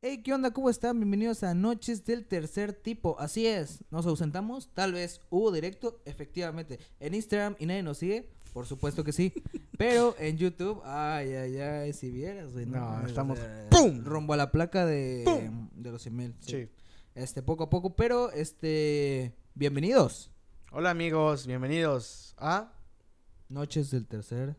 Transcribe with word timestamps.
Hey, 0.00 0.22
¿qué 0.22 0.32
onda? 0.32 0.52
¿Cómo 0.52 0.70
están? 0.70 0.96
Bienvenidos 1.00 1.42
a 1.42 1.54
Noches 1.54 2.04
del 2.04 2.24
Tercer 2.24 2.72
Tipo. 2.72 3.18
Así 3.18 3.46
es, 3.46 3.82
nos 3.90 4.06
ausentamos, 4.06 4.72
tal 4.72 4.92
vez 4.92 5.20
hubo 5.28 5.50
directo, 5.50 6.00
efectivamente. 6.04 6.78
En 7.00 7.14
Instagram 7.14 7.56
y 7.58 7.66
nadie 7.66 7.82
nos 7.82 7.98
sigue, 7.98 8.30
por 8.52 8.66
supuesto 8.66 9.02
que 9.02 9.12
sí. 9.12 9.32
Pero 9.78 10.14
en 10.20 10.36
YouTube, 10.38 10.80
ay, 10.84 11.32
ay, 11.34 11.56
ay, 11.58 11.92
si 11.92 12.10
vieras, 12.10 12.52
güey. 12.52 12.66
No, 12.66 13.00
o 13.02 13.06
estamos- 13.06 13.38
sea, 13.40 13.68
¡pum! 13.70 14.04
Rumbo 14.04 14.34
a 14.34 14.36
la 14.36 14.52
placa 14.52 14.86
de, 14.86 15.22
¡Pum! 15.24 15.68
de 15.74 15.90
los 15.90 16.06
emails. 16.06 16.36
Sí. 16.40 16.52
Sí. 16.52 16.68
Este, 17.16 17.42
poco 17.42 17.64
a 17.64 17.70
poco, 17.70 17.96
pero, 17.96 18.30
este, 18.30 19.34
bienvenidos. 19.54 20.30
Hola 20.70 20.90
amigos, 20.90 21.44
bienvenidos 21.48 22.34
a 22.38 22.72
Noches 23.48 23.90
del 23.90 24.06
Tercer. 24.06 24.56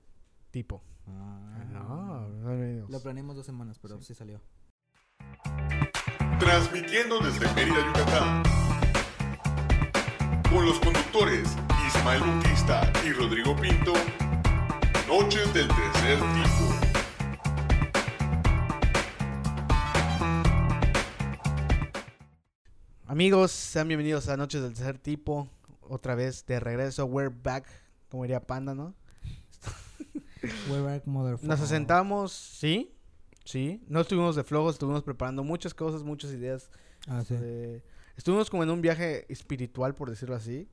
Tipo. 0.51 0.81
Ah, 1.07 1.63
No, 1.71 2.29
bienvenidos. 2.45 2.89
Lo 2.89 2.99
planeamos 2.99 3.37
dos 3.37 3.45
semanas, 3.45 3.79
pero 3.81 4.01
sí, 4.01 4.13
salió. 4.13 4.41
Transmitiendo 6.39 7.19
desde 7.19 7.51
Mérida, 7.53 7.85
Yucatán. 7.87 8.43
Con 10.51 10.65
los 10.65 10.79
conductores 10.79 11.49
Ismael 11.87 12.21
Bautista 12.21 12.91
y 13.05 13.11
Rodrigo 13.11 13.55
Pinto. 13.55 13.93
Noches 15.07 15.53
del 15.53 15.67
tercer 15.67 16.19
tipo. 16.19 16.89
Amigos, 23.07 23.51
sean 23.51 23.87
bienvenidos 23.87 24.29
a 24.29 24.37
Noches 24.37 24.61
del 24.61 24.73
Tercer 24.73 24.99
Tipo. 24.99 25.49
Otra 25.81 26.13
vez 26.13 26.45
de 26.45 26.59
regreso, 26.59 27.05
we're 27.05 27.33
back, 27.43 27.65
como 28.07 28.23
diría 28.23 28.39
Panda, 28.39 28.75
¿no? 28.75 28.93
We're 30.69 30.83
back, 30.83 31.07
motherfucker. 31.07 31.49
Nos 31.49 31.59
asentamos, 31.59 32.31
sí, 32.31 32.95
sí. 33.49 33.81
No 33.87 34.01
estuvimos 34.01 34.35
de 34.35 34.43
flojos, 34.43 34.75
estuvimos 34.75 35.03
preparando 35.03 35.43
muchas 35.43 35.73
cosas, 35.73 36.03
muchas 36.03 36.31
ideas. 36.31 36.69
Ah, 37.07 37.23
sí. 37.27 37.35
Eh, 37.37 37.83
estuvimos 38.15 38.49
como 38.49 38.63
en 38.63 38.69
un 38.69 38.81
viaje 38.81 39.25
espiritual, 39.31 39.95
por 39.95 40.09
decirlo 40.09 40.35
así. 40.35 40.69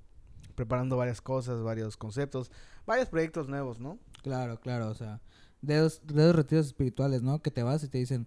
Preparando 0.54 0.96
varias 0.96 1.20
cosas, 1.20 1.62
varios 1.62 1.96
conceptos, 1.96 2.50
varios 2.86 3.08
proyectos 3.08 3.48
nuevos, 3.48 3.80
¿no? 3.80 3.98
Claro, 4.22 4.60
claro, 4.60 4.88
o 4.88 4.94
sea, 4.94 5.20
de 5.60 5.76
esos, 5.76 6.06
de 6.06 6.22
esos 6.22 6.36
retiros 6.36 6.66
espirituales, 6.66 7.22
¿no? 7.22 7.42
Que 7.42 7.50
te 7.50 7.62
vas 7.62 7.82
y 7.82 7.88
te 7.88 7.98
dicen, 7.98 8.26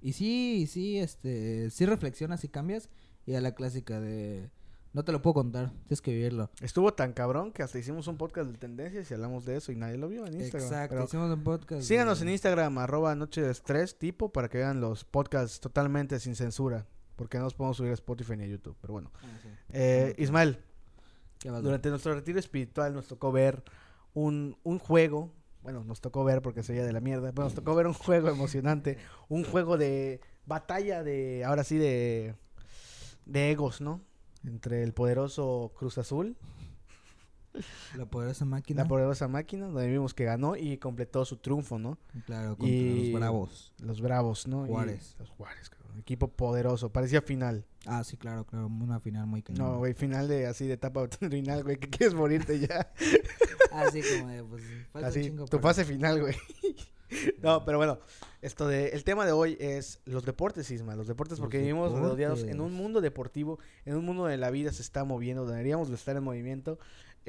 y 0.00 0.12
sí, 0.12 0.60
y 0.62 0.66
sí, 0.66 0.98
este, 0.98 1.70
sí 1.70 1.86
reflexionas 1.86 2.42
y 2.44 2.48
cambias, 2.48 2.90
y 3.26 3.34
a 3.34 3.40
la 3.40 3.54
clásica 3.54 4.00
de, 4.00 4.50
no 4.98 5.04
te 5.04 5.12
lo 5.12 5.22
puedo 5.22 5.34
contar, 5.34 5.70
tienes 5.86 6.00
que 6.02 6.10
vivirlo. 6.10 6.50
Estuvo 6.60 6.92
tan 6.92 7.12
cabrón 7.12 7.52
que 7.52 7.62
hasta 7.62 7.78
hicimos 7.78 8.08
un 8.08 8.16
podcast 8.16 8.50
de 8.50 8.58
tendencias 8.58 9.08
y 9.08 9.14
hablamos 9.14 9.44
de 9.44 9.54
eso 9.56 9.70
y 9.70 9.76
nadie 9.76 9.96
lo 9.96 10.08
vio 10.08 10.26
en 10.26 10.34
Instagram. 10.34 10.66
Exacto, 10.68 10.94
Pero 10.96 11.04
hicimos 11.04 11.30
un 11.30 11.44
podcast. 11.44 11.82
síganos 11.82 12.18
de- 12.18 12.26
en 12.26 12.32
Instagram, 12.32 12.78
arroba 12.78 13.14
noche 13.14 13.40
de 13.40 13.52
estrés 13.52 13.96
tipo, 13.96 14.32
para 14.32 14.48
que 14.48 14.58
vean 14.58 14.80
los 14.80 15.04
podcasts 15.04 15.60
totalmente 15.60 16.18
sin 16.18 16.34
censura. 16.34 16.84
Porque 17.14 17.38
no 17.38 17.44
los 17.44 17.54
podemos 17.54 17.76
subir 17.76 17.92
a 17.92 17.94
Spotify 17.94 18.36
ni 18.36 18.42
a 18.44 18.46
YouTube. 18.48 18.76
Pero 18.80 18.92
bueno. 18.92 19.12
Ah, 19.22 19.26
sí. 19.40 19.48
Eh, 19.72 20.14
Ismael, 20.18 20.64
¿Qué 21.38 21.48
vas 21.50 21.60
a 21.60 21.62
durante 21.62 21.90
nuestro 21.90 22.14
retiro 22.14 22.40
espiritual 22.40 22.92
nos 22.92 23.06
tocó 23.06 23.30
ver 23.30 23.62
un, 24.14 24.56
un 24.64 24.80
juego. 24.80 25.32
Bueno, 25.62 25.84
nos 25.84 26.00
tocó 26.00 26.24
ver 26.24 26.42
porque 26.42 26.64
soy 26.64 26.74
de 26.74 26.92
la 26.92 27.00
mierda. 27.00 27.30
Pero 27.30 27.44
nos 27.44 27.54
tocó 27.54 27.76
ver 27.76 27.86
un 27.86 27.92
juego 27.94 28.30
emocionante. 28.30 28.98
Un 29.28 29.44
juego 29.44 29.78
de 29.78 30.20
batalla 30.44 31.04
de, 31.04 31.44
ahora 31.44 31.62
sí, 31.62 31.76
de, 31.78 32.34
de 33.26 33.50
egos, 33.52 33.80
¿no? 33.80 34.00
Entre 34.48 34.82
el 34.82 34.92
poderoso 34.94 35.72
Cruz 35.76 35.98
Azul 35.98 36.36
La 37.96 38.06
poderosa 38.06 38.44
máquina. 38.44 38.82
La 38.82 38.88
poderosa 38.88 39.26
máquina, 39.28 39.66
donde 39.66 39.88
vimos 39.88 40.14
que 40.14 40.24
ganó 40.24 40.54
y 40.56 40.78
completó 40.78 41.24
su 41.24 41.36
triunfo, 41.38 41.78
¿no? 41.78 41.98
Claro, 42.26 42.56
contra 42.56 42.68
y- 42.76 43.10
los 43.12 43.20
bravos. 43.20 43.72
Los 43.82 44.00
Bravos, 44.00 44.46
¿no? 44.46 44.64
Y- 44.66 44.68
Juárez. 44.70 45.16
los 45.18 45.28
Juárez, 45.30 45.68
cabrón. 45.70 45.98
Equipo 45.98 46.28
poderoso. 46.28 46.90
Parecía 46.92 47.20
final. 47.20 47.66
Ah, 47.86 48.04
sí, 48.04 48.16
claro, 48.16 48.44
claro, 48.44 48.66
una 48.68 49.00
final 49.00 49.26
muy 49.26 49.42
cañón. 49.42 49.66
No, 49.72 49.78
güey, 49.78 49.94
final 49.94 50.28
de 50.28 50.46
así 50.46 50.66
de 50.66 50.74
etapa 50.74 51.08
final, 51.30 51.64
güey. 51.64 51.78
que 51.78 51.88
quieres 51.90 52.14
morirte 52.14 52.58
ya? 52.60 52.92
Así 53.72 54.00
como 54.02 54.28
de, 54.30 54.44
pues, 54.44 54.62
falta 54.92 55.08
un 55.08 55.12
así, 55.12 55.22
chingo 55.24 55.44
tu 55.46 55.58
fase 55.58 55.84
final, 55.84 56.20
güey. 56.20 56.34
no, 57.42 57.64
pero 57.64 57.78
bueno, 57.78 57.98
esto 58.42 58.66
de, 58.66 58.88
el 58.88 59.04
tema 59.04 59.24
de 59.26 59.32
hoy 59.32 59.56
es 59.60 60.00
los 60.04 60.24
deportes, 60.24 60.70
Isma. 60.70 60.94
Los 60.96 61.06
deportes, 61.06 61.38
Los 61.38 61.44
porque 61.44 61.58
vivimos 61.58 61.92
rodeados 61.92 62.42
en 62.44 62.60
un 62.60 62.72
mundo 62.74 63.00
deportivo, 63.00 63.58
en 63.84 63.96
un 63.96 64.04
mundo 64.04 64.22
donde 64.22 64.36
la 64.36 64.50
vida 64.50 64.72
se 64.72 64.82
está 64.82 65.04
moviendo, 65.04 65.46
deberíamos 65.46 65.88
de 65.88 65.94
estar 65.94 66.16
en 66.16 66.24
movimiento. 66.24 66.78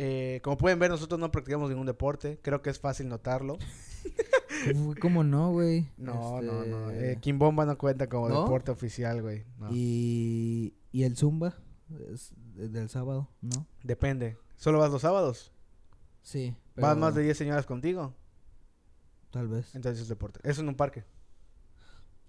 Eh, 0.02 0.40
como 0.44 0.58
pueden 0.58 0.80
ver, 0.80 0.90
nosotros 0.90 1.20
no 1.20 1.30
practicamos 1.32 1.70
ningún 1.70 1.86
deporte. 1.86 2.40
Creo 2.42 2.62
que 2.62 2.70
es 2.70 2.80
fácil 2.80 3.10
notarlo. 3.10 3.58
¿Cómo, 4.74 4.96
cómo 5.02 5.24
no, 5.24 5.52
güey? 5.52 5.90
No, 5.98 6.42
no, 6.42 6.66
no. 6.66 6.90
Este, 6.90 7.12
Eh, 7.14 7.18
Kimbomba 7.20 7.66
no 7.66 7.78
cuenta 7.78 8.08
como 8.08 8.30
¿No? 8.30 8.44
deporte 8.44 8.72
oficial, 8.72 9.22
güey. 9.22 9.44
No. 9.58 9.70
Y, 9.72 10.74
y 10.92 11.04
el 11.04 11.18
Zumba 11.18 11.58
es 12.14 12.34
del 12.56 12.90
sábado, 12.90 13.30
¿no? 13.42 13.68
Depende. 13.84 14.38
¿Solo 14.56 14.80
vas 14.80 14.92
los 14.92 15.02
sábados? 15.02 15.52
Sí. 16.22 16.56
¿Van 16.76 16.92
pero 16.92 16.96
más 16.98 17.16
de 17.16 17.24
10 17.24 17.38
señoras 17.38 17.66
contigo? 17.66 18.14
Tal 19.32 19.48
vez. 19.48 19.76
Entonces 19.76 20.02
es 20.02 20.08
deporte. 20.08 20.40
Es 20.44 20.58
en 20.60 20.68
un 20.68 20.76
parque. 20.76 21.04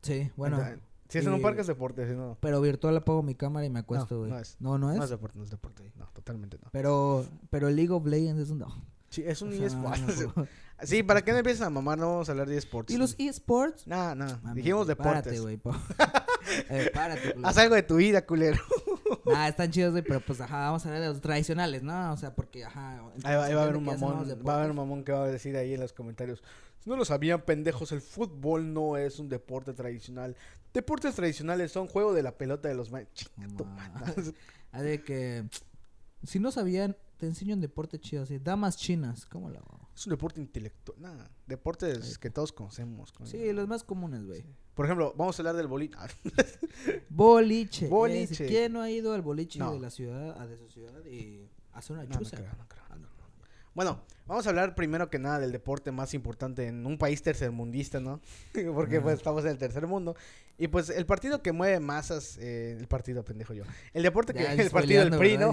Sí, 0.03 0.31
bueno. 0.37 0.56
Entonces, 0.56 0.81
si 1.09 1.19
es 1.19 1.27
en 1.27 1.33
un 1.33 1.43
parque 1.43 1.62
es 1.62 1.66
deporte, 1.66 2.06
si 2.09 2.15
no. 2.15 2.38
Pero 2.41 2.61
virtual 2.61 2.97
apago 2.97 3.22
mi 3.22 3.34
cámara 3.34 3.66
y 3.66 3.71
me 3.71 3.81
acuesto, 3.81 4.21
güey. 4.21 4.31
no 4.31 4.38
es. 4.38 4.56
No, 4.61 4.78
no 4.78 4.93
es. 4.93 4.99
No 4.99 5.05
es 5.05 5.11
deporte, 5.11 5.38
no 5.38 5.44
es 5.44 5.50
deporte. 5.50 5.93
No, 5.97 6.06
totalmente 6.12 6.56
no. 6.62 6.69
Pero, 6.72 7.27
pero 7.50 7.69
League 7.69 7.91
of 7.91 8.06
Legends 8.06 8.43
es 8.43 8.50
un... 8.50 8.61
no. 8.61 9.00
Sí, 9.09 9.25
es 9.27 9.43
un 9.43 9.53
eSports. 9.53 10.00
no. 10.37 10.47
sí, 10.84 11.03
para 11.03 11.22
que 11.22 11.33
no 11.33 11.38
empiecen 11.38 11.66
a 11.66 11.71
mamar, 11.71 11.99
no 11.99 12.12
vamos 12.12 12.28
a 12.28 12.33
hablar 12.33 12.49
de 12.49 12.56
eSports. 12.56 12.94
¿Y 12.94 12.97
los 12.97 13.17
eSports? 13.19 13.88
No, 13.88 14.15
no. 14.15 14.27
Mami, 14.43 14.62
Dijimos 14.62 14.87
Párate, 14.94 15.31
deportes. 15.31 15.43
güey. 15.43 15.56
po. 15.56 15.75
eh, 16.71 16.93
párate, 16.94 17.32
culero. 17.32 17.49
Haz 17.49 17.59
algo 17.59 17.75
de 17.75 17.82
tu 17.82 17.97
vida, 17.97 18.25
culero. 18.25 18.62
Nah, 19.27 19.49
están 19.49 19.69
chidos, 19.72 19.91
güey, 19.91 20.05
pero 20.05 20.21
pues, 20.21 20.41
ajá, 20.41 20.59
vamos 20.59 20.87
a 20.87 20.88
hablar 20.88 21.03
de 21.03 21.09
los 21.09 21.21
tradicionales, 21.21 21.82
¿no? 21.82 22.12
O 22.12 22.17
sea, 22.17 22.37
porque, 22.37 22.65
ajá... 22.65 23.03
Ahí 23.25 23.34
va, 23.34 23.44
ahí 23.47 23.55
va 23.55 23.62
a 23.62 23.65
haber 23.65 23.77
un 23.77 23.84
mamón. 23.84 24.28
Va 24.47 24.55
a 24.55 24.59
haber 24.59 24.71
un 24.71 24.77
mamón 24.77 25.03
que 25.03 25.11
va 25.11 25.25
a 25.25 25.28
decir 25.28 25.56
ahí 25.56 25.75
en 25.75 25.81
los 25.81 25.93
comentarios. 25.93 26.41
Si 26.82 26.88
no 26.91 26.96
lo 26.96 27.04
sabían, 27.04 27.42
pendejos, 27.42 27.92
el 27.92 28.00
fútbol 28.00 28.72
no 28.72 28.96
es 28.96 29.18
un 29.18 29.28
deporte 29.28 29.72
tradicional. 29.74 30.34
Deportes 30.72 31.14
tradicionales 31.14 31.72
son 31.72 31.86
juego 31.86 32.12
de 32.14 32.22
la 32.22 32.36
pelota 32.38 32.68
de 32.68 32.74
los 32.74 32.91
ma-. 32.91 33.02
Así 33.02 34.32
de 34.82 35.02
que... 35.02 35.44
Si 36.22 36.38
no 36.38 36.50
sabían, 36.50 36.96
te 37.16 37.26
enseño 37.26 37.54
un 37.54 37.60
deporte 37.60 37.98
chido 37.98 38.22
así. 38.22 38.38
Damas 38.38 38.76
chinas, 38.76 39.24
¿cómo 39.26 39.48
lo 39.50 39.58
hago? 39.58 39.88
Es 39.94 40.06
un 40.06 40.10
deporte 40.10 40.40
intelectual. 40.40 41.00
Nada, 41.00 41.30
deportes 41.46 42.19
que 42.19 42.30
todos 42.30 42.52
conocemos. 42.52 43.12
Sí, 43.24 43.52
los 43.52 43.66
más 43.69 43.84
comunes, 43.84 44.24
güey. 44.26 44.44
Por 44.74 44.86
ejemplo, 44.86 45.12
vamos 45.16 45.38
a 45.38 45.42
hablar 45.42 45.56
del 45.56 45.66
boliche. 45.69 45.96
Boliche. 47.08 47.88
Boliche. 47.88 48.32
Ese. 48.34 48.46
¿Quién 48.46 48.72
no 48.72 48.80
ha 48.80 48.90
ido 48.90 49.12
al 49.14 49.22
boliche 49.22 49.58
No. 49.58 49.72
de 49.72 49.80
la 49.80 49.90
ciudad, 49.90 50.40
a 50.40 50.46
de 50.46 50.56
su 50.56 50.69
ciudad 50.69 51.04
y 51.06 51.48
hace 51.72 51.92
una 51.92 52.04
No, 52.04 52.10
no 52.10 52.19
chuza? 52.19 52.36
creo, 52.36 52.50
no 52.56 52.66
creo, 52.69 52.82
no 52.82 52.88
creo. 52.88 52.89
Bueno, 53.80 53.98
vamos 54.26 54.46
a 54.46 54.50
hablar 54.50 54.74
primero 54.74 55.08
que 55.08 55.18
nada 55.18 55.38
del 55.41 55.52
deporte 55.52 55.91
más 55.91 56.12
importante 56.12 56.66
en 56.66 56.84
un 56.84 56.98
país 56.98 57.22
tercermundista, 57.22 57.98
¿no? 57.98 58.20
Porque 58.74 59.00
pues 59.00 59.14
estamos 59.14 59.42
en 59.46 59.52
el 59.52 59.56
tercer 59.56 59.86
mundo. 59.86 60.14
Y 60.58 60.68
pues 60.68 60.91
el 60.91 61.06
partido 61.06 61.41
que 61.41 61.52
mueve 61.52 61.80
masas, 61.80 62.36
eh, 62.42 62.76
el 62.78 62.86
partido 62.88 63.24
pendejo 63.24 63.54
yo. 63.54 63.64
El 63.94 64.02
deporte 64.02 64.34
que, 64.34 64.42
Ya 64.42 64.52
el 64.52 64.70
partido 64.70 65.02
del 65.02 65.16
PRI, 65.19 65.38
¿no? 65.38 65.50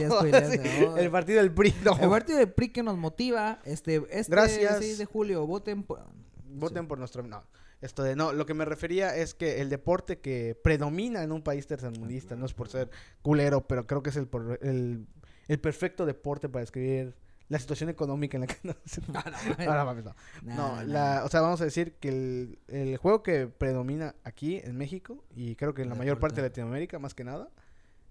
el 0.97 1.09
partido 1.09 1.41
del 1.41 1.53
PRI, 1.53 1.73
no. 1.85 1.97
El 1.97 2.09
partido 2.09 2.37
de 2.37 2.47
PRI 2.47 2.67
que 2.73 2.83
nos 2.83 2.97
motiva, 2.97 3.61
este, 3.63 4.03
este 4.09 4.29
Gracias. 4.29 4.79
6 4.79 4.97
de 4.97 5.05
julio, 5.05 5.47
voten 5.47 5.83
por... 5.83 6.01
Voten 6.49 6.85
por 6.89 6.99
nuestro... 6.99 7.23
No, 7.23 7.45
esto 7.79 8.03
de... 8.03 8.17
No, 8.17 8.33
lo 8.33 8.45
que 8.45 8.53
me 8.53 8.65
refería 8.65 9.15
es 9.15 9.35
que 9.35 9.61
el 9.61 9.69
deporte 9.69 10.19
que 10.19 10.53
predomina 10.61 11.23
en 11.23 11.31
un 11.31 11.43
país 11.43 11.65
tercermundista, 11.65 12.35
no 12.35 12.45
es 12.45 12.53
por 12.53 12.67
ser 12.67 12.89
culero, 13.21 13.65
pero 13.65 13.87
creo 13.87 14.03
que 14.03 14.09
es 14.09 14.17
el, 14.17 14.27
por- 14.27 14.59
el, 14.61 15.07
el 15.47 15.59
perfecto 15.61 16.05
deporte 16.05 16.49
para 16.49 16.59
describir 16.63 17.15
la 17.49 17.59
situación 17.59 17.89
económica 17.89 18.37
en 18.37 18.41
la 18.41 18.47
que 18.47 18.57
nos... 18.63 18.75
No, 19.07 19.23
no, 19.65 19.93
No, 19.93 19.93
no 19.95 20.03
no. 20.03 20.15
No, 20.41 20.83
la, 20.83 21.23
o 21.25 21.29
sea, 21.29 21.41
vamos 21.41 21.61
a 21.61 21.65
decir 21.65 21.93
que 21.93 22.09
el, 22.09 22.59
el 22.67 22.97
juego 22.97 23.23
que 23.23 23.47
predomina 23.47 24.15
aquí 24.23 24.57
en 24.57 24.77
México 24.77 25.23
y 25.35 25.55
creo 25.55 25.73
que 25.73 25.81
en 25.81 25.89
la 25.89 25.95
mayor 25.95 26.19
parte 26.19 26.41
de. 26.41 26.47
Latinoamérica 26.49 26.99
más 26.99 27.13
que 27.13 27.23
nada 27.23 27.49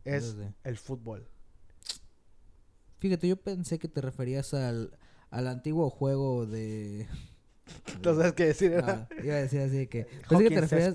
es 0.05 0.37
el 0.65 0.77
fútbol. 0.79 1.29
Fíjate, 2.99 3.29
yo 3.29 3.37
pensé 3.37 3.79
que 3.79 3.88
te 3.88 4.00
referías 4.00 4.55
al, 4.55 4.97
al 5.31 5.49
antiguo 5.49 5.91
juego 5.91 6.47
de... 6.47 7.06
¿Tú 8.03 8.15
sabes 8.15 8.32
qué 8.32 8.47
decir? 8.47 8.71
¿verdad? 8.71 9.09
Ah, 9.11 9.15
iba 9.23 9.35
a 9.35 9.39
decir 9.39 9.61
así 9.61 9.87
que... 9.87 10.06
Pensé 10.29 10.44
que 10.44 10.55
te 10.55 10.61
referías... 10.61 10.94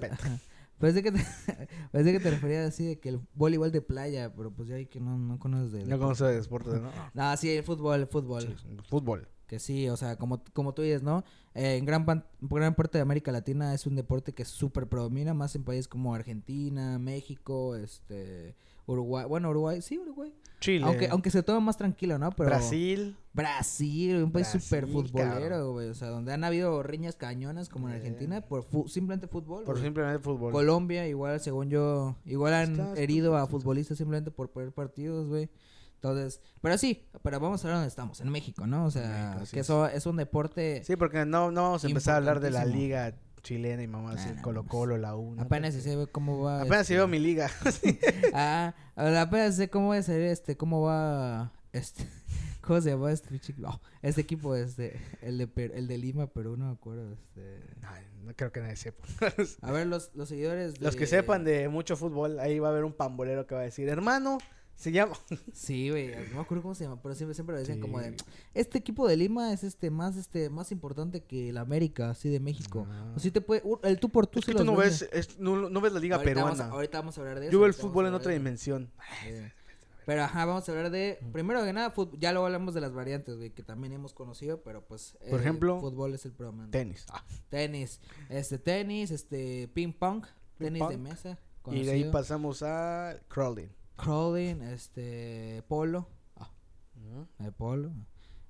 Pensé 0.81 1.03
que, 1.03 1.11
te, 1.11 1.19
pensé 1.91 2.11
que 2.11 2.19
te 2.19 2.29
referías 2.31 2.67
así 2.67 2.85
de 2.85 2.99
que 2.99 3.09
el 3.09 3.21
voleibol 3.35 3.71
de 3.71 3.81
playa, 3.81 4.33
pero 4.35 4.51
pues 4.51 4.67
ya 4.67 4.75
hay 4.75 4.87
que 4.87 4.99
no, 4.99 5.17
no 5.17 5.39
conoces 5.39 5.71
de... 5.71 5.85
No 5.85 5.97
conoces 5.99 6.27
de 6.27 6.41
deporte, 6.41 6.71
¿no? 6.79 6.89
No, 7.13 7.37
sí, 7.37 7.49
el 7.51 7.63
fútbol, 7.63 8.01
el 8.01 8.07
fútbol. 8.07 8.41
Sí, 8.41 8.77
fútbol. 8.89 9.27
Que 9.47 9.59
sí, 9.59 9.89
o 9.89 9.97
sea, 9.97 10.17
como, 10.17 10.41
como 10.53 10.73
tú 10.73 10.81
dices, 10.81 11.03
¿no? 11.03 11.23
Eh, 11.53 11.75
en 11.75 11.85
gran, 11.85 12.05
pan- 12.05 12.25
gran 12.39 12.73
parte 12.73 12.97
de 12.97 13.01
América 13.01 13.31
Latina 13.33 13.73
es 13.73 13.85
un 13.85 13.95
deporte 13.95 14.33
que 14.33 14.45
súper 14.45 14.87
predomina, 14.87 15.33
más 15.33 15.55
en 15.55 15.63
países 15.65 15.87
como 15.89 16.15
Argentina, 16.15 16.97
México, 16.99 17.75
este, 17.75 18.55
Uruguay. 18.85 19.25
Bueno, 19.27 19.49
Uruguay, 19.49 19.81
sí, 19.81 19.97
Uruguay. 19.99 20.33
Chile. 20.59 20.85
Aunque, 20.85 21.07
aunque 21.09 21.31
se 21.31 21.41
toma 21.41 21.59
más 21.59 21.77
tranquilo, 21.77 22.19
¿no? 22.19 22.31
Pero 22.31 22.49
Brasil. 22.49 23.15
Brasil, 23.33 24.23
un 24.23 24.31
país 24.31 24.47
súper 24.47 24.85
futbolero, 24.87 25.71
güey. 25.71 25.87
O 25.89 25.95
sea, 25.95 26.09
donde 26.09 26.33
han 26.33 26.43
habido 26.43 26.83
riñas 26.83 27.15
cañonas 27.15 27.67
como 27.69 27.89
en. 27.89 27.95
Argentina 27.95 28.41
por 28.41 28.63
fu- 28.63 28.87
simplemente 28.87 29.27
fútbol. 29.27 29.63
Por 29.63 29.79
simplemente 29.81 30.19
fútbol. 30.19 30.51
Colombia, 30.51 31.07
igual, 31.07 31.39
según 31.39 31.69
yo, 31.71 32.15
igual 32.25 32.53
han 32.53 32.97
herido 32.97 33.35
a 33.37 33.47
futbolistas 33.47 33.97
simplemente 33.97 34.29
por 34.29 34.51
perder 34.51 34.71
partidos, 34.71 35.27
güey. 35.27 35.49
Entonces, 35.95 36.41
pero 36.61 36.77
sí, 36.77 37.07
pero 37.23 37.39
vamos 37.39 37.63
a 37.63 37.67
ver 37.67 37.75
dónde 37.75 37.87
estamos, 37.87 38.21
en 38.21 38.29
México, 38.29 38.65
¿no? 38.67 38.85
O 38.85 38.91
sea, 38.91 39.35
México, 39.39 39.51
que 39.53 39.59
es. 39.59 39.65
eso 39.67 39.87
es 39.87 40.05
un 40.07 40.15
deporte, 40.17 40.83
Sí, 40.83 40.95
porque 40.95 41.25
no, 41.25 41.51
no 41.51 41.61
vamos 41.63 41.83
a 41.83 41.87
empezar 41.87 42.15
a 42.15 42.17
hablar 42.17 42.39
de 42.39 42.49
la 42.51 42.65
liga 42.65 43.13
chilena 43.41 43.81
y 43.83 43.87
mamá, 43.87 44.13
así, 44.13 44.29
Ah, 44.29 44.33
no, 44.35 44.41
Colo 44.41 44.65
Colo, 44.65 44.97
la 44.97 45.15
U. 45.15 45.35
no 45.35 45.41
apenas 45.43 45.73
se 45.73 45.95
ve 45.95 46.07
cómo 46.07 46.41
va. 46.41 46.61
Apenas 46.61 46.87
si 46.87 46.93
este, 46.93 46.97
veo 46.97 47.07
mi 47.07 47.19
liga. 47.19 47.49
Ah, 48.33 48.73
apenas 48.95 49.55
sé 49.55 49.69
cómo 49.69 49.89
va 49.89 49.97
a 49.97 50.03
ser 50.03 50.21
este, 50.21 50.55
cómo 50.57 50.81
va, 50.81 51.51
este, 51.73 52.05
¿cómo 52.61 52.81
se 52.81 52.91
llama 52.91 53.11
este 53.11 53.39
no, 53.57 53.81
este 54.01 54.21
equipo, 54.21 54.55
este, 54.55 54.99
el 55.21 55.37
de, 55.37 55.47
Per- 55.47 55.73
el 55.75 55.87
de 55.87 55.97
Lima, 55.97 56.27
Perú, 56.27 56.55
no 56.57 56.65
me 56.67 56.71
acuerdo, 56.73 57.13
este. 57.13 57.59
Ay, 57.83 58.03
no 58.23 58.33
creo 58.35 58.51
que 58.51 58.61
nadie 58.61 58.75
sepa. 58.75 59.03
A 59.61 59.71
ver, 59.71 59.87
los, 59.87 60.11
los 60.15 60.29
seguidores 60.29 60.79
Los 60.79 60.95
que 60.95 61.07
sepan 61.07 61.43
de 61.43 61.67
mucho 61.69 61.95
fútbol, 61.97 62.39
ahí 62.39 62.59
va 62.59 62.67
a 62.67 62.71
haber 62.71 62.83
un 62.85 62.93
pambolero 62.93 63.47
que 63.47 63.55
va 63.55 63.61
a 63.61 63.65
decir, 63.65 63.89
hermano, 63.89 64.37
se 64.81 64.91
llama... 64.91 65.13
Sí, 65.53 65.89
güey, 65.91 66.07
no 66.29 66.35
me 66.35 66.41
acuerdo 66.41 66.63
cómo 66.63 66.73
se 66.75 66.85
llama, 66.85 66.99
pero 67.01 67.13
siempre, 67.13 67.35
siempre 67.35 67.53
lo 67.53 67.59
decían 67.59 67.79
como 67.79 67.99
de, 67.99 68.15
este 68.53 68.79
equipo 68.79 69.07
de 69.07 69.15
Lima 69.15 69.53
es 69.53 69.63
este 69.63 69.91
más 69.91 70.17
este 70.17 70.49
más 70.49 70.71
importante 70.71 71.21
que 71.21 71.49
el 71.49 71.57
América, 71.57 72.09
así 72.09 72.29
de 72.29 72.39
México. 72.39 72.87
Ah. 72.89 73.13
O 73.15 73.19
sí 73.19 73.29
te 73.29 73.41
puede, 73.41 73.61
el 73.83 73.99
tú 73.99 74.09
por 74.09 74.25
tú 74.25 74.39
Es 74.39 74.45
sí 74.45 74.51
que 74.51 74.57
tú 74.57 74.65
no 74.65 74.75
ves. 74.75 75.01
ves, 75.01 75.29
es- 75.29 75.39
no, 75.39 75.69
no 75.69 75.81
ves 75.81 75.93
la 75.93 75.99
liga 75.99 76.15
ahorita 76.15 76.29
peruana. 76.33 76.57
Vamos 76.57 76.73
ahorita 76.73 76.97
vamos 76.99 77.17
a 77.17 77.21
hablar 77.21 77.39
de 77.39 77.45
eso. 77.45 77.53
Yo 77.53 77.59
veo 77.59 77.67
el 77.67 77.73
fútbol 77.73 78.07
en 78.07 78.13
otra 78.15 78.31
dimensión. 78.33 78.91
Sí. 79.23 79.29
Pero 80.05 80.23
ajá, 80.23 80.45
vamos 80.45 80.67
a 80.67 80.71
hablar 80.71 80.89
de, 80.89 81.19
primero 81.31 81.63
que 81.63 81.73
nada, 81.73 81.93
fut- 81.93 82.17
ya 82.19 82.31
luego 82.31 82.47
hablamos 82.47 82.73
de 82.73 82.81
las 82.81 82.91
variantes, 82.91 83.37
güey, 83.37 83.51
que 83.51 83.61
también 83.61 83.93
hemos 83.93 84.13
conocido, 84.13 84.63
pero 84.63 84.83
pues... 84.83 85.15
Por 85.29 85.39
eh, 85.39 85.41
ejemplo, 85.43 85.79
Fútbol 85.79 86.15
es 86.15 86.25
el 86.25 86.31
programa. 86.31 86.67
Tenis. 86.71 87.05
Ah, 87.11 87.23
Tenis, 87.49 88.01
este, 88.29 88.57
tenis, 88.57 89.11
este, 89.11 89.69
ping 89.73 89.93
pong, 89.93 90.25
Ping 90.57 90.65
tenis 90.73 90.89
de 90.89 90.97
mesa. 90.97 91.39
y 91.67 91.83
de 91.83 91.91
ahí 91.91 92.03
pasamos 92.11 92.63
a 92.63 93.15
crawling. 93.27 93.69
Crawling, 94.01 94.61
este, 94.63 95.63
polo, 95.67 96.07
ah, 96.37 96.49
de 97.39 97.51
polo, 97.51 97.91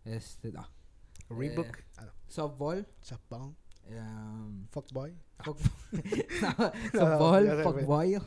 este, 0.06 0.52
no, 0.52 0.68
Reebok. 1.30 1.66
Eh, 1.78 1.84
Ah, 1.98 2.06
no. 2.06 2.12
softball, 2.28 2.88
Zapón. 3.04 3.56
um, 3.90 4.68
Fuckboy. 4.70 5.14
fuck- 5.44 5.60
No, 6.42 7.00
softball, 7.00 7.64
fuckboy, 7.64 8.18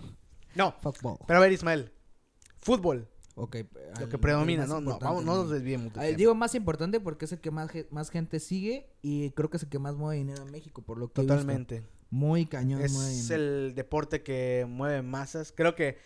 No, 0.55 0.75
fuckball. 0.83 1.19
pero 1.27 1.39
a 1.39 1.43
ver, 1.43 1.53
Ismael. 1.53 1.93
Fútbol, 2.59 3.09
Ok, 3.37 3.57
lo 4.01 4.09
que 4.09 4.17
predomina, 4.17 4.65
no, 4.65 4.81
no, 4.81 4.99
vamos, 5.01 5.25
no 5.25 5.35
nos 5.35 5.47
¿no? 5.47 5.53
desviemos. 5.53 5.93
Ah. 5.97 6.05
Digo 6.05 6.35
más 6.37 6.55
importante 6.55 7.01
porque 7.01 7.25
es 7.25 7.33
el 7.33 7.41
que 7.41 7.51
más, 7.51 7.69
más 7.91 8.11
gente 8.11 8.39
sigue 8.39 8.89
y 9.03 9.31
creo 9.33 9.51
que 9.51 9.57
es 9.57 9.65
el 9.65 9.69
que 9.69 9.81
más 9.81 9.97
mueve 9.97 10.19
dinero 10.19 10.43
en 10.45 10.53
México, 10.53 10.83
por 10.83 10.99
lo 10.99 11.09
que 11.13 11.21
he 11.21 11.25
visto. 11.25 11.35
Totalmente. 11.35 11.85
Muy 12.11 12.47
cañón. 12.47 12.81
Es 12.81 13.31
el 13.31 13.73
deporte 13.75 14.23
que 14.23 14.67
mueve 14.69 15.03
masas. 15.03 15.53
Creo 15.53 15.75
que, 15.75 15.89
eh, 15.89 15.99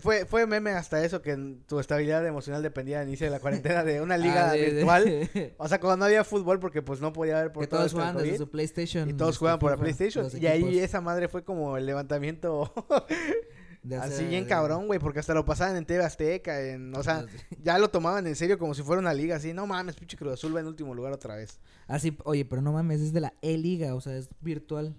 fue, 0.00 0.26
fue 0.26 0.46
meme 0.46 0.70
hasta 0.72 1.04
eso, 1.04 1.22
que 1.22 1.36
tu 1.66 1.78
estabilidad 1.80 2.26
emocional 2.26 2.62
dependía 2.62 3.00
al 3.00 3.06
inicio 3.08 3.26
de 3.26 3.30
la 3.30 3.38
cuarentena 3.40 3.84
de 3.84 4.00
una 4.00 4.16
liga 4.16 4.50
Ah, 4.50 4.52
de- 4.52 4.60
de- 4.60 4.70
virtual. 4.72 5.30
O 5.58 5.68
sea, 5.68 5.78
cuando 5.78 5.98
no 5.98 6.04
había 6.06 6.24
fútbol 6.24 6.58
porque 6.58 6.82
pues 6.82 7.00
no 7.00 7.12
podía 7.12 7.38
haber 7.38 7.52
por 7.52 7.62
que 7.64 7.68
todo 7.68 7.80
todos 7.80 7.92
del 7.92 8.00
juegan 8.00 8.16
desde 8.16 8.38
su 8.38 8.50
PlayStation. 8.50 9.08
Y 9.08 9.12
todos 9.12 9.30
este, 9.34 9.38
juegan 9.40 9.58
por 9.58 9.70
la 9.70 9.76
PlayStation. 9.76 10.28
Y 10.40 10.46
ahí 10.46 10.78
esa 10.78 11.00
madre 11.00 11.28
fue 11.28 11.44
como 11.44 11.76
el 11.76 11.86
levantamiento 11.86 12.72
de 13.82 13.96
así 13.96 14.24
bien 14.24 14.44
cabrón, 14.44 14.86
güey, 14.86 14.98
porque 14.98 15.20
hasta 15.20 15.32
lo 15.34 15.44
pasaban 15.46 15.76
en 15.76 15.86
TV 15.86 16.04
Azteca, 16.04 16.60
en, 16.60 16.94
o 16.94 17.02
sea, 17.02 17.24
ya 17.62 17.78
lo 17.78 17.88
tomaban 17.88 18.26
en 18.26 18.36
serio 18.36 18.58
como 18.58 18.74
si 18.74 18.82
fuera 18.82 19.00
una 19.00 19.14
liga, 19.14 19.36
así, 19.36 19.54
no 19.54 19.66
mames, 19.66 19.96
pinche 19.96 20.16
Cruz 20.18 20.34
Azul 20.34 20.54
va 20.54 20.60
en 20.60 20.66
último 20.66 20.94
lugar 20.94 21.12
otra 21.12 21.36
vez. 21.36 21.60
Así, 21.86 22.16
oye, 22.24 22.44
pero 22.44 22.60
no 22.60 22.72
mames, 22.72 23.00
es 23.00 23.12
de 23.12 23.20
la 23.20 23.32
E-Liga, 23.40 23.94
o 23.94 24.00
sea, 24.00 24.16
es 24.16 24.28
virtual. 24.40 24.94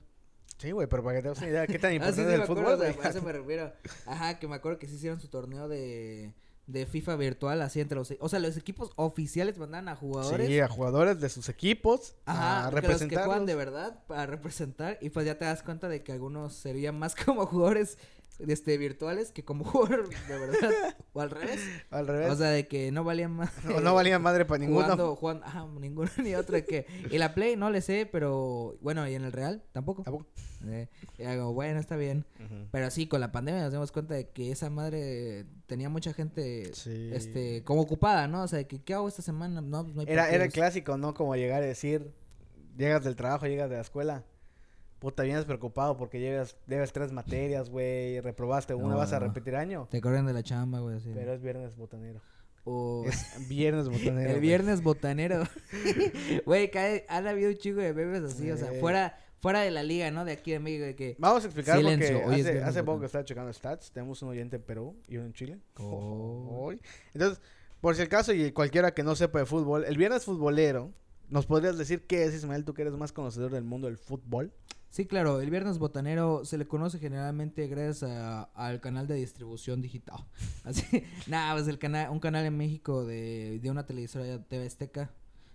Sí, 0.61 0.71
güey, 0.71 0.87
pero 0.87 1.03
para 1.03 1.17
que 1.17 1.21
te 1.23 1.27
hagas 1.29 1.39
una 1.39 1.47
idea, 1.49 1.67
¿qué 1.67 1.79
tan 1.79 1.91
Ah, 2.01 2.11
sí, 2.11 2.21
importante 2.21 2.23
sí, 2.23 2.27
es 2.33 2.39
el 2.39 2.45
fútbol, 2.47 2.63
acuerdo, 2.73 2.93
güey? 2.93 3.07
a 3.07 3.09
eso 3.09 3.21
me 3.23 3.31
refiero. 3.39 3.73
Ajá, 4.05 4.37
que 4.39 4.47
me 4.47 4.55
acuerdo 4.55 4.77
que 4.79 4.87
sí 4.87 4.95
hicieron 4.95 5.19
su 5.19 5.27
torneo 5.27 5.67
de, 5.67 6.33
de 6.67 6.85
FIFA 6.85 7.15
virtual 7.15 7.61
así 7.63 7.79
entre 7.81 7.97
los... 7.97 8.13
O 8.19 8.29
sea, 8.29 8.39
los 8.39 8.55
equipos 8.57 8.91
oficiales 8.95 9.57
mandaban 9.57 9.89
a 9.89 9.95
jugadores. 9.95 10.47
Sí, 10.47 10.59
a 10.59 10.67
jugadores 10.67 11.19
de 11.19 11.29
sus 11.29 11.49
equipos 11.49 12.15
Ajá, 12.25 12.59
a 12.67 12.71
los 12.71 12.75
que 12.75 12.81
representar. 12.81 13.25
juegan 13.25 13.45
de 13.47 13.55
verdad 13.55 14.03
para 14.07 14.25
representar 14.27 14.97
y 15.01 15.09
pues 15.09 15.25
ya 15.25 15.37
te 15.39 15.45
das 15.45 15.63
cuenta 15.63 15.89
de 15.89 16.03
que 16.03 16.11
algunos 16.11 16.53
serían 16.53 16.97
más 16.99 17.15
como 17.25 17.45
jugadores 17.47 17.97
este 18.39 18.77
virtuales 18.77 19.31
que 19.31 19.43
como 19.43 19.63
jugador 19.65 20.09
de 20.09 20.39
verdad 20.39 20.95
o 21.13 21.21
al 21.21 21.29
revés. 21.29 21.59
Al 21.91 22.07
revés. 22.07 22.31
O 22.31 22.35
sea, 22.35 22.49
de 22.49 22.67
que 22.67 22.91
no 22.91 23.03
valían 23.03 23.31
más. 23.31 23.51
o 23.75 23.81
no 23.81 23.93
valían 23.93 24.21
madre 24.21 24.45
para 24.45 24.59
ninguno. 24.59 24.83
Jugando, 24.83 25.15
jugando, 25.15 25.45
ajá, 25.45 25.67
ninguno 25.79 26.09
ni 26.17 26.35
otro 26.35 26.63
que 26.65 26.85
y 27.09 27.17
la 27.17 27.33
Play 27.33 27.55
no 27.55 27.69
le 27.69 27.81
sé, 27.81 28.07
pero 28.11 28.77
bueno, 28.81 29.07
y 29.07 29.15
en 29.15 29.23
el 29.23 29.31
Real 29.31 29.63
tampoco. 29.71 30.03
¿A 30.05 30.11
poco? 30.11 30.25
Eh, 30.67 30.87
y 31.17 31.23
hago, 31.23 31.53
bueno, 31.53 31.79
está 31.79 31.95
bien. 31.95 32.25
Pero 32.71 32.91
sí, 32.91 33.07
con 33.07 33.19
la 33.19 33.31
pandemia 33.31 33.63
nos 33.63 33.71
dimos 33.71 33.91
cuenta 33.91 34.13
de 34.13 34.29
que 34.29 34.51
esa 34.51 34.69
madre 34.69 35.45
tenía 35.65 35.89
mucha 35.89 36.13
gente 36.13 36.71
Sí. 36.73 37.09
este 37.13 37.63
como 37.63 37.81
ocupada, 37.81 38.27
¿no? 38.27 38.43
O 38.43 38.47
sea, 38.47 38.57
de 38.57 38.67
que 38.67 38.81
¿qué 38.81 38.93
hago 38.93 39.07
esta 39.07 39.21
semana? 39.21 39.61
No, 39.61 39.83
no 39.83 40.01
hay 40.01 40.07
Era, 40.09 40.29
era 40.29 40.47
clásico, 40.47 40.97
¿no? 40.97 41.13
Como 41.13 41.35
llegar 41.35 41.63
y 41.63 41.67
decir, 41.67 42.13
llegas 42.77 43.03
del 43.03 43.15
trabajo, 43.15 43.47
llegas 43.47 43.69
de 43.69 43.75
la 43.75 43.81
escuela. 43.81 44.23
Puta, 45.01 45.23
vienes 45.23 45.45
preocupado 45.45 45.97
porque 45.97 46.19
llegas, 46.19 46.55
debes 46.67 46.93
tres 46.93 47.11
materias, 47.11 47.71
güey, 47.71 48.21
reprobaste 48.21 48.75
una, 48.75 48.89
No, 48.89 48.97
vas 48.97 49.11
a 49.13 49.17
repetir 49.17 49.55
año. 49.55 49.87
Te 49.89 49.99
corren 49.99 50.27
de 50.27 50.33
la 50.33 50.43
chamba, 50.43 50.79
güey, 50.79 50.97
así. 50.97 51.09
Pero 51.11 51.33
es 51.33 51.41
viernes 51.41 51.75
botanero. 51.75 52.21
O- 52.65 53.03
Es 53.07 53.25
viernes 53.49 53.89
botanero. 53.89 54.29
El 54.29 54.39
viernes 54.39 54.83
botanero. 54.83 55.43
Güey, 56.45 56.69
han 57.09 57.27
habido 57.27 57.49
un 57.49 57.57
chico 57.57 57.79
de 57.79 57.93
bebés 57.93 58.21
así, 58.21 58.51
o 58.51 58.57
sea, 58.57 58.73
fuera, 58.73 59.17
fuera 59.39 59.61
de 59.61 59.71
la 59.71 59.81
liga, 59.81 60.11
¿no? 60.11 60.23
De 60.23 60.33
aquí 60.33 60.51
de 60.51 60.59
México, 60.59 60.85
de 60.85 60.95
que... 60.95 61.15
Vamos 61.17 61.45
a 61.45 61.47
explicar 61.47 61.79
Silencio, 61.79 62.21
porque 62.21 62.35
hoy 62.35 62.41
hace, 62.41 62.61
hace 62.61 62.83
poco 62.83 62.99
que 62.99 63.07
estaba 63.07 63.25
checando 63.25 63.51
stats. 63.51 63.91
Tenemos 63.91 64.21
un 64.21 64.29
oyente 64.29 64.57
en 64.57 64.61
Perú 64.61 64.95
y 65.07 65.17
uno 65.17 65.25
en 65.25 65.33
Chile. 65.33 65.57
Oh. 65.79 66.71
Entonces, 67.15 67.41
por 67.79 67.95
si 67.95 68.03
el 68.03 68.07
caso 68.07 68.33
y 68.33 68.51
cualquiera 68.51 68.93
que 68.93 69.01
no 69.01 69.15
sepa 69.15 69.39
de 69.39 69.47
fútbol, 69.47 69.83
el 69.83 69.97
viernes 69.97 70.25
futbolero, 70.25 70.93
¿nos 71.27 71.47
podrías 71.47 71.75
decir 71.79 72.05
qué 72.05 72.25
es, 72.25 72.35
Ismael? 72.35 72.65
Tú 72.65 72.75
que 72.75 72.83
eres 72.83 72.93
más 72.93 73.11
conocedor 73.11 73.49
del 73.51 73.63
mundo 73.63 73.87
del 73.87 73.97
fútbol. 73.97 74.53
Sí, 74.91 75.05
claro, 75.05 75.39
el 75.39 75.49
viernes 75.49 75.77
botanero 75.79 76.43
se 76.43 76.57
le 76.57 76.67
conoce 76.67 76.99
generalmente 76.99 77.65
gracias 77.67 78.03
al 78.53 78.81
canal 78.81 79.07
de 79.07 79.15
distribución 79.15 79.81
digital. 79.81 80.25
Así, 80.65 80.83
nada, 81.27 81.53
pues 81.53 81.67
el 81.69 81.79
canal, 81.79 82.09
un 82.11 82.19
canal 82.19 82.45
en 82.45 82.57
México 82.57 83.05
de, 83.05 83.59
de 83.61 83.71
una 83.71 83.85
televisora 83.85 84.25
de 84.25 84.39
TV 84.39 84.65
Azteca. 84.67 85.09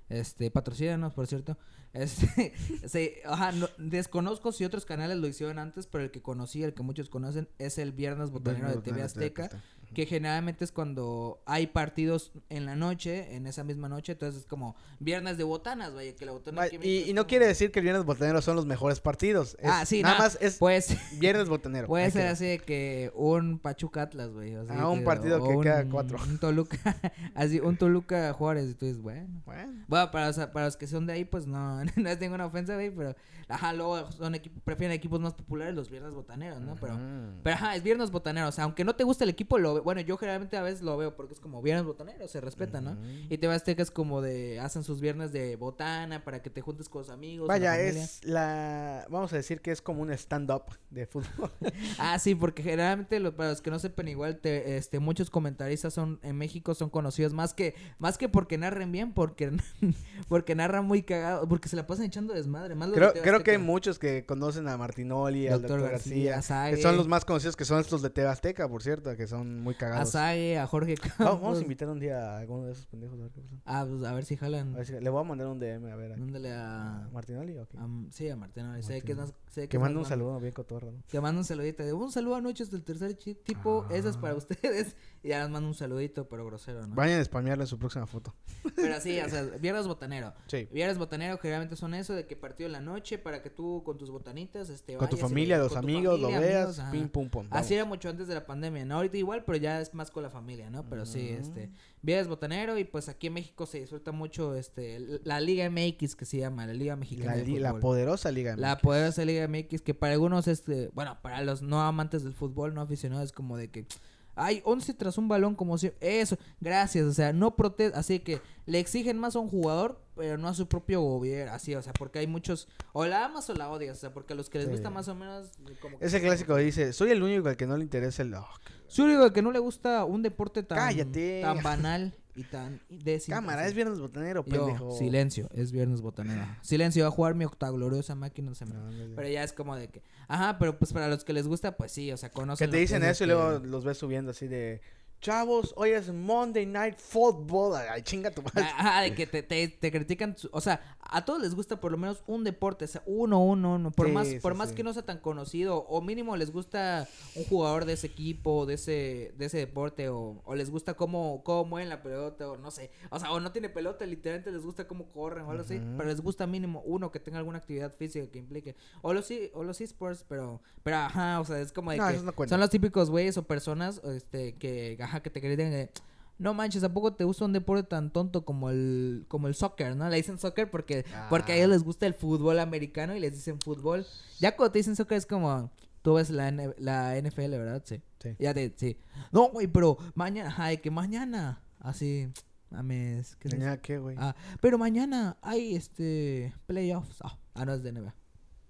Este, 0.08 0.50
patrocínanos, 0.50 1.12
por 1.14 1.26
cierto. 1.26 1.58
Este, 1.92 2.54
sí, 2.88 3.10
ajá, 3.26 3.52
no- 3.52 3.68
desconozco 3.76 4.52
si 4.52 4.64
otros 4.64 4.86
canales 4.86 5.18
lo 5.18 5.26
hicieron 5.26 5.58
antes, 5.58 5.86
pero 5.86 6.04
el 6.04 6.10
que 6.10 6.22
conocí, 6.22 6.62
el 6.62 6.72
que 6.74 6.82
muchos 6.82 7.10
conocen, 7.10 7.48
es 7.58 7.76
el 7.78 7.92
Viernes 7.92 8.30
Botanero 8.30 8.68
de 8.68 8.74
TV 8.82 9.02
Azteca. 9.02 9.48
Que 9.96 10.04
generalmente 10.04 10.62
es 10.62 10.72
cuando 10.72 11.40
hay 11.46 11.68
partidos 11.68 12.30
en 12.50 12.66
la 12.66 12.76
noche, 12.76 13.34
en 13.34 13.46
esa 13.46 13.64
misma 13.64 13.88
noche, 13.88 14.12
entonces 14.12 14.42
es 14.42 14.46
como 14.46 14.76
viernes 15.00 15.38
de 15.38 15.44
botanas, 15.44 15.94
vaya, 15.94 16.14
que 16.14 16.26
la 16.26 16.32
botana 16.32 16.60
México 16.60 16.82
Y, 16.84 17.08
y 17.08 17.14
no 17.14 17.22
como- 17.22 17.28
quiere 17.28 17.46
decir 17.46 17.72
que 17.72 17.78
el 17.78 17.84
viernes 17.84 18.04
botanero 18.04 18.42
son 18.42 18.56
los 18.56 18.66
mejores 18.66 19.00
partidos. 19.00 19.56
Es- 19.58 19.70
Ah, 19.70 19.86
sí, 19.86 20.02
Nada 20.02 20.18
más 20.18 20.36
es 20.42 20.58
Pues 20.58 20.88
viernes 21.18 21.48
botanero. 21.48 21.86
puede 21.86 22.10
ser 22.10 22.26
así 22.26 22.44
de 22.44 22.58
que 22.58 23.10
un 23.14 23.58
Pachuca 23.58 24.02
Atlas, 24.02 24.34
güey. 24.34 24.54
Ah, 24.68 24.86
un 24.90 24.98
que- 24.98 25.04
partido 25.06 25.42
que 25.42 25.54
un- 25.54 25.62
queda 25.62 25.88
cuatro. 25.88 26.18
Un 26.22 26.36
Toluca, 26.36 26.76
así, 27.34 27.58
un 27.60 27.78
Toluca 27.78 28.30
Juárez, 28.34 28.68
y 28.68 28.74
tú 28.74 28.84
dices, 28.84 29.00
bueno. 29.00 29.40
Bueno. 29.46 29.82
Bueno, 29.88 30.10
para, 30.10 30.28
o 30.28 30.32
sea, 30.34 30.52
para 30.52 30.66
los 30.66 30.76
que 30.76 30.86
son 30.86 31.06
de 31.06 31.14
ahí, 31.14 31.24
pues 31.24 31.46
no, 31.46 31.82
no 31.96 32.10
es 32.10 32.20
ninguna 32.20 32.44
ofensa, 32.44 32.74
güey, 32.74 32.90
pero 32.90 33.16
ajá, 33.48 33.72
luego 33.72 34.10
son 34.12 34.34
equipos, 34.34 34.60
prefieren 34.62 34.94
equipos 34.94 35.20
más 35.20 35.32
populares 35.32 35.74
los 35.74 35.88
viernes 35.88 36.12
botaneros, 36.12 36.60
¿no? 36.60 36.74
Pero, 36.74 36.94
Ujú. 36.96 37.40
pero 37.42 37.54
ajá, 37.56 37.76
es 37.76 37.82
viernes 37.82 38.10
botanero, 38.10 38.48
o 38.48 38.52
sea, 38.52 38.64
aunque 38.64 38.84
no 38.84 38.94
te 38.94 39.04
guste 39.04 39.24
el 39.24 39.30
equipo, 39.30 39.56
lo 39.56 39.85
bueno, 39.86 40.00
yo 40.00 40.16
generalmente 40.16 40.56
a 40.56 40.62
veces 40.62 40.82
lo 40.82 40.96
veo 40.96 41.14
porque 41.14 41.32
es 41.32 41.38
como 41.38 41.62
viernes 41.62 41.86
botanero, 41.86 42.26
se 42.26 42.40
respeta, 42.40 42.80
¿no? 42.80 42.96
Y 43.30 43.38
te 43.38 43.46
vas 43.46 43.62
es 43.66 43.90
como 43.92 44.20
de, 44.20 44.58
hacen 44.58 44.82
sus 44.82 45.00
viernes 45.00 45.30
de 45.30 45.54
botana 45.54 46.24
para 46.24 46.42
que 46.42 46.50
te 46.50 46.60
juntes 46.60 46.88
con 46.88 47.02
los 47.02 47.08
amigos. 47.08 47.46
Vaya, 47.46 47.80
es 47.80 48.18
la... 48.24 49.06
Vamos 49.08 49.32
a 49.32 49.36
decir 49.36 49.60
que 49.60 49.70
es 49.70 49.80
como 49.80 50.02
un 50.02 50.10
stand-up 50.10 50.64
de 50.90 51.06
fútbol. 51.06 51.52
Ah, 51.98 52.18
sí, 52.18 52.34
porque 52.34 52.62
generalmente 52.64 53.20
lo- 53.20 53.36
para 53.36 53.50
los 53.50 53.62
que 53.62 53.70
no 53.70 53.78
sepan 53.78 54.08
igual, 54.08 54.38
te, 54.38 54.76
este, 54.76 54.98
muchos 54.98 55.30
comentaristas 55.30 55.94
son 55.94 56.18
en 56.22 56.36
México 56.36 56.74
son 56.74 56.90
conocidos 56.90 57.32
más 57.32 57.54
que 57.54 57.74
más 57.98 58.18
que 58.18 58.28
porque 58.28 58.58
narren 58.58 58.90
bien, 58.90 59.12
porque 59.12 59.52
porque 60.28 60.54
narran 60.54 60.84
muy 60.84 61.02
cagado, 61.02 61.48
porque 61.48 61.68
se 61.68 61.76
la 61.76 61.86
pasan 61.86 62.06
echando 62.06 62.34
desmadre. 62.34 62.74
Más 62.74 62.90
de 62.90 62.96
creo 62.96 63.12
creo 63.12 63.42
que 63.44 63.52
hay 63.52 63.58
muchos 63.58 63.98
que 63.98 64.26
conocen 64.26 64.68
a 64.68 64.76
Martinoli, 64.76 65.46
al 65.48 65.62
Doctor 65.62 65.82
García, 65.82 66.40
que 66.70 66.82
son 66.82 66.96
los 66.96 67.08
más 67.08 67.24
conocidos, 67.24 67.56
que 67.56 67.64
son 67.64 67.80
estos 67.80 68.02
de 68.02 68.10
TV 68.10 68.28
Azteca, 68.28 68.68
por 68.68 68.82
cierto, 68.82 69.16
que 69.16 69.26
son 69.26 69.60
muy 69.60 69.75
cagados. 69.76 70.08
a 70.08 70.12
Sague, 70.12 70.58
a 70.58 70.66
Jorge 70.66 70.94
Vamos, 71.00 71.16
Campos. 71.16 71.40
vamos 71.42 71.58
a 71.58 71.62
invitar 71.62 71.88
un 71.88 71.98
día 72.00 72.34
a 72.34 72.38
alguno 72.38 72.64
de 72.66 72.72
esos 72.72 72.86
pendejos 72.86 73.18
a 73.18 73.22
ver 73.24 73.32
qué 73.32 73.40
pasa. 73.42 73.62
Ah, 73.64 73.86
pues 73.88 74.02
a 74.04 74.12
ver 74.14 74.24
si 74.24 74.36
jalan. 74.36 74.74
A 74.74 74.78
ver 74.78 74.86
si- 74.86 74.92
le 75.00 75.10
voy 75.10 75.20
a 75.20 75.24
mandar 75.24 75.46
un 75.48 75.58
DM 75.58 75.90
a 75.90 75.96
ver. 75.96 76.12
a- 76.12 76.16
Mándale 76.16 76.52
a, 76.52 77.04
¿A 77.04 77.08
Martinoli 77.10 77.56
o 77.58 77.66
qué? 77.68 77.78
a- 77.78 77.86
sí, 78.10 78.28
a 78.28 78.36
Martín. 78.36 78.64
no, 78.66 78.82
Sé 78.82 79.02
que 79.02 79.14
más, 79.14 79.32
sé 79.50 79.62
que 79.62 79.68
Que 79.68 79.78
más 79.78 79.92
un 79.94 80.04
saludo 80.04 80.38
bien 80.40 80.52
cotorro, 80.52 80.92
¿no? 80.92 81.02
Que 81.08 81.20
manda 81.20 81.38
un 81.38 81.44
saludito. 81.44 81.82
Un 81.96 82.10
saludo 82.12 82.36
a 82.36 82.40
noches 82.40 82.70
del 82.70 82.82
tercer 82.82 83.14
tipo. 83.14 83.86
Esa 83.90 84.08
es 84.10 84.16
para 84.16 84.34
Ah. 84.34 84.36
ustedes. 84.36 84.96
Y 85.26 85.30
ya 85.30 85.40
les 85.40 85.50
mando 85.50 85.66
un 85.68 85.74
saludito, 85.74 86.28
pero 86.28 86.46
grosero, 86.46 86.86
¿no? 86.86 86.94
Vayan 86.94 87.20
a 87.20 87.24
spamearle 87.24 87.66
su 87.66 87.78
próxima 87.80 88.06
foto. 88.06 88.32
Pero 88.76 89.00
sí, 89.00 89.18
o 89.18 89.28
sea, 89.28 89.42
viernes 89.60 89.88
botanero. 89.88 90.32
Sí. 90.46 90.68
Viernes 90.72 90.98
botanero 90.98 91.36
generalmente 91.38 91.74
son 91.74 91.94
eso 91.94 92.14
de 92.14 92.26
que 92.26 92.36
partido 92.36 92.66
en 92.66 92.72
la 92.72 92.80
noche 92.80 93.18
para 93.18 93.42
que 93.42 93.50
tú 93.50 93.82
con 93.84 93.98
tus 93.98 94.10
botanitas 94.10 94.70
este 94.70 94.94
Con 94.96 95.08
tu 95.08 95.16
vayas 95.16 95.18
y 95.18 95.28
familia, 95.28 95.56
lo- 95.58 95.64
los 95.64 95.72
con 95.72 95.82
tu 95.82 95.86
amigos, 95.88 96.20
familia, 96.20 96.36
lo 96.38 96.42
veas, 96.46 96.56
amigos, 96.64 96.78
ajá. 96.78 96.90
pim, 96.92 97.08
pum, 97.08 97.28
pum. 97.28 97.46
Así 97.50 97.74
era 97.74 97.84
mucho 97.84 98.08
antes 98.08 98.28
de 98.28 98.34
la 98.34 98.46
pandemia, 98.46 98.84
¿no? 98.84 98.94
Ahorita 98.96 99.16
igual, 99.16 99.42
pero 99.44 99.58
ya 99.58 99.80
es 99.80 99.92
más 99.94 100.12
con 100.12 100.22
la 100.22 100.30
familia, 100.30 100.70
¿no? 100.70 100.88
Pero 100.88 101.04
sí, 101.06 101.28
este, 101.30 101.70
Viernes 102.02 102.28
botanero 102.28 102.78
y 102.78 102.84
pues 102.84 103.08
aquí 103.08 103.26
en 103.26 103.32
México 103.32 103.66
se 103.66 103.80
disfruta 103.80 104.12
mucho 104.12 104.54
este 104.54 105.00
la 105.24 105.40
Liga 105.40 105.68
MX 105.68 106.14
que 106.14 106.24
se 106.24 106.36
llama, 106.38 106.64
la 106.66 106.72
Liga 106.72 106.94
Mexicana 106.94 107.32
La, 107.32 107.38
de 107.38 107.44
li- 107.46 107.58
la 107.58 107.70
Fútbol. 107.70 107.80
poderosa 107.80 108.30
Liga 108.30 108.54
La 108.56 108.74
MX. 108.74 108.82
poderosa 108.82 109.24
Liga 109.24 109.48
MX, 109.48 109.82
que 109.82 109.92
para 109.94 110.12
algunos, 110.12 110.46
este, 110.46 110.88
bueno, 110.94 111.18
para 111.20 111.42
los 111.42 111.62
no 111.62 111.82
amantes 111.82 112.22
del 112.22 112.32
fútbol, 112.32 112.74
no 112.74 112.80
aficionados, 112.80 113.24
es 113.24 113.32
como 113.32 113.56
de 113.56 113.70
que 113.72 113.86
hay 114.36 114.60
11 114.64 114.94
tras 114.94 115.18
un 115.18 115.26
balón, 115.26 115.54
como 115.56 115.76
si. 115.78 115.90
Eso, 116.00 116.36
gracias, 116.60 117.04
o 117.06 117.12
sea, 117.12 117.32
no 117.32 117.56
protesta. 117.56 117.98
Así 117.98 118.20
que 118.20 118.40
le 118.66 118.78
exigen 118.78 119.18
más 119.18 119.34
a 119.34 119.40
un 119.40 119.48
jugador, 119.48 120.00
pero 120.14 120.38
no 120.38 120.46
a 120.48 120.54
su 120.54 120.68
propio 120.68 121.00
gobierno, 121.00 121.52
así, 121.52 121.74
o 121.74 121.82
sea, 121.82 121.92
porque 121.92 122.20
hay 122.20 122.26
muchos. 122.26 122.68
O 122.92 123.04
la 123.06 123.24
amas 123.24 123.50
o 123.50 123.54
la 123.54 123.68
odias, 123.70 123.96
o 123.96 124.00
sea, 124.00 124.12
porque 124.14 124.34
a 124.34 124.36
los 124.36 124.48
que 124.50 124.58
les 124.58 124.66
Sí. 124.66 124.72
gusta 124.72 124.90
más 124.90 125.08
o 125.08 125.14
menos. 125.14 125.50
Como 125.80 125.98
que- 125.98 126.06
Ese 126.06 126.20
clásico 126.20 126.54
dice, 126.56 126.92
soy 126.92 127.10
el 127.10 127.22
único 127.22 127.48
al 127.48 127.56
que 127.56 127.66
no 127.66 127.76
le 127.76 127.82
interesa 127.84 128.22
el... 128.22 128.32
oh, 128.34 128.46
Soy 128.86 129.06
el 129.10 129.16
único 129.18 129.32
que 129.32 129.42
no 129.42 129.50
le 129.50 129.58
gusta 129.58 130.04
un 130.04 130.22
deporte 130.22 130.62
tan. 130.62 130.78
Cállate. 130.78 131.40
Tan 131.42 131.62
banal 131.62 132.14
y 132.36 132.44
tan. 132.44 132.80
cámara, 133.28 133.66
es 133.66 133.74
viernes 133.74 133.98
botanero, 133.98 134.44
Yo, 134.44 134.66
pendejo. 134.66 134.92
silencio, 134.92 135.48
es 135.54 135.72
viernes 135.72 136.02
botanero. 136.02 136.46
Silencio, 136.60 137.02
va 137.04 137.08
a 137.08 137.10
jugar 137.10 137.34
mi 137.34 137.44
octagloriosa 137.44 138.14
máquina. 138.14 138.54
Se 138.54 138.66
me... 138.66 138.74
No, 138.74 138.86
ándale. 138.86 139.14
Pero 139.16 139.28
ya 139.28 139.42
es 139.42 139.52
como 139.52 139.74
de 139.74 139.88
que, 139.88 140.02
ajá, 140.28 140.58
pero 140.58 140.78
pues 140.78 140.92
para 140.92 141.08
los 141.08 141.24
que 141.24 141.32
les 141.32 141.48
gusta, 141.48 141.76
pues 141.76 141.92
sí, 141.92 142.12
o 142.12 142.16
sea, 142.16 142.30
conocen. 142.30 142.68
Que 142.68 142.70
te 142.70 142.78
dicen 142.78 143.02
es, 143.02 143.12
eso 143.12 143.24
y 143.24 143.28
luego 143.28 143.58
los 143.60 143.84
ves 143.84 143.98
subiendo 143.98 144.30
así 144.30 144.46
de... 144.46 144.80
Chavos, 145.20 145.72
hoy 145.76 145.90
es 145.90 146.12
Monday 146.12 146.66
Night 146.66 146.98
Football. 146.98 147.74
Ay, 147.90 148.02
chinga 148.02 148.30
tu 148.30 148.42
madre. 148.42 148.62
Ajá, 148.62 149.00
de 149.00 149.14
que 149.14 149.26
te, 149.26 149.42
te, 149.42 149.66
te 149.66 149.90
critican, 149.90 150.36
o 150.52 150.60
sea, 150.60 150.96
a 151.00 151.24
todos 151.24 151.40
les 151.40 151.54
gusta 151.54 151.80
por 151.80 151.90
lo 151.90 151.98
menos 151.98 152.22
un 152.28 152.44
deporte, 152.44 152.84
o 152.84 152.88
sea, 152.88 153.02
uno, 153.06 153.42
uno, 153.42 153.74
uno, 153.74 153.90
por 153.90 154.06
Sí, 154.06 154.12
más, 154.12 154.28
sí, 154.28 154.38
por 154.40 154.54
más 154.54 154.72
que 154.72 154.84
no 154.84 154.92
sea 154.92 155.02
tan 155.04 155.18
conocido, 155.18 155.78
o 155.88 156.00
mínimo 156.00 156.36
les 156.36 156.52
gusta 156.52 157.08
un 157.34 157.44
jugador 157.44 157.86
de 157.86 157.94
ese 157.94 158.06
equipo, 158.06 158.66
de 158.66 158.74
ese, 158.74 159.32
de 159.36 159.46
ese 159.46 159.58
deporte, 159.58 160.08
o, 160.10 160.42
o 160.44 160.54
les 160.54 160.70
gusta 160.70 160.94
cómo, 160.94 161.42
cómo 161.42 161.64
mueven 161.64 161.88
la 161.88 162.02
pelota, 162.02 162.48
o 162.50 162.56
no 162.56 162.70
sé, 162.70 162.90
o 163.10 163.18
sea, 163.18 163.32
o 163.32 163.40
no 163.40 163.50
tiene 163.52 163.68
pelota, 163.68 164.06
literalmente 164.06 164.52
les 164.52 164.62
gusta 164.64 164.86
cómo 164.86 165.10
corren 165.10 165.46
o 165.46 165.50
algo 165.50 165.62
así, 165.64 165.80
pero 165.96 166.08
les 166.08 166.20
gusta 166.20 166.46
mínimo 166.46 166.82
uno 166.84 167.10
que 167.10 167.18
tenga 167.20 167.38
alguna 167.38 167.58
actividad 167.58 167.92
física 167.96 168.30
que 168.30 168.38
implique, 168.38 168.76
o 169.02 169.12
los, 169.12 169.28
e- 169.32 169.50
o 169.54 169.64
los 169.64 169.80
esports, 169.80 170.24
pero, 170.28 170.60
pero 170.84 170.98
ajá, 170.98 171.40
o 171.40 171.44
sea, 171.44 171.58
es 171.60 171.72
como 171.72 171.90
de 171.90 171.96
No, 171.96 172.06
que 172.08 172.18
no 172.18 172.48
son 172.48 172.60
los 172.60 172.70
típicos 172.70 173.10
güeyes 173.10 173.36
o 173.38 173.42
personas, 173.44 174.00
este, 174.04 174.54
que, 174.54 174.96
ajá, 175.06 175.20
que 175.22 175.30
te 175.30 175.40
critican 175.40 175.70
de, 175.70 175.90
no 176.38 176.52
manches, 176.54 176.84
¿a 176.84 176.92
poco 176.92 177.14
te 177.14 177.24
gusta 177.24 177.44
un 177.46 177.52
deporte 177.54 177.84
tan 177.88 178.10
tonto 178.12 178.44
como 178.44 178.68
el, 178.70 179.24
como 179.28 179.48
el 179.48 179.54
soccer, 179.54 179.96
no? 179.96 180.08
Le 180.10 180.16
dicen 180.16 180.38
soccer 180.38 180.70
porque, 180.70 181.04
porque 181.30 181.52
a 181.52 181.56
ellos 181.56 181.70
les 181.70 181.82
gusta 181.82 182.06
el 182.06 182.14
fútbol 182.14 182.58
americano 182.58 183.16
y 183.16 183.20
les 183.20 183.32
dicen 183.34 183.58
fútbol. 183.60 184.06
Ya 184.38 184.54
cuando 184.54 184.72
te 184.72 184.78
dicen 184.80 184.96
soccer 184.96 185.16
es 185.18 185.24
como, 185.26 185.70
tú 186.02 186.14
ves 186.14 186.28
la, 186.30 186.48
N- 186.48 186.74
la 186.78 187.16
NFL, 187.18 187.50
¿verdad? 187.50 187.82
Sí. 187.86 188.02
Sí. 188.22 188.36
Ya 188.38 188.52
te, 188.52 188.72
sí. 188.76 188.98
No, 189.32 189.48
güey, 189.50 189.66
pero 189.66 189.96
mañana, 190.14 190.54
ay, 190.58 190.78
que 190.78 190.90
mañana, 190.90 191.62
así, 191.80 192.28
mames. 192.70 193.36
Mañana, 193.44 193.76
¿qué, 193.78 193.98
güey? 193.98 194.16
Ah, 194.18 194.34
pero 194.60 194.76
mañana 194.78 195.36
hay, 195.40 195.74
este, 195.74 196.52
playoffs. 196.66 197.16
Ah, 197.22 197.38
ah, 197.54 197.64
no 197.64 197.72
es 197.74 197.82
de 197.82 197.92
NBA. 197.92 198.14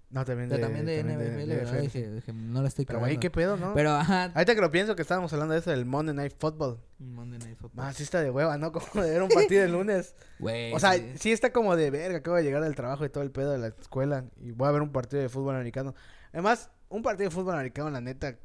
No, 0.09 0.23
también 0.23 0.47
Pero 0.49 0.61
de, 0.61 0.63
también 0.65 0.85
de 0.85 0.97
también 0.99 1.31
NFL, 1.33 1.49
¿verdad? 1.49 1.81
Dije, 1.81 2.09
dije, 2.11 2.33
no 2.33 2.61
la 2.61 2.67
estoy 2.69 2.85
Pero, 2.85 2.99
güey, 2.99 3.11
cagando. 3.17 3.21
¿qué 3.21 3.29
pedo, 3.29 3.57
no? 3.57 3.73
Pero, 3.73 3.91
ajá. 3.91 4.31
Ahorita 4.33 4.55
que 4.55 4.61
lo 4.61 4.71
pienso 4.71 4.95
que 4.95 5.01
estábamos 5.01 5.33
hablando 5.33 5.53
de 5.53 5.59
eso 5.59 5.69
del 5.71 5.85
Monday 5.85 6.15
Night 6.15 6.33
Football. 6.39 6.79
Monday 6.99 7.39
Night 7.39 7.57
Football. 7.57 7.85
Más 7.85 7.95
sí 7.97 8.03
está 8.03 8.21
de 8.21 8.29
hueva, 8.29 8.57
¿no? 8.57 8.71
Como 8.91 9.03
de 9.03 9.11
ver 9.11 9.21
un 9.21 9.29
partido 9.29 9.63
el 9.65 9.71
lunes. 9.73 10.15
Güey, 10.39 10.73
O 10.73 10.79
sea, 10.79 10.93
sí. 10.93 11.11
sí 11.19 11.31
está 11.31 11.51
como 11.51 11.75
de 11.75 11.91
verga, 11.91 12.19
acabo 12.19 12.37
de 12.37 12.43
llegar 12.43 12.63
del 12.63 12.75
trabajo 12.75 13.03
y 13.05 13.09
todo 13.09 13.23
el 13.23 13.31
pedo 13.31 13.51
de 13.51 13.57
la 13.57 13.67
escuela 13.67 14.23
y 14.37 14.51
voy 14.51 14.67
a 14.69 14.71
ver 14.71 14.81
un 14.81 14.91
partido 14.93 15.21
de 15.21 15.27
fútbol 15.29 15.55
americano. 15.55 15.93
Además, 16.31 16.69
un 16.89 17.01
partido 17.03 17.29
de 17.29 17.35
fútbol 17.35 17.55
americano, 17.55 17.89
la 17.89 17.99
neta, 17.99 18.37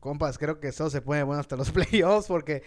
compas, 0.00 0.38
creo 0.38 0.60
que 0.60 0.68
eso 0.68 0.88
se 0.90 1.00
pone 1.02 1.24
bueno 1.24 1.40
hasta 1.40 1.56
los 1.56 1.70
playoffs 1.72 2.28
porque 2.28 2.62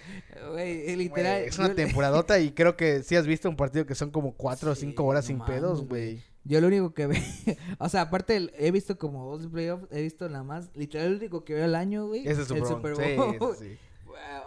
Güey, 0.51 0.84
güey, 0.84 0.96
literal. 0.98 1.41
es 1.43 1.58
una 1.58 1.74
temporadota 1.75 2.38
y 2.39 2.51
creo 2.51 2.75
que 2.75 3.03
sí 3.03 3.15
has 3.15 3.25
visto 3.25 3.48
un 3.50 3.55
partido 3.55 3.86
que 3.86 3.96
son 3.96 4.12
como 4.12 4.34
cuatro 4.36 4.72
o 4.72 4.75
cinco 4.75 5.05
horas 5.05 5.24
no 5.24 5.27
sin 5.27 5.39
pedos, 5.46 5.88
güey. 5.88 6.22
Yo 6.43 6.60
lo 6.60 6.67
único 6.67 6.93
que 6.93 7.05
veo, 7.07 7.21
o 7.79 7.88
sea, 7.89 8.01
aparte 8.01 8.36
el- 8.36 8.51
he 8.57 8.71
visto 8.71 8.98
como 8.98 9.38
dos 9.38 9.48
playoffs, 9.48 9.88
he 9.91 10.01
visto 10.01 10.27
nada 10.27 10.43
más, 10.43 10.71
literal 10.75 11.12
lo 11.12 11.17
único 11.17 11.43
que 11.45 11.53
veo 11.53 11.65
al 11.65 11.75
año, 11.75 12.07
güey. 12.07 12.27
Es 12.27 12.38
el 12.39 12.45
Super 12.45 12.63
Bowl. 12.63 12.95
Super 12.95 13.38
Bowl. 13.38 13.55
Sí, 13.57 13.65
sí, 13.67 13.69
sí. 13.69 13.77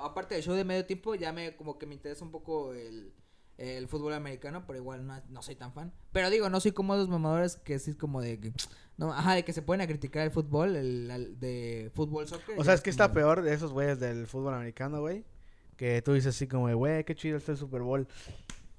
Aparte 0.02 0.34
del 0.34 0.42
show 0.44 0.54
de 0.54 0.64
medio 0.64 0.84
tiempo, 0.86 1.14
ya 1.14 1.32
me 1.32 1.56
como 1.56 1.78
que 1.78 1.86
me 1.86 1.94
interesa 1.94 2.24
un 2.24 2.30
poco 2.30 2.72
el, 2.74 3.12
el 3.58 3.86
fútbol 3.88 4.12
americano, 4.14 4.64
pero 4.66 4.78
igual 4.78 5.06
no, 5.06 5.20
no 5.30 5.42
soy 5.42 5.54
tan 5.56 5.72
fan. 5.72 5.92
Pero 6.12 6.30
digo, 6.30 6.50
no 6.50 6.60
soy 6.60 6.72
como 6.72 6.94
esos 6.94 7.08
mamadores 7.08 7.56
que 7.56 7.78
sí 7.78 7.92
es 7.92 7.96
como 7.96 8.20
de 8.20 8.40
que, 8.40 8.52
no, 8.98 9.12
ajá, 9.12 9.34
de 9.34 9.44
que 9.44 9.52
se 9.52 9.62
pueden 9.62 9.80
a 9.80 9.86
criticar 9.86 10.22
el 10.24 10.30
fútbol, 10.32 10.74
el, 10.76 11.10
al- 11.10 11.38
de 11.38 11.90
fútbol 11.94 12.26
soccer. 12.26 12.58
O 12.58 12.64
sea, 12.64 12.74
es 12.74 12.80
que 12.82 12.90
está 12.90 13.12
peor 13.12 13.42
de 13.42 13.54
esos 13.54 13.72
güeyes 13.72 14.00
del 14.00 14.26
fútbol 14.26 14.54
americano, 14.54 15.00
güey. 15.00 15.24
Que 15.76 16.02
tú 16.02 16.12
dices 16.12 16.34
así 16.36 16.46
como, 16.48 16.68
de, 16.68 16.74
güey, 16.74 17.04
qué 17.04 17.14
chido 17.14 17.36
está 17.38 17.52
el 17.52 17.58
Super 17.58 17.82
Bowl. 17.82 18.06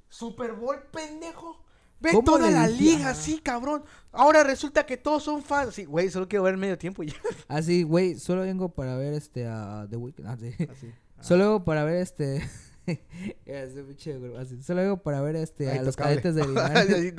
¿Super 0.10 0.54
Bowl, 0.54 0.78
pendejo? 0.92 1.65
Ve 2.00 2.12
¿Cómo 2.12 2.24
toda 2.24 2.52
la 2.52 2.68
liga, 2.68 3.12
Ajá. 3.12 3.16
sí, 3.16 3.40
cabrón. 3.40 3.84
Ahora 4.12 4.44
resulta 4.44 4.86
que 4.86 4.98
todos 4.98 5.24
son 5.24 5.42
fans. 5.42 5.74
Sí, 5.76 5.86
güey, 5.86 6.10
solo 6.10 6.28
quiero 6.28 6.44
ver 6.44 6.58
medio 6.58 6.78
tiempo 6.78 7.04
y 7.04 7.08
ya. 7.08 7.16
Así, 7.48 7.82
Ah, 7.84 7.88
güey, 7.88 8.16
solo 8.20 8.42
vengo 8.42 8.70
para 8.70 8.96
ver 8.98 9.14
este 9.14 9.48
a 9.48 9.88
The 9.90 9.98
Weeknd. 9.98 10.28
ah, 10.28 10.38
sí. 10.40 10.52
Así. 10.72 10.92
Solo 11.22 11.46
vengo 11.46 11.64
para 11.66 11.84
ver 11.86 11.96
este. 11.96 12.44
Así. 12.86 14.62
Solo 14.62 14.82
vengo 14.82 14.98
para 15.02 15.22
ver 15.22 15.36
este 15.38 15.72
Ah, 15.72 15.80
a 15.80 15.84
los 15.84 15.96
cadetes 15.96 16.36
de 16.36 16.46
Linares. 16.46 17.14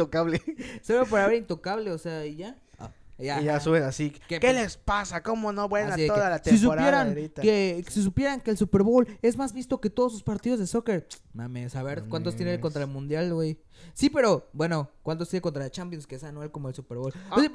Solo 0.83 1.07
para 1.07 1.27
ver 1.27 1.39
Intocable, 1.39 1.91
o 1.91 1.99
sea, 1.99 2.25
y 2.27 2.37
ya. 2.37 2.57
Ya. 3.19 3.41
y 3.41 3.45
ya 3.45 3.61
suben 3.61 3.83
así. 3.83 4.11
¿Qué 4.11 4.39
¿Qué, 4.39 4.41
pues? 4.41 4.55
les 4.55 4.77
pasa? 4.77 5.23
¿Cómo 5.23 5.53
no 5.53 5.69
de 5.69 6.07
toda 6.07 6.25
que, 6.25 6.31
la 6.31 6.39
si 6.39 6.51
temporada 6.51 6.59
supieran 6.59 7.09
ahorita? 7.09 7.43
que 7.43 7.85
si 7.89 8.03
supieran 8.03 8.41
que 8.41 8.51
el 8.51 8.59
Super 8.59 8.83
Bowl 8.83 9.07
es 9.23 9.37
más 9.37 9.53
visto 9.53 9.81
que 9.81 9.89
todos 9.89 10.13
sus 10.13 10.23
partidos 10.23 10.59
de 10.59 10.67
soccer. 10.67 11.07
Mames, 11.33 11.77
a 11.77 11.83
ver 11.83 12.05
cuántos 12.05 12.37
tiene 12.37 12.61
contra 12.61 12.83
el 12.83 12.89
Mundial, 12.89 13.33
güey. 13.33 13.59
Sí, 13.95 14.11
pero 14.11 14.49
bueno, 14.53 14.91
¿cuántos 15.03 15.29
tiene 15.29 15.41
contra 15.41 15.63
la 15.63 15.71
Champions 15.71 16.07
que 16.07 16.17
es 16.17 16.25
anual 16.25 16.51
como 16.51 16.69
el 16.69 16.75
Super 16.75 16.99
Bowl? 16.99 17.13
Ah. 17.31 17.37
Pues 17.37 17.51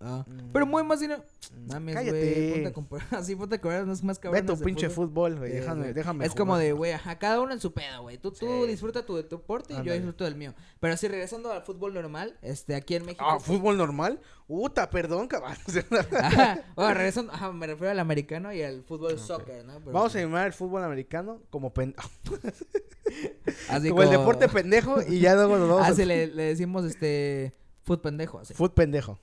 Ah, 0.00 0.24
pero 0.52 0.64
muy 0.64 0.84
más 0.84 1.00
dinero. 1.00 1.24
Mm, 1.52 1.72
Mames, 1.72 1.94
Cállate. 1.96 2.70
güey, 2.70 3.00
a 3.12 3.16
así 3.18 3.34
ponte 3.34 3.56
a 3.56 3.60
comparar 3.60 3.82
unos 3.84 4.04
más 4.04 4.18
Ve 4.18 4.22
cabrones 4.22 4.46
tu 4.46 4.64
pinche 4.64 4.88
fútbol. 4.90 5.36
güey. 5.36 5.50
Sí, 5.50 5.56
Déjame, 5.58 5.92
déjame 5.92 6.24
Es 6.24 6.34
como 6.36 6.52
jugar. 6.52 6.62
de, 6.66 6.72
güey, 6.72 6.92
ajá, 6.92 7.18
cada 7.18 7.40
uno 7.40 7.52
en 7.52 7.60
su 7.60 7.72
pedo, 7.72 8.02
güey. 8.02 8.16
Tú, 8.16 8.30
tú 8.30 8.46
Sí. 8.62 8.68
disfruta 8.68 9.04
tu 9.04 9.16
deporte 9.16 9.74
y 9.74 9.82
yo 9.82 9.92
disfruto 9.92 10.22
del 10.24 10.36
mío. 10.36 10.54
Pero 10.78 10.94
así, 10.94 11.08
regresando 11.08 11.50
al 11.50 11.62
fútbol 11.62 11.94
normal, 11.94 12.38
este, 12.42 12.76
aquí 12.76 12.94
en 12.94 13.06
México. 13.06 13.24
Ah, 13.28 13.40
¿fútbol 13.40 13.76
normal? 13.76 14.20
Uta, 14.46 14.88
perdón, 14.88 15.26
cabrón. 15.26 15.56
Ajá, 16.22 16.62
bueno, 16.76 16.94
regresando, 16.94 17.32
ajá, 17.32 17.50
me 17.52 17.66
refiero 17.66 17.90
al 17.90 17.98
americano 17.98 18.52
y 18.52 18.62
al 18.62 18.84
fútbol 18.84 19.18
soccer, 19.18 19.64
¿no? 19.64 19.80
Pero- 19.80 19.92
Vamos 19.92 20.14
a 20.14 20.20
llamar 20.20 20.46
el 20.46 20.52
fútbol 20.52 20.84
americano 20.84 21.42
como 21.50 21.74
pen... 21.74 21.94
así 23.68 23.88
como 23.90 24.02
el 24.02 24.10
deporte 24.10 24.48
pendejo 24.48 25.02
y 25.02 25.20
ya 25.20 25.34
luego 25.34 25.56
nos 25.58 25.68
vamos 25.68 25.86
Así 25.88 26.02
al 26.02 26.08
le, 26.08 26.26
le 26.28 26.42
decimos, 26.44 26.84
este, 26.84 27.54
fútbol 27.82 28.00
pendejo, 28.00 28.38
así. 28.38 28.54
fútbol 28.54 28.72
pendejo. 28.74 29.18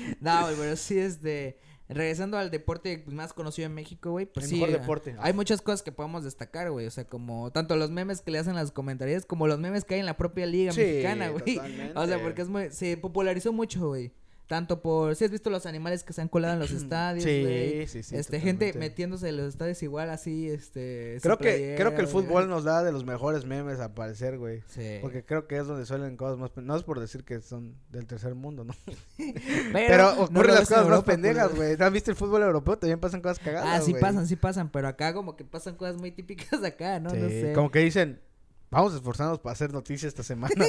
No, 0.20 0.42
güey, 0.42 0.56
pero 0.56 0.76
sí, 0.76 0.98
este, 0.98 1.58
regresando 1.88 2.38
al 2.38 2.50
deporte 2.50 3.04
más 3.06 3.32
conocido 3.32 3.66
en 3.66 3.74
México, 3.74 4.10
güey, 4.12 4.26
pues 4.26 4.44
El 4.44 4.50
sí. 4.50 4.54
mejor 4.56 4.70
deporte. 4.72 5.16
Hay 5.18 5.32
muchas 5.32 5.60
cosas 5.62 5.82
que 5.82 5.92
podemos 5.92 6.24
destacar, 6.24 6.70
güey, 6.70 6.86
o 6.86 6.90
sea, 6.90 7.04
como 7.04 7.50
tanto 7.50 7.76
los 7.76 7.90
memes 7.90 8.20
que 8.20 8.30
le 8.30 8.38
hacen 8.38 8.54
las 8.54 8.72
comentarias 8.72 9.26
como 9.26 9.46
los 9.46 9.58
memes 9.58 9.84
que 9.84 9.94
hay 9.94 10.00
en 10.00 10.06
la 10.06 10.16
propia 10.16 10.46
liga 10.46 10.72
Sí, 10.72 10.80
mexicana, 10.80 11.28
güey. 11.30 11.58
O 11.94 12.06
sea, 12.06 12.22
porque 12.22 12.42
es 12.42 12.48
muy, 12.48 12.70
se 12.70 12.96
popularizó 12.96 13.52
mucho, 13.52 13.88
güey. 13.88 14.12
Tanto 14.50 14.82
por, 14.82 15.14
si 15.14 15.24
has 15.24 15.30
visto 15.30 15.48
los 15.48 15.64
animales 15.64 16.02
que 16.02 16.12
se 16.12 16.20
han 16.22 16.26
colado 16.26 16.54
en 16.54 16.58
los 16.58 16.72
estadios, 16.82 17.22
Sí, 17.22 17.84
sí, 17.86 18.02
sí. 18.02 18.16
este, 18.16 18.40
gente 18.40 18.72
metiéndose 18.72 19.28
en 19.28 19.36
los 19.36 19.46
estadios 19.46 19.80
igual 19.84 20.10
así, 20.10 20.50
este... 20.50 21.20
Creo 21.22 21.38
que, 21.38 21.44
playera, 21.44 21.76
creo 21.76 21.94
que 21.94 22.00
el 22.00 22.08
fútbol 22.08 22.48
nos 22.48 22.64
da 22.64 22.82
de 22.82 22.90
los 22.90 23.04
mejores 23.04 23.44
memes 23.44 23.78
a 23.78 23.84
aparecer, 23.84 24.38
güey. 24.38 24.64
Sí. 24.66 24.98
Porque 25.02 25.24
creo 25.24 25.46
que 25.46 25.56
es 25.56 25.68
donde 25.68 25.86
suelen 25.86 26.16
cosas 26.16 26.36
más... 26.36 26.50
No 26.56 26.74
es 26.74 26.82
por 26.82 26.98
decir 26.98 27.22
que 27.22 27.40
son 27.40 27.76
del 27.90 28.08
tercer 28.08 28.34
mundo, 28.34 28.64
¿no? 28.64 28.74
Pero, 29.16 29.72
Pero 29.72 30.22
ocurren 30.24 30.54
las 30.56 30.68
cosas 30.68 30.78
más 30.78 30.86
Europa, 30.86 31.12
pendejas, 31.12 31.54
güey. 31.54 31.76
¿No 31.76 31.84
has 31.84 31.92
visto 31.92 32.10
el 32.10 32.16
fútbol 32.16 32.42
europeo? 32.42 32.76
También 32.76 32.98
pasan 32.98 33.20
cosas 33.20 33.38
cagadas, 33.38 33.68
Ah, 33.68 33.80
sí 33.80 33.94
pasan, 33.94 34.26
sí 34.26 34.34
pasan, 34.34 34.68
pero 34.72 34.88
acá 34.88 35.14
como 35.14 35.36
que 35.36 35.44
pasan 35.44 35.76
cosas 35.76 35.96
muy 35.96 36.10
típicas 36.10 36.60
de 36.60 36.66
acá, 36.66 36.98
¿no? 36.98 37.10
Sí, 37.10 37.18
No 37.18 37.28
sé. 37.28 37.52
Como 37.54 37.70
que 37.70 37.78
dicen... 37.78 38.20
Vamos 38.70 38.92
a 38.92 38.96
esforzarnos 38.96 39.38
para 39.40 39.52
hacer 39.52 39.72
noticias 39.72 40.08
esta 40.08 40.22
semana. 40.22 40.54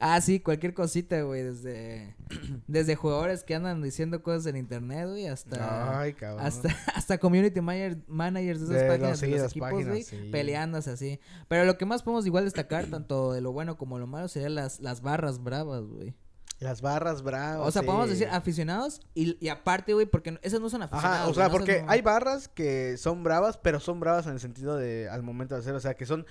Ah, 0.00 0.18
sí, 0.22 0.40
cualquier 0.40 0.72
cosita, 0.72 1.20
güey, 1.20 1.42
desde, 1.42 2.16
desde 2.66 2.96
jugadores 2.96 3.44
que 3.44 3.54
andan 3.54 3.82
diciendo 3.82 4.22
cosas 4.22 4.46
en 4.46 4.56
internet, 4.56 5.06
güey, 5.06 5.26
hasta... 5.26 6.00
Ay, 6.00 6.14
cabrón. 6.14 6.46
Hasta, 6.46 6.70
hasta 6.94 7.18
community 7.18 7.60
manager- 7.60 8.02
managers 8.08 8.60
de 8.60 8.64
esas 8.68 8.80
De 8.80 8.88
páginas 8.88 9.10
los- 9.10 9.20
de 9.20 9.28
los 9.38 9.50
equipos, 9.50 9.86
güey, 9.86 10.02
sí. 10.02 10.30
peleándose 10.32 10.90
así. 10.90 11.20
Pero 11.46 11.66
lo 11.66 11.76
que 11.76 11.84
más 11.84 12.02
podemos 12.02 12.24
igual 12.24 12.44
destacar, 12.44 12.86
tanto 12.86 13.34
de 13.34 13.42
lo 13.42 13.52
bueno 13.52 13.76
como 13.76 13.98
lo 13.98 14.06
malo, 14.06 14.28
serían 14.28 14.54
las, 14.54 14.80
las 14.80 15.02
barras 15.02 15.42
bravas, 15.42 15.84
güey. 15.84 16.14
Las 16.58 16.80
barras 16.80 17.20
bravas. 17.22 17.68
O 17.68 17.70
sea, 17.70 17.82
sí. 17.82 17.86
podemos 17.86 18.08
decir 18.08 18.28
aficionados 18.30 19.02
y, 19.14 19.36
y 19.44 19.48
aparte, 19.50 19.92
güey, 19.92 20.06
porque 20.06 20.38
esas 20.40 20.60
no 20.62 20.70
son 20.70 20.84
aficionados. 20.84 21.18
Ajá, 21.20 21.28
o 21.28 21.34
sea, 21.34 21.50
porque 21.50 21.82
no- 21.82 21.90
hay 21.90 22.00
barras 22.00 22.48
que 22.48 22.96
son 22.96 23.22
bravas, 23.22 23.58
pero 23.58 23.78
son 23.78 24.00
bravas 24.00 24.24
en 24.26 24.32
el 24.32 24.40
sentido 24.40 24.78
de 24.78 25.06
al 25.10 25.22
momento 25.22 25.54
de 25.54 25.60
hacer, 25.60 25.74
o 25.74 25.80
sea, 25.80 25.92
que 25.92 26.06
son 26.06 26.24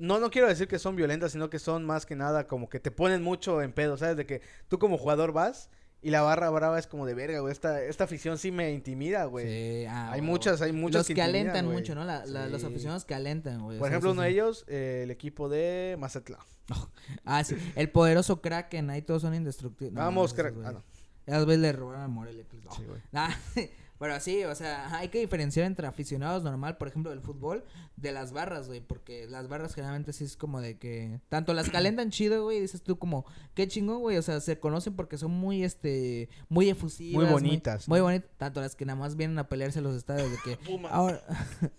no 0.00 0.18
no 0.18 0.30
quiero 0.30 0.48
decir 0.48 0.66
que 0.66 0.78
son 0.78 0.96
violentas, 0.96 1.32
sino 1.32 1.48
que 1.50 1.58
son 1.58 1.84
más 1.84 2.06
que 2.06 2.16
nada 2.16 2.46
como 2.46 2.68
que 2.68 2.80
te 2.80 2.90
ponen 2.90 3.22
mucho 3.22 3.62
en 3.62 3.72
pedo, 3.72 3.96
¿sabes? 3.96 4.16
De 4.16 4.26
que 4.26 4.40
tú 4.68 4.78
como 4.78 4.98
jugador 4.98 5.32
vas 5.32 5.70
y 6.02 6.08
la 6.10 6.22
barra 6.22 6.48
brava 6.48 6.78
es 6.78 6.86
como 6.86 7.04
de 7.04 7.12
verga, 7.14 7.40
güey, 7.40 7.52
esta 7.52 7.82
esta 7.82 8.04
afición 8.04 8.38
sí 8.38 8.50
me 8.50 8.72
intimida, 8.72 9.26
güey. 9.26 9.46
Sí, 9.46 9.86
ah, 9.86 10.10
hay 10.12 10.22
muchas, 10.22 10.62
hay 10.62 10.72
muchas 10.72 11.00
Los 11.00 11.06
que 11.08 11.12
intimidan, 11.12 11.36
alentan 11.40 11.66
güey. 11.66 11.76
mucho, 11.78 11.94
¿no? 11.94 12.04
La- 12.04 12.24
la- 12.24 12.48
Los 12.48 12.64
aficionados 12.64 13.04
que 13.04 13.14
alentan, 13.14 13.62
güey. 13.62 13.78
Por 13.78 13.88
ejemplo, 13.88 14.12
uno 14.12 14.22
de 14.22 14.30
ellos, 14.30 14.64
eh, 14.66 15.02
el 15.04 15.10
equipo 15.10 15.48
de 15.48 15.96
Mazatlán. 15.98 16.40
Ah, 17.24 17.44
sí. 17.44 17.56
El 17.76 17.90
poderoso 17.90 18.40
Kraken, 18.40 18.88
ahí 18.90 19.02
todos 19.02 19.22
son 19.22 19.34
indestructibles. 19.34 19.92
No, 19.94 20.00
Vamos, 20.00 20.34
güey. 20.34 20.46
Ah, 20.64 20.72
no. 20.72 20.82
Esas 21.26 21.44
veces 21.46 21.60
le 21.60 21.72
robaron 21.72 22.02
a 22.02 22.08
Morelia. 22.08 22.44
pues, 22.48 22.64
no. 22.64 22.70
Sí, 22.72 22.84
güey. 22.88 23.00
Nah, 23.12 23.28
pero 24.00 24.18
sí, 24.18 24.44
o 24.44 24.54
sea, 24.54 24.96
hay 24.96 25.08
que 25.08 25.18
diferenciar 25.20 25.66
entre 25.66 25.86
aficionados 25.86 26.42
normal, 26.42 26.78
por 26.78 26.88
ejemplo, 26.88 27.10
del 27.10 27.20
fútbol, 27.20 27.62
de 27.96 28.12
las 28.12 28.32
barras, 28.32 28.66
güey, 28.66 28.80
porque 28.80 29.26
las 29.26 29.46
barras 29.46 29.74
generalmente 29.74 30.14
sí 30.14 30.24
es 30.24 30.38
como 30.38 30.62
de 30.62 30.78
que 30.78 31.20
tanto 31.28 31.52
las 31.52 31.68
calentan 31.68 32.08
chido, 32.10 32.44
güey, 32.44 32.62
dices 32.62 32.82
tú 32.82 32.98
como, 32.98 33.26
qué 33.52 33.68
chingón, 33.68 34.00
güey, 34.00 34.16
o 34.16 34.22
sea, 34.22 34.40
se 34.40 34.58
conocen 34.58 34.96
porque 34.96 35.18
son 35.18 35.32
muy, 35.32 35.64
este, 35.64 36.30
muy 36.48 36.70
efusivas. 36.70 37.22
Muy 37.24 37.30
bonitas, 37.30 37.88
Muy, 37.88 37.98
¿no? 37.98 38.06
bonitas, 38.06 38.30
tanto 38.38 38.62
las 38.62 38.74
que 38.74 38.86
nada 38.86 38.98
más 38.98 39.16
vienen 39.16 39.38
a 39.38 39.50
pelearse 39.50 39.80
a 39.80 39.82
los 39.82 39.94
estadios 39.94 40.30
de 40.30 40.38
que, 40.38 40.56
Puma. 40.64 40.88
ahora... 40.88 41.22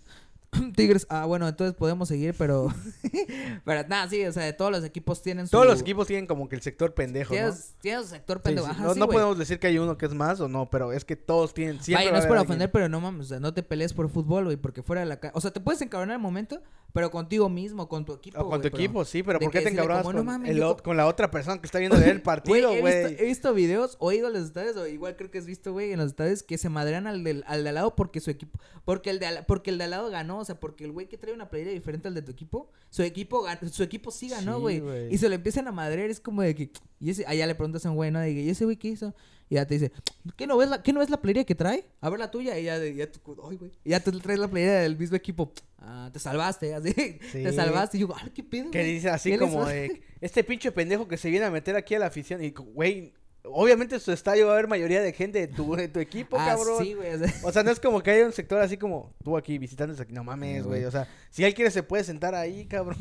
Tigres, 0.75 1.08
ah, 1.10 1.25
bueno, 1.25 1.48
entonces 1.48 1.75
podemos 1.75 2.08
seguir, 2.08 2.36
pero... 2.38 2.67
pero 3.65 3.88
nada, 3.88 4.10
sí, 4.10 4.24
o 4.25 4.31
sea, 4.31 4.43
de 4.43 4.53
todos 4.53 4.72
los 4.72 4.84
equipos 4.84 5.22
tienen 5.22 5.48
su... 5.48 5.51
Todos 5.51 5.65
los 5.65 5.81
equipos 5.81 6.08
tienen 6.08 6.27
como 6.27 6.50
que 6.50 6.55
el 6.55 6.62
sector 6.62 6.93
pendejo, 6.93 7.34
¿no? 7.34 7.39
Tienes, 7.39 7.75
tienes 7.81 8.03
su 8.03 8.10
sector 8.10 8.41
pendejo. 8.41 8.67
sí. 8.67 8.74
Ajá, 8.74 8.84
No, 8.84 8.93
sí, 8.93 9.00
no 9.00 9.08
podemos 9.08 9.38
decir 9.38 9.60
que 9.60 9.67
hay 9.67 9.77
uno 9.77 9.98
que 9.98 10.05
es 10.05 10.13
más 10.13 10.39
o 10.41 10.48
no, 10.48 10.70
pero 10.70 10.91
es 10.91 11.05
que 11.05 11.15
todos 11.15 11.53
tienen 11.53 11.81
siempre 11.81 12.05
Vaya, 12.05 12.12
va 12.12 12.17
no 12.17 12.24
es 12.24 12.25
alguien. 12.29 12.46
ofender, 12.46 12.72
pero 12.72 12.89
no 12.89 13.00
mames, 13.00 13.27
o 13.27 13.29
sea, 13.29 13.39
no 13.39 13.53
te 13.53 13.63
pelees 13.63 13.93
por 13.93 14.10
fútbol, 14.10 14.46
güey, 14.46 14.58
porque 14.58 14.84
fuera 14.84 15.01
de 15.01 15.08
la 15.08 15.20
O 15.34 15.41
sea, 15.41 15.51
te 15.51 15.60
puedes 15.62 15.81
encabronar 15.81 16.15
al 16.15 16.22
momento, 16.22 16.62
pero 16.93 17.10
contigo 17.12 17.48
mismo, 17.48 17.88
con 17.88 18.03
tu 18.03 18.13
equipo. 18.13 18.39
O 18.41 18.50
con 18.50 18.60
tu 18.62 18.70
pero- 18.70 18.77
equipo, 18.77 19.05
sí, 19.05 19.24
pero 19.24 19.39
¿por 19.39 19.51
qué 19.51 19.62
te 19.62 19.70
encabronas 19.70 20.03
como, 20.03 20.22
no 20.24 20.25
con, 20.31 20.46
el 20.46 20.58
yo 20.58 20.75
con 20.77 20.98
la 20.98 21.08
otra 21.08 21.31
persona 21.31 21.60
que 21.62 21.65
está 21.65 21.79
viendo 21.79 21.98
el 21.98 22.22
partido, 22.24 22.70
Güey, 22.77 22.79
he 22.81 23.05
visto, 23.08 23.24
he 23.24 23.25
visto 23.27 23.53
videos 23.53 23.96
o 24.00 24.12
he 24.12 24.17
ido 24.17 24.27
a 24.27 24.31
los 24.31 24.43
estadios, 24.43 24.75
o 24.75 24.86
igual 24.88 25.15
creo 25.15 25.31
que 25.31 25.38
has 25.38 25.46
visto, 25.46 25.72
güey, 25.72 25.93
en 25.93 26.00
los 26.00 26.08
estadios 26.08 26.43
que 26.43 26.58
se 26.58 26.67
madrean 26.70 27.08
al, 27.08 27.24
del, 27.24 27.43
al 27.48 27.63
de 27.63 27.70
al 27.70 27.75
lado 27.75 27.96
porque 27.96 28.20
su 28.20 28.29
equipo, 28.31 28.60
porque 28.84 29.10
el 29.10 29.20
de 29.20 29.27
al, 29.27 29.46
porque 29.46 29.70
el 29.70 29.77
de 29.77 29.86
al 29.86 29.91
lado 29.91 30.10
ganó, 30.10 30.40
o 30.41 30.45
sea, 30.45 30.60
porque 30.60 30.83
el 30.83 30.91
güey 30.91 31.07
que 31.07 31.17
trae 31.17 31.33
una 31.33 31.50
playera 31.50 31.71
diferente 31.71 32.07
al 32.07 32.13
de 32.13 32.21
tu 32.21 32.31
equipo, 32.31 32.69
su 32.89 33.03
equipo 33.03 33.45
su 33.71 33.83
equipo 33.83 34.12
sí 34.12 34.29
ganó, 34.29 34.60
güey, 34.60 34.81
y 35.10 35.17
se 35.17 35.29
lo 35.29 35.36
empiezan 35.36 35.67
a 35.67 35.71
madrear, 35.71 36.10
es 36.10 36.19
como 36.19 36.41
de 36.41 36.55
que, 36.55 36.71
y 37.00 37.10
ese, 37.10 37.25
allá 37.25 37.48
le 37.48 37.55
preguntas 37.55 37.86
a 37.86 37.89
un 37.89 37.95
güey, 37.95 38.12
¿no? 38.12 38.19
De 38.19 38.33
que, 38.33 38.41
¿y 38.41 38.50
ese 38.50 38.65
güey 38.65 38.77
qué 38.77 38.89
hizo? 38.89 39.13
Y 39.50 39.55
ya 39.55 39.65
te 39.65 39.74
dice, 39.74 39.91
¿qué 40.38 40.48
no 40.48 40.57
ves 40.57 40.69
la, 40.69 40.81
qué 40.81 40.93
no 40.93 41.01
es 41.01 41.10
la 41.10 41.21
playera 41.21 41.43
que 41.43 41.55
trae? 41.55 41.86
A 42.00 42.10
ver 42.10 42.19
la 42.19 42.31
tuya, 42.31 42.57
y 42.57 42.63
ya, 42.63 42.77
ya 42.83 43.12
tú, 43.12 43.19
ay, 43.50 43.57
güey, 43.57 43.71
y 43.83 43.89
ya 43.91 44.03
tú 44.03 44.12
traes 44.19 44.39
la 44.39 44.48
playera 44.48 44.81
del 44.81 44.98
mismo 44.98 45.17
equipo, 45.17 45.51
ah, 45.79 46.10
te 46.12 46.19
salvaste, 46.19 46.74
así, 46.74 46.93
te 47.31 47.53
salvaste, 47.53 47.98
y 47.98 48.01
yo, 48.01 48.10
ay, 48.15 48.31
qué 48.33 48.43
pedo, 48.43 48.71
Que 48.71 48.83
dice 48.83 49.10
así 49.10 49.31
¿Qué 49.31 49.38
les 49.38 49.50
como 49.50 49.63
va-?" 49.63 49.71
de, 49.71 50.01
este 50.21 50.43
pinche 50.43 50.71
pendejo 50.71 51.07
que 51.07 51.17
se 51.17 51.29
viene 51.29 51.45
a 51.45 51.51
meter 51.51 51.75
aquí 51.75 51.95
a 51.95 52.00
la 52.00 52.05
afición. 52.05 52.43
Y, 52.43 52.51
güey, 52.51 53.13
obviamente 53.43 53.95
en 53.95 54.01
su 54.01 54.12
estadio 54.12 54.45
va 54.45 54.51
a 54.51 54.55
haber 54.55 54.67
mayoría 54.67 55.01
de 55.01 55.13
gente 55.13 55.39
de 55.39 55.48
tu, 55.48 55.75
de 55.75 55.88
tu 55.88 56.00
equipo, 56.00 56.38
Ah, 56.39 56.45
cabrón. 56.55 56.83
sí, 56.83 56.93
güey, 56.93 57.10
o 57.43 57.51
sea, 57.51 57.63
no 57.63 57.71
es 57.71 57.79
como 57.79 58.01
que 58.03 58.12
haya 58.12 58.25
un 58.25 58.33
sector 58.33 58.62
así 58.62 58.77
como 58.77 59.13
tú 59.24 59.36
aquí 59.38 59.57
visitando 59.57 60.00
aquí. 60.01 60.13
No 60.13 60.24
mames, 60.24 60.63
güey. 60.65 60.83
O 60.86 60.91
sea, 60.91 61.07
si 61.29 61.43
él 61.43 61.53
quiere 61.53 61.71
se 61.71 61.83
puede 61.83 62.03
sentar 62.03 62.36
ahí, 62.36 62.65
cabrón. 62.69 62.98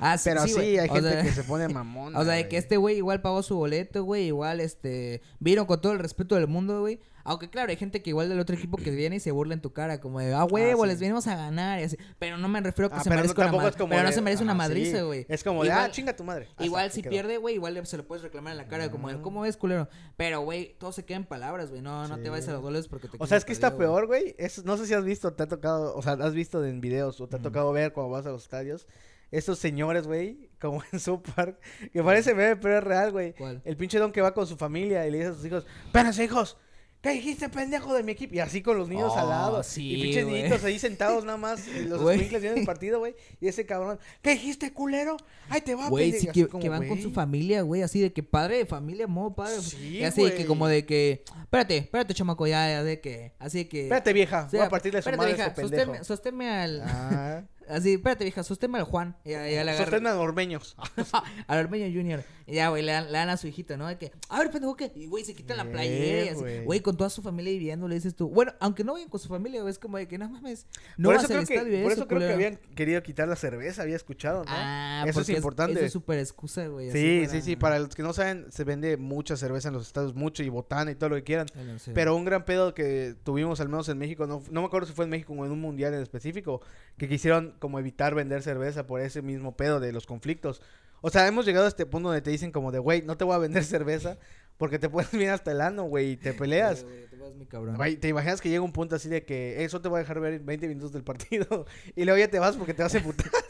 ah, 0.00 0.18
sí, 0.18 0.28
Pero 0.30 0.46
sí, 0.46 0.78
hay 0.78 0.88
o 0.88 0.92
gente 0.92 1.10
sea- 1.10 1.22
que 1.22 1.32
se 1.32 1.42
pone 1.44 1.68
mamona. 1.68 2.18
O 2.20 2.24
sea, 2.24 2.34
de 2.34 2.48
que 2.48 2.56
este 2.56 2.76
güey 2.76 2.96
igual 2.96 3.20
pagó 3.22 3.42
su 3.42 3.56
boleto, 3.56 4.04
güey, 4.04 4.26
igual 4.26 4.60
este 4.60 5.22
vino 5.40 5.66
con 5.66 5.80
todo 5.80 5.92
el 5.92 5.98
respeto 5.98 6.34
del 6.34 6.46
mundo, 6.48 6.80
güey. 6.80 7.00
Aunque 7.26 7.50
claro, 7.50 7.70
hay 7.70 7.76
gente 7.76 8.02
que 8.02 8.10
igual 8.10 8.28
del 8.28 8.38
otro 8.40 8.56
equipo 8.56 8.76
que 8.78 8.90
viene 8.90 9.16
y 9.16 9.20
se 9.20 9.30
burla 9.30 9.54
en 9.54 9.60
tu 9.60 9.72
cara, 9.72 10.00
como 10.00 10.20
de, 10.20 10.32
ah, 10.32 10.44
huevo, 10.44 10.82
sí. 10.84 10.88
les 10.88 11.00
venimos 11.00 11.26
a 11.26 11.36
ganar 11.36 11.80
y 11.80 11.84
así. 11.84 11.96
Pero 12.18 12.38
no 12.38 12.48
me 12.48 12.60
refiero 12.60 12.86
a 12.86 12.90
que 12.90 12.96
Ah, 12.96 13.02
se 13.02 13.10
no, 13.10 13.16
merezca 13.16 13.34
una 13.42 13.44
tampoco 13.46 13.62
ma- 13.64 13.68
es 13.68 13.76
como 13.76 13.90
Pero 13.90 14.02
no 14.04 14.12
se 14.12 14.20
merece 14.22 14.42
una 14.42 14.54
madriza, 14.54 14.98
sí. 14.98 15.02
güey. 15.04 15.26
Es 15.28 15.42
como 15.44 15.62
de, 15.62 15.68
Igual- 15.70 15.84
ah, 15.84 15.90
chinga 15.90 16.16
tu 16.16 16.24
madre. 16.24 16.48
Ah, 16.56 16.64
Igual 16.64 16.90
si 16.92 17.02
pierde, 17.02 17.36
güey, 17.38 17.56
igual 17.56 17.86
se 17.86 17.96
lo 17.96 18.06
puedes 18.06 18.22
reclamar 18.22 18.52
en 18.52 18.56
la 18.58 18.68
cara, 18.68 18.90
como 18.90 19.08
de, 19.08 19.14
Ah. 19.16 19.20
¿cómo 19.22 19.40
ves, 19.42 19.56
culero? 19.56 19.88
Pero, 20.16 20.40
güey, 20.40 20.76
todo 20.78 20.92
se 20.92 21.04
queda 21.04 21.16
en 21.18 21.24
palabras, 21.26 21.70
güey. 21.70 21.82
No, 21.82 22.06
no 22.08 22.18
te 22.18 22.28
vayas 22.30 22.48
a 22.48 22.52
los 22.52 22.62
goles 22.62 22.88
porque 22.88 23.08
te 23.08 23.16
O 23.20 23.26
sea, 23.26 23.36
es 23.38 23.44
que 23.44 23.52
está 23.52 23.76
peor, 23.76 24.06
güey. 24.06 24.34
Es- 24.38 24.64
No 24.64 24.76
sé 24.76 24.86
si 24.86 24.94
has 24.94 25.04
visto, 25.04 25.32
te 25.32 25.42
ha 25.42 25.48
tocado, 25.48 25.94
o 25.96 26.02
sea, 26.02 26.12
has 26.12 26.34
visto 26.34 26.64
en 26.64 26.80
videos 26.80 27.20
o 27.20 27.28
te 27.28 27.36
ha 27.36 27.38
tocado 27.40 27.72
ver 27.72 27.92
cuando 27.92 28.10
vas 28.12 28.26
a 28.26 28.30
los 28.30 28.42
estadios. 28.44 28.86
Estos 29.32 29.58
señores, 29.58 30.06
güey, 30.06 30.50
como 30.60 30.84
en 30.92 31.00
su 31.00 31.20
park, 31.20 31.58
que 31.92 32.00
parece 32.02 32.32
meme, 32.32 32.54
pero 32.56 32.78
es 32.78 32.84
real, 32.84 33.10
güey. 33.10 33.34
El 33.64 33.76
pinche 33.76 33.98
don 33.98 34.12
que 34.12 34.20
va 34.22 34.32
con 34.32 34.46
su 34.46 34.56
familia 34.56 35.04
y 35.06 35.10
le 35.10 35.18
dice 35.18 35.30
a 35.30 35.34
sus 35.34 35.44
hijos, 35.44 35.66
espérense, 35.86 36.22
hijos, 36.24 36.56
¿qué 37.00 37.10
dijiste, 37.10 37.48
pendejo 37.48 37.94
de 37.94 38.02
mi 38.02 38.12
equipo? 38.12 38.34
Y 38.34 38.40
así 38.40 38.62
con 38.62 38.76
los 38.78 38.88
niños 38.88 39.12
al 39.16 39.26
Oh, 39.26 39.30
lado. 39.30 39.62
sí, 39.62 39.92
y 39.94 40.02
pinches 40.02 40.24
güey. 40.24 40.36
niñitos 40.42 40.64
ahí 40.64 40.78
sentados 40.78 41.24
nada 41.24 41.38
más, 41.38 41.66
los 41.86 42.02
Güey. 42.02 42.16
escuincles 42.16 42.42
viendo 42.42 42.60
el 42.60 42.66
partido, 42.66 42.98
güey. 42.98 43.14
Y 43.40 43.48
ese 43.48 43.64
cabrón, 43.64 43.98
¿qué 44.22 44.30
dijiste, 44.30 44.72
culero? 44.72 45.16
Ahí 45.48 45.60
te 45.60 45.74
va, 45.74 45.88
Güey, 45.88 46.10
pendejo". 46.10 46.20
sí 46.20 46.26
Y 46.26 46.30
así 46.30 46.42
que, 46.42 46.48
como, 46.48 46.62
que 46.62 46.68
van 46.68 46.88
con 46.88 46.96
su 46.98 47.04
güey. 47.04 47.14
familia, 47.14 47.62
güey, 47.62 47.82
así 47.82 48.00
de 48.00 48.12
que 48.12 48.22
padre 48.22 48.58
de 48.58 48.66
familia, 48.66 49.06
modo 49.06 49.34
padre. 49.34 49.60
Sí, 49.60 49.98
y 49.98 50.04
así 50.04 50.22
de 50.22 50.30
que 50.30 50.36
güey. 50.38 50.46
como 50.46 50.66
de 50.68 50.84
que, 50.84 51.22
espérate, 51.42 51.76
espérate, 51.78 52.14
chamaco, 52.14 52.46
ya, 52.46 52.68
ya, 52.68 52.82
de 52.82 53.00
que, 53.00 53.32
así 53.38 53.58
de 53.58 53.68
que. 53.68 53.82
Espérate, 53.84 54.12
vieja, 54.12 54.48
voy 54.50 54.60
a 54.60 54.68
partirle 54.68 55.02
su 55.02 55.10
madre 55.10 55.32
a 55.42 55.46
ese 55.46 55.50
pendejo. 55.50 55.68
sosténme, 55.68 56.04
sosténme 56.04 56.50
al. 56.50 56.82
Ah, 56.84 57.42
Así, 57.68 57.94
espérate, 57.94 58.24
vieja, 58.24 58.42
sosténme 58.42 58.78
al 58.78 58.84
Juan. 58.84 59.16
Y 59.24 59.30
ya, 59.30 59.48
ya 59.48 59.64
le 59.64 59.70
agarra. 59.72 59.84
sostén 59.90 60.06
a 60.06 60.14
normeños. 60.14 60.76
al 61.46 61.58
Ormeño 61.58 61.86
Junior. 61.86 62.22
Ya, 62.46 62.68
güey, 62.68 62.84
le, 62.84 62.92
dan- 62.92 63.06
le 63.06 63.18
dan 63.18 63.28
a 63.28 63.36
su 63.36 63.48
hijito, 63.48 63.76
¿no? 63.76 63.88
De 63.88 63.98
que, 63.98 64.12
a 64.28 64.38
ver, 64.38 64.50
pendejo, 64.52 64.76
¿qué? 64.76 64.92
Y, 64.94 65.06
güey, 65.06 65.24
se 65.24 65.34
quitan 65.34 65.56
la 65.56 65.64
Bien, 65.64 65.72
playera 65.74 66.24
y 66.24 66.28
así. 66.28 66.38
güey. 66.40 66.64
Güey, 66.64 66.80
con 66.80 66.96
toda 66.96 67.10
su 67.10 67.20
familia 67.22 67.50
viviendo, 67.52 67.88
le 67.88 67.96
dices 67.96 68.14
tú. 68.14 68.28
Bueno, 68.28 68.52
aunque 68.60 68.84
no 68.84 68.92
vayan 68.92 69.08
con 69.08 69.18
su 69.18 69.28
familia, 69.28 69.62
güey, 69.62 69.72
es 69.72 69.80
como 69.80 69.96
de 69.98 70.06
que, 70.06 70.16
no 70.16 70.28
mames. 70.28 70.66
No 70.96 71.08
por 71.08 71.16
vas 71.16 71.24
eso, 71.24 71.32
al 71.38 71.44
creo 71.44 71.48
que, 71.48 71.54
estadio 71.54 71.82
por 71.82 71.92
eso, 71.92 72.06
creo 72.06 72.20
que 72.20 72.24
culero. 72.26 72.34
habían 72.34 72.56
querido 72.76 73.02
quitar 73.02 73.26
la 73.26 73.34
cerveza, 73.34 73.82
había 73.82 73.96
escuchado, 73.96 74.44
¿no? 74.44 74.50
Ah, 74.52 75.02
eso 75.08 75.20
es 75.20 75.26
porque 75.26 75.36
importante. 75.38 75.72
Eso 75.74 75.84
es 75.86 75.92
súper 75.92 76.20
excusa, 76.20 76.68
güey. 76.68 76.90
así 76.90 76.98
Sí, 76.98 77.26
sí, 77.28 77.42
sí. 77.42 77.56
Para 77.56 77.80
los 77.80 77.94
que 77.96 78.04
no 78.04 78.12
saben, 78.12 78.46
se 78.52 78.62
vende 78.62 78.96
mucha 78.96 79.36
cerveza 79.36 79.66
en 79.68 79.74
los 79.74 79.84
estados, 79.88 80.14
mucho 80.14 80.44
y 80.44 80.48
botana 80.48 80.92
y 80.92 80.94
todo 80.94 81.10
lo 81.10 81.16
que 81.16 81.24
quieran. 81.24 81.46
Pero 81.94 82.14
un 82.14 82.24
gran 82.24 82.44
pedo 82.44 82.74
que 82.74 83.16
tuvimos, 83.24 83.60
al 83.60 83.68
menos 83.68 83.88
en 83.88 83.98
México, 83.98 84.28
no, 84.28 84.40
no 84.52 84.60
me 84.60 84.66
acuerdo 84.68 84.86
si 84.86 84.92
fue 84.94 85.04
en 85.04 85.10
México 85.10 85.32
o 85.32 85.44
en 85.44 85.50
un 85.50 85.60
mundial 85.60 85.94
en 85.94 86.00
específico, 86.02 86.60
que 86.96 87.08
quisieron 87.08 87.55
como 87.58 87.78
evitar 87.78 88.14
vender 88.14 88.42
cerveza 88.42 88.86
por 88.86 89.00
ese 89.00 89.22
mismo 89.22 89.56
pedo 89.56 89.80
de 89.80 89.92
los 89.92 90.06
conflictos. 90.06 90.62
O 91.00 91.10
sea, 91.10 91.26
hemos 91.26 91.46
llegado 91.46 91.66
a 91.66 91.68
este 91.68 91.86
punto 91.86 92.08
donde 92.08 92.22
te 92.22 92.30
dicen 92.30 92.52
como 92.52 92.72
de, 92.72 92.78
güey, 92.78 93.02
no 93.02 93.16
te 93.16 93.24
voy 93.24 93.34
a 93.34 93.38
vender 93.38 93.64
cerveza 93.64 94.18
porque 94.56 94.78
te 94.78 94.88
puedes 94.88 95.10
venir 95.12 95.30
hasta 95.30 95.52
el 95.52 95.60
ano, 95.60 95.84
güey, 95.84 96.12
y 96.12 96.16
te 96.16 96.32
peleas. 96.32 96.86
Vas 97.26 97.34
muy 97.36 97.46
cabrón. 97.46 97.76
Güey, 97.76 97.96
¿te 97.96 98.08
imaginas 98.08 98.40
que 98.40 98.48
llega 98.48 98.62
un 98.62 98.72
punto 98.72 98.96
así 98.96 99.08
de 99.08 99.24
que 99.24 99.64
eso 99.64 99.80
te 99.80 99.88
va 99.88 99.98
a 99.98 100.00
dejar 100.00 100.20
ver 100.20 100.38
20 100.40 100.68
minutos 100.68 100.92
del 100.92 101.02
partido? 101.04 101.66
Y 101.96 102.04
luego 102.04 102.18
ya 102.18 102.28
te 102.28 102.38
vas 102.38 102.56
porque 102.56 102.74
te 102.74 102.82
vas 102.82 102.94
a 102.94 102.98
emputar. 102.98 103.30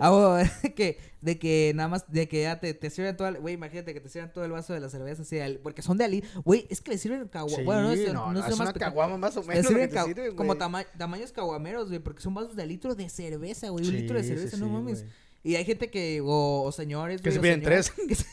Ah, 0.00 0.10
güey, 0.10 0.74
que, 0.74 0.98
de 1.20 1.38
que 1.38 1.70
nada 1.74 1.88
más, 1.88 2.10
de 2.10 2.26
que 2.28 2.42
ya 2.42 2.58
te, 2.58 2.74
te 2.74 2.90
sirven 2.90 3.16
todo 3.16 3.28
el, 3.28 3.38
güey, 3.38 3.54
imagínate 3.54 3.94
que 3.94 4.00
te 4.00 4.08
sirven 4.08 4.32
todo 4.32 4.44
el 4.44 4.50
vaso 4.50 4.72
de 4.74 4.80
la 4.80 4.88
cerveza 4.88 5.22
así, 5.22 5.38
al- 5.38 5.58
porque 5.58 5.80
son 5.80 5.96
de 5.96 6.04
ali, 6.04 6.24
güey, 6.44 6.66
es 6.70 6.80
que 6.80 6.90
le 6.90 6.98
sirven 6.98 7.28
caguamas, 7.28 7.64
bueno, 7.64 7.82
no, 7.82 7.92
es, 7.92 8.12
no, 8.12 8.28
es 8.32 8.34
lo 8.34 8.46
es 8.48 8.58
más 8.58 8.72
caguama 8.72 9.16
más 9.16 9.36
o 9.36 9.42
Le 9.42 9.46
menos 9.48 9.62
que 9.62 9.68
sirven 9.68 9.90
te 9.90 10.02
sirven, 10.04 10.34
como 10.34 10.56
tama- 10.56 10.84
tamaños 10.98 11.30
caguameros, 11.30 11.88
güey, 11.88 12.00
porque 12.00 12.20
son 12.20 12.34
vasos 12.34 12.56
de 12.56 12.66
litro 12.66 12.96
de 12.96 13.08
cerveza, 13.08 13.68
güey, 13.68 13.84
un 13.84 13.90
Sí, 13.92 13.96
litro 13.98 14.16
de 14.16 14.22
sí, 14.24 14.30
cerveza, 14.30 14.56
no 14.56 14.66
sí, 14.66 14.72
mames. 14.72 15.02
güey. 15.02 15.12
Y 15.44 15.54
hay 15.54 15.64
gente 15.64 15.88
que, 15.88 16.20
o, 16.20 16.62
o 16.64 16.72
señores, 16.72 17.22
Que 17.22 17.30
güey, 17.30 17.34
se 17.36 17.40
piden 17.40 17.60
señoras, 17.60 17.90
Que, 18.08 18.14
se- 18.16 18.26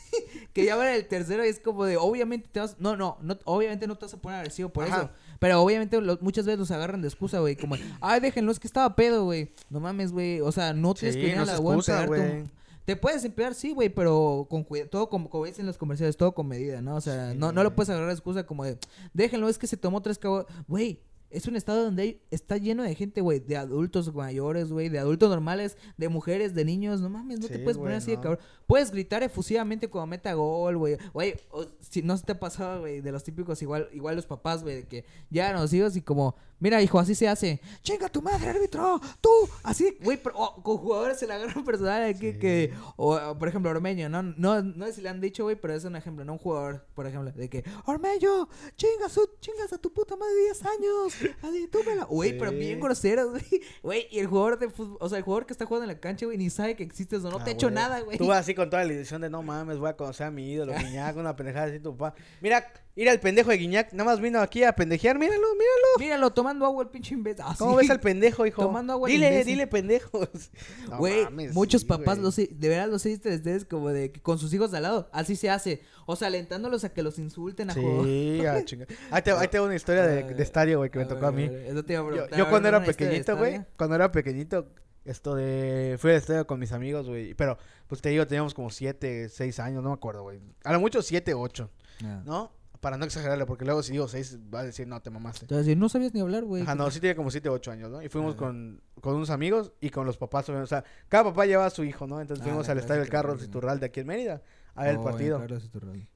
que 0.54 0.64
ya 0.66 0.76
van 0.76 0.88
el 0.90 1.08
tercero 1.08 1.44
y 1.46 1.50
es 1.50 1.60
como 1.60 1.84
de, 1.86 1.98
obviamente 1.98 2.48
te 2.52 2.60
vas, 2.60 2.76
no, 2.80 2.96
no, 2.96 3.18
no 3.22 3.38
obviamente 3.46 3.88
no 3.88 3.96
te 3.98 4.06
vas 4.06 4.14
a 4.14 4.18
poner 4.22 4.38
agresivo 4.40 4.70
por 4.70 4.86
Ajá. 4.86 4.98
eso. 4.98 5.10
Pero 5.40 5.62
obviamente 5.62 6.00
lo- 6.00 6.18
muchas 6.22 6.46
veces 6.46 6.60
los 6.60 6.72
agarran 6.72 7.02
de 7.02 7.08
excusa, 7.08 7.40
güey, 7.40 7.56
como, 7.56 7.76
ay, 8.02 8.20
déjenlo, 8.20 8.52
es 8.52 8.60
que 8.60 8.68
estaba 8.68 8.96
pedo, 8.96 9.26
güey. 9.26 9.52
No 9.70 9.80
mames, 9.80 10.12
güey, 10.12 10.40
o 10.42 10.52
sea, 10.52 10.74
no 10.74 10.94
tienes 10.94 11.16
Sí, 11.16 11.22
que 11.22 11.36
no 11.36 11.42
a 11.42 11.46
la 11.46 11.54
excusa, 11.54 12.06
güey. 12.06 12.44
te 12.86 12.96
puedes 12.96 13.24
emplear, 13.26 13.56
sí, 13.56 13.72
güey, 13.72 13.90
pero 13.90 14.46
con 14.50 14.64
cuidado, 14.64 14.90
todo 14.90 15.10
como, 15.10 15.30
como 15.30 15.46
dicen 15.46 15.66
los 15.66 15.78
comerciales, 15.78 16.18
todo 16.18 16.34
con 16.34 16.48
medida, 16.48 16.82
¿no? 16.82 16.96
O 16.96 17.02
sea, 17.02 17.32
Sí, 17.32 17.38
no, 17.38 17.52
no 17.52 17.64
lo 17.64 17.74
puedes 17.76 17.90
agarrar 17.90 18.10
de 18.10 18.14
excusa 18.14 18.46
como 18.46 18.64
de, 18.64 18.78
déjenlo, 19.14 19.50
es 19.50 19.58
que 19.58 19.68
se 19.68 19.76
tomó 19.78 20.02
tres 20.02 20.18
cabos. 20.20 20.46
Güey, 20.68 21.00
es 21.34 21.48
un 21.48 21.56
estado 21.56 21.84
donde 21.84 22.04
hay- 22.04 22.22
está 22.32 22.58
lleno 22.58 22.84
de 22.84 22.96
gente, 22.96 23.20
güey, 23.22 23.40
de 23.40 23.58
adultos 23.58 24.14
mayores, 24.14 24.72
güey, 24.72 24.88
de 24.90 25.00
adultos 25.00 25.30
normales, 25.30 25.78
de 25.98 26.08
mujeres, 26.10 26.54
de 26.54 26.64
niños, 26.64 27.02
no 27.02 27.10
mames, 27.10 27.40
no 27.40 27.48
te 27.48 27.60
puedes 27.60 27.78
poner 27.78 27.96
así 27.98 28.12
de 28.12 28.18
cabrón. 28.22 28.40
Puedes 28.68 28.92
gritar 28.92 29.24
efusivamente 29.24 29.90
cuando 29.90 30.08
meta 30.08 30.34
gol, 30.34 30.78
güey. 30.78 30.98
Güey, 31.14 31.36
si 31.80 32.02
no 32.02 32.16
se 32.18 32.24
te 32.24 32.32
ha 32.34 32.40
pasado, 32.40 32.82
güey, 32.82 33.02
de 33.02 33.12
los 33.12 33.24
típicos 33.24 33.62
igual, 33.62 33.90
igual 33.94 34.16
los 34.16 34.26
papás, 34.26 34.64
güey, 34.64 34.76
de 34.78 34.84
que 34.88 35.06
ya 35.30 35.52
los 35.54 35.74
hijos 35.74 35.96
y 35.96 36.02
como, 36.02 36.36
Mira, 36.64 36.82
hijo, 36.82 36.98
así 36.98 37.14
se 37.14 37.28
hace. 37.28 37.60
Chinga 37.82 38.08
tu 38.08 38.22
madre, 38.22 38.48
árbitro. 38.48 39.02
Tú. 39.20 39.30
Así, 39.64 39.98
güey, 40.02 40.16
pero 40.24 40.36
oh, 40.38 40.64
con 40.64 40.78
jugadores 40.78 41.20
se 41.20 41.28
la 41.28 41.36
agarran 41.36 41.66
personal 41.66 42.04
aquí 42.04 42.32
Sí. 42.32 42.40
que. 42.40 42.74
O, 42.96 43.38
por 43.38 43.50
ejemplo, 43.50 43.70
Ormeño, 43.70 44.08
¿no? 44.08 44.24
No, 44.24 44.62
no 44.64 44.86
sé 44.86 44.94
si 44.94 45.02
le 45.02 45.10
han 45.10 45.20
dicho, 45.20 45.44
güey, 45.44 45.58
pero 45.58 45.74
es 45.74 45.84
un 45.84 45.98
ejemplo, 45.98 46.24
¿no? 46.24 46.32
Un 46.34 46.40
jugador, 46.40 46.86
por 46.96 47.06
ejemplo, 47.06 47.32
de 47.34 47.50
que. 47.50 47.66
Ormeño, 47.86 48.48
chingas, 48.78 49.12
su- 49.12 49.30
chingas 49.42 49.74
a 49.74 49.78
tu 49.78 49.92
puta 49.92 50.16
madre 50.16 50.34
10 50.46 50.64
años. 50.66 51.14
Así, 51.42 51.68
tú 51.68 51.80
me 51.86 51.96
la. 51.96 52.06
Güey, 52.06 52.38
pero 52.40 52.52
Sí. 52.52 52.58
bien 52.58 52.80
groseros, 52.80 53.30
güey. 53.32 53.44
Güey, 53.84 54.08
y 54.10 54.20
el 54.20 54.28
jugador 54.28 54.58
de 54.58 54.70
fútbol. 54.70 54.98
O 55.02 55.10
sea, 55.10 55.18
el 55.18 55.24
jugador 55.26 55.46
que 55.46 55.52
está 55.52 55.66
jugando 55.66 55.84
en 55.84 55.96
la 55.96 56.00
cancha, 56.00 56.26
güey, 56.26 56.38
ni 56.38 56.50
sabe 56.50 56.78
que 56.78 56.84
existes 56.84 57.26
o 57.26 57.30
no 57.30 57.40
Ah, 57.40 57.44
te 57.44 57.50
ha 57.50 57.54
hecho 57.54 57.70
nada, 57.70 58.00
güey. 58.00 58.18
Tú 58.18 58.28
vas 58.28 58.40
así 58.40 58.56
con 58.56 58.70
toda 58.70 58.86
la 58.86 58.94
ilusión 58.94 59.20
de 59.22 59.30
no 59.30 59.44
mames, 59.44 59.78
voy 59.80 59.90
a 59.90 59.98
conocer 59.98 60.28
a 60.28 60.32
mi 60.32 60.50
ídolo, 60.50 60.74
Guiñac, 60.74 61.18
una 61.18 61.36
pendejada 61.36 61.66
así 61.68 61.80
tu 61.82 61.96
papá. 61.98 62.16
Mira, 62.42 62.66
ir 62.96 63.10
al 63.10 63.20
pendejo 63.20 63.50
de 63.50 63.58
Guiñac, 63.58 63.92
nada 63.94 64.10
más 64.12 64.20
vino 64.20 64.40
aquí 64.40 64.64
a 64.64 64.74
pendejear, 64.76 65.18
míralo, 65.18 65.42
míralo. 65.54 66.00
Míralo, 66.00 66.34
tomando 66.34 66.66
agua 66.66 66.84
el 66.84 66.90
pinche 66.90 67.16
imbécil. 67.16 67.44
Ah, 67.48 67.56
¿Cómo 67.58 67.72
sí. 67.72 67.78
ves 67.78 67.90
al 67.90 68.00
pendejo, 68.00 68.46
hijo? 68.46 68.62
Tomando 68.62 68.94
agua 68.94 69.10
el 69.10 69.16
dile, 69.16 69.28
imbécil. 69.30 69.48
dile 69.54 69.68
pendejos. 69.68 70.30
Güey, 70.98 71.28
muchos 71.54 71.82
sí, 71.82 71.88
papás 71.88 72.20
los 72.20 72.36
de 72.36 72.50
verdad 72.70 72.88
los 72.88 73.04
visto 73.04 73.30
ustedes 73.30 73.66
como 73.66 73.90
de 73.90 74.12
que 74.12 74.22
con 74.22 74.38
sus 74.38 74.54
hijos 74.54 74.72
de 74.72 74.78
al 74.78 74.84
lado. 74.84 75.10
Así 75.12 75.36
se 75.36 75.50
hace. 75.50 75.82
O 76.06 76.16
sea, 76.16 76.28
alentándolos 76.28 76.84
a 76.84 76.94
que 76.94 77.02
los 77.02 77.18
insulten 77.20 77.70
a. 77.70 77.74
Sí, 77.74 78.46
a 78.46 78.64
chinga. 78.66 78.86
Ahí 79.10 79.22
te, 79.22 79.32
ahí 79.32 79.48
te 79.48 79.60
una 79.60 79.76
historia 79.76 80.06
de, 80.06 80.24
de 80.24 80.44
estadio, 80.44 80.78
güey, 80.80 80.90
que 80.90 81.00
me 81.00 81.06
tocó 81.06 81.28
a 81.28 81.32
mí. 81.32 81.50
Eso 81.52 81.84
te 81.84 81.94
iba 81.94 82.02
a 82.02 82.38
Yo, 82.38 82.50
cuando 82.50 82.70
¿no 82.72 82.78
era 82.78 82.84
pequeñito, 82.86 83.38
güey, 83.38 83.62
cuando 83.78 83.96
era 83.96 84.12
pequeñito, 84.12 84.68
esto 85.06 85.36
de... 85.36 85.98
Fui 86.00 86.12
al 86.12 86.18
estadio 86.18 86.48
con 86.48 86.60
mis 86.60 86.72
amigos, 86.72 87.08
güey. 87.08 87.34
Pero, 87.34 87.58
pues 87.88 88.02
te 88.02 88.10
digo, 88.10 88.26
teníamos 88.28 88.54
como 88.54 88.70
siete, 88.70 89.30
seis 89.30 89.60
años, 89.60 89.84
no 89.84 89.90
me 89.90 89.96
acuerdo, 89.96 90.24
güey. 90.24 90.40
A 90.64 90.74
lo 90.74 90.80
mucho 90.80 91.02
siete, 91.02 91.34
ocho, 91.34 91.70
Ah. 92.04 92.22
¿no? 92.26 92.52
Para 92.84 92.98
no 92.98 93.06
exagerarle, 93.06 93.46
porque 93.46 93.64
luego 93.64 93.82
si 93.82 93.94
digo 93.94 94.10
seis, 94.10 94.38
va 94.54 94.60
a 94.60 94.64
decir, 94.66 94.86
no, 94.88 95.02
te 95.02 95.10
mamaste. 95.10 95.48
Te 95.48 95.56
a 95.56 95.60
decir, 95.60 95.78
no 95.78 95.88
sabías 95.88 96.14
ni 96.14 96.20
hablar, 96.20 96.44
güey. 96.44 96.64
Ajá, 96.64 96.76
no, 96.76 96.92
sí 96.92 97.00
tenía 97.00 97.16
como 97.16 97.32
7, 97.32 97.48
8 97.48 97.72
años, 97.72 97.90
¿no? 97.90 98.02
Y 98.02 98.10
fuimos 98.10 98.36
Ah. 98.36 98.38
con, 98.40 98.82
con 99.00 99.16
unos 99.16 99.30
amigos 99.30 99.72
y 99.80 99.90
con 99.90 100.06
los 100.06 100.18
papás, 100.18 100.50
o 100.50 100.68
sea, 100.68 100.84
cada 101.08 101.24
papá 101.24 101.46
llevaba 101.46 101.68
a 101.68 101.70
su 101.70 101.86
hijo, 101.86 102.06
¿no? 102.08 102.20
Entonces 102.20 102.46
Ah, 102.46 102.50
fuimos 102.50 102.68
al 102.68 102.78
estadio 102.80 103.00
del 103.00 103.10
Carlos. 103.10 103.42
Iturral 103.42 103.80
de 103.80 103.86
aquí 103.86 104.02
en 104.02 104.08
Mérida 104.08 104.42
a 104.76 104.84
ver 104.84 104.92
el 104.92 104.98
Oh, 104.98 105.04
partido. 105.06 105.42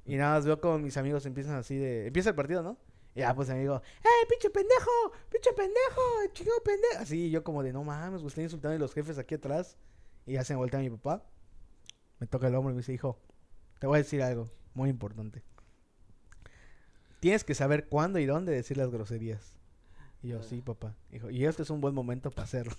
Y 0.06 0.17
nada 0.17 0.36
más 0.36 0.45
veo 0.45 0.60
como 0.60 0.77
mis 0.77 0.97
amigos 0.97 1.25
empiezan 1.25 1.56
así 1.56 1.77
de... 1.77 2.08
Empieza 2.08 2.30
el 2.32 2.36
partido, 2.36 2.62
¿no? 2.62 2.77
Y 3.15 3.21
ya, 3.21 3.34
pues, 3.34 3.49
amigo, 3.49 3.82
¡eh, 4.03 4.27
pinche 4.30 4.49
pendejo! 4.49 4.91
¡Pinche 5.32 5.51
pendejo! 5.53 6.01
¡Chingado 6.34 6.62
pendejo! 6.63 6.99
Así, 6.99 7.32
yo 7.32 7.43
como 7.45 7.63
de, 7.63 7.71
no 7.71 7.84
mames, 7.86 8.19
güey, 8.21 8.27
estoy 8.27 8.43
insultando 8.43 8.75
a 8.75 8.80
los 8.80 8.93
jefes 8.93 9.17
aquí 9.17 9.36
atrás. 9.36 9.77
Y 10.25 10.34
ya 10.34 10.43
se 10.43 10.53
me 10.53 10.58
voltea 10.58 10.82
mi 10.82 10.89
papá. 10.89 11.23
Me 12.19 12.27
toca 12.27 12.47
el 12.47 12.56
hombro 12.56 12.71
y 12.71 12.75
me 12.75 12.82
dice, 12.82 12.91
hijo, 12.93 13.17
te 13.80 13.88
voy 13.88 13.95
a 13.95 14.03
decir 14.03 14.21
algo 14.21 14.49
muy 14.73 14.89
importante. 14.89 15.43
Tienes 17.19 17.43
que 17.43 17.56
saber 17.56 17.88
cuándo 17.88 18.19
y 18.19 18.25
dónde 18.25 18.51
decir 18.53 18.77
las 18.77 18.89
groserías. 18.91 19.58
Y 20.23 20.30
yo, 20.30 20.41
sí, 20.43 20.62
papá. 20.62 20.95
Dijo, 21.12 21.30
y 21.30 21.45
este 21.45 21.63
es 21.63 21.69
un 21.69 21.82
buen 21.82 21.93
momento 21.93 22.32
para 22.32 22.43
hacerlo. 22.43 22.73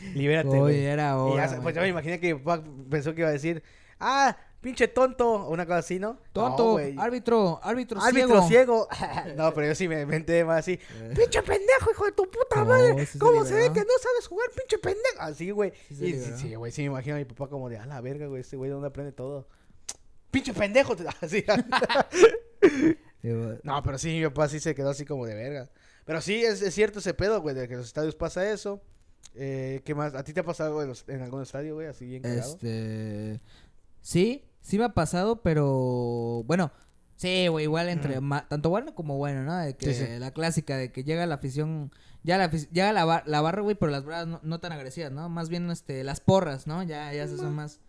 Libérate, 0.14 0.58
güey. 0.58 0.84
era 0.84 1.04
Y 1.04 1.06
ahora. 1.06 1.46
ya, 1.46 1.54
se- 1.56 1.60
pues 1.60 1.74
yo 1.74 1.80
me 1.82 1.88
imaginé 1.88 2.20
que 2.20 2.34
mi 2.34 2.40
papá 2.40 2.64
pensó 2.90 3.14
que 3.14 3.20
iba 3.22 3.28
a 3.28 3.32
decir, 3.32 3.62
ah, 4.00 4.36
pinche 4.60 4.88
tonto, 4.88 5.28
o 5.32 5.50
una 5.50 5.64
cosa 5.64 5.78
así, 5.78 5.98
¿no? 5.98 6.18
Tonto, 6.32 6.64
No, 6.64 6.72
güey. 6.72 6.96
árbitro, 6.98 7.60
árbitro, 7.62 8.00
Árbitro 8.00 8.42
ciego. 8.48 8.88
ciego. 8.88 8.88
no, 9.36 9.54
pero 9.54 9.68
yo 9.68 9.74
sí 9.74 9.86
me 9.88 10.00
inventé 10.02 10.44
más 10.44 10.58
así. 10.60 10.72
Eh. 10.72 11.12
Pinche 11.16 11.42
pendejo, 11.42 11.90
hijo 11.92 12.04
de 12.04 12.12
tu 12.12 12.24
puta 12.30 12.56
No, 12.56 12.64
madre. 12.66 13.06
sí 13.06 13.18
¿Cómo 13.18 13.44
se 13.44 13.54
ve 13.54 13.72
que 13.72 13.80
no 13.80 13.92
sabes 14.02 14.26
jugar, 14.28 14.48
pinche 14.56 14.78
pendejo? 14.78 15.20
Así, 15.20 15.50
güey. 15.50 15.72
Sí 15.88 16.06
y 16.06 16.20
sí, 16.20 16.54
güey, 16.56 16.72
sí 16.72 16.82
me 16.82 16.86
imagino 16.86 17.16
a 17.16 17.18
mi 17.18 17.24
papá 17.24 17.48
como 17.48 17.68
de, 17.68 17.78
a 17.78 17.86
la 17.86 18.00
verga, 18.00 18.26
güey, 18.26 18.40
este 18.40 18.56
güey 18.56 18.68
de 18.68 18.74
dónde 18.74 18.88
aprende 18.88 19.12
todo. 19.12 19.48
Pinche 20.30 20.52
pendejo. 20.52 20.94
Así. 21.20 21.44
No, 23.62 23.82
pero 23.82 23.98
sí, 23.98 24.08
mi 24.18 24.24
papá 24.24 24.48
sí 24.48 24.60
se 24.60 24.74
quedó 24.74 24.90
así 24.90 25.04
como 25.04 25.26
de 25.26 25.34
verga. 25.34 25.70
Pero 26.04 26.20
sí, 26.20 26.44
es, 26.44 26.62
es 26.62 26.74
cierto 26.74 27.00
ese 27.00 27.14
pedo, 27.14 27.40
güey, 27.40 27.54
de 27.54 27.66
que 27.66 27.74
en 27.74 27.78
los 27.80 27.88
estadios 27.88 28.14
pasa 28.14 28.48
eso. 28.50 28.80
Eh, 29.34 29.82
¿Qué 29.84 29.94
más? 29.94 30.14
¿A 30.14 30.22
ti 30.24 30.32
te 30.32 30.40
ha 30.40 30.44
pasado 30.44 30.70
algo 30.70 30.82
en, 30.82 30.88
los- 30.88 31.08
en 31.08 31.20
algún 31.22 31.42
estadio, 31.42 31.74
güey, 31.74 31.88
así 31.88 32.06
bien 32.06 32.22
cagado? 32.22 32.52
Este. 32.54 33.40
Sí, 34.00 34.44
sí 34.60 34.78
me 34.78 34.84
ha 34.84 34.90
pasado, 34.94 35.42
pero. 35.42 36.42
Bueno, 36.46 36.72
sí, 37.16 37.48
güey, 37.48 37.64
igual 37.64 37.88
entre. 37.88 38.20
Tanto 38.48 38.70
bueno 38.70 38.94
como 38.94 39.16
bueno, 39.18 39.42
¿no? 39.42 39.56
De 39.56 39.76
que 39.76 39.92
Sí, 39.94 40.04
sí. 40.06 40.18
la 40.18 40.30
clásica 40.32 40.76
de 40.76 40.92
que 40.92 41.04
llega 41.04 41.26
la 41.26 41.34
afición. 41.36 41.92
Ya 42.22 42.38
la, 42.38 42.50
llega 42.50 42.92
la, 42.92 43.04
bar- 43.04 43.22
la 43.26 43.40
barra, 43.40 43.62
güey, 43.62 43.76
pero 43.76 43.92
las 43.92 44.04
barras 44.04 44.26
no, 44.26 44.40
no 44.42 44.58
tan 44.60 44.72
agresivas, 44.72 45.12
¿no? 45.12 45.28
Más 45.28 45.48
bien 45.48 45.70
este, 45.70 46.02
las 46.02 46.20
porras, 46.20 46.66
¿no? 46.66 46.82
Ya, 46.82 47.12
ya 47.12 47.28
se 47.28 47.36
son 47.36 47.54
más. 47.54 47.80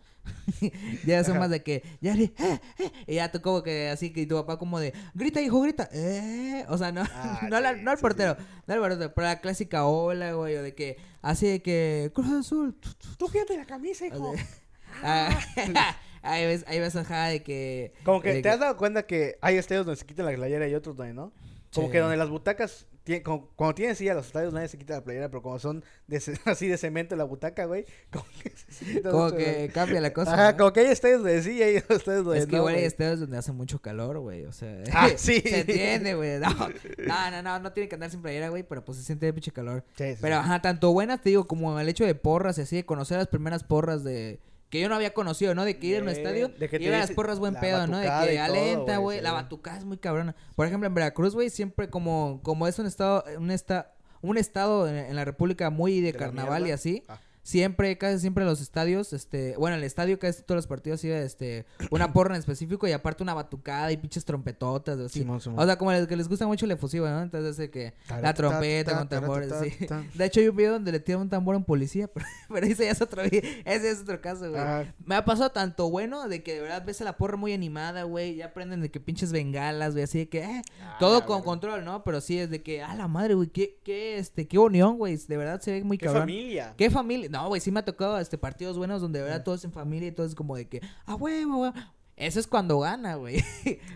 ya 1.06 1.22
son 1.24 1.32
Ajá. 1.32 1.40
más 1.40 1.50
de 1.50 1.62
que. 1.62 1.82
Ya, 2.00 2.14
eh, 2.14 2.32
eh, 2.38 2.60
y 3.06 3.14
ya 3.16 3.30
tú 3.30 3.40
como 3.40 3.62
que 3.62 3.88
así 3.88 4.12
que 4.12 4.26
tu 4.26 4.34
papá 4.36 4.58
como 4.58 4.78
de. 4.80 4.92
Grita, 5.14 5.40
hijo, 5.40 5.60
grita. 5.60 5.88
Eh. 5.92 6.64
O 6.68 6.78
sea, 6.78 6.92
no, 6.92 7.02
Ah, 7.12 7.40
no, 7.50 7.60
la- 7.60 7.74
sí, 7.74 7.80
no 7.82 7.90
al 7.90 7.96
sí, 7.98 8.02
portero. 8.02 8.36
No 8.66 8.74
al 8.74 8.80
portero, 8.80 9.12
pero 9.14 9.26
la 9.26 9.40
clásica 9.40 9.84
ola, 9.86 10.32
güey, 10.32 10.56
o 10.56 10.62
de 10.62 10.74
que. 10.74 10.96
Así 11.22 11.46
de 11.46 11.62
que. 11.62 12.10
Cruz 12.14 12.28
Azul. 12.32 12.76
Tú 13.18 13.28
fíjate 13.28 13.56
la 13.56 13.66
camisa, 13.66 14.06
hijo. 14.06 14.34
Ah, 15.02 15.38
ahí 16.22 16.44
ves, 16.46 16.64
ahí 16.66 16.80
ves 16.80 16.96
ajá 16.96 17.26
de 17.26 17.42
que. 17.42 17.92
Como 18.04 18.20
que 18.20 18.32
de 18.34 18.42
te 18.42 18.48
has 18.48 18.58
dado 18.58 18.76
cuenta 18.76 19.04
que 19.06 19.38
hay 19.40 19.56
estadios 19.56 19.86
donde 19.86 20.00
se 20.00 20.06
quita 20.06 20.22
la 20.24 20.32
playera 20.34 20.66
y 20.66 20.74
otros 20.74 20.96
donde 20.96 21.12
no. 21.14 21.32
Como 21.72 21.86
Sí. 21.88 21.92
que 21.92 21.98
donde 21.98 22.16
las 22.16 22.28
butacas, 22.30 22.86
como- 23.22 23.48
cuando 23.56 23.74
tienen 23.74 23.96
silla 23.96 24.14
los 24.14 24.26
estadios 24.26 24.52
nadie 24.52 24.68
se 24.68 24.78
quita 24.78 24.94
la 24.94 25.04
playera, 25.04 25.28
pero 25.28 25.42
como 25.42 25.58
son 25.58 25.84
de 26.06 26.16
así 26.44 26.68
de 26.68 26.76
cemento 26.78 27.16
la 27.16 27.24
butaca, 27.24 27.64
güey, 27.64 27.84
como 28.12 28.24
que 28.42 28.50
se 28.50 29.02
Como 29.02 29.30
que 29.32 29.70
cambia 29.72 30.00
la 30.00 30.12
cosa. 30.12 30.34
Ajá, 30.34 30.52
¿no? 30.52 30.58
como 30.58 30.72
que 30.72 30.80
hay 30.80 30.86
estadios 30.86 31.22
donde 31.22 31.42
sí 31.42 31.52
y 31.52 31.62
hay 31.62 31.76
estadios 31.88 32.24
donde 32.24 32.38
Es 32.38 32.46
que 32.46 32.52
no, 32.52 32.58
igual 32.58 32.74
hay 32.76 32.84
estadios 32.84 33.20
donde 33.20 33.36
hace 33.38 33.52
mucho 33.52 33.80
calor, 33.80 34.18
güey. 34.18 34.44
O 34.44 34.52
sea, 34.52 34.82
Ah, 34.92 35.08
sí. 35.16 35.40
se 35.40 35.60
entiende, 35.60 36.14
güey. 36.14 36.38
No, 36.38 36.50
no, 37.06 37.30
no, 37.30 37.42
no, 37.42 37.58
no 37.60 37.72
tiene 37.72 37.88
que 37.88 37.94
andar 37.96 38.10
sin 38.10 38.22
playera, 38.22 38.48
güey, 38.48 38.62
pero 38.62 38.84
pues 38.84 38.98
se 38.98 39.04
siente 39.04 39.26
de 39.26 39.32
pinche 39.32 39.50
calor. 39.52 39.84
Sí, 39.96 40.12
sí, 40.14 40.18
Pero 40.20 40.36
ajá, 40.36 40.60
tanto 40.62 40.92
buenas, 40.92 41.20
te 41.22 41.30
digo, 41.30 41.46
como 41.48 41.78
el 41.80 41.88
hecho 41.88 42.04
de 42.04 42.14
porras 42.14 42.58
y 42.58 42.62
así, 42.62 42.76
de 42.76 42.84
conocer 42.86 43.18
las 43.18 43.28
primeras 43.28 43.64
porras 43.64 44.04
de. 44.04 44.38
Que 44.68 44.80
yo 44.80 44.88
no 44.88 44.94
había 44.94 45.14
conocido, 45.14 45.54
¿no? 45.54 45.64
De 45.64 45.78
que 45.78 45.86
ir 45.86 45.98
a 45.98 46.02
un 46.02 46.08
estadio 46.08 46.48
de 46.48 46.68
que 46.68 46.76
y 46.76 46.86
ir 46.86 46.94
a 46.94 46.98
las 46.98 47.12
porras 47.12 47.38
buen 47.38 47.54
la 47.54 47.60
pedo, 47.60 47.86
¿no? 47.86 47.98
De 47.98 48.06
que 48.06 48.38
alenta, 48.38 48.98
güey, 48.98 49.18
sí. 49.18 49.24
La 49.24 49.32
batucada 49.32 49.78
es 49.78 49.84
muy 49.84 49.96
cabrona. 49.98 50.36
Por 50.54 50.66
ejemplo, 50.66 50.86
en 50.86 50.94
Veracruz, 50.94 51.34
güey, 51.34 51.48
siempre 51.50 51.88
como, 51.88 52.40
como 52.42 52.66
es 52.66 52.78
un 52.78 52.86
estado, 52.86 53.24
un 53.38 53.50
esta, 53.50 53.94
un 54.20 54.36
estado 54.36 54.88
en, 54.88 54.96
en 54.96 55.16
la 55.16 55.24
República 55.24 55.70
muy 55.70 56.00
de 56.00 56.12
¿De 56.12 56.18
la 56.18 56.18
carnaval 56.18 56.66
y 56.66 56.72
así. 56.72 57.02
Ah. 57.08 57.18
Siempre, 57.48 57.96
casi 57.96 58.18
siempre 58.18 58.44
los 58.44 58.60
estadios, 58.60 59.14
este, 59.14 59.56
bueno, 59.56 59.74
el 59.76 59.82
estadio 59.82 60.18
casi 60.18 60.42
todos 60.42 60.56
los 60.56 60.66
partidos 60.66 61.02
iba, 61.04 61.16
este, 61.16 61.64
una 61.90 62.12
porra 62.12 62.34
en 62.34 62.40
específico 62.40 62.86
y 62.86 62.92
aparte 62.92 63.22
una 63.22 63.32
batucada 63.32 63.90
y 63.90 63.96
pinches 63.96 64.26
trompetotas, 64.26 64.98
así. 64.98 65.20
Simón, 65.20 65.40
Simón. 65.40 65.58
O 65.58 65.64
sea, 65.64 65.78
como 65.78 65.90
les, 65.90 66.06
que 66.06 66.14
les 66.14 66.28
gusta 66.28 66.46
mucho 66.46 66.66
el 66.66 66.72
efusivo, 66.72 67.08
¿no? 67.08 67.22
Entonces, 67.22 67.56
de 67.56 67.70
que 67.70 67.94
la 68.20 68.34
trompeta 68.34 68.98
con 68.98 69.08
tambores, 69.08 69.50
sí. 69.62 69.86
De 70.14 70.26
hecho, 70.26 70.42
un 70.42 70.56
video 70.56 70.72
donde 70.72 70.92
le 70.92 71.00
tiran 71.00 71.22
un 71.22 71.30
tambor 71.30 71.54
a 71.54 71.58
un 71.58 71.64
policía, 71.64 72.06
pero, 72.12 72.26
pero 72.52 72.66
ese 72.66 72.84
ya 72.84 72.90
es 72.90 73.00
otro, 73.00 73.22
ese 73.22 73.62
es 73.64 74.00
otro 74.02 74.20
caso, 74.20 74.50
güey. 74.50 74.60
Ah, 74.60 74.84
Me 75.06 75.14
ha 75.14 75.24
pasado 75.24 75.48
tanto 75.48 75.88
bueno 75.88 76.28
de 76.28 76.42
que 76.42 76.52
de 76.52 76.60
verdad 76.60 76.84
ves 76.84 77.00
a 77.00 77.04
la 77.04 77.16
porra 77.16 77.38
muy 77.38 77.54
animada, 77.54 78.02
güey. 78.02 78.36
Ya 78.36 78.44
aprenden 78.44 78.82
de 78.82 78.90
que 78.90 79.00
pinches 79.00 79.32
bengalas, 79.32 79.92
güey. 79.92 80.04
Así 80.04 80.18
de 80.18 80.28
que, 80.28 80.42
eh, 80.42 80.62
todo 81.00 81.20
la 81.20 81.24
con 81.24 81.40
control, 81.40 81.82
¿no? 81.82 82.04
Pero 82.04 82.20
sí 82.20 82.38
es 82.38 82.50
de 82.50 82.62
que, 82.62 82.82
ah, 82.82 82.94
la 82.94 83.08
madre, 83.08 83.32
güey. 83.32 83.48
Qué, 83.48 83.80
qué, 83.82 84.18
este, 84.18 84.46
qué 84.46 84.58
unión, 84.58 84.98
güey. 84.98 85.16
De 85.16 85.36
verdad 85.38 85.62
se 85.62 85.72
ve 85.72 85.82
muy 85.82 85.96
qué 85.96 86.04
cabrón. 86.04 86.24
familia. 86.24 86.74
¿Qué 86.76 86.90
familia? 86.90 87.30
No, 87.30 87.37
güey, 87.46 87.60
sí 87.60 87.70
me 87.70 87.80
ha 87.80 87.84
tocado 87.84 88.18
este 88.18 88.36
partidos 88.38 88.76
buenos 88.76 89.00
donde 89.00 89.20
de 89.20 89.24
verdad 89.26 89.44
todos 89.44 89.64
en 89.64 89.72
familia 89.72 90.08
y 90.08 90.12
todo 90.12 90.26
es 90.26 90.34
como 90.34 90.56
de 90.56 90.68
que, 90.68 90.80
ah, 91.06 91.14
huevo, 91.14 91.56
güey. 91.58 91.72
Eso 92.16 92.40
es 92.40 92.48
cuando 92.48 92.80
gana, 92.80 93.14
güey. 93.14 93.44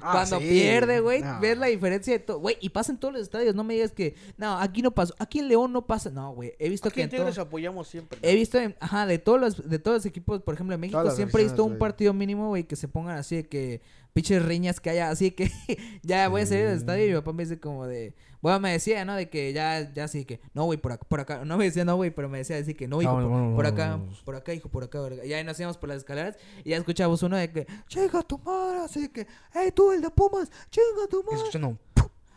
Ah, 0.00 0.12
cuando 0.12 0.38
sí. 0.38 0.46
pierde, 0.48 1.00
güey, 1.00 1.22
No. 1.22 1.40
ves 1.40 1.58
la 1.58 1.66
diferencia 1.66 2.12
de 2.12 2.20
todo. 2.20 2.38
Güey, 2.38 2.56
y 2.60 2.68
pasa 2.68 2.92
en 2.92 2.98
todos 2.98 3.12
los 3.12 3.20
estadios. 3.22 3.56
No 3.56 3.64
me 3.64 3.74
digas 3.74 3.90
que, 3.90 4.14
no, 4.36 4.56
aquí 4.60 4.80
no 4.80 4.92
pasó. 4.92 5.12
Aquí 5.18 5.40
en 5.40 5.48
León 5.48 5.72
no 5.72 5.86
pasa. 5.88 6.08
No, 6.10 6.32
güey. 6.32 6.52
He 6.60 6.68
visto 6.68 6.86
Aquí 6.86 6.94
que 6.94 7.00
en 7.02 7.04
en 7.06 7.10
Tigres 7.16 7.34
todo... 7.34 7.46
apoyamos 7.46 7.88
siempre. 7.88 8.20
He 8.22 8.36
visto, 8.36 8.58
en- 8.58 8.76
ajá, 8.78 9.06
de 9.06 9.18
todos 9.18 9.40
los, 9.40 9.68
de 9.68 9.78
todos 9.80 9.96
los 9.96 10.06
equipos, 10.06 10.40
por 10.40 10.54
ejemplo, 10.54 10.72
en 10.74 10.80
México 10.80 11.10
siempre 11.10 11.42
he 11.42 11.46
visto 11.46 11.64
un 11.64 11.70
güey. 11.70 11.78
partido 11.80 12.14
mínimo, 12.14 12.46
güey, 12.46 12.62
que 12.62 12.76
se 12.76 12.86
pongan 12.86 13.18
así 13.18 13.34
de 13.34 13.42
que 13.48 13.80
pinches 14.12 14.44
riñas 14.44 14.80
que 14.80 14.90
haya, 14.90 15.10
así 15.10 15.30
que 15.30 15.50
ya 16.02 16.28
voy 16.28 16.42
a 16.42 16.46
salir 16.46 16.66
del 16.66 16.78
estadio 16.78 17.04
y 17.04 17.08
mi 17.08 17.14
papá 17.14 17.32
me 17.32 17.44
dice 17.44 17.58
como 17.58 17.86
de, 17.86 18.14
bueno, 18.40 18.60
me 18.60 18.72
decía, 18.72 19.04
¿no? 19.04 19.14
De 19.14 19.28
que 19.28 19.52
ya, 19.52 19.92
ya 19.92 20.04
así 20.04 20.24
que, 20.24 20.40
no, 20.54 20.64
güey, 20.64 20.78
por 20.78 20.92
acá, 20.92 21.06
por 21.08 21.20
acá, 21.20 21.44
no 21.44 21.56
me 21.56 21.64
decía 21.64 21.84
no, 21.84 21.96
güey, 21.96 22.10
pero 22.10 22.28
me 22.28 22.38
decía 22.38 22.58
así 22.58 22.74
que, 22.74 22.88
no, 22.88 23.00
hijo, 23.00 23.14
Vámonos, 23.14 23.48
por, 23.48 23.56
por 23.56 23.66
acá, 23.66 24.00
por 24.24 24.36
acá, 24.36 24.54
hijo, 24.54 24.68
por 24.68 24.84
acá, 24.84 25.00
verga. 25.00 25.24
Y 25.24 25.28
ya 25.28 25.42
nos 25.44 25.58
íbamos 25.58 25.78
por 25.78 25.88
las 25.88 25.98
escaleras 25.98 26.36
y 26.64 26.70
ya 26.70 26.76
escuchábamos 26.76 27.22
uno 27.22 27.36
de 27.36 27.50
que, 27.50 27.66
chinga 27.88 28.22
tu 28.22 28.38
madre, 28.38 28.80
así 28.80 29.08
que, 29.08 29.26
hey, 29.54 29.70
tú, 29.74 29.92
el 29.92 30.02
de 30.02 30.10
Pumas, 30.10 30.50
chinga 30.70 31.06
tu 31.08 31.20
Y 31.20 31.24
madre, 31.24 31.36
escuchando, 31.38 31.78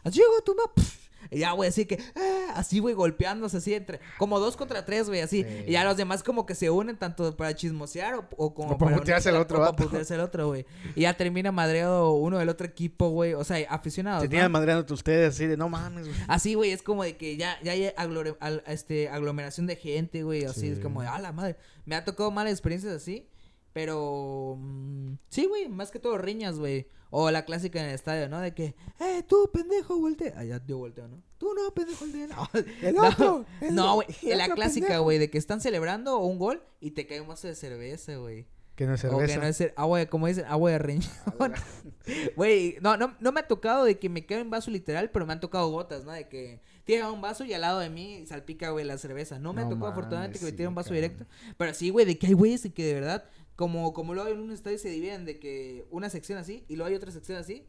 güey, 0.04 0.42
tú 0.44 0.56
no. 0.56 0.84
Y 1.32 1.40
ya, 1.40 1.52
güey, 1.54 1.70
así 1.70 1.86
que, 1.86 1.96
eh, 1.96 2.46
así, 2.54 2.80
güey, 2.80 2.94
golpeándose 2.96 3.58
así 3.58 3.74
entre, 3.74 4.00
como 4.18 4.40
dos 4.40 4.56
contra 4.58 4.86
tres, 4.86 5.08
güey, 5.08 5.22
así. 5.22 5.44
Sí. 5.44 5.64
Y 5.68 5.72
ya 5.72 5.84
los 5.84 5.98
demás 5.98 6.24
como 6.24 6.46
que 6.46 6.56
se 6.56 6.70
unen 6.70 6.98
tanto 6.98 7.36
para 7.36 7.56
chismosear 7.56 8.16
o, 8.16 8.26
o 8.38 8.54
como 8.54 8.74
O 8.74 8.78
para 8.78 8.96
putearse 8.98 9.30
al 9.30 9.38
otro 9.38 9.58
para 9.60 9.72
vato. 9.72 9.84
putearse 9.84 10.14
al 10.14 10.22
otro, 10.22 10.48
güey. 10.48 10.66
Y 10.96 11.02
ya 11.02 11.14
termina 11.16 11.52
madreado 11.52 12.14
uno 12.14 12.38
del 12.38 12.50
otro 12.50 12.68
equipo, 12.68 13.10
güey. 13.10 13.34
O 13.34 13.44
sea, 13.44 13.58
aficionados. 13.70 14.28
se 14.30 14.38
¿no? 14.38 14.50
madreándote 14.50 14.94
ustedes 14.94 15.34
así 15.36 15.46
de 15.48 15.58
no 15.58 15.70
mames, 15.70 16.08
güey. 16.08 16.20
Así, 16.28 16.54
güey, 16.54 16.72
es 16.72 16.82
como 16.82 17.04
de 17.04 17.18
que 17.18 17.38
ya, 17.38 17.58
ya 17.64 17.72
hay 17.74 17.84
aglore- 17.98 18.38
al- 18.40 18.64
este, 18.68 19.10
aglomeración 19.10 19.68
de 19.68 19.76
gente, 19.76 20.24
güey. 20.24 20.46
Así 20.46 20.62
Sí. 20.62 20.68
es 20.70 20.80
como 20.80 21.02
de, 21.02 21.08
ah, 21.08 21.20
la 21.20 21.32
madre. 21.32 21.58
Me 21.86 21.96
ha 21.96 22.04
tocado 22.06 22.32
malas 22.32 22.52
experiencias 22.54 22.94
así. 22.94 23.28
Pero. 23.74 24.56
mm, 24.58 25.14
sí, 25.30 25.46
güey, 25.48 25.68
más 25.68 25.92
que 25.92 26.00
todo 26.00 26.18
riñas, 26.18 26.58
güey. 26.58 26.88
O 27.18 27.32
la 27.32 27.46
clásica 27.46 27.80
en 27.80 27.86
el 27.88 27.96
estadio, 27.96 28.28
¿no? 28.28 28.42
De 28.42 28.54
que, 28.54 28.76
eh, 29.00 29.24
tú, 29.26 29.50
pendejo, 29.54 29.98
voltea. 29.98 30.34
Ah, 30.36 30.44
ya 30.44 30.62
yo 30.68 30.78
volteo, 30.80 31.08
¿no? 31.08 31.22
Tú, 31.38 31.54
no, 31.54 31.74
pendejo. 31.74 32.06
No, 32.08 32.50
El 32.82 32.96
no, 32.96 33.08
otro, 33.08 33.46
el- 33.62 33.74
No, 33.74 33.96
güey. 33.96 34.08
el 34.24 34.38
La 34.38 34.50
clásica, 34.50 34.98
güey, 35.00 35.18
de 35.18 35.30
que 35.30 35.38
están 35.38 35.62
celebrando 35.62 36.18
un 36.18 36.38
gol 36.38 36.62
y 36.82 36.92
te 36.92 37.08
cae 37.08 37.22
un 37.22 37.28
vaso 37.30 37.48
de 37.48 37.56
cerveza, 37.56 38.18
güey. 38.18 38.48
Que 38.76 38.86
no 38.86 38.96
es 38.96 39.06
O 39.06 39.18
que 39.18 39.28
cerveza. 39.30 39.40
no 39.40 39.46
es 39.48 39.74
agua 39.78 40.00
de, 40.00 40.08
como 40.10 40.28
dicen, 40.28 40.44
agua 40.50 40.72
de 40.72 40.80
riñón. 40.80 41.10
Güey, 42.36 42.78
no, 42.82 42.98
no, 42.98 43.16
no 43.20 43.32
me 43.32 43.40
ha 43.40 43.48
tocado 43.48 43.84
de 43.86 43.98
que 43.98 44.10
me 44.10 44.26
cae 44.26 44.42
un 44.42 44.50
vaso 44.50 44.70
literal, 44.70 45.10
pero 45.12 45.26
me 45.26 45.34
han 45.34 45.40
tocado 45.40 45.70
gotas, 45.72 46.04
¿no? 46.06 46.12
De 46.12 46.28
que 46.28 46.62
tira 46.84 47.10
un 47.12 47.22
vaso 47.22 47.44
y 47.46 47.54
al 47.54 47.62
lado 47.62 47.80
de 47.80 47.90
mí 47.90 48.24
salpica, 48.28 48.70
güey, 48.70 48.86
la 48.86 48.98
cerveza. 48.98 49.40
No 49.40 49.54
me 49.54 49.62
ha 49.62 49.70
tocado 49.70 49.88
afortunadamente 49.88 50.38
que 50.38 50.46
me 50.46 50.52
sí, 50.52 50.58
tire 50.58 50.68
un 50.68 50.76
vaso 50.76 50.94
directo. 50.94 51.26
Pero 51.58 51.74
sí, 51.74 51.90
güey, 51.90 52.06
de 52.06 52.18
que 52.18 52.28
hay 52.28 52.34
güeyes 52.34 52.68
que 52.74 52.84
de 52.86 52.94
verdad, 52.94 53.26
como, 53.56 53.94
como 53.94 54.14
luego 54.14 54.30
en 54.30 54.40
un 54.40 54.52
estadio 54.52 54.78
se 54.78 54.90
dividen 54.90 55.26
de 55.26 55.40
que 55.40 55.86
una 55.92 56.10
sección 56.10 56.38
así 56.38 56.66
y 56.68 56.76
luego 56.76 56.90
hay 56.90 56.96
otra 56.96 57.12
sección 57.12 57.38
así. 57.38 57.66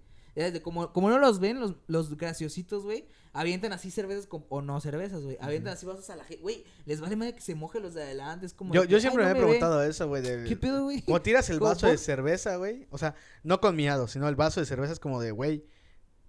Como, 0.62 0.92
como 0.92 1.08
no 1.08 1.18
los 1.18 1.40
ven, 1.40 1.60
los, 1.60 1.76
los 1.86 2.14
graciositos, 2.18 2.84
güey, 2.84 3.06
avientan 3.32 3.72
así 3.72 3.90
cervezas 3.90 4.26
con- 4.26 4.44
o 4.50 4.60
no 4.60 4.78
cervezas, 4.82 5.22
güey. 5.24 5.38
Avientan 5.40 5.72
así 5.72 5.86
vasos 5.86 6.10
a 6.10 6.16
la 6.16 6.24
gente. 6.24 6.42
Güey, 6.42 6.62
les 6.84 7.00
vale 7.00 7.16
madre 7.16 7.34
que 7.34 7.40
se 7.40 7.54
moje 7.54 7.80
los 7.80 7.94
de 7.94 8.02
adelante. 8.02 8.44
Es 8.44 8.52
como. 8.52 8.74
Yo, 8.74 8.82
de 8.82 8.88
yo 8.88 8.98
que, 8.98 9.00
siempre 9.00 9.24
"Ay, 9.24 9.32
me 9.32 9.38
he 9.38 9.42
ve". 9.42 9.46
preguntado 9.46 9.82
eso, 9.82 10.06
güey. 10.08 10.22
¿Qué 10.46 10.54
pedo, 10.56 10.84
güey? 10.84 11.00
Como 11.00 11.22
tiras 11.22 11.48
el 11.48 11.58
¿Cómo 11.58 11.70
vaso 11.70 11.86
de 11.86 11.96
cerveza, 11.96 12.56
güey. 12.56 12.86
O 12.90 12.98
sea, 12.98 13.14
no 13.44 13.62
con 13.62 13.76
miado, 13.76 14.08
sino 14.08 14.28
el 14.28 14.36
vaso 14.36 14.60
de 14.60 14.66
cerveza 14.66 14.92
es 14.92 15.00
como 15.00 15.22
de, 15.22 15.30
güey, 15.30 15.64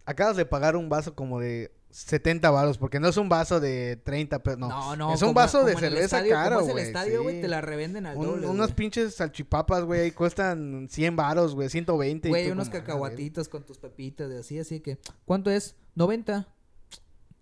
acabas 0.06 0.38
de 0.38 0.46
pagar 0.46 0.78
un 0.78 0.88
vaso 0.88 1.14
como 1.14 1.42
de 1.42 1.76
70 1.90 2.50
varos, 2.52 2.78
porque 2.78 3.00
no 3.00 3.08
es 3.08 3.18
un 3.18 3.30
vaso 3.30 3.60
de 3.60 3.96
30, 3.98 4.40
pero 4.44 4.58
no. 4.58 4.68
No, 4.70 4.96
no. 4.96 5.14
Es 5.14 5.22
un 5.22 5.34
vaso 5.34 5.64
de 5.64 5.76
cerveza 5.76 6.18
estadio- 6.18 6.34
caro, 6.34 6.62
güey. 6.64 6.72
el 6.74 6.80
estadio, 6.80 7.24
güey, 7.24 7.36
sí. 7.36 7.42
te 7.42 7.48
la 7.48 7.62
revenden 7.62 8.06
al 8.06 8.18
Un- 8.18 8.26
doble. 8.26 8.48
unos 8.48 8.68
güey. 8.68 8.76
pinches 8.76 9.16
salchipapas, 9.16 9.84
güey, 9.84 10.02
ahí 10.02 10.12
cuestan 10.12 10.88
100 10.90 11.16
varos, 11.16 11.56
güey, 11.56 11.70
120. 11.70 12.28
y 12.28 12.32
Güey, 12.32 12.52
unos 12.52 12.68
como, 12.70 12.78
ah, 12.78 12.82
cacahuatitos 12.82 13.48
con 13.50 13.64
tus 13.66 13.78
pepitas 13.78 14.30
de 14.30 14.40
así, 14.40 14.60
así 14.60 14.80
que. 14.82 14.98
¿Cuánto 15.26 15.50
es? 15.50 15.76
90. 15.96 16.48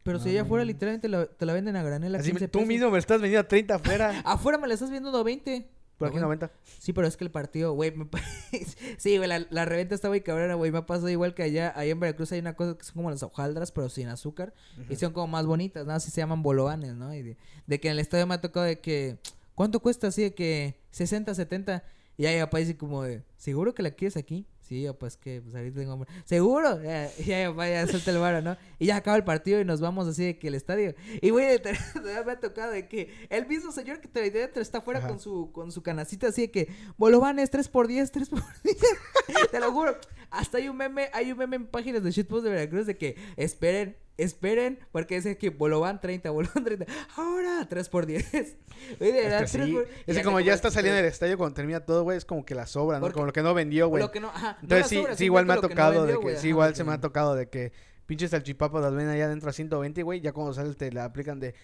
Pero 0.03 0.19
si 0.19 0.25
No, 0.25 0.31
allá 0.31 0.41
afuera 0.43 0.63
no. 0.63 0.67
literalmente 0.67 1.07
la- 1.09 1.25
te 1.25 1.45
la 1.47 1.53
venden 1.53 1.75
a 1.75 1.83
granel 1.83 2.13
a 2.15 2.19
Así, 2.19 2.29
15 2.29 2.47
tú 2.47 2.59
pesos. 2.59 2.67
mismo 2.67 2.91
me 2.91 2.99
estás 2.99 3.19
vendiendo 3.19 3.41
a 3.45 3.47
30 3.47 3.75
afuera. 3.75 4.21
Afuera 4.25 4.57
me 4.59 4.67
la 4.67 4.75
estás 4.75 4.91
viendo 4.91 5.09
a 5.17 5.23
20. 5.23 5.67
Por 5.97 6.09
aquí 6.09 6.17
90. 6.17 6.51
Sí, 6.79 6.91
pero 6.91 7.07
es 7.07 7.15
que 7.15 7.23
el 7.23 7.31
partido, 7.31 7.73
güey, 7.73 7.91
me 7.91 8.05
Sí, 8.97 9.17
güey, 9.17 9.29
la, 9.29 9.45
la 9.49 9.65
reventa 9.65 9.95
está 9.95 10.09
muy 10.09 10.21
cabrona, 10.21 10.55
güey. 10.55 10.71
Me 10.71 10.79
ha 10.79 10.85
pasado 10.85 11.09
igual 11.09 11.33
que 11.33 11.43
allá, 11.43 11.71
allá 11.75 11.91
en 11.91 11.99
Veracruz 11.99 12.31
hay 12.33 12.39
una 12.39 12.55
cosa 12.55 12.77
que 12.77 12.83
son 12.83 12.95
como 12.95 13.11
las 13.11 13.23
hojaldras, 13.23 13.71
pero 13.71 13.87
sin 13.89 14.09
azúcar. 14.09 14.53
Y 14.89 14.95
son 14.97 15.13
como 15.13 15.27
más 15.27 15.45
bonitas, 15.45 15.85
¿no? 15.85 15.93
Así 15.93 16.11
se 16.11 16.19
llaman 16.19 16.43
bolovanes, 16.43 16.95
¿no? 16.95 17.13
Y 17.13 17.21
de, 17.21 17.37
de 17.65 17.79
que 17.79 17.87
en 17.87 17.93
el 17.93 17.99
estadio 17.99 18.27
me 18.27 18.35
ha 18.35 18.41
tocado 18.41 18.65
de 18.65 18.79
que... 18.79 19.17
¿Cuánto 19.55 19.79
cuesta 19.79 20.07
así 20.07 20.21
de 20.23 20.33
que 20.33 20.81
60, 20.91 21.33
70? 21.33 21.83
Y 22.17 22.25
ahí 22.25 22.41
papá 22.41 22.57
dice 22.57 22.75
como 22.75 23.03
de... 23.03 23.23
¿Seguro 23.37 23.73
que 23.73 23.83
la 23.83 23.91
quieres 23.91 24.17
aquí? 24.17 24.45
Sí, 24.67 24.81
yo, 24.81 24.97
pues 24.97 25.15
que 25.15 25.41
pues 25.41 25.53
ahorita 25.53 25.79
tengo 25.79 25.93
hambre. 25.93 26.09
¿Seguro? 26.25 26.81
Ya, 26.83 27.09
ya, 27.17 27.49
papá, 27.51 27.69
ya 27.69 27.85
suelta 27.87 28.09
el 28.11 28.17
varo, 28.17 28.41
¿no? 28.41 28.57
Y 28.79 28.87
ya 28.87 28.95
acaba 28.95 29.15
el 29.17 29.23
partido 29.23 29.59
y 29.61 29.65
nos 29.65 29.79
vamos 29.79 30.07
así 30.07 30.25
de 30.25 30.39
que 30.39 30.47
el 30.47 30.55
estadio. 30.55 30.95
Y 31.21 31.29
güey, 31.29 31.45
de- 31.59 31.59
de- 31.59 32.23
me 32.25 32.31
ha 32.31 32.39
tocado 32.39 32.71
de 32.71 32.87
que 32.87 33.13
el 33.29 33.45
mismo 33.47 33.71
señor 33.71 34.01
que 34.01 34.07
te 34.07 34.21
ve 34.21 34.31
dentro 34.31 34.61
está 34.61 34.79
afuera 34.79 34.99
Ajá. 34.99 35.09
con 35.09 35.19
su, 35.19 35.51
con 35.51 35.71
su 35.71 35.83
canacita 35.83 36.27
así 36.29 36.41
de 36.41 36.51
que... 36.51 36.67
Bolovanes, 36.97 37.51
3 37.51 37.67
por 37.69 37.87
10, 37.87 38.11
3 38.11 38.29
por 38.29 38.41
10. 38.63 38.77
Te 39.51 39.59
lo 39.59 39.71
juro. 39.71 39.95
Hasta 40.31 40.57
hay 40.57 40.67
un 40.67 40.77
meme, 40.77 41.09
hay 41.13 41.31
un 41.31 41.37
meme 41.37 41.55
en 41.57 41.67
páginas 41.67 42.03
de 42.03 42.11
shitpost 42.11 42.43
de 42.43 42.49
Veracruz 42.49 42.85
de 42.87 42.97
que 42.97 43.15
esperen, 43.37 43.95
esperen, 44.17 44.79
porque 44.91 45.15
dice 45.15 45.37
que 45.37 45.49
Bolovan 45.49 45.99
30, 46.01 46.29
Bolovan 46.31 46.63
30. 46.63 46.85
Ahora 47.17 47.65
3 47.69 47.89
por 47.89 48.05
10. 48.05 48.25
Oye, 48.99 49.11
de 49.11 49.19
Es 49.19 49.51
que 49.51 49.57
3 49.57 49.65
sí. 49.67 49.71
por... 49.73 49.87
Es 50.07 50.17
que 50.17 50.23
como 50.23 50.39
ya 50.39 50.53
está 50.53 50.71
saliendo 50.71 50.95
del 50.97 51.05
estadio 51.05 51.37
cuando 51.37 51.53
termina 51.55 51.79
todo, 51.81 52.03
güey, 52.03 52.17
es 52.17 52.25
como 52.25 52.45
que 52.45 52.55
la 52.55 52.65
sobra, 52.67 52.99
¿no? 52.99 53.11
Como 53.11 53.25
lo 53.25 53.33
que 53.33 53.41
no 53.41 53.53
vendió, 53.53 53.87
güey. 53.89 54.03
No, 54.03 54.11
Entonces 54.61 54.87
sí, 54.87 54.95
sobra, 54.97 55.15
sí 55.15 55.25
igual 55.25 55.45
me 55.45 55.53
ha 55.53 55.55
no 55.57 55.61
tocado 55.61 56.03
vendió, 56.05 56.19
de 56.19 56.25
que, 56.33 56.37
sí 56.39 56.47
igual 56.49 56.75
se 56.75 56.83
me 56.83 56.93
ha 56.93 57.01
tocado 57.01 57.35
de 57.35 57.49
que 57.49 57.71
pinches 58.05 58.31
salchipapas 58.31 58.81
las 58.81 58.93
ven 58.93 59.07
allá 59.09 59.25
adentro 59.25 59.49
a 59.49 59.53
120, 59.53 60.03
güey, 60.03 60.21
ya 60.21 60.31
cuando 60.31 60.53
sales 60.53 60.77
te 60.77 60.91
la 60.91 61.05
aplican 61.05 61.39
de 61.39 61.55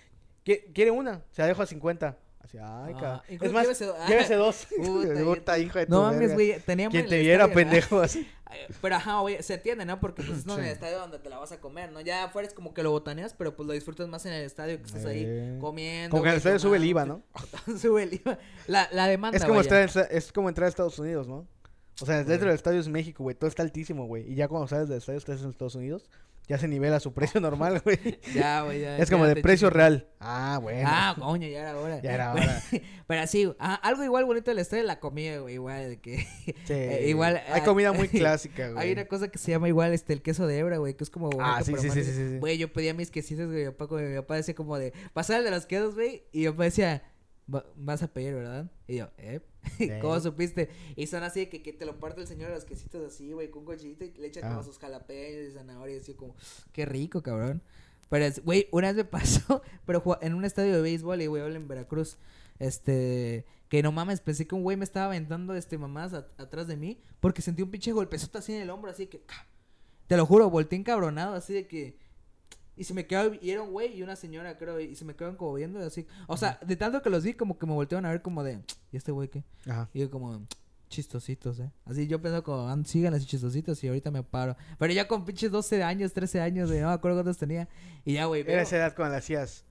"¿Qui- 0.43 0.73
¿Quiere 0.73 0.91
una? 0.91 1.23
Se 1.31 1.41
la 1.43 1.47
dejo 1.47 1.61
a 1.61 1.65
50. 1.67 2.17
Así, 2.43 2.58
ay, 2.58 2.93
Ah, 2.97 3.21
Es 3.27 3.51
más, 3.51 3.63
llévese 3.63 3.86
do- 3.86 3.95
llévese 4.08 4.36
dos. 4.36 4.67
Puta, 4.77 5.23
Puta, 5.23 5.60
hijo 5.60 5.80
de 5.80 5.88
No 5.88 6.01
mames, 6.04 6.34
güey, 6.34 6.60
teníamos 6.60 6.91
Quien 6.91 7.04
en 7.06 7.10
te 7.10 7.19
viera, 7.19 7.47
pendejo, 7.51 7.99
así. 8.01 8.27
Pero 8.82 8.95
ajá, 8.95 9.19
güey, 9.21 9.41
se 9.41 9.54
entiende, 9.54 9.86
¿no? 9.86 9.99
Porque 10.01 10.23
pues 10.23 10.45
no 10.45 10.58
en 10.58 10.65
el 10.65 10.71
estadio 10.71 10.99
donde 10.99 11.19
te 11.19 11.30
la 11.30 11.38
vas 11.38 11.54
a 11.54 11.62
comer, 11.62 11.89
¿no? 11.93 12.01
Ya 12.01 12.25
afuera 12.25 12.45
es 12.47 12.54
como 12.54 12.73
que 12.73 12.84
lo 12.84 12.91
botaneas, 12.91 13.34
pero 13.34 13.56
pues 13.56 13.65
lo 13.65 13.71
disfrutas 13.71 14.10
más 14.10 14.25
en 14.25 14.34
el 14.34 14.43
estadio 14.43 14.77
que 14.77 14.88
estás 14.88 15.06
ahí 15.06 15.58
comiendo. 15.62 16.10
Como 16.12 16.23
que 16.23 16.30
en 16.30 16.34
el 16.34 16.38
estadio 16.39 16.60
sube 16.60 16.75
el 16.75 16.84
IVA. 16.84 17.06
¿no? 17.06 17.23
sube 17.80 18.04
el 18.04 18.13
IVA. 18.15 18.38
La, 18.67 18.89
la 18.91 19.08
demanda, 19.08 19.38
Es 19.38 19.45
como, 19.45 19.56
vaya. 19.60 19.84
entrar, 19.84 20.08
en- 20.12 20.17
es 20.17 20.32
como 20.34 20.49
entrar 20.49 20.65
a 20.65 20.69
Estados 20.69 20.99
Unidos, 20.99 21.30
¿no? 21.30 21.47
O 22.01 22.06
sea, 22.06 22.23
dentro 22.25 22.47
del 22.47 22.56
estadio 22.56 22.80
es 22.82 22.89
México, 22.89 23.23
güey. 23.23 23.38
Todo 23.38 23.47
está 23.47 23.62
altísimo, 23.63 24.06
güey. 24.06 24.30
Y 24.30 24.36
ya 24.36 24.49
cuando 24.49 24.67
sales 24.67 24.89
del 24.89 24.97
estadio, 24.97 25.19
estás 25.19 25.41
en 25.43 25.49
Estados 25.51 25.75
Unidos, 25.75 26.10
ya 26.47 26.58
se 26.58 26.67
nivela 26.67 26.99
su 26.99 27.13
precio 27.13 27.39
normal, 27.41 27.82
güey. 27.84 28.19
Ya, 28.34 28.63
güey, 28.63 28.82
ya. 28.82 28.97
Es 28.97 29.10
como 29.10 29.25
de 29.25 29.38
precio 29.41 29.69
real. 29.69 30.10
Ah, 30.19 30.60
bueno. 30.62 30.88
Ah, 30.91 31.15
coño, 31.17 31.47
ya 31.47 31.62
era 31.62 31.77
hora. 31.77 32.01
Ya 32.01 32.13
era 32.13 32.34
hora. 32.34 32.62
Pero 33.08 33.21
así, 33.21 33.54
ajá, 33.60 33.75
algo 33.75 34.04
igual 34.04 34.25
bonito 34.25 34.51
del 34.51 34.60
estadio 34.60 34.82
es 34.84 34.88
la 34.88 34.99
comida, 34.99 35.38
güey, 35.39 35.56
igual 35.56 35.89
de 35.89 35.99
que... 36.01 36.17
Sí. 36.65 36.73
eh, 36.73 37.06
igual, 37.08 37.38
Hay 37.47 37.62
ah, 37.62 37.63
comida 37.63 37.91
muy 37.93 38.08
clásica, 38.08 38.69
güey. 38.71 38.84
Hay 38.88 38.91
una 38.93 39.06
cosa 39.06 39.30
que 39.30 39.38
se 39.38 39.51
llama 39.51 39.67
igual 39.67 39.93
este 39.93 40.13
el 40.13 40.21
queso 40.21 40.45
de 40.47 40.58
hebra, 40.60 40.77
güey, 40.77 40.95
que 40.95 41.04
es 41.04 41.10
como 41.10 41.30
Ah, 41.39 41.62
bonito, 41.62 41.82
sí, 41.82 41.89
sí, 41.89 41.89
sí, 41.93 41.99
de- 41.99 42.06
sí, 42.06 42.12
sí, 42.13 42.30
sí. 42.32 42.38
Güey, 42.39 42.58
yo 42.58 42.71
pedía 42.73 42.93
mis 42.93 43.12
quesitos, 43.12 43.47
güey, 43.47 43.65
mi 43.65 43.71
papá, 43.71 43.95
mi 43.95 44.15
papá 44.15 44.36
decía 44.36 44.56
como 44.56 44.77
de, 44.77 44.93
pasar 45.13 45.43
de 45.43 45.51
los 45.51 45.65
quesos, 45.65 45.95
güey, 45.95 46.23
y 46.32 46.39
mi 46.41 46.49
papá 46.51 46.63
decía, 46.65 47.04
"Va- 47.54 47.65
vas 47.75 48.04
a 48.04 48.08
pedir, 48.08 48.34
¿verdad? 48.34 48.69
Y 48.88 48.97
yo, 48.97 49.10
¿eh? 49.17 49.41
¿Cómo 50.02 50.19
supiste? 50.19 50.69
Y 50.95 51.08
son 51.08 51.24
así 51.24 51.47
que, 51.47 51.62
que 51.62 51.74
te 51.74 51.86
lo 51.86 52.00
parte 52.00 52.21
el 52.21 52.28
señor 52.28 52.50
de 52.50 52.56
los 52.56 52.65
quesitos 52.65 53.06
así, 53.06 53.32
güey, 53.32 53.50
con 53.50 53.60
un 53.62 53.65
cochito 53.65 54.04
y 54.06 54.12
le 54.13 54.28
echa 54.28 54.41
como 54.41 54.60
Ah. 54.60 54.63
sus 54.63 54.78
jalapeños 54.80 55.50
y 55.50 55.54
zanahorias, 55.54 56.08
yo 56.08 56.15
como, 56.15 56.36
qué 56.74 56.86
rico, 56.86 57.21
cabrón. 57.21 57.62
Pero, 58.10 58.26
es- 58.26 58.43
güey, 58.43 58.67
una 58.71 58.91
vez 58.91 58.95
me 58.97 59.04
pasó, 59.50 59.62
pero 59.86 60.04
en 60.21 60.34
un 60.34 60.45
estadio 60.45 60.74
de 60.76 60.82
béisbol, 60.82 61.21
y 61.21 61.28
güey, 61.28 61.56
en 61.56 61.67
Veracruz, 61.67 62.17
este, 62.60 63.45
que 63.69 63.82
no 63.84 63.91
mames, 63.91 64.21
pensé 64.21 64.45
que 64.47 64.56
un 64.56 64.63
güey 64.63 64.78
me 64.78 64.84
estaba 64.84 65.08
aventando, 65.08 65.56
este, 65.56 65.78
mamás 65.78 66.13
a- 66.13 66.28
atrás 66.38 66.67
de 66.67 66.78
mí, 66.78 67.00
porque 67.19 67.41
sentí 67.41 67.62
un 67.62 67.71
pinche 67.71 67.91
golpezote 67.91 68.38
así 68.38 68.54
en 68.54 68.62
el 68.62 68.69
hombro, 68.69 68.91
así 68.91 69.08
que, 69.08 69.21
te 70.08 70.17
lo 70.17 70.26
juro, 70.26 70.50
volteé 70.50 70.78
encabronado, 70.80 71.36
así 71.36 71.54
de 71.54 71.67
que, 71.67 71.95
y 72.82 72.84
se 72.84 72.94
me 72.96 73.06
quedó, 73.06 73.34
y 73.39 73.52
era 73.52 73.62
un 73.62 73.72
güey 73.72 73.96
y 73.96 74.02
una 74.02 74.15
señora, 74.15 74.58
creo, 74.58 74.80
y 74.80 74.96
se 74.96 75.06
me 75.06 75.13
quedaron 75.15 75.36
como 75.38 75.54
viendo, 75.54 75.80
así, 75.80 76.08
o 76.28 76.36
sea, 76.36 76.60
de 76.65 76.76
tanto 76.76 77.02
que 77.04 77.10
los 77.12 77.24
vi, 77.24 77.34
como 77.36 77.60
que 77.60 77.65
me 77.67 77.74
voltearon 77.74 78.06
a 78.08 78.10
ver 78.10 78.22
como 78.24 78.44
de, 78.44 78.60
¿y 78.91 78.98
este 78.98 79.12
güey 79.12 79.28
qué? 79.30 79.44
Ajá. 79.67 79.88
Y 79.94 80.00
yo 80.00 80.10
como, 80.10 80.46
chistositos, 80.89 81.60
¿eh? 81.60 81.72
Así 81.86 82.08
yo 82.08 82.22
pensaba 82.22 82.41
como, 82.44 82.67
"Ah, 82.67 82.78
sigan 82.86 83.13
así 83.13 83.26
chistositos 83.26 83.82
y 83.84 83.88
ahorita 83.88 84.10
me 84.12 84.24
paro. 84.24 84.58
Pero 84.80 84.91
ya 84.91 85.08
con 85.08 85.24
pinches 85.24 85.52
12 85.52 85.84
años, 85.84 86.12
13 86.12 86.41
años, 86.41 86.70
güey, 86.70 86.82
no 86.82 86.88
me 86.88 86.94
acuerdo 86.94 87.17
cuántos 87.17 87.38
tenía. 87.38 87.70
Y 88.04 88.13
ya, 88.15 88.26
güey, 88.26 88.41
Era 88.41 88.63
esa 88.63 88.78
edad 88.78 88.96
cuando 88.96 89.13
le 89.13 89.20
hacías. 89.20 89.63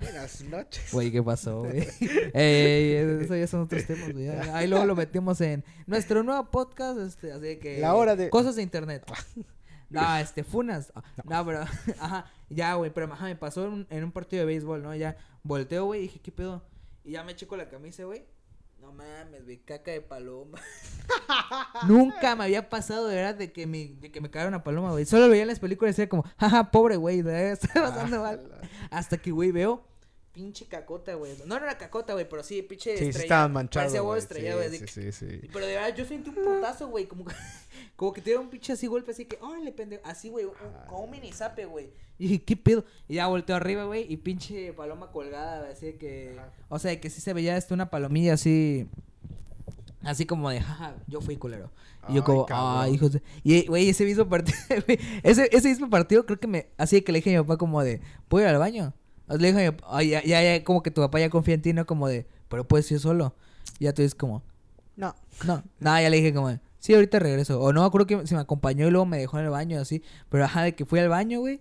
Buenas 0.00 0.40
noches. 0.42 0.90
Güey, 0.92 1.12
¿qué 1.12 1.22
pasó, 1.22 1.60
güey? 1.64 1.86
Ey, 2.34 3.22
eso 3.22 3.36
ya 3.36 3.46
son 3.46 3.60
otros 3.60 3.86
temas, 3.86 4.12
güey. 4.12 4.28
Ahí 4.30 4.66
luego 4.66 4.84
lo 4.84 4.96
metimos 4.96 5.40
en 5.42 5.62
nuestro 5.86 6.24
nuevo 6.24 6.50
podcast, 6.50 6.98
este, 6.98 7.30
así 7.30 7.42
de 7.42 7.58
que... 7.60 7.78
La 7.78 7.94
hora 7.94 8.16
de- 8.16 8.28
Cosas 8.30 8.56
de 8.56 8.62
internet. 8.62 9.04
No, 9.92 10.16
este, 10.16 10.44
funas. 10.44 10.92
No, 11.24 11.44
pero, 11.44 11.60
ajá, 12.00 12.26
ya, 12.48 12.74
güey, 12.74 12.92
pero 12.92 13.12
ajá, 13.12 13.26
me 13.26 13.36
pasó 13.36 13.66
en 13.66 13.72
un, 13.72 13.86
en 13.90 14.04
un 14.04 14.12
partido 14.12 14.40
de 14.40 14.46
béisbol, 14.46 14.82
¿no? 14.82 14.94
Ya 14.94 15.16
volteo, 15.42 15.86
güey, 15.86 16.02
dije, 16.02 16.20
¿qué 16.20 16.32
pedo? 16.32 16.62
Y 17.04 17.12
ya 17.12 17.24
me 17.24 17.34
checo 17.36 17.56
la 17.56 17.68
camisa, 17.68 18.04
güey. 18.04 18.24
No 18.80 18.92
mames, 18.92 19.44
güey, 19.44 19.58
caca 19.58 19.92
de 19.92 20.00
paloma. 20.00 20.58
Nunca 21.86 22.34
me 22.34 22.44
había 22.44 22.68
pasado, 22.68 23.06
de 23.06 23.14
verdad, 23.14 23.34
de 23.36 23.52
que 23.52 23.66
me, 23.66 23.94
de 24.00 24.10
que 24.10 24.20
me 24.20 24.28
cagara 24.28 24.48
una 24.48 24.64
paloma, 24.64 24.90
güey. 24.90 25.04
Solo 25.04 25.28
veía 25.28 25.42
en 25.42 25.48
las 25.48 25.60
películas 25.60 25.90
y 25.90 25.92
decía 25.92 26.08
como, 26.08 26.24
jaja, 26.36 26.70
pobre 26.72 26.96
güey, 26.96 27.20
está 27.50 27.72
pasando 27.74 28.22
mal. 28.22 28.60
Hasta 28.90 29.18
que, 29.18 29.30
güey, 29.30 29.52
veo 29.52 29.91
pinche 30.32 30.66
cacota, 30.66 31.14
güey. 31.14 31.32
No 31.46 31.56
era 31.56 31.64
una 31.66 31.78
cacota, 31.78 32.12
güey, 32.14 32.28
pero 32.28 32.42
sí, 32.42 32.62
pinche 32.62 32.92
Sí, 32.92 32.98
sí 32.98 33.04
estrella. 33.10 33.24
estaban 33.24 33.52
manchados. 33.52 33.84
Parecía 33.84 34.02
huevo 34.02 34.16
estrellado, 34.16 34.58
güey. 34.58 34.70
Sí, 34.70 34.86
sí, 34.86 35.12
sí, 35.12 35.26
sí. 35.40 35.48
Pero 35.52 35.66
de 35.66 35.74
verdad, 35.74 35.94
yo 35.94 36.04
sentí 36.04 36.30
un 36.30 36.36
putazo, 36.36 36.88
güey. 36.88 37.06
Como, 37.06 37.24
que- 37.24 37.34
como 37.96 38.12
que 38.12 38.20
te 38.20 38.30
dieron 38.30 38.44
un 38.46 38.50
pinche 38.50 38.72
así 38.72 38.86
golpe, 38.86 39.10
así 39.12 39.24
que, 39.26 39.38
órale, 39.40 39.72
pendejo. 39.72 40.02
Así, 40.04 40.28
güey, 40.30 40.46
un- 40.46 40.52
como 40.88 41.04
un 41.04 41.10
mini 41.10 41.32
zape, 41.32 41.64
güey. 41.66 41.90
Y 42.18 42.28
dije, 42.28 42.42
¿qué 42.44 42.56
pedo? 42.56 42.84
Y 43.08 43.14
ya 43.14 43.26
volteo 43.26 43.56
arriba, 43.56 43.84
güey, 43.84 44.06
y 44.12 44.16
pinche 44.16 44.72
paloma 44.74 45.10
colgada, 45.10 45.60
güey, 45.60 45.72
así 45.72 45.86
de 45.86 45.96
que. 45.96 46.36
O 46.68 46.78
sea, 46.78 46.90
de 46.92 47.00
que 47.00 47.10
sí 47.10 47.20
se 47.20 47.32
veía 47.32 47.56
esto 47.56 47.74
una 47.74 47.90
palomilla 47.90 48.34
así. 48.34 48.88
Así 50.02 50.26
como 50.26 50.50
de, 50.50 50.60
jaja, 50.60 50.96
yo 51.06 51.20
fui 51.20 51.36
culero. 51.36 51.70
Y 52.08 52.14
yo 52.14 52.22
Ay, 52.22 52.24
como, 52.26 52.46
cabrón. 52.46 52.82
ay, 52.82 52.94
hijos 52.94 53.12
de... 53.12 53.22
Y, 53.44 53.66
güey, 53.68 53.88
ese 53.88 54.04
mismo 54.04 54.28
partido, 54.28 54.58
ese, 55.22 55.48
ese 55.52 55.68
mismo 55.68 55.88
partido 55.88 56.26
creo 56.26 56.40
que 56.40 56.48
me... 56.48 56.66
Así 56.76 57.00
que 57.02 57.12
le 57.12 57.18
dije 57.18 57.36
a 57.36 57.40
mi 57.40 57.46
papá 57.46 57.56
como 57.56 57.80
de, 57.84 58.00
¿puedo 58.26 58.44
ir 58.44 58.50
al 58.52 58.58
baño? 58.58 58.92
Le 59.28 59.52
papá, 59.72 59.86
ay, 59.90 60.10
ya, 60.10 60.22
ya, 60.24 60.42
ya, 60.42 60.64
como 60.64 60.82
que 60.82 60.90
tu 60.90 61.00
papá 61.00 61.18
ya 61.20 61.30
confía 61.30 61.54
en 61.54 61.62
ti, 61.62 61.72
¿no? 61.72 61.86
Como 61.86 62.08
de, 62.08 62.26
pero 62.48 62.66
puedes 62.66 62.90
ir 62.92 62.98
solo. 63.00 63.34
Y 63.78 63.84
ya 63.84 63.92
tú 63.94 64.02
dices 64.02 64.14
como, 64.14 64.42
No. 64.96 65.14
no, 65.46 65.62
nada, 65.80 66.02
ya 66.02 66.10
le 66.10 66.16
dije 66.18 66.34
como, 66.34 66.48
de, 66.50 66.60
sí, 66.78 66.94
ahorita 66.94 67.18
regreso. 67.18 67.60
O 67.60 67.72
no, 67.72 67.90
creo 67.90 68.06
que 68.06 68.26
se 68.26 68.34
me 68.34 68.40
acompañó 68.40 68.86
y 68.86 68.90
luego 68.90 69.06
me 69.06 69.18
dejó 69.18 69.38
en 69.38 69.44
el 69.46 69.50
baño, 69.50 69.80
así. 69.80 70.02
Pero 70.28 70.44
ajá, 70.44 70.62
de 70.64 70.74
que 70.74 70.84
fui 70.84 70.98
al 71.00 71.08
baño, 71.08 71.40
güey. 71.40 71.60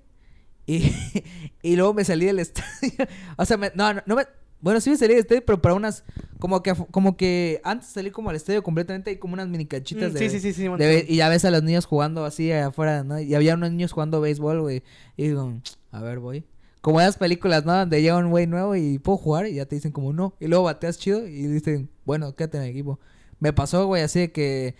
Y, 0.65 0.91
y 1.61 1.75
luego 1.75 1.93
me 1.93 2.03
salí 2.03 2.25
del 2.25 2.39
estadio. 2.39 2.91
o 3.37 3.45
sea, 3.45 3.57
me- 3.57 3.71
no, 3.75 3.93
no, 3.93 4.01
no 4.05 4.15
me, 4.15 4.25
Bueno, 4.59 4.79
sí 4.81 4.89
me 4.89 4.97
salí 4.97 5.13
del 5.13 5.21
estadio, 5.21 5.43
pero 5.45 5.61
para 5.61 5.73
unas. 5.75 6.03
Como 6.39 6.61
que, 6.63 6.73
como 6.91 7.15
que 7.17 7.61
antes 7.63 7.87
de 7.89 7.93
salir 7.93 8.11
como 8.11 8.29
al 8.31 8.35
estadio 8.35 8.61
completamente 8.63 9.11
hay 9.11 9.17
como 9.17 9.33
unas 9.35 9.47
mini 9.47 9.65
canchitas 9.65 10.11
Mm, 10.11 10.13
de. 10.15 10.19
sí, 10.29 10.39
sí, 10.39 10.53
sí, 10.53 10.53
sí. 10.53 10.67
de 10.77 11.05
y 11.07 11.15
ya 11.17 11.29
ves 11.29 11.45
a 11.45 11.51
los 11.51 11.63
niños 11.63 11.85
jugando 11.85 12.25
así 12.25 12.51
afuera, 12.51 13.03
¿no? 13.03 13.19
Y 13.19 13.33
había 13.35 13.53
unos 13.55 13.71
niños 13.71 13.91
jugando 13.91 14.19
béisbol, 14.21 14.61
güey. 14.61 14.83
Y 15.17 15.27
digo, 15.29 15.53
a 15.91 16.01
ver, 16.01 16.19
voy. 16.19 16.43
Como 16.81 16.99
esas 16.99 17.17
películas, 17.17 17.63
¿no? 17.63 17.73
Donde 17.73 18.01
llega 18.01 18.17
un 18.17 18.31
güey 18.31 18.47
nuevo 18.47 18.75
y 18.75 18.97
puedo 18.97 19.17
jugar 19.17 19.47
y 19.47 19.53
ya 19.53 19.65
te 19.65 19.75
dicen 19.75 19.91
como 19.91 20.13
no. 20.13 20.33
Y 20.39 20.47
luego 20.47 20.63
bateas 20.65 20.97
chido 20.97 21.27
y 21.27 21.47
dicen, 21.47 21.89
bueno, 22.05 22.35
quédate 22.35 22.57
en 22.57 22.63
el 22.63 22.69
equipo. 22.69 22.99
Me 23.39 23.53
pasó, 23.53 23.85
güey, 23.87 24.03
así 24.03 24.19
de 24.19 24.31
que... 24.31 24.75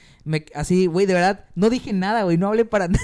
Así, 0.53 0.87
güey, 0.87 1.05
de 1.05 1.13
verdad, 1.13 1.45
no 1.55 1.69
dije 1.69 1.93
nada, 1.93 2.23
güey, 2.23 2.37
no 2.37 2.47
hablé 2.47 2.65
para 2.65 2.87
nada. 2.89 3.03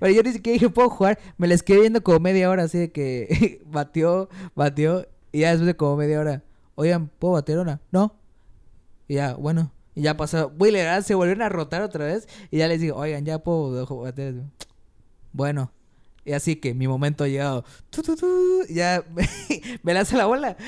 Pero 0.00 0.14
yo 0.14 0.22
ni 0.22 0.32
siquiera 0.32 0.54
dije, 0.54 0.68
puedo 0.70 0.90
jugar. 0.90 1.18
Me 1.36 1.46
les 1.46 1.62
quedé 1.62 1.80
viendo 1.80 2.02
como 2.02 2.20
media 2.20 2.50
hora, 2.50 2.64
así 2.64 2.78
de 2.78 2.92
que 2.92 3.62
batió, 3.66 4.28
batió. 4.54 5.06
Y 5.32 5.40
ya 5.40 5.50
después 5.50 5.66
de 5.66 5.76
como 5.76 5.96
media 5.96 6.20
hora, 6.20 6.42
oigan, 6.74 7.08
¿puedo 7.18 7.34
batear 7.34 7.58
una? 7.58 7.80
No. 7.90 8.16
Y 9.08 9.14
ya, 9.14 9.34
bueno. 9.34 9.72
Y 9.94 10.02
ya 10.02 10.16
pasó. 10.16 10.50
Güey, 10.50 10.72
la 10.72 10.78
verdad, 10.78 11.02
se 11.02 11.14
volvieron 11.14 11.42
a 11.42 11.48
rotar 11.48 11.82
otra 11.82 12.04
vez. 12.06 12.28
Y 12.50 12.58
ya 12.58 12.68
les 12.68 12.80
digo, 12.80 12.96
oigan, 12.96 13.24
ya 13.24 13.38
puedo 13.38 13.86
batear. 14.02 14.34
Bueno. 15.32 15.72
Y 16.28 16.34
así 16.34 16.56
que 16.56 16.74
mi 16.74 16.86
momento 16.86 17.24
ha 17.24 17.28
llegado. 17.28 17.64
Tu, 17.88 18.02
tu, 18.02 18.14
tu, 18.14 18.62
y 18.68 18.74
ya 18.74 19.02
me 19.82 19.94
lanza 19.94 20.14
la 20.18 20.26
bola. 20.26 20.58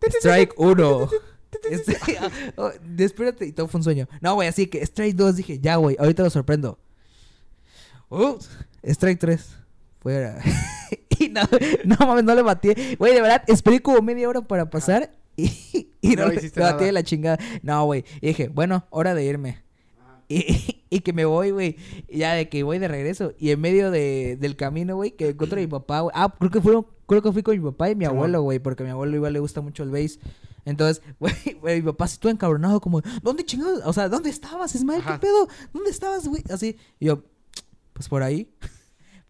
Strike 0.00 0.54
1. 0.56 1.10
oh, 2.56 2.70
espérate, 2.96 3.44
y 3.44 3.50
todo 3.50 3.66
fue 3.66 3.80
un 3.80 3.82
sueño. 3.84 4.08
No, 4.20 4.34
güey, 4.36 4.46
así 4.46 4.68
que 4.68 4.80
strike 4.82 5.16
2 5.16 5.34
dije, 5.34 5.58
ya, 5.58 5.74
güey, 5.76 5.96
ahorita 5.98 6.22
lo 6.22 6.30
sorprendo. 6.30 6.78
Uh, 8.08 8.38
strike 8.84 9.18
3. 9.18 9.56
Fuera. 9.98 10.40
y 11.18 11.28
no, 11.28 11.40
no 11.84 11.96
mames, 12.06 12.22
no 12.22 12.36
le 12.36 12.42
batí. 12.42 12.68
Güey, 12.96 13.12
de 13.12 13.20
verdad, 13.20 13.42
esperé 13.48 13.82
como 13.82 14.00
media 14.02 14.28
hora 14.28 14.42
para 14.42 14.70
pasar 14.70 15.10
y, 15.36 15.90
y 16.00 16.14
no, 16.14 16.26
No 16.26 16.32
le 16.34 16.50
batí 16.54 16.84
de 16.84 16.92
la 16.92 17.02
chingada. 17.02 17.38
No, 17.62 17.84
güey. 17.84 18.04
Y 18.20 18.28
dije, 18.28 18.46
bueno, 18.46 18.86
hora 18.90 19.16
de 19.16 19.24
irme. 19.24 19.64
Y, 20.30 20.84
y 20.90 21.00
que 21.00 21.12
me 21.12 21.24
voy, 21.24 21.50
güey. 21.50 21.76
Ya 22.08 22.34
de 22.34 22.48
que 22.48 22.62
voy 22.62 22.78
de 22.78 22.86
regreso. 22.86 23.32
Y 23.36 23.50
en 23.50 23.60
medio 23.60 23.90
de, 23.90 24.36
del 24.40 24.56
camino, 24.56 24.94
güey, 24.94 25.10
que 25.10 25.30
encuentro 25.30 25.58
a 25.58 25.60
mi 25.60 25.66
papá, 25.66 26.00
güey. 26.02 26.12
Ah, 26.16 26.32
creo 26.38 26.50
que, 26.52 26.60
fueron, 26.60 26.86
creo 27.06 27.20
que 27.20 27.32
fui 27.32 27.42
con 27.42 27.58
mi 27.58 27.64
papá 27.70 27.90
y 27.90 27.96
mi 27.96 28.04
abuelo, 28.04 28.40
güey. 28.42 28.60
Porque 28.60 28.84
a 28.84 28.86
mi 28.86 28.92
abuelo 28.92 29.16
igual 29.16 29.32
le 29.32 29.40
gusta 29.40 29.60
mucho 29.60 29.82
el 29.82 29.90
bass. 29.90 30.20
Entonces, 30.64 31.02
güey, 31.60 31.82
mi 31.82 31.82
papá 31.82 32.06
se 32.06 32.14
estuvo 32.14 32.30
encabronado 32.30 32.80
como, 32.80 33.02
¿dónde 33.22 33.44
chingados? 33.44 33.82
O 33.84 33.92
sea, 33.92 34.08
¿dónde 34.08 34.30
estabas, 34.30 34.72
Ismael? 34.76 35.02
¿Qué 35.04 35.18
pedo? 35.18 35.48
¿Dónde 35.72 35.90
estabas, 35.90 36.28
güey? 36.28 36.44
Así. 36.48 36.76
Y 37.00 37.06
yo, 37.06 37.24
pues 37.92 38.08
por 38.08 38.22
ahí. 38.22 38.48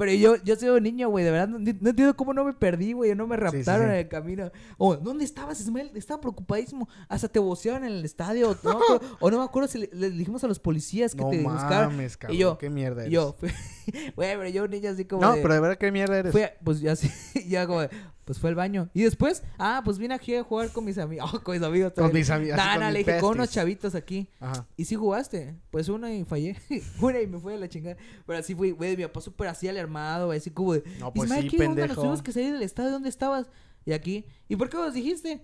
Pero 0.01 0.13
yo, 0.15 0.37
yo 0.43 0.57
soy 0.57 0.71
un 0.71 0.83
niño, 0.83 1.11
güey, 1.11 1.27
de 1.27 1.31
verdad, 1.31 1.47
no, 1.49 1.59
no 1.59 1.69
entiendo 1.91 2.17
cómo 2.17 2.33
no 2.33 2.43
me 2.43 2.55
perdí, 2.55 2.95
güey, 2.95 3.15
no 3.15 3.27
me 3.27 3.37
sí, 3.37 3.41
raptaron 3.43 3.87
sí. 3.89 3.93
en 3.93 3.99
el 3.99 4.09
camino. 4.09 4.51
O, 4.79 4.97
¿dónde 4.97 5.25
estabas, 5.27 5.61
Ismael? 5.61 5.91
Estaba 5.95 6.23
preocupadísimo. 6.23 6.89
Hasta 7.09 7.29
te 7.29 7.39
vocearon 7.39 7.85
en 7.85 7.93
el 7.93 8.05
estadio. 8.07 8.57
No 8.63 8.71
me 8.79 8.81
acuerdo- 8.85 9.17
o 9.21 9.31
no 9.31 9.39
me 9.39 9.45
acuerdo 9.45 9.69
si 9.69 9.79
le, 9.79 9.91
le 9.93 10.11
dijimos 10.11 10.43
a 10.43 10.49
los 10.49 10.59
policías 10.59 11.15
que 11.15 11.23
No 11.23 11.29
te 11.29 11.43
buscaron. 11.43 11.93
mames, 11.93 12.17
cabrón. 12.17 12.37
Y 12.37 12.41
yo, 12.41 12.57
qué 12.57 12.71
mierda 12.71 13.03
Y 13.03 13.05
eres. 13.07 13.13
yo, 13.13 13.37
güey, 14.17 14.37
pero 14.37 14.49
yo 14.49 14.65
un 14.65 14.71
niño 14.71 14.89
así 14.91 15.05
como 15.05 15.21
No, 15.23 15.35
de- 15.35 15.43
pero 15.43 15.53
de 15.55 15.61
verdad, 15.61 15.77
qué 15.79 15.93
mierda 15.93 16.19
eres. 16.19 16.33
Fui 16.33 16.43
a- 16.43 16.55
pues 16.65 16.81
ya 16.81 16.97
sí, 16.97 17.11
ya 17.49 17.67
como, 17.67 17.83
de, 17.83 17.91
pues 18.31 18.39
fue 18.39 18.51
al 18.51 18.55
baño. 18.55 18.89
Y 18.95 19.03
después, 19.03 19.43
ah, 19.59 19.83
pues 19.85 19.99
vine 19.99 20.15
aquí 20.15 20.37
a 20.37 20.45
jugar 20.45 20.71
con 20.71 20.85
mis 20.85 20.99
amigos. 20.99 21.41
con 21.43 21.53
mis 21.53 21.65
amigos. 21.65 21.93
Con 21.95 22.13
mis 22.13 22.31
amigos, 22.31 22.57
Nah, 22.57 22.89
le 22.93 23.01
dije, 23.01 23.19
con 23.19 23.33
unos 23.33 23.51
chavitos 23.51 23.97
aquí. 23.97 24.29
Ajá. 24.39 24.69
¿Y 24.77 24.85
si 24.85 24.95
jugaste? 24.95 25.57
Pues 25.73 25.89
una 25.89 26.15
y 26.15 26.25
fallé. 26.25 26.57
una 27.01 27.21
y 27.21 27.27
me 27.27 27.41
fue 27.41 27.55
a 27.55 27.59
la 27.59 27.69
chingada. 27.69 27.97
Pero 28.25 28.39
así 28.39 28.55
fui, 28.55 28.71
güey, 28.71 28.97
mi 28.97 29.03
papá 29.03 29.21
súper 29.21 29.49
así 29.49 29.67
alarmado, 29.67 30.27
güey, 30.27 30.39
así 30.39 30.53
como 30.53 30.75
de... 30.75 30.85
No, 31.01 31.13
pues 31.13 31.29
Ismael, 31.29 31.51
sí, 31.51 31.57
¿qué 31.57 31.67
onda? 31.67 31.69
Nos 31.71 31.77
pendejo. 31.77 32.01
tuvimos 32.03 32.23
que 32.23 32.31
salir 32.31 32.53
del 32.53 32.63
estadio, 32.63 32.93
¿dónde 32.93 33.09
estabas? 33.09 33.49
Y 33.85 33.91
aquí, 33.95 34.27
¿y 34.49 34.55
por 34.55 34.71
qué 34.71 34.77
vos 34.77 34.95
dijiste? 34.95 35.41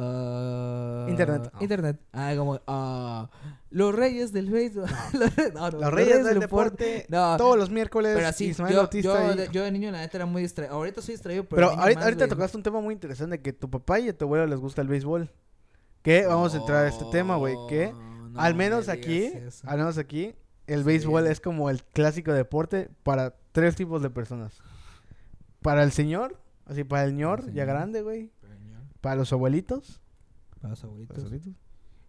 Ah, 0.00 1.06
Internet. 1.08 1.50
No. 1.52 1.62
Internet. 1.62 2.00
Ah, 2.12 2.32
como, 2.36 2.60
ah, 2.66 3.28
los 3.70 3.94
reyes 3.94 4.32
del 4.32 4.50
béisbol. 4.50 4.86
los, 5.12 5.36
re- 5.36 5.52
no, 5.52 5.70
no, 5.70 5.78
Los 5.80 5.92
Reyes 5.92 6.24
del 6.24 6.40
Deporte, 6.40 7.06
No, 7.08 7.36
todos 7.36 7.56
los 7.56 7.70
miércoles, 7.70 8.14
pero 8.16 8.28
así, 8.28 8.46
Ismael 8.46 8.72
yo, 8.74 8.78
Bautista 8.80 9.26
yo, 9.26 9.32
y- 9.32 9.36
de, 9.36 9.48
yo 9.52 9.62
de 9.64 9.70
niño 9.72 9.90
la 9.90 9.98
neta 9.98 10.16
era 10.18 10.26
muy 10.26 10.42
distraído. 10.42 10.74
Ahorita 10.74 11.02
soy 11.02 11.14
distraído, 11.14 11.44
pero, 11.44 11.68
Pero 11.68 11.80
ahorita, 11.80 12.00
más, 12.00 12.04
ahorita 12.04 12.28
tocaste 12.28 12.56
un 12.56 12.62
tema 12.62 12.80
muy 12.80 12.94
interesante, 12.94 13.40
que 13.40 13.52
tu 13.52 13.68
papá 13.70 13.98
y 14.00 14.08
a 14.08 14.16
tu 14.16 14.24
abuelo 14.24 14.46
les 14.46 14.58
gusta 14.60 14.80
el 14.82 14.88
béisbol. 14.88 15.30
Que 16.02 16.26
vamos 16.26 16.54
a 16.54 16.58
entrar 16.58 16.84
a 16.84 16.88
este 16.88 17.04
tema, 17.10 17.36
güey, 17.36 17.54
que 17.68 17.92
al 18.36 18.52
no 18.52 18.58
menos 18.58 18.86
me 18.86 18.92
aquí, 18.92 19.24
eso. 19.24 19.68
al 19.68 19.78
menos 19.78 19.98
aquí, 19.98 20.34
el 20.66 20.80
Sí. 20.80 20.84
béisbol 20.86 21.26
es 21.26 21.40
como 21.40 21.70
el 21.70 21.82
clásico 21.82 22.32
deporte 22.32 22.88
para 23.02 23.34
tres 23.52 23.74
tipos 23.74 24.00
de 24.02 24.10
personas. 24.10 24.52
Para 25.60 25.82
el 25.82 25.90
señor, 25.92 26.38
así 26.66 26.84
para 26.84 27.04
el 27.04 27.16
ñor, 27.16 27.52
ya 27.52 27.64
grande, 27.64 28.02
güey. 28.02 28.30
Para 29.00 29.16
los 29.16 29.32
abuelitos, 29.32 30.00
Para 30.60 30.70
los 30.70 30.80
para 30.80 30.90
abuelitos. 30.90 31.16
los 31.16 31.26
abuelitos, 31.26 31.52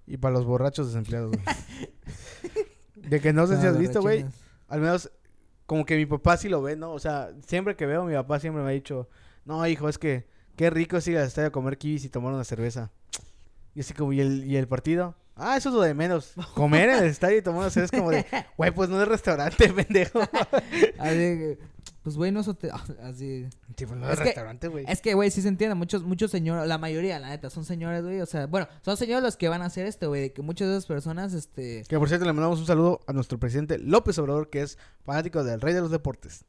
y 0.07 0.17
para 0.17 0.33
los 0.33 0.45
borrachos 0.45 0.87
desempleados, 0.87 1.31
güey. 1.31 1.43
De 2.95 3.21
que 3.21 3.31
no 3.33 3.47
sé 3.47 3.53
si 3.55 3.59
Para 3.59 3.71
has 3.71 3.77
visto, 3.77 4.01
güey, 4.01 4.25
al 4.67 4.81
menos 4.81 5.11
como 5.65 5.85
que 5.85 5.95
mi 5.95 6.05
papá 6.05 6.35
sí 6.37 6.49
lo 6.49 6.61
ve, 6.61 6.75
¿no? 6.75 6.91
O 6.93 6.99
sea, 6.99 7.31
siempre 7.45 7.75
que 7.75 7.85
veo, 7.85 8.03
mi 8.05 8.13
papá 8.13 8.39
siempre 8.39 8.63
me 8.63 8.69
ha 8.69 8.73
dicho, 8.73 9.07
no, 9.45 9.65
hijo, 9.67 9.87
es 9.87 9.97
que 9.97 10.27
qué 10.55 10.69
rico 10.69 10.97
es 10.97 11.07
ir 11.07 11.17
al 11.17 11.27
estadio 11.27 11.49
a 11.49 11.51
comer 11.51 11.77
kiwis 11.77 12.05
y 12.05 12.09
tomar 12.09 12.33
una 12.33 12.43
cerveza. 12.43 12.91
Y 13.75 13.81
así 13.81 13.93
como, 13.93 14.11
¿y 14.13 14.19
el, 14.19 14.43
y 14.45 14.57
el 14.57 14.67
partido? 14.67 15.15
Ah, 15.35 15.55
eso 15.55 15.69
es 15.69 15.75
lo 15.75 15.81
de 15.81 15.93
menos. 15.93 16.33
Comer 16.55 16.89
en 16.89 16.97
el 16.97 17.05
estadio 17.05 17.37
y 17.37 17.41
tomar 17.41 17.61
una 17.61 17.69
cerveza 17.69 17.95
es 17.95 17.99
como 18.01 18.11
de, 18.11 18.25
güey, 18.57 18.71
pues 18.71 18.89
no 18.89 19.01
es 19.01 19.07
restaurante, 19.07 19.69
pendejo. 19.73 20.19
Así 20.19 21.15
que, 21.15 21.59
pues, 22.03 22.15
güey, 22.15 22.31
no 22.31 22.39
es 22.39 22.47
hotel- 22.47 22.71
Así. 23.03 23.47
Sí, 23.77 23.85
no 23.85 24.09
Es 24.09 24.19
restaurante, 24.19 24.67
güey. 24.67 24.85
Es 24.87 25.01
que, 25.01 25.13
güey, 25.13 25.31
sí 25.31 25.41
se 25.41 25.47
entiende. 25.47 25.75
Muchos, 25.75 26.03
muchos 26.03 26.31
señores, 26.31 26.67
la 26.67 26.77
mayoría, 26.77 27.19
la 27.19 27.29
neta, 27.29 27.49
son 27.49 27.65
señores, 27.65 28.03
güey. 28.03 28.21
O 28.21 28.25
sea, 28.25 28.47
bueno, 28.47 28.67
son 28.81 28.97
señores 28.97 29.23
los 29.23 29.37
que 29.37 29.49
van 29.49 29.61
a 29.61 29.65
hacer 29.65 29.85
esto, 29.85 30.09
güey. 30.09 30.33
Que 30.33 30.41
muchas 30.41 30.67
de 30.67 30.73
esas 30.75 30.85
personas, 30.85 31.33
este. 31.33 31.83
Que 31.87 31.97
por 31.97 32.07
cierto, 32.07 32.25
le 32.25 32.33
mandamos 32.33 32.59
un 32.59 32.65
saludo 32.65 32.99
a 33.07 33.13
nuestro 33.13 33.39
presidente 33.39 33.77
López 33.77 34.17
Obrador, 34.19 34.49
que 34.49 34.61
es 34.61 34.77
fanático 35.03 35.43
del 35.43 35.61
rey 35.61 35.73
de 35.73 35.81
los 35.81 35.91
deportes. 35.91 36.45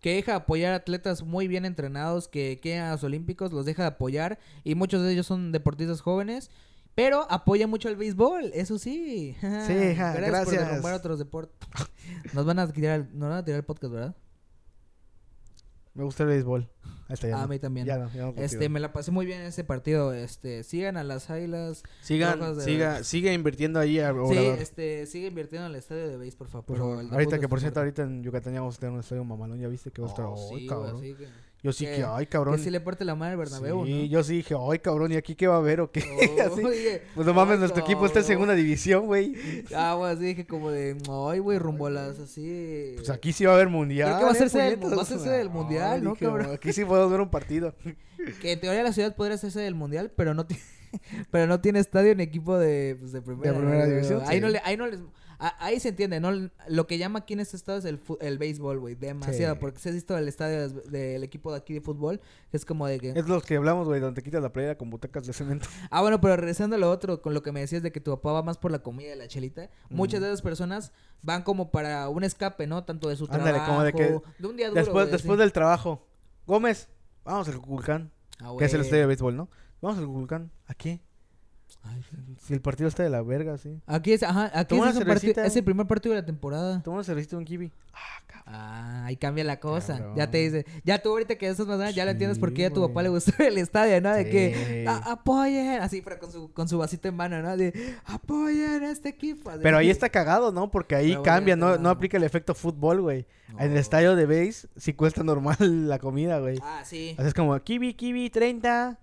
que 0.00 0.14
deja 0.14 0.32
de 0.32 0.36
apoyar 0.38 0.72
atletas 0.74 1.22
muy 1.24 1.48
bien 1.48 1.64
entrenados 1.64 2.28
que 2.28 2.60
quedan 2.62 2.86
a 2.88 2.92
los 2.92 3.02
olímpicos, 3.02 3.52
los 3.52 3.64
deja 3.66 3.82
de 3.82 3.88
apoyar 3.88 4.38
y 4.62 4.74
muchos 4.76 5.02
de 5.02 5.10
ellos 5.12 5.26
son 5.26 5.50
deportistas 5.52 6.00
jóvenes, 6.00 6.50
pero 6.94 7.26
apoya 7.30 7.66
mucho 7.66 7.88
el 7.88 7.96
béisbol, 7.96 8.52
eso 8.54 8.78
sí. 8.78 9.34
ja, 9.40 9.48
gracias, 9.66 10.14
por 10.14 10.20
gracias. 10.26 10.68
derrumbar 10.68 10.94
otros 10.94 11.18
deportes. 11.18 11.56
Nos 12.34 12.44
van 12.46 12.58
a 12.60 12.68
tirar, 12.70 13.08
nos 13.12 13.28
van 13.30 13.38
a 13.38 13.44
tirar 13.44 13.58
el 13.58 13.64
podcast, 13.64 13.92
¿verdad? 13.92 14.16
Me 15.96 16.04
gusta 16.04 16.22
el 16.24 16.28
béisbol. 16.28 16.68
Ya 17.08 17.36
a 17.38 17.42
no. 17.42 17.48
mí 17.48 17.58
también. 17.58 17.86
Ya 17.86 17.98
no, 17.98 18.10
ya 18.12 18.22
no 18.22 18.34
Este, 18.36 18.68
me 18.68 18.80
la 18.80 18.92
pasé 18.92 19.12
muy 19.12 19.26
bien 19.26 19.40
en 19.40 19.46
ese 19.46 19.62
partido. 19.64 20.12
Este, 20.12 20.62
sigan 20.64 20.96
a 20.96 21.04
las 21.04 21.30
águilas. 21.30 21.84
Sigan, 22.02 22.60
siga, 22.60 23.04
siga 23.04 23.32
invirtiendo 23.32 23.78
ahí 23.78 24.00
a 24.00 24.12
Sí, 24.12 24.36
este, 24.36 25.06
sigue 25.06 25.28
invirtiendo 25.28 25.66
en 25.66 25.72
el 25.72 25.78
estadio 25.78 26.08
de 26.08 26.16
béis, 26.16 26.34
por 26.34 26.48
favor. 26.48 26.64
Por 26.66 26.80
Ahorita 26.80 27.38
que 27.38 27.48
por 27.48 27.60
cierto, 27.60 27.80
ahorita 27.80 28.02
en 28.02 28.22
Yucatán 28.24 28.54
ya 28.54 28.60
vamos 28.60 28.76
a 28.76 28.80
tener 28.80 28.92
un 28.92 29.00
estadio 29.00 29.24
mamalón, 29.24 29.58
¿ya 29.60 29.68
viste? 29.68 29.90
Que 29.90 30.02
va 30.02 30.08
a 30.08 30.10
estar, 30.10 30.26
Oh, 30.26 30.50
¡ay, 30.52 30.60
sí, 30.60 30.66
cabrón! 30.66 30.96
así 30.96 31.14
que- 31.14 31.28
Yo 31.66 31.72
sí 31.72 31.84
que- 31.84 31.96
que, 31.96 32.04
¡ay, 32.04 32.26
cabrón! 32.26 32.56
Que 32.56 32.62
si 32.62 32.70
le 32.70 32.80
parte 32.80 33.04
la 33.04 33.14
madre 33.16 33.34
Bernabéu, 33.36 33.84
sí, 33.84 33.92
¿no? 34.02 34.04
yo 34.06 34.22
sí 34.22 34.36
dije, 34.36 34.54
¡ay, 34.70 34.78
cabrón! 34.78 35.10
¿Y 35.12 35.16
aquí 35.16 35.34
qué 35.34 35.48
va 35.48 35.56
a 35.56 35.58
haber 35.58 35.80
o 35.80 35.90
qué? 35.90 36.00
Así. 36.46 36.64
Oye, 36.64 37.02
Pues 37.14 37.26
no 37.26 37.34
mames, 37.34 37.54
ay, 37.54 37.58
nuestro 37.58 37.82
equipo 37.82 38.06
está 38.06 38.20
en 38.20 38.24
segunda 38.24 38.54
división, 38.54 39.06
güey. 39.06 39.34
Ah, 39.74 39.94
güey, 39.98 40.12
así 40.12 40.24
dije 40.24 40.46
como 40.46 40.70
de, 40.70 40.96
ay, 41.30 41.38
güey, 41.40 41.58
rumbo 41.58 41.88
a 41.88 41.90
las 41.90 42.18
así. 42.20 42.92
Pues 42.96 43.10
aquí 43.10 43.32
sí 43.32 43.44
va 43.44 43.52
a 43.52 43.54
haber 43.56 43.68
mundial. 43.68 44.06
Creo 44.08 44.18
que 44.18 44.24
va 44.24 44.30
a 44.30 44.34
¿eh, 44.34 44.76
va 44.96 45.02
a 45.02 45.04
sede 45.04 45.38
del 45.38 45.50
mundial, 45.50 45.92
Ay, 45.94 46.00
¿no, 46.02 46.12
dije, 46.12 46.24
cabrón? 46.24 46.52
Aquí 46.54 46.72
sí 46.72 46.84
podemos 46.84 47.10
ver 47.10 47.20
un 47.20 47.30
partido. 47.30 47.74
Que 48.40 48.52
en 48.52 48.60
teoría 48.60 48.82
la 48.82 48.92
ciudad 48.92 49.14
podría 49.14 49.34
hacerse 49.36 49.60
del 49.60 49.74
mundial, 49.74 50.10
pero 50.16 50.34
no 50.34 50.46
tiene, 50.46 50.62
pero 51.30 51.46
no 51.46 51.60
tiene 51.60 51.78
estadio 51.78 52.14
ni 52.14 52.22
equipo 52.24 52.58
de, 52.58 52.96
pues, 52.98 53.12
de 53.12 53.22
primera, 53.22 53.52
De 53.52 53.58
primera 53.58 53.84
güey. 53.84 53.90
división, 53.96 54.22
Ahí 54.26 54.36
sí. 54.38 54.40
no 54.40 54.48
le, 54.48 54.60
ahí 54.64 54.76
no 54.76 54.86
les, 54.86 54.98
a- 55.38 55.64
ahí 55.64 55.78
se 55.80 55.90
entiende, 55.90 56.20
¿no? 56.20 56.30
Lo 56.68 56.86
que 56.86 56.98
llama 56.98 57.20
aquí 57.20 57.34
en 57.34 57.40
este 57.40 57.56
estado 57.56 57.78
es 57.78 57.84
el, 57.84 58.00
el 58.20 58.38
béisbol, 58.38 58.78
güey, 58.78 58.94
demasiado, 58.94 59.54
Sí. 59.54 59.60
porque 59.60 59.78
se 59.78 59.88
ha 59.88 59.92
visto 59.92 60.16
el 60.16 60.28
estadio 60.28 60.68
del 60.68 61.22
equipo 61.24 61.50
de 61.52 61.58
aquí 61.58 61.74
de 61.74 61.80
fútbol, 61.80 62.20
es 62.52 62.64
como 62.64 62.86
de 62.86 62.98
que, 63.00 63.10
Es 63.10 63.28
los 63.28 63.42
que 63.44 63.56
hablamos, 63.56 63.86
güey, 63.86 64.00
donde 64.00 64.20
te 64.20 64.24
quitas 64.24 64.42
la 64.42 64.52
playera 64.52 64.76
con 64.78 64.90
butacas 64.90 65.26
de 65.26 65.32
cemento. 65.32 65.66
Ah, 65.90 66.00
bueno, 66.02 66.20
pero 66.20 66.36
regresando 66.36 66.76
a 66.76 66.78
lo 66.78 66.90
otro, 66.90 67.22
con 67.22 67.34
lo 67.34 67.42
que 67.42 67.52
me 67.52 67.60
decías 67.60 67.82
de 67.82 67.92
que 67.92 68.00
tu 68.00 68.10
papá 68.12 68.32
va 68.32 68.42
más 68.42 68.58
por 68.58 68.70
la 68.70 68.80
comida 68.80 69.14
y 69.14 69.18
la 69.18 69.28
chelita, 69.28 69.70
muchas 69.90 70.20
de 70.20 70.26
esas 70.28 70.42
personas 70.42 70.92
van 71.22 71.42
como 71.42 71.70
para 71.70 72.08
un 72.08 72.24
escape, 72.24 72.66
¿no? 72.66 72.84
Tanto 72.84 73.08
de 73.08 73.16
su 73.16 73.24
Ándale, 73.24 73.44
trabajo, 73.52 73.66
como 73.72 73.82
de 73.84 73.92
que 73.92 74.20
un 74.46 74.56
día 74.56 74.68
duro, 74.68 74.80
Después, 74.80 75.10
después 75.10 75.32
así. 75.34 75.38
del 75.40 75.52
trabajo. 75.52 76.06
Gómez, 76.46 76.88
vamos 77.24 77.48
al 77.48 77.56
Cuculcán. 77.60 78.12
Ah, 78.40 78.52
Que 78.58 78.66
es 78.66 78.74
el 78.74 78.82
estadio 78.82 79.02
de 79.02 79.06
béisbol, 79.06 79.36
¿no? 79.36 79.48
Vamos 79.80 79.98
al 79.98 80.06
Cuculcán. 80.06 80.50
¿A 80.66 80.74
qué? 80.74 81.00
Ay, 81.88 82.02
Si 82.38 82.52
el 82.54 82.60
partido 82.60 82.88
está 82.88 83.02
de 83.02 83.10
la 83.10 83.22
verga, 83.22 83.56
sí. 83.58 83.80
Aquí 83.86 84.12
es, 84.12 84.22
ajá, 84.22 84.50
aquí 84.54 84.76
es, 84.76 85.04
partido- 85.04 85.42
es 85.44 85.56
el 85.56 85.64
primer 85.64 85.86
partido 85.86 86.14
de 86.14 86.20
la 86.20 86.26
temporada. 86.26 86.82
Toma 86.82 86.96
una 86.96 87.04
cervecita 87.04 87.36
un 87.36 87.44
kiwi. 87.44 87.72
Ah, 87.92 87.98
cabrón. 88.26 88.54
Ah, 88.54 89.04
ahí 89.06 89.16
cambia 89.16 89.42
la 89.44 89.58
cosa. 89.58 89.98
Cabrón. 89.98 90.16
Ya 90.16 90.30
te 90.30 90.38
dice, 90.38 90.66
ya 90.84 91.00
tú 91.02 91.08
ahorita 91.10 91.36
que 91.36 91.48
estás 91.48 91.66
más 91.66 91.94
ya 91.94 92.04
lo 92.04 92.10
entiendes 92.12 92.38
por 92.38 92.52
qué 92.52 92.62
ya 92.62 92.68
a 92.68 92.72
tu 92.72 92.80
papá 92.86 93.02
le 93.02 93.08
gustó 93.08 93.32
el 93.42 93.58
estadio, 93.58 94.00
¿no? 94.00 94.14
De 94.14 94.24
Sí. 94.24 94.30
que 94.30 94.84
"A- 94.88 95.12
apoyen, 95.12 95.80
así, 95.82 96.02
pero 96.02 96.18
con 96.18 96.30
su, 96.30 96.52
con 96.52 96.68
su 96.68 96.78
vasito 96.78 97.08
en 97.08 97.16
mano, 97.16 97.42
¿no? 97.42 97.56
De 97.56 97.72
apoyen 98.04 98.84
a 98.84 98.90
este 98.90 99.08
equipo. 99.08 99.50
así. 99.50 99.60
Pero 99.62 99.78
ahí 99.78 99.90
está 99.90 100.08
cagado, 100.08 100.52
¿no? 100.52 100.70
Porque 100.70 100.94
ahí 100.94 101.08
Pero 101.10 101.20
bueno, 101.20 101.34
cambia, 101.34 101.56
no, 101.56 101.78
no 101.78 101.88
aplica 101.90 102.16
el 102.16 102.24
efecto 102.24 102.54
fútbol, 102.54 103.00
güey. 103.00 103.26
En 103.58 103.68
el 103.68 103.74
No. 103.74 103.80
estadio 103.80 104.14
de 104.16 104.26
base 104.26 104.68
sí 104.76 104.92
cuesta 104.92 105.22
normal 105.24 105.56
la 105.88 105.98
comida, 105.98 106.38
güey. 106.38 106.58
Ah, 106.62 106.82
sí. 106.84 107.14
Así 107.18 107.28
es 107.28 107.34
como, 107.34 107.58
kiwi, 107.58 107.94
kiwi, 107.94 108.30
30. 108.30 108.98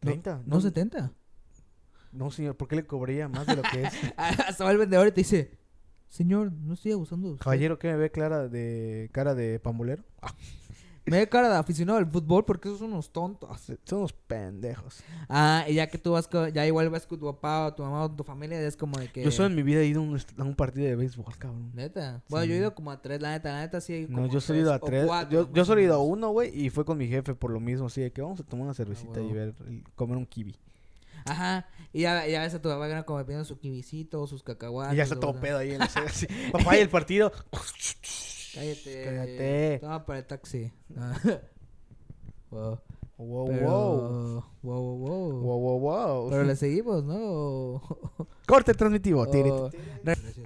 30. 0.00 0.40
No, 0.46 0.60
70. 0.60 1.12
No, 2.12 2.30
señor, 2.30 2.56
¿por 2.56 2.68
qué 2.68 2.76
le 2.76 2.84
cobraría 2.86 3.28
más 3.28 3.46
de 3.46 3.56
lo 3.56 3.62
que 3.62 3.82
es? 3.84 3.92
Hasta 4.16 4.64
va 4.64 4.70
el 4.72 4.78
vendedor 4.78 5.06
y 5.06 5.12
te 5.12 5.20
dice, 5.20 5.58
señor, 6.08 6.52
no 6.52 6.74
estoy 6.74 6.92
abusando 6.92 7.28
de 7.28 7.34
usted. 7.34 7.44
Caballero, 7.44 7.78
¿qué 7.78 7.88
me 7.88 7.96
ve 7.96 8.10
clara 8.10 8.48
de 8.48 9.08
cara 9.12 9.34
de 9.34 9.60
pambulero? 9.60 10.02
Me 11.06 11.16
ve 11.18 11.28
cara 11.28 11.48
de 11.48 11.56
aficionado 11.56 11.98
al 11.98 12.08
fútbol 12.08 12.44
porque 12.44 12.68
esos 12.68 12.78
son 12.78 12.92
unos 12.92 13.10
tontos. 13.10 13.72
Son 13.84 13.98
unos 14.00 14.12
pendejos. 14.12 15.02
Ah, 15.28 15.64
y 15.66 15.74
ya 15.74 15.88
que 15.88 15.98
tú 15.98 16.12
vas 16.12 16.28
con, 16.28 16.52
ya 16.52 16.64
igual 16.66 16.88
vas 16.90 17.04
con 17.04 17.18
tu 17.18 17.26
papá 17.26 17.66
o 17.66 17.74
tu 17.74 17.82
mamá 17.82 18.04
o 18.04 18.10
tu 18.14 18.22
familia, 18.22 18.60
es 18.64 18.76
como 18.76 18.96
de 19.00 19.08
que... 19.08 19.24
Yo 19.24 19.30
solo 19.32 19.48
en 19.48 19.56
mi 19.56 19.62
vida 19.64 19.80
he 19.80 19.86
ido 19.86 20.00
a 20.00 20.04
un, 20.04 20.14
est- 20.14 20.38
a 20.38 20.44
un 20.44 20.54
partido 20.54 20.86
de 20.86 20.94
béisbol, 20.94 21.36
cabrón. 21.36 21.72
Neta. 21.74 22.22
Bueno, 22.28 22.44
Sí. 22.44 22.50
yo 22.50 22.54
he 22.54 22.58
ido 22.58 22.74
como 22.76 22.92
a 22.92 23.00
tres, 23.02 23.20
la 23.20 23.30
neta, 23.32 23.50
la 23.50 23.60
neta 23.62 23.80
sí. 23.80 24.06
No, 24.08 24.18
como 24.18 24.28
yo 24.32 24.40
solo 24.40 24.58
he 24.58 24.62
ido 24.62 24.72
a 24.72 24.78
tres. 24.78 25.06
cuatro, 25.06 25.50
Yo, 25.52 25.64
solo 25.64 25.80
he 25.80 25.84
ido 25.84 25.94
a 25.94 26.02
uno, 26.02 26.28
güey, 26.30 26.50
y 26.56 26.70
fue 26.70 26.84
con 26.84 26.98
mi 26.98 27.08
jefe 27.08 27.34
por 27.34 27.50
lo 27.50 27.58
mismo, 27.58 27.86
así 27.86 28.02
de 28.02 28.12
que 28.12 28.20
vamos 28.22 28.38
a 28.38 28.44
tomar 28.44 28.66
una 28.66 28.74
cervecita 28.74 29.20
y 29.20 29.32
ver, 29.32 29.54
y 29.68 29.80
comer 29.96 30.16
un 30.16 30.26
kiwi. 30.26 30.54
Ajá. 31.24 31.66
Y 31.92 32.02
ya, 32.02 32.26
ya 32.26 32.40
ves 32.40 32.54
a 32.54 32.62
tu 32.62 32.68
papá 32.68 32.86
que 32.86 32.92
era 32.92 33.04
como 33.04 33.20
pidiendo 33.24 33.44
su 33.44 33.58
kibicito 33.58 34.20
o 34.22 34.26
sus 34.26 34.42
cacahuates. 34.42 34.94
y 34.94 34.96
ya 34.98 35.02
está 35.02 35.18
todo 35.18 35.34
pedo 35.40 35.58
ahí 35.58 35.72
en 35.72 35.78
la 35.78 35.88
sede, 35.88 36.06
así. 36.06 36.26
Papá, 36.52 36.76
y 36.76 36.80
el 36.80 36.88
partido. 36.88 37.32
Cállate. 38.54 39.04
Cállate. 39.04 39.78
Toma 39.80 40.06
para 40.06 40.18
el 40.20 40.26
taxi. 40.26 40.72
Wow. 42.50 42.80
Wow, 43.16 43.46
Pero... 43.48 43.70
wow. 43.70 44.44
Wow, 44.62 44.80
wow, 44.82 44.96
wow. 44.98 45.40
Wow, 45.42 45.58
wow, 45.60 45.78
wow. 45.78 46.30
Pero 46.30 46.42
le 46.44 46.56
seguimos, 46.56 47.04
¿no? 47.04 47.80
Corte 48.46 48.74
transmitivo. 48.74 49.20
O- 49.20 49.28
tiri, 49.30 49.50
o- 49.50 49.70
tiri. 49.70 49.82
Gracias. 50.02 50.36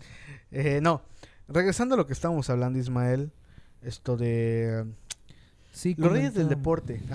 Eh, 0.50 0.80
no, 0.82 1.02
regresando 1.48 1.94
a 1.94 1.98
lo 1.98 2.06
que 2.06 2.12
estábamos 2.12 2.50
hablando, 2.50 2.78
Ismael. 2.78 3.32
Esto 3.80 4.16
de. 4.16 4.84
Sí, 5.74 5.94
Los 5.98 6.12
reyes 6.12 6.34
del 6.34 6.48
deporte. 6.48 7.02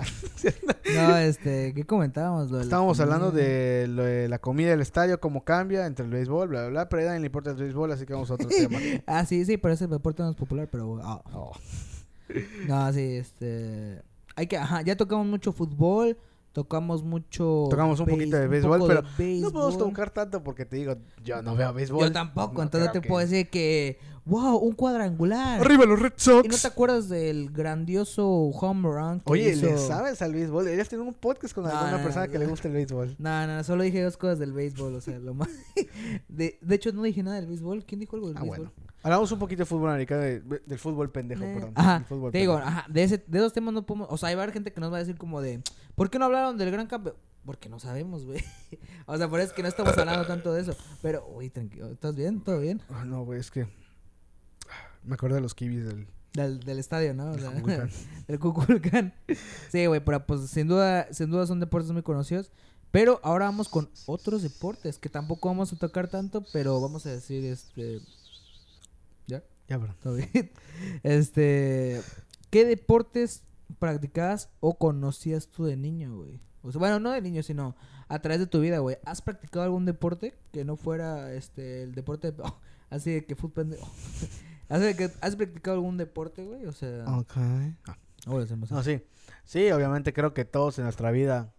No, 0.95 1.17
este, 1.17 1.73
¿qué 1.75 1.85
comentábamos? 1.85 2.49
Lo 2.49 2.59
Estábamos 2.61 2.99
hablando 2.99 3.31
de, 3.31 3.85
lo 3.87 4.03
de 4.03 4.27
la 4.27 4.39
comida 4.39 4.71
del 4.71 4.81
estadio, 4.81 5.19
cómo 5.19 5.43
cambia 5.43 5.85
entre 5.85 6.03
el 6.03 6.11
béisbol, 6.11 6.47
bla, 6.49 6.61
bla, 6.61 6.69
bla. 6.69 6.89
Pero 6.89 7.03
a 7.03 7.05
nadie 7.07 7.19
le 7.19 7.25
importa 7.27 7.51
el 7.51 7.57
béisbol, 7.57 7.91
así 7.91 8.05
que 8.07 8.13
vamos 8.13 8.29
a 8.31 8.33
otro 8.33 8.47
tema. 8.57 8.79
Ah, 9.05 9.23
sí, 9.25 9.45
sí, 9.45 9.57
pero 9.57 9.75
ese 9.75 9.85
deporte 9.87 10.23
no 10.23 10.31
es 10.31 10.35
popular, 10.35 10.67
pero... 10.71 10.99
ah. 11.03 11.21
Oh. 11.33 11.51
No, 12.67 12.91
sí, 12.91 13.17
este... 13.17 14.01
Hay 14.35 14.47
que... 14.47 14.57
Ajá, 14.57 14.81
ya 14.81 14.95
tocamos 14.97 15.27
mucho 15.27 15.51
fútbol, 15.51 16.17
tocamos 16.51 17.03
mucho... 17.03 17.67
Tocamos 17.69 17.99
un 17.99 18.07
poquito 18.07 18.35
de 18.37 18.47
béis- 18.47 18.49
béisbol, 18.49 18.83
pero 18.87 19.03
de 19.17 19.39
No 19.41 19.51
podemos 19.51 19.77
tocar 19.77 20.09
tanto 20.09 20.43
porque 20.43 20.65
te 20.65 20.77
digo, 20.77 20.95
yo 21.23 21.41
no 21.43 21.55
veo 21.55 21.71
béisbol. 21.73 22.05
Yo 22.07 22.11
tampoco, 22.11 22.55
No 22.57 22.63
entonces 22.63 22.91
te 22.91 23.01
puedo 23.01 23.19
que- 23.25 23.31
decir 23.31 23.49
que... 23.49 23.99
¡Wow! 24.29 24.57
Un 24.57 24.73
cuadrangular. 24.73 25.59
¡Arriba 25.61 25.85
los 25.85 25.99
Red 25.99 26.13
Sox! 26.17 26.45
¿Y 26.45 26.49
no 26.49 26.57
te 26.57 26.67
acuerdas 26.67 27.09
del 27.09 27.49
grandioso 27.51 28.27
home 28.27 28.87
run 28.87 29.19
que 29.21 29.31
Oye, 29.31 29.49
hizo? 29.53 29.65
¿le 29.65 29.77
sabes 29.77 30.21
al 30.21 30.33
béisbol? 30.33 30.63
Deberías 30.65 30.87
tener 30.87 31.05
un 31.05 31.13
podcast 31.13 31.53
con 31.53 31.63
No, 31.65 31.71
alguna 31.71 31.97
no, 31.97 32.03
persona 32.03 32.25
no, 32.27 32.31
que 32.31 32.39
le 32.39 32.45
guste 32.47 32.67
el 32.67 32.73
béisbol. 32.75 33.15
No, 33.17 33.47
no, 33.47 33.63
solo 33.63 33.83
dije 33.83 34.01
dos 34.03 34.17
cosas 34.17 34.39
del 34.39 34.53
béisbol, 34.53 34.93
o 34.95 35.01
sea, 35.01 35.17
lo 35.19 35.33
más... 35.33 35.49
De, 36.29 36.57
de 36.61 36.75
hecho, 36.75 36.91
no 36.91 37.01
dije 37.03 37.23
nada 37.23 37.37
del 37.37 37.47
béisbol. 37.47 37.83
¿Quién 37.85 37.99
dijo 37.99 38.15
algo 38.15 38.27
del 38.29 38.37
Ah, 38.37 38.41
béisbol? 38.41 38.57
bueno. 38.67 38.89
Hablamos 39.01 39.31
un 39.31 39.39
poquito 39.39 39.61
de 39.61 39.65
fútbol 39.65 39.89
americano, 39.91 40.21
de- 40.21 40.41
del 40.65 40.77
fútbol 40.77 41.09
pendejo, 41.09 41.43
Eh, 41.43 41.53
perdón. 41.53 41.71
Ajá, 41.75 42.03
fútbol 42.07 42.31
te 42.31 42.37
digo, 42.39 42.55
pendejo. 42.55 42.77
ajá, 42.77 42.85
de, 42.89 43.03
ese, 43.03 43.23
de 43.25 43.37
esos 43.39 43.53
temas 43.53 43.73
no 43.73 43.85
podemos... 43.85 44.07
O 44.11 44.17
sea, 44.17 44.29
hay 44.29 44.35
varias 44.35 44.53
gente 44.53 44.71
que 44.73 44.81
nos 44.81 44.91
va 44.91 44.97
a 44.97 44.99
decir 44.99 45.17
como 45.17 45.41
de... 45.41 45.61
¿Por 45.95 46.09
qué 46.09 46.19
no 46.19 46.25
hablaron 46.25 46.57
del 46.57 46.69
gran 46.71 46.85
campeón? 46.87 47.15
Porque 47.45 47.69
no 47.69 47.79
sabemos, 47.79 48.25
güey. 48.25 48.43
o 49.05 49.17
sea, 49.17 49.29
por 49.29 49.39
eso 49.39 49.49
es 49.49 49.53
que 49.55 49.61
no 49.63 49.69
estamos 49.69 49.97
hablando 49.97 50.27
tanto 50.27 50.51
de 50.53 50.61
eso. 50.61 50.75
Pero, 51.01 51.25
uy, 51.33 51.49
tranquilo. 51.49 51.87
¿Estás 51.91 52.13
bien? 52.15 52.41
¿Todo 52.41 52.59
bien? 52.59 52.81
Ah, 52.89 53.05
no, 53.05 53.23
güey, 53.23 53.39
es 53.39 53.49
que... 53.49 53.65
Me 55.09 55.15
acuerdo 55.15 55.35
de 55.35 55.41
los 55.41 55.55
kiwis 55.55 55.85
del... 55.85 56.07
Del, 56.33 56.59
del 56.59 56.77
estadio, 56.77 57.13
¿no? 57.15 57.33
Del 58.27 58.39
Kukulcán. 58.39 59.13
Sí, 59.71 59.85
güey, 59.87 59.99
pero 60.03 60.25
pues 60.27 60.47
sin 60.49 60.67
duda, 60.67 61.07
sin 61.11 61.31
duda 61.31 61.47
son 61.47 61.59
deportes 61.59 61.91
muy 61.91 62.03
conocidos. 62.03 62.51
Pero 62.91 63.19
ahora 63.23 63.45
vamos 63.45 63.67
con 63.69 63.89
otros 64.05 64.43
deportes 64.43 64.99
que 64.99 65.09
tampoco 65.09 65.49
vamos 65.49 65.73
a 65.73 65.77
tocar 65.77 66.07
tanto, 66.07 66.45
pero 66.53 66.79
vamos 66.79 67.05
a 67.05 67.09
decir, 67.11 67.43
este... 67.45 67.99
¿Ya? 69.27 69.43
Ya, 69.67 69.79
perdón. 69.79 69.95
¿Todo 70.03 70.13
bien? 70.15 70.51
Este... 71.03 72.01
¿Qué 72.51 72.65
deportes 72.65 73.43
practicabas 73.79 74.49
o 74.59 74.77
conocías 74.77 75.47
tú 75.47 75.65
de 75.65 75.77
niño, 75.77 76.15
güey? 76.17 76.39
O 76.61 76.71
sea, 76.71 76.79
bueno, 76.79 76.99
no 76.99 77.11
de 77.11 77.21
niño, 77.21 77.41
sino 77.43 77.75
a 78.07 78.19
través 78.21 78.39
de 78.39 78.47
tu 78.47 78.59
vida, 78.59 78.79
güey. 78.79 78.97
¿Has 79.05 79.21
practicado 79.21 79.63
algún 79.65 79.85
deporte 79.85 80.35
que 80.51 80.63
no 80.65 80.75
fuera 80.77 81.33
este 81.33 81.83
el 81.83 81.93
deporte 81.95 82.31
de- 82.31 82.43
así 82.89 83.11
de 83.11 83.25
que 83.25 83.35
fútbol 83.35 83.53
pendejo? 83.53 83.87
¿Has, 84.69 84.81
de 84.81 84.95
que- 84.95 85.11
¿Has 85.21 85.35
practicado 85.35 85.75
algún 85.75 85.97
deporte, 85.97 86.43
güey? 86.43 86.65
O 86.65 86.71
sea, 86.71 87.03
Ok. 87.17 87.33
Ah. 87.87 87.97
ahora 88.27 88.45
No, 88.69 88.83
sí. 88.83 89.01
Sí, 89.43 89.71
obviamente 89.71 90.13
creo 90.13 90.33
que 90.33 90.45
todos 90.45 90.77
en 90.77 90.83
nuestra 90.83 91.09
vida, 91.11 91.51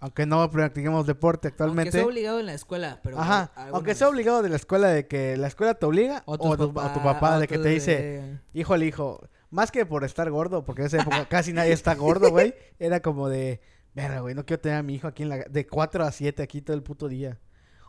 aunque 0.00 0.26
no 0.26 0.50
practiquemos 0.50 1.06
deporte 1.06 1.48
Aunque 1.48 1.54
actualmente... 1.62 1.92
sea 1.92 2.06
obligado 2.06 2.40
en 2.40 2.46
la 2.46 2.54
escuela, 2.54 2.98
pero 3.02 3.18
Ajá, 3.20 3.52
aunque 3.72 3.94
sea 3.94 4.08
obligado 4.08 4.42
de 4.42 4.48
la 4.48 4.56
escuela 4.56 4.88
de 4.88 5.06
que 5.06 5.36
la 5.36 5.46
escuela 5.46 5.74
te 5.74 5.86
obliga 5.86 6.22
o, 6.26 6.38
tu, 6.38 6.48
o 6.48 6.56
tu 6.56 6.72
papá 6.72 7.36
o 7.36 7.40
de 7.40 7.46
que 7.46 7.58
te 7.58 7.68
dice, 7.68 8.40
híjole 8.52 8.86
hijo, 8.86 9.20
más 9.50 9.70
que 9.70 9.84
por 9.84 10.02
estar 10.02 10.30
gordo, 10.30 10.64
porque 10.64 10.80
en 10.82 10.86
esa 10.86 11.02
época 11.02 11.28
casi 11.28 11.52
nadie 11.52 11.72
está 11.72 11.94
gordo, 11.94 12.30
güey, 12.30 12.54
era 12.78 13.00
como 13.00 13.28
de, 13.28 13.60
verga, 13.94 14.20
güey, 14.20 14.34
no 14.34 14.46
quiero 14.46 14.60
tener 14.60 14.78
a 14.78 14.82
mi 14.82 14.94
hijo 14.94 15.06
aquí 15.06 15.24
en 15.24 15.28
la, 15.28 15.38
de 15.38 15.66
4 15.66 16.04
a 16.04 16.10
7 16.10 16.42
aquí 16.42 16.62
todo 16.62 16.74
el 16.74 16.82
puto 16.82 17.06
día. 17.08 17.38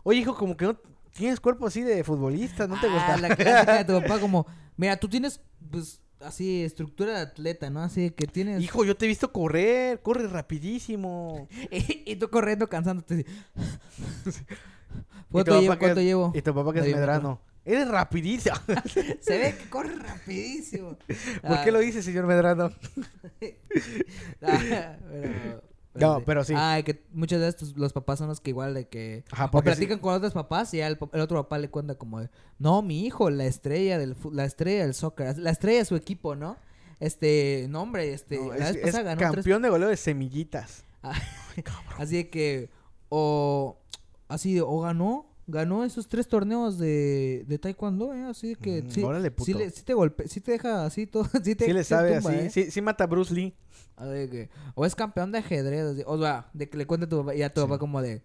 Oye 0.03 0.19
hijo, 0.19 0.35
como 0.35 0.57
que 0.57 0.65
no 0.65 0.77
tienes 1.13 1.39
cuerpo 1.39 1.67
así 1.67 1.81
de 1.81 2.03
futbolista, 2.03 2.67
¿no 2.67 2.79
te 2.79 2.87
Ah, 2.87 2.93
gusta? 2.93 3.17
la 3.17 3.35
clásica 3.35 3.77
de 3.83 3.85
tu 3.85 4.01
papá 4.01 4.19
como, 4.21 4.45
mira, 4.77 4.97
tú 4.97 5.07
tienes, 5.07 5.39
pues, 5.71 6.01
así, 6.19 6.63
estructura 6.63 7.13
de 7.13 7.19
atleta, 7.21 7.69
¿no? 7.69 7.81
Así 7.81 8.11
que 8.11 8.27
tienes... 8.27 8.61
Hijo, 8.61 8.83
yo 8.85 8.95
te 8.97 9.05
he 9.05 9.07
visto 9.07 9.31
correr, 9.31 10.01
corre 10.01 10.27
rapidísimo. 10.27 11.47
y 11.71 12.15
tú 12.17 12.29
corriendo, 12.29 12.67
cansándote. 12.69 13.25
¿Cuánto 15.31 15.59
llevo? 15.59 15.67
papá 15.67 15.79
que 15.79 15.85
¿Cuánto 15.85 15.99
es- 16.01 16.05
llevo? 16.05 16.31
Y 16.35 16.41
tu 16.41 16.53
papá 16.53 16.73
que 16.73 16.79
es 16.79 16.85
medrano. 16.95 17.41
Eres 17.65 17.87
rapidísimo. 17.87 18.55
Se 19.21 19.37
ve 19.37 19.55
que 19.57 19.69
corre 19.69 19.95
rapidísimo. 19.95 20.97
¿Por 21.41 21.63
qué 21.63 21.71
lo 21.71 21.79
dice, 21.79 22.03
señor 22.03 22.25
Medrano? 22.27 22.71
Ah, 24.41 24.97
pero, 25.09 25.63
No, 25.95 26.23
pero 26.25 26.43
sí. 26.43 26.53
Ah, 26.55 26.81
que 26.83 27.03
muchas 27.13 27.39
veces 27.39 27.55
tus- 27.55 27.77
los 27.77 27.93
papás 27.93 28.19
son 28.19 28.27
los 28.27 28.41
que 28.41 28.49
igual 28.49 28.73
de 28.73 28.87
que... 28.87 29.23
Ajá, 29.31 29.49
o 29.51 29.59
sí. 29.59 29.63
platican 29.63 29.99
con 29.99 30.13
otros 30.13 30.33
papás 30.33 30.73
y 30.73 30.77
ya 30.77 30.87
el, 30.87 30.97
otro 30.99 31.43
papá 31.43 31.57
le 31.59 31.69
cuenta 31.69 31.95
como 31.95 32.19
de... 32.19 32.29
No, 32.57 32.81
mi 32.81 33.05
hijo, 33.05 33.29
la 33.29 33.45
estrella 33.45 33.97
del 33.97 34.15
la 34.31 34.45
estrella 34.45 34.83
del 34.83 34.93
soccer, 34.93 35.37
la 35.37 35.51
estrella 35.51 35.79
de 35.79 35.85
su 35.85 35.95
equipo, 35.95 36.35
¿no? 36.35 36.57
Este, 36.99 37.67
no, 37.69 37.81
hombre, 37.81 38.13
este... 38.13 38.37
No, 38.37 38.53
la 38.53 38.69
es, 38.69 38.75
vez 38.75 38.75
es 38.77 38.81
pasada 38.83 39.03
ganó 39.03 39.17
tres 39.19 39.31
campeón 39.43 39.61
de 39.61 39.69
goleo 39.69 39.89
de 39.89 39.97
semillitas. 39.97 40.83
Ah, 41.03 41.13
así 41.97 42.15
de 42.15 42.29
que 42.29 42.69
o 43.09 43.77
así 44.29 44.55
de 44.55 44.61
o 44.61 44.79
ganó 44.79 45.27
ganó 45.47 45.83
esos 45.83 46.07
tres 46.07 46.27
torneos 46.27 46.77
de, 46.77 47.43
de 47.47 47.57
taekwondo 47.59 48.13
eh, 48.13 48.23
así 48.23 48.55
que 48.55 48.81
Mm, 48.83 48.89
sí, 48.91 49.03
órale, 49.03 49.29
puto. 49.31 49.45
sí, 49.45 49.53
le- 49.53 49.69
sí 49.69 49.83
te 49.83 49.93
golpe 49.93 50.27
sí 50.27 50.39
te 50.41 50.51
deja 50.53 50.85
así 50.85 51.05
todo 51.07 51.25
sí 51.43 51.55
te 51.55 51.65
Sí 51.65 51.73
le 51.73 51.83
sabe 51.83 52.15
tumba, 52.15 52.29
así. 52.31 52.39
eh. 52.39 52.49
Sí, 52.49 52.71
sí 52.71 52.81
mata 52.81 53.03
a 53.03 53.07
Bruce 53.07 53.33
Lee. 53.33 53.53
A 53.95 54.05
ver, 54.05 54.29
que- 54.29 54.49
o 54.75 54.85
es 54.85 54.95
campeón 54.95 55.31
de 55.31 55.39
ajedrez 55.39 55.83
así, 55.85 56.03
o 56.05 56.17
sea 56.19 56.49
de 56.53 56.69
que 56.69 56.77
le 56.77 56.85
cuente 56.87 57.05
a 57.05 57.09
tu 57.09 57.19
papá 57.19 57.35
y 57.35 57.43
a 57.43 57.53
tu 57.53 57.61
papá 57.61 57.77
como 57.77 58.01
de 58.01 58.21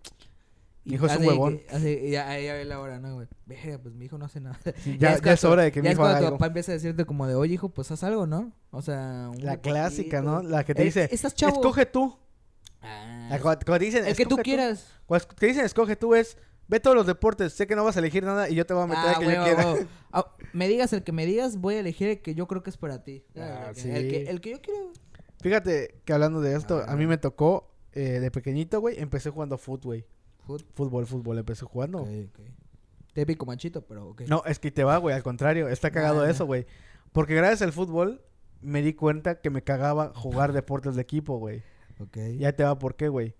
Hijo, 0.84 1.04
es 1.06 1.16
un 1.18 1.26
huevón. 1.26 1.58
que- 1.58 1.66
así, 1.76 1.88
y 2.04 2.10
ya, 2.12 2.38
ya 2.40 2.54
ve 2.54 2.64
la 2.64 2.80
hora, 2.80 2.98
¿no, 2.98 3.14
güey? 3.16 3.26
Verga, 3.44 3.76
pues 3.76 3.94
mi 3.94 4.06
hijo 4.06 4.16
no 4.16 4.24
hace 4.24 4.40
nada. 4.40 4.58
ya- 4.98 5.14
es 5.16 5.20
ya 5.20 5.32
es 5.34 5.44
hora 5.44 5.64
de 5.64 5.72
que 5.72 5.82
mi 5.82 5.84
ya 5.86 5.90
es 5.90 5.94
hijo 5.96 6.02
cuando 6.02 6.16
haga 6.16 6.20
tu 6.20 6.26
algo. 6.28 6.38
papá 6.38 6.46
empieza 6.46 6.72
a 6.72 6.76
decirte 6.76 7.04
como 7.04 7.26
de, 7.26 7.34
oye, 7.34 7.52
hijo, 7.54 7.68
pues 7.68 7.90
haz 7.90 8.02
algo, 8.04 8.26
¿no? 8.26 8.52
O 8.70 8.80
sea... 8.80 9.28
un 9.30 9.44
La 9.44 9.58
clásica, 9.60 10.22
¿no? 10.22 10.40
La 10.42 10.64
que 10.64 10.74
te 10.74 10.80
Eh, 10.82 10.84
dice, 10.86 11.08
Estás 11.12 11.34
chavo. 11.34 11.52
escoge 11.56 11.84
tú. 11.84 12.16
Ah, 12.80 13.26
La 13.30 13.38
cuando, 13.40 13.78
dicen, 13.78 14.06
el 14.06 14.16
que 14.16 14.24
tú 14.24 14.36
"Escoge 14.36 14.42
quieras. 14.44 14.86
Cuando 15.04 15.26
te 15.26 15.46
dicen, 15.46 15.66
escoge 15.66 15.96
tú 15.96 16.14
es, 16.14 16.38
ve 16.68 16.80
todos 16.80 16.96
los 16.96 17.06
deportes. 17.06 17.52
Sé 17.52 17.66
que 17.66 17.74
no 17.74 17.84
vas 17.84 17.96
a 17.96 18.00
elegir 18.00 18.22
nada 18.24 18.48
y 18.48 18.54
yo 18.54 18.64
te 18.66 18.74
voy 18.74 18.84
a 18.84 18.86
meter 18.86 19.04
Ah, 19.06 19.12
el 19.12 19.18
que 19.18 19.24
yo 19.24 19.30
huevo, 19.30 19.44
quiera. 19.44 19.72
huevo. 19.72 19.86
Ah, 20.12 20.34
me 20.54 20.68
digas 20.68 20.92
el 20.94 21.02
que 21.02 21.12
me 21.12 21.26
digas, 21.26 21.58
voy 21.58 21.74
a 21.74 21.80
elegir 21.80 22.08
el 22.08 22.22
que 22.22 22.34
yo 22.34 22.46
creo 22.46 22.62
que 22.62 22.70
es 22.70 22.76
para 22.78 23.02
ti. 23.04 23.24
Ah, 23.36 23.66
el, 23.70 23.74
que, 23.74 23.80
sí. 23.80 23.90
el, 23.90 24.08
que, 24.08 24.22
el 24.30 24.40
que 24.40 24.50
yo 24.52 24.60
quiero. 24.62 24.90
Fíjate 25.40 26.00
que 26.04 26.12
hablando 26.12 26.40
de 26.40 26.56
esto, 26.56 26.82
Ah. 26.86 26.92
a 26.92 26.96
mí 26.96 27.06
me 27.06 27.18
tocó 27.18 27.74
eh, 27.92 28.20
de 28.20 28.30
pequeñito, 28.30 28.80
güey. 28.80 28.98
Empecé 29.00 29.30
jugando 29.30 29.58
fútbol, 29.58 29.84
güey. 29.84 30.06
Fut- 30.46 30.66
Fútbol, 30.74 31.06
fútbol, 31.06 31.38
empecé 31.38 31.64
jugando. 31.66 32.02
Ok, 32.02 32.08
ok. 32.28 32.40
Típico 33.12 33.44
manchito, 33.46 33.82
pero 33.86 34.08
ok. 34.10 34.22
No, 34.28 34.42
es 34.46 34.58
que 34.58 34.70
te 34.70 34.84
va, 34.84 34.96
güey, 34.98 35.14
al 35.14 35.22
contrario, 35.22 35.68
está 35.68 35.90
cagado 35.90 36.24
eso, 36.26 36.46
güey. 36.46 36.66
Porque 37.12 37.34
gracias 37.34 37.62
al 37.62 37.72
fútbol 37.72 38.22
me 38.60 38.80
di 38.82 38.94
cuenta 38.94 39.40
que 39.40 39.50
me 39.50 39.62
cagaba 39.62 40.12
jugar 40.14 40.52
deportes 40.52 40.94
de 40.96 41.02
equipo, 41.02 41.38
güey. 41.38 41.62
Ok. 42.00 42.16
Ya 42.38 42.52
te 42.54 42.62
va 42.64 42.78
por 42.78 42.94
qué, 42.96 43.08
güey. 43.08 43.34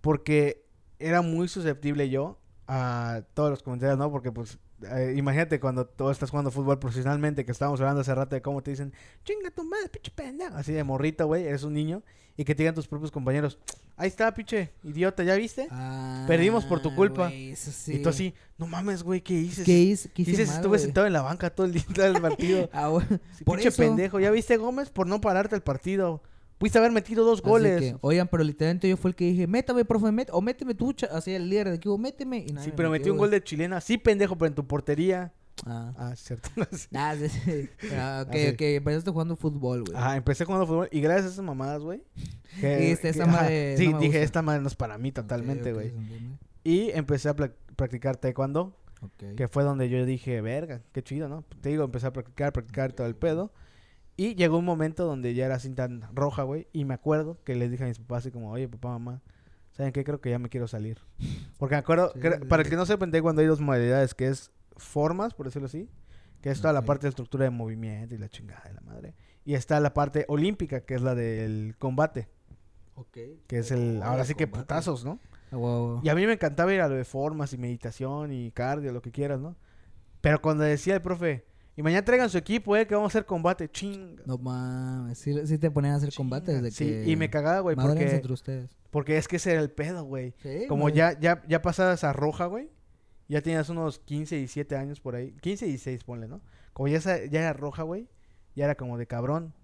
Porque 0.00 0.66
era 1.00 1.22
muy 1.22 1.48
susceptible 1.48 2.08
yo 2.08 2.38
a 2.68 3.22
todos 3.34 3.50
los 3.50 3.62
comentarios, 3.62 3.98
¿no? 3.98 4.10
Porque, 4.10 4.30
pues, 4.30 4.58
eh, 4.82 5.14
imagínate 5.16 5.58
cuando 5.58 5.86
tú 5.86 6.08
estás 6.10 6.30
jugando 6.30 6.50
fútbol 6.50 6.78
profesionalmente, 6.78 7.44
que 7.44 7.52
estábamos 7.52 7.80
hablando 7.80 8.02
hace 8.02 8.14
rato 8.14 8.36
de 8.36 8.42
cómo 8.42 8.62
te 8.62 8.70
dicen, 8.70 8.92
chinga 9.24 9.50
tu 9.50 9.64
madre, 9.64 9.88
pinche 9.88 10.12
pendejo. 10.14 10.56
Así 10.56 10.72
de 10.72 10.84
morrito, 10.84 11.26
güey, 11.26 11.44
eres 11.46 11.64
un 11.64 11.74
niño. 11.74 12.02
Y 12.36 12.44
que 12.44 12.54
te 12.54 12.62
digan 12.62 12.74
tus 12.74 12.86
propios 12.86 13.10
compañeros, 13.10 13.58
ahí 13.96 14.08
está, 14.08 14.32
pinche 14.32 14.70
idiota, 14.82 15.22
¿ya 15.24 15.34
viste? 15.34 15.66
Ah, 15.70 16.24
Perdimos 16.26 16.64
por 16.64 16.80
tu 16.80 16.94
culpa. 16.94 17.26
güey, 17.26 17.50
eso 17.50 17.70
sí. 17.70 17.96
Y 17.96 18.02
tú 18.02 18.08
así, 18.08 18.32
no 18.56 18.66
mames, 18.66 19.02
güey, 19.02 19.20
¿qué 19.20 19.34
hice? 19.34 19.62
¿Qué 19.64 19.78
hice? 19.78 20.10
¿Qué 20.10 20.22
hice 20.22 20.30
Dices, 20.30 20.48
mal, 20.48 20.56
estuve 20.56 20.78
sentado 20.78 21.06
en 21.06 21.12
la 21.12 21.20
banca 21.22 21.50
todo 21.50 21.66
el 21.66 21.72
día 21.72 21.84
todo 21.92 22.06
el 22.06 22.20
partido. 22.22 22.70
Ah. 22.72 22.88
Sí, 23.36 23.44
Por 23.44 23.56
pinche 23.56 23.68
eso. 23.68 23.82
pendejo. 23.82 24.20
¿Ya 24.20 24.30
viste 24.30 24.56
Gómez 24.56 24.88
por 24.90 25.06
no 25.06 25.20
pararte 25.20 25.56
el 25.56 25.62
partido? 25.62 26.22
Pudiste 26.60 26.78
haber 26.78 26.92
metido 26.92 27.24
dos 27.24 27.40
goles. 27.40 27.80
que, 27.80 27.96
oigan, 28.02 28.28
pero 28.28 28.44
literalmente 28.44 28.86
yo 28.86 28.98
fue 28.98 29.08
el 29.12 29.14
que 29.16 29.24
dije, 29.24 29.46
métame, 29.46 29.82
profe, 29.86 30.06
o 30.30 30.42
méteme 30.42 30.74
tú, 30.74 30.92
cha-", 30.92 31.06
así 31.10 31.32
el 31.32 31.48
líder 31.48 31.70
de 31.70 31.76
equipo, 31.76 31.96
méteme. 31.96 32.44
Y 32.46 32.52
nadie 32.52 32.66
sí, 32.66 32.70
me 32.72 32.76
pero 32.76 32.90
metió 32.90 33.12
un 33.12 33.18
gol 33.18 33.30
de 33.30 33.42
chilena. 33.42 33.80
Sí, 33.80 33.96
pendejo, 33.96 34.36
pero 34.36 34.48
en 34.48 34.54
tu 34.54 34.66
portería. 34.66 35.32
Ah. 35.64 35.92
Ah, 35.96 36.14
cierto. 36.16 36.50
Ah, 36.94 37.14
sí, 37.18 37.28
sí. 37.30 37.68
Ah, 37.94 38.24
ok, 38.26 38.34
Ah, 38.34 38.38
sí. 38.38 38.48
ok, 38.48 38.60
empezaste 38.60 39.10
jugando 39.10 39.36
fútbol, 39.36 39.84
güey. 39.84 39.96
Ajá, 39.96 40.16
empecé 40.16 40.44
jugando 40.44 40.66
fútbol 40.66 40.88
y 40.92 41.00
gracias 41.00 41.26
a 41.26 41.32
esas 41.32 41.44
mamadas, 41.46 41.80
güey. 41.82 42.02
que- 42.60 42.76
Dijiste, 42.76 43.08
"Esta 43.08 43.24
que- 43.24 43.30
ajá, 43.30 43.40
madre 43.42 43.76
Sí, 43.78 43.88
no 43.88 43.98
dije, 43.98 44.08
gusta". 44.12 44.22
esta 44.24 44.42
madre 44.42 44.60
no 44.60 44.68
es 44.68 44.76
para 44.76 44.98
mí 44.98 45.12
totalmente, 45.12 45.72
güey. 45.72 45.94
Y 46.62 46.90
empecé 46.90 47.30
a 47.30 47.34
practicar 47.34 48.16
taekwondo, 48.18 48.76
que 49.34 49.48
fue 49.48 49.64
donde 49.64 49.88
yo 49.88 50.04
dije, 50.04 50.42
verga, 50.42 50.82
qué 50.92 51.02
chido, 51.02 51.26
¿no? 51.26 51.42
Te 51.62 51.70
digo, 51.70 51.84
empecé 51.84 52.06
a 52.06 52.12
practicar, 52.12 52.52
practicar 52.52 52.92
todo 52.92 53.06
el 53.06 53.16
pedo. 53.16 53.50
Y 54.20 54.34
llegó 54.34 54.58
un 54.58 54.64
momento 54.66 55.06
donde 55.06 55.32
ya 55.34 55.46
era 55.46 55.58
cinta 55.58 55.88
roja, 56.12 56.42
güey. 56.42 56.66
Y 56.72 56.84
me 56.84 56.92
acuerdo 56.94 57.38
que 57.42 57.54
les 57.54 57.70
dije 57.70 57.84
a 57.84 57.86
mis 57.86 57.98
papás 57.98 58.18
así 58.18 58.30
como, 58.30 58.50
oye, 58.50 58.68
papá, 58.68 58.90
mamá, 58.90 59.22
¿saben 59.72 59.92
qué? 59.92 60.04
Creo 60.04 60.20
que 60.20 60.28
ya 60.28 60.38
me 60.38 60.50
quiero 60.50 60.68
salir. 60.68 60.98
Porque 61.58 61.74
me 61.74 61.78
acuerdo, 61.78 62.12
Sí, 62.14 62.20
que- 62.20 62.32
sí, 62.32 62.44
para 62.44 62.62
el 62.62 62.68
que 62.68 62.76
no 62.76 62.84
en 62.86 63.10
taekwondo 63.10 63.40
hay 63.40 63.46
dos 63.48 63.60
modalidades, 63.62 64.14
que 64.14 64.26
es 64.28 64.50
formas, 64.76 65.32
por 65.32 65.46
decirlo 65.46 65.66
así, 65.66 65.88
que 66.42 66.50
es 66.50 66.60
toda 66.60 66.74
la 66.74 66.82
parte 66.82 67.04
de 67.06 67.10
estructura 67.10 67.44
de 67.44 67.50
movimiento 67.50 68.14
y 68.14 68.18
la 68.18 68.28
chingada 68.28 68.62
de 68.68 68.74
la 68.74 68.80
madre. 68.82 69.14
Y 69.46 69.54
está 69.54 69.80
la 69.80 69.94
parte 69.94 70.26
olímpica, 70.28 70.80
que 70.82 70.94
es 70.96 71.00
la 71.02 71.14
del 71.14 71.76
combate, 71.78 72.28
Ok. 72.96 73.16
que 73.46 73.58
es 73.58 73.70
el, 73.70 74.00
Oh, 74.02 74.04
ahora 74.04 74.24
sí 74.26 74.34
que 74.34 74.44
combate. 74.44 74.64
putazos, 74.64 75.02
¿no? 75.04 75.18
Ah. 75.50 76.00
Y 76.02 76.08
a 76.10 76.14
mí 76.14 76.26
me 76.26 76.34
encantaba 76.34 76.72
ir 76.74 76.82
a 76.82 76.88
lo 76.88 76.94
de 76.94 77.04
formas 77.06 77.52
y 77.54 77.58
meditación 77.58 78.32
y 78.32 78.50
cardio, 78.52 78.92
lo 78.92 79.00
que 79.00 79.12
quieras, 79.12 79.40
¿no? 79.40 79.56
Pero 80.20 80.42
cuando 80.42 80.64
decía 80.64 80.94
el 80.94 81.00
profe, 81.02 81.46
y 81.80 81.82
mañana 81.82 82.04
traigan 82.04 82.28
su 82.28 82.36
equipo, 82.36 82.76
eh, 82.76 82.86
que 82.86 82.94
vamos 82.94 83.08
a 83.08 83.12
hacer 83.18 83.24
combate, 83.24 83.70
chinga. 83.70 84.22
No 84.26 84.36
mames, 84.36 85.16
sí, 85.18 85.34
sí 85.46 85.56
te 85.56 85.70
ponían 85.70 85.94
a 85.94 85.96
hacer 85.96 86.12
combates 86.14 86.48
chinga. 86.54 86.60
de 86.62 86.70
Sí, 86.70 86.84
que... 86.84 87.04
y 87.10 87.16
me 87.16 87.30
cagaba, 87.30 87.60
güey, 87.60 87.74
porque, 87.74 88.10
entre 88.14 88.32
ustedes. 88.34 88.70
porque 88.90 89.16
es 89.16 89.26
que 89.26 89.36
ese 89.36 89.52
era 89.52 89.62
el 89.62 89.70
pedo, 89.70 90.04
güey. 90.04 90.34
Sí, 90.42 90.66
Como 90.68 90.82
güey. 90.82 90.94
ya, 90.94 91.18
ya, 91.18 91.42
ya 91.48 91.62
pasabas 91.62 92.04
a 92.04 92.12
roja, 92.12 92.44
güey, 92.46 92.68
ya 93.28 93.40
tenías 93.40 93.70
unos 93.70 93.98
15, 94.00 94.36
17 94.36 94.76
años 94.76 95.00
por 95.00 95.14
ahí, 95.14 95.32
15, 95.40 95.64
16, 95.66 96.04
ponle, 96.04 96.28
¿no? 96.28 96.42
Como 96.74 96.88
ya, 96.88 96.98
ya 97.00 97.40
era 97.40 97.54
roja, 97.54 97.82
güey, 97.82 98.08
ya 98.54 98.66
era 98.66 98.74
como 98.74 98.98
de 98.98 99.06
cabrón. 99.06 99.54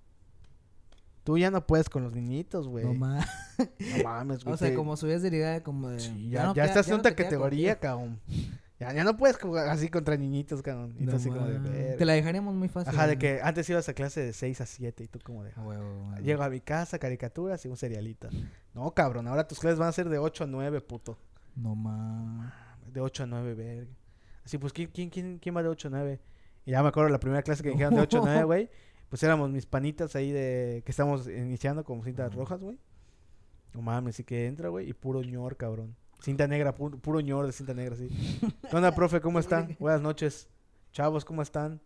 Tú 1.23 1.37
ya 1.39 1.51
no 1.51 1.67
puedes 1.67 1.89
con 1.91 2.05
los 2.05 2.13
niñitos, 2.13 2.69
güey. 2.69 2.85
No 2.85 2.95
mames. 2.95 3.27
No 3.59 4.05
mames, 4.05 4.45
güey. 4.45 4.55
O 4.55 4.57
sea, 4.57 4.73
como 4.75 4.97
subías 4.97 5.23
de 5.23 5.31
liga 5.33 5.61
como 5.63 5.89
de... 5.91 5.99
Sí, 6.01 6.31
ya, 6.31 6.45
no 6.45 6.49
ya 6.55 6.63
queda- 6.63 6.67
estás 6.67 6.87
en 6.87 6.93
no 6.93 6.99
otra 7.01 7.15
categoría, 7.17 7.79
cabrón. 7.81 8.21
Ya, 8.79 8.93
ya 8.93 9.05
no 9.05 9.17
puedes 9.17 9.39
jugar 9.39 9.69
así 9.69 9.89
contra 9.89 10.17
niñitos, 10.17 10.61
cabrón. 10.61 10.95
Y 10.99 11.05
No 11.05 11.13
tú 11.13 11.17
así 11.17 11.31
como 11.31 11.47
de 11.47 11.59
ver. 11.59 11.97
Te 11.97 12.05
la 12.05 12.13
dejaríamos 12.13 12.55
muy 12.55 12.69
fácil. 12.69 12.93
Ajá, 12.93 13.07
de 13.07 13.17
que 13.17 13.41
antes 13.43 13.69
ibas 13.71 13.89
a 13.89 13.95
clase 13.95 14.21
de 14.21 14.33
6 14.35 14.61
a 14.61 14.67
7 14.67 15.05
y 15.05 15.09
tú 15.09 15.19
como 15.25 15.45
de... 15.45 15.53
Ah, 15.57 15.63
huevo. 15.63 16.15
Llego 16.23 16.43
a 16.43 16.51
mi 16.51 16.61
casa, 16.61 16.99
caricaturas 16.99 17.65
y 17.65 17.69
un 17.69 17.77
cerealito. 17.77 18.29
No, 18.75 18.93
cabrón, 18.93 19.29
ahora 19.29 19.49
tus 19.49 19.59
clases 19.61 19.79
van 19.79 19.89
a 19.89 19.93
ser 19.93 20.11
de 20.11 20.19
8 20.19 20.45
a 20.45 20.47
9, 20.47 20.81
puto. 20.83 21.19
No 21.55 21.75
mames. 21.75 22.53
De 22.93 23.01
8 23.01 23.23
a 23.23 23.27
9, 23.27 23.55
verga. 23.55 23.93
Así, 24.45 24.59
pues, 24.59 24.75
¿quién, 24.75 24.91
quién, 24.91 25.09
quién, 25.09 25.39
quién 25.39 25.57
va 25.57 25.63
de 25.63 25.71
8 25.71 25.89
a 25.89 25.91
9? 25.93 26.21
Y 26.67 26.73
ya 26.73 26.83
me 26.83 26.89
acuerdo 26.91 27.09
la 27.09 27.19
primera 27.19 27.43
clase 27.43 27.63
que 27.63 27.71
dijeron 27.71 27.95
de 27.95 28.03
8 28.03 28.19
a 28.19 28.27
9, 28.27 28.45
güey. 28.45 28.71
Pues 29.09 29.23
éramos 29.23 29.51
mis 29.51 29.65
panitas 29.65 30.15
ahí 30.17 30.33
de... 30.33 30.83
Que 30.85 30.91
estamos 30.91 31.27
iniciando 31.29 31.83
como 31.83 32.05
cintas 32.05 32.35
rojas, 32.35 32.61
güey. 32.61 32.79
No 33.73 33.81
mames, 33.81 34.17
sí 34.17 34.25
que 34.25 34.47
entra, 34.47 34.69
güey. 34.69 34.89
Y 34.89 34.93
puro 34.93 35.23
ñor, 35.23 35.57
cabrón. 35.57 35.97
Cinta 36.21 36.47
negra, 36.49 36.75
pu- 36.75 36.99
puro 37.01 37.21
ñor 37.21 37.47
de 37.47 37.53
cinta 37.53 37.75
negra, 37.75 37.95
sí. 37.97 38.09
¿Qué 38.69 38.77
onda, 38.77 38.95
profe? 38.95 39.21
¿Cómo 39.21 39.39
están? 39.39 39.77
Buenas 39.79 40.01
noches. 40.01 40.49
Chavos, 40.93 41.25
¿cómo 41.25 41.43
están? 41.43 41.81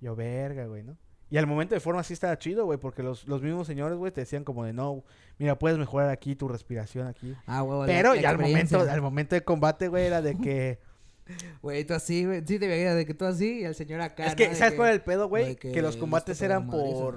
Yo, 0.00 0.14
verga, 0.14 0.66
güey, 0.66 0.82
¿no? 0.82 0.96
Y 1.30 1.38
al 1.38 1.46
momento 1.46 1.74
de 1.74 1.80
forma 1.80 2.02
sí 2.04 2.12
estaba 2.12 2.38
chido, 2.38 2.66
güey, 2.66 2.78
porque 2.78 3.02
los, 3.02 3.26
los 3.26 3.42
mismos 3.42 3.66
señores, 3.66 3.96
güey, 3.96 4.12
te 4.12 4.20
decían 4.20 4.44
como 4.44 4.64
de, 4.64 4.72
no, 4.72 5.02
mira, 5.38 5.58
puedes 5.58 5.78
mejorar 5.78 6.10
aquí 6.10 6.36
tu 6.36 6.46
respiración 6.46 7.06
aquí. 7.08 7.34
Ah, 7.46 7.64
la- 7.66 7.86
Pero 7.86 8.14
ya 8.14 8.30
al 8.30 8.38
momento, 8.38 8.80
al 8.80 9.02
momento 9.02 9.34
de 9.34 9.42
combate, 9.42 9.88
güey, 9.88 10.04
era 10.06 10.20
de 10.22 10.36
que... 10.38 10.78
Güey, 11.62 11.84
tú 11.86 11.94
así, 11.94 12.26
güey. 12.26 12.42
Sí 12.46 12.58
te 12.58 12.68
veía 12.68 12.94
de 12.94 13.06
que 13.06 13.14
tú 13.14 13.24
así 13.24 13.60
y 13.60 13.64
el 13.64 13.74
señor 13.74 14.02
acá, 14.02 14.26
es 14.26 14.32
¿no? 14.32 14.36
que, 14.36 14.48
De 14.50 14.54
¿sabes 14.54 14.72
que- 14.72 14.76
cuál 14.76 14.90
es 14.90 14.94
el 14.96 15.02
pedo, 15.02 15.26
güey? 15.28 15.56
que 15.56 15.72
Que, 15.72 15.80
los 15.82 15.96
combates 15.96 16.40
eran 16.42 16.66
madriza. 16.66 17.12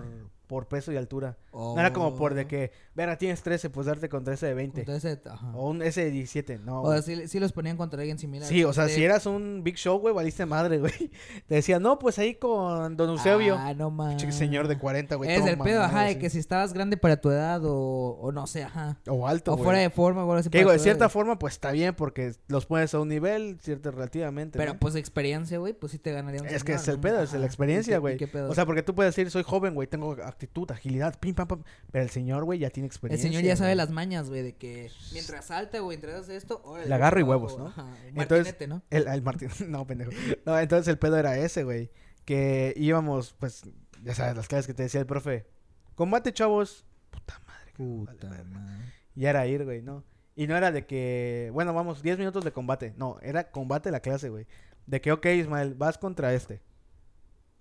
Por, 0.47 0.67
peso 0.67 0.91
y 0.91 0.97
altura. 0.97 1.37
No 1.53 1.79
era 1.79 1.91
como 1.93 2.15
por 2.15 2.33
de 2.33 2.43
Oh. 2.43 2.47
que, 2.47 2.71
verga, 2.95 3.17
tienes 3.17 3.41
13, 3.41 3.69
pues 3.69 3.87
darte 3.87 4.09
contra 4.09 4.33
ese 4.35 4.45
de 4.47 4.53
20. 4.53 4.79
Entonces, 4.81 5.19
ajá. 5.25 5.51
O 5.55 5.69
un 5.69 5.81
ese 5.81 6.05
de 6.05 6.11
17, 6.11 6.59
no. 6.59 6.79
O 6.79 6.85
güey. 6.85 7.01
sea, 7.01 7.15
sí, 7.15 7.27
sí 7.27 7.39
los 7.39 7.51
ponían 7.51 7.77
contra 7.77 7.99
alguien 7.99 8.17
similar. 8.19 8.47
Sí, 8.47 8.63
o 8.63 8.71
sea, 8.73 8.85
De- 8.85 8.93
si 8.93 9.03
eras 9.03 9.25
un 9.25 9.61
Big 9.63 9.75
Show, 9.75 9.99
güey, 9.99 10.13
valiste 10.13 10.45
madre, 10.45 10.77
güey. 10.79 10.93
Te 11.47 11.55
decía, 11.55 11.79
no, 11.79 11.97
pues 11.99 12.19
ahí 12.19 12.35
con 12.35 12.95
Don 12.95 13.09
Eusebio. 13.09 13.55
Ah, 13.57 13.73
no 13.73 13.89
mames. 13.89 14.35
Señor 14.35 14.67
de 14.67 14.77
40, 14.77 15.15
güey. 15.15 15.31
Es 15.31 15.45
el 15.45 15.57
pedo, 15.57 15.83
ajá, 15.83 16.03
de 16.03 16.19
que 16.19 16.29
si 16.29 16.39
estabas 16.39 16.73
grande 16.73 16.95
para 16.97 17.19
tu 17.19 17.29
edad 17.31 17.61
o, 17.65 18.17
o 18.21 18.31
no 18.31 18.45
sé, 18.47 18.63
ajá. 18.63 18.97
O 19.07 19.27
alto, 19.27 19.53
o 19.53 19.55
güey. 19.55 19.65
fuera 19.65 19.79
de 19.79 19.89
forma 19.89 20.37
así. 20.37 20.49
Que 20.49 20.59
digo, 20.59 20.71
de 20.71 20.79
cierta 20.79 21.05
edad. 21.05 21.11
forma, 21.11 21.39
pues 21.39 21.55
está 21.55 21.71
bien 21.71 21.95
porque 21.95 22.33
los 22.47 22.65
pones 22.65 22.93
a 22.93 22.99
un 22.99 23.09
nivel, 23.09 23.57
cierto, 23.61 23.91
relativamente. 23.91 24.57
Pero 24.57 24.73
¿no? 24.73 24.79
pues 24.79 24.95
experiencia, 24.95 25.57
güey, 25.57 25.73
pues 25.73 25.91
sí 25.91 25.99
te 25.99 26.11
ganaría 26.11 26.41
un 26.41 26.47
es 26.47 26.63
que 26.63 26.73
es 26.73 26.87
el 26.87 26.95
¿no? 26.95 27.01
pedo, 27.01 27.21
es 27.21 27.33
la 27.33 27.39
¿Y 27.39 27.45
experiencia, 27.45 27.97
güey. 27.97 28.17
O 28.47 28.53
sea, 28.53 28.65
porque 28.65 28.83
tú 28.83 28.93
puedes 28.95 29.15
decir, 29.15 29.31
soy 29.31 29.43
joven, 29.43 29.73
güey, 29.73 29.87
tengo 29.87 30.15
actitud, 30.37 30.69
agilidad, 30.71 31.19
pim, 31.19 31.33
pam, 31.35 31.47
pam. 31.47 31.63
Pero 31.91 32.03
el 32.03 32.09
señor, 32.11 32.43
güey, 32.45 32.59
ya 32.59 32.69
tiene 32.69 32.85
el 32.85 32.91
experiencia. 32.91 33.27
señor 33.29 33.43
ya 33.43 33.55
sabe 33.55 33.75
las 33.75 33.89
mañas, 33.89 34.29
güey, 34.29 34.43
de 34.43 34.55
que 34.55 34.89
mientras 35.11 35.45
salta, 35.45 35.79
güey, 35.79 35.97
mientras 35.97 36.21
hace 36.21 36.35
esto, 36.35 36.61
órale, 36.63 36.87
Le 36.87 36.95
agarra 36.95 37.19
y 37.19 37.23
huevos, 37.23 37.57
¿no? 37.57 37.67
ajá, 37.67 37.83
un 37.83 38.21
Entonces, 38.21 38.45
martinete, 38.53 38.67
¿no? 38.67 38.83
El, 38.89 39.07
el 39.07 39.21
Martín, 39.21 39.49
no, 39.67 39.85
pendejo. 39.87 40.11
No, 40.45 40.57
entonces 40.59 40.87
el 40.87 40.97
pedo 40.99 41.17
era 41.17 41.37
ese, 41.37 41.63
güey. 41.63 41.89
Que 42.25 42.73
íbamos, 42.77 43.33
pues, 43.39 43.63
ya 44.03 44.13
sabes, 44.13 44.35
las 44.35 44.47
clases 44.47 44.67
que 44.67 44.73
te 44.73 44.83
decía 44.83 44.99
el 44.99 45.07
profe. 45.07 45.47
Combate, 45.95 46.31
chavos. 46.33 46.85
Puta 47.09 47.39
madre. 47.47 47.71
Puta 47.75 48.29
verga. 48.29 48.43
madre. 48.43 48.93
Y 49.15 49.25
era 49.25 49.47
ir, 49.47 49.65
güey, 49.65 49.81
¿no? 49.81 50.03
Y 50.35 50.45
no 50.45 50.55
era 50.55 50.71
de 50.71 50.85
que, 50.85 51.49
bueno, 51.53 51.73
vamos, 51.73 52.03
10 52.03 52.19
minutos 52.19 52.43
de 52.43 52.51
combate. 52.51 52.93
No, 52.97 53.17
era 53.23 53.49
combate 53.49 53.89
la 53.89 54.01
clase, 54.01 54.29
güey. 54.29 54.45
De 54.85 55.01
que, 55.01 55.11
ok, 55.11 55.25
Ismael, 55.25 55.73
vas 55.73 55.97
contra 55.97 56.33
este. 56.33 56.61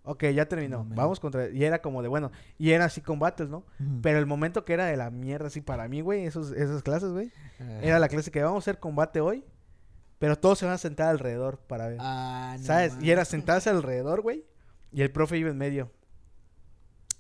Ok, 0.09 0.25
ya 0.27 0.47
terminó. 0.49 0.85
No. 0.85 0.95
Vamos 0.95 1.19
contra... 1.19 1.49
Y 1.51 1.65
era 1.65 1.83
como 1.83 2.01
de, 2.01 2.07
bueno, 2.09 2.31
y 2.59 2.71
era 2.71 2.85
así 2.85 3.01
combates, 3.01 3.49
¿no? 3.49 3.65
Pero 4.03 4.19
el 4.19 4.27
momento 4.27 4.65
que 4.65 4.73
era 4.73 4.87
de 4.87 4.97
la 4.97 5.11
mierda, 5.11 5.49
así 5.49 5.61
para 5.61 5.89
mí, 5.89 6.01
güey, 6.01 6.25
esos, 6.27 6.53
esas 6.53 6.83
clases, 6.85 7.11
güey. 7.11 7.33
Ah. 7.61 7.81
Era 7.83 7.99
la 7.99 8.09
clase 8.09 8.31
que 8.31 8.41
vamos 8.43 8.63
a 8.63 8.71
hacer 8.71 8.79
combate 8.79 9.21
hoy. 9.21 9.45
Pero 10.19 10.39
todos 10.39 10.59
se 10.61 10.65
van 10.65 10.75
a 10.75 10.79
sentar 10.79 11.09
alrededor 11.09 11.59
para 11.59 11.89
ver. 11.89 11.99
Ah, 12.01 12.57
no 12.59 12.65
¿Sabes? 12.65 12.97
Y 13.03 13.11
era 13.11 13.25
sentarse 13.25 13.69
alrededor, 13.69 14.23
güey. 14.23 14.45
Y 14.93 15.03
el 15.03 15.11
profe 15.11 15.37
iba 15.39 15.51
en 15.51 15.59
medio. 15.59 15.91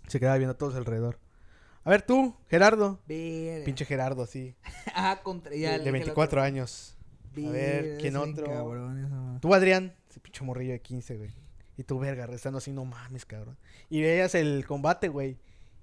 Se 0.06 0.20
quedaba 0.20 0.38
viendo 0.38 0.52
a 0.52 0.56
todos 0.58 0.76
alrededor. 0.76 1.18
A 1.84 1.90
ver 1.90 2.02
tú, 2.02 2.36
Gerardo. 2.48 3.00
Pinche 3.06 3.84
Gerardo, 3.84 4.22
así. 4.22 4.54
Ah, 4.94 5.20
contra... 5.22 5.54
ya 5.54 5.70
de 5.72 5.74
el- 5.76 5.86
el 5.88 5.92
24 5.92 6.24
otro. 6.24 6.42
años. 6.42 6.96
A 7.36 7.50
ver, 7.50 7.98
¿quién 7.98 8.16
otro? 8.16 8.46
cabrón 8.46 9.04
eso. 9.04 9.38
Tú, 9.42 9.52
Adrián. 9.52 9.92
Ese 10.08 10.20
pinche 10.20 10.42
morrillo 10.42 10.72
de 10.72 10.80
15, 10.80 11.16
güey. 11.18 11.30
Y 11.76 11.84
tú, 11.84 11.98
verga, 11.98 12.26
rezando 12.26 12.58
así, 12.58 12.72
no 12.72 12.84
mames, 12.84 13.26
cabrón. 13.26 13.58
Y 13.90 14.00
veías 14.02 14.34
el 14.34 14.64
combate, 14.66 15.08
güey. 15.08 15.38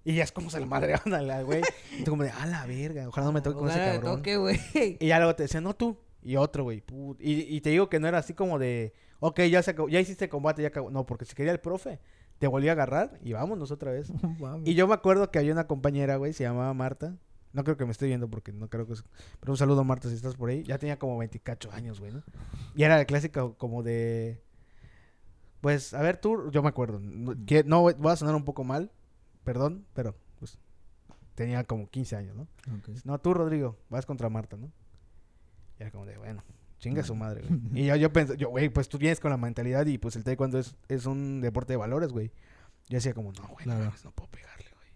Y 0.05 0.15
ya 0.15 0.23
es 0.23 0.31
como 0.31 0.49
se 0.49 0.59
la 0.59 0.65
madre 0.65 0.95
a 0.95 1.21
la 1.21 1.43
güey. 1.43 1.61
Y 1.97 2.03
tú 2.03 2.11
como 2.11 2.23
de, 2.23 2.31
a 2.31 2.45
la 2.45 2.65
verga, 2.65 3.07
ojalá 3.07 3.27
no 3.27 3.31
me 3.33 3.41
toque 3.41 3.57
con 3.59 3.69
ese 3.69 3.79
cabrón. 3.79 4.17
toque, 4.17 4.37
güey. 4.37 4.59
Y 4.99 5.07
ya 5.07 5.17
luego 5.19 5.35
te 5.35 5.43
decían, 5.43 5.63
no 5.63 5.75
tú. 5.75 5.97
Y 6.21 6.35
otro, 6.35 6.63
güey. 6.63 6.81
put- 6.81 7.17
Y, 7.21 7.55
y 7.55 7.61
te 7.61 7.69
digo 7.69 7.89
que 7.89 7.99
no 7.99 8.07
era 8.07 8.17
así 8.17 8.33
como 8.33 8.59
de, 8.59 8.93
ok, 9.19 9.41
ya, 9.43 9.61
se 9.63 9.71
acabó- 9.75 9.89
ya 9.89 9.99
hiciste 9.99 10.27
combate, 10.29 10.61
ya 10.61 10.69
acabó. 10.69 10.89
No, 10.91 11.05
porque 11.05 11.25
si 11.25 11.35
quería 11.35 11.51
el 11.51 11.59
profe, 11.59 11.99
te 12.39 12.47
volvía 12.47 12.71
a 12.71 12.73
agarrar 12.73 13.17
y 13.23 13.31
vámonos 13.33 13.71
otra 13.71 13.91
vez. 13.91 14.11
Y 14.65 14.73
yo 14.73 14.87
me 14.87 14.93
acuerdo 14.93 15.31
que 15.31 15.39
había 15.39 15.53
una 15.53 15.67
compañera, 15.67 16.15
güey, 16.17 16.33
se 16.33 16.43
llamaba 16.43 16.73
Marta. 16.73 17.15
No 17.53 17.63
creo 17.63 17.77
que 17.77 17.85
me 17.85 17.91
esté 17.91 18.07
viendo 18.07 18.27
porque 18.29 18.51
no 18.51 18.67
creo 18.67 18.87
que 18.87 18.93
es... 18.93 19.03
Pero 19.39 19.53
un 19.53 19.57
saludo, 19.57 19.83
Marta, 19.83 20.09
si 20.09 20.15
estás 20.15 20.35
por 20.35 20.49
ahí. 20.49 20.63
Ya 20.63 20.79
tenía 20.79 20.97
como 20.97 21.17
28 21.19 21.71
años, 21.71 21.99
güey, 21.99 22.11
¿no? 22.11 22.23
Y 22.75 22.83
era 22.83 22.97
la 22.97 23.05
clásica 23.05 23.47
como 23.57 23.83
de... 23.83 24.41
Pues, 25.63 25.93
a 25.93 26.01
ver, 26.01 26.17
tú... 26.17 26.51
Yo 26.51 26.61
me 26.61 26.67
acuerdo. 26.67 26.99
No, 26.99 27.33
que, 27.45 27.63
no 27.63 27.81
voy 27.81 28.11
a 28.11 28.15
sonar 28.17 28.35
un 28.35 28.43
poco 28.43 28.65
mal. 28.65 28.91
Perdón, 29.45 29.85
pero... 29.93 30.13
Pues, 30.37 30.59
tenía 31.35 31.63
como 31.63 31.89
15 31.89 32.17
años, 32.17 32.35
¿no? 32.35 32.47
No, 33.05 33.17
tú, 33.19 33.33
Rodrigo, 33.33 33.77
vas 33.89 34.05
contra 34.05 34.27
Marta, 34.27 34.57
¿no? 34.57 34.69
Y 35.79 35.83
era 35.83 35.89
como 35.89 36.05
de, 36.05 36.17
bueno, 36.17 36.43
chinga 36.79 37.01
su 37.03 37.15
madre, 37.15 37.43
güey. 37.47 37.81
Y 37.81 37.85
yo, 37.85 37.95
yo 37.95 38.11
pensé, 38.11 38.35
yo, 38.35 38.49
güey, 38.49 38.67
pues 38.67 38.89
tú 38.89 38.97
vienes 38.97 39.21
con 39.21 39.31
la 39.31 39.37
mentalidad 39.37 39.85
y 39.85 39.97
pues 39.97 40.17
el 40.17 40.25
taekwondo 40.25 40.59
es, 40.59 40.75
es 40.89 41.05
un 41.05 41.39
deporte 41.39 41.71
de 41.73 41.77
valores, 41.77 42.11
güey. 42.11 42.31
Yo 42.89 42.97
decía 42.97 43.13
como, 43.13 43.31
no, 43.31 43.47
güey, 43.47 43.63
Claro. 43.63 43.85
mames, 43.85 44.03
no 44.03 44.11
puedo 44.11 44.29
pegarle, 44.31 44.65
güey. 44.75 44.89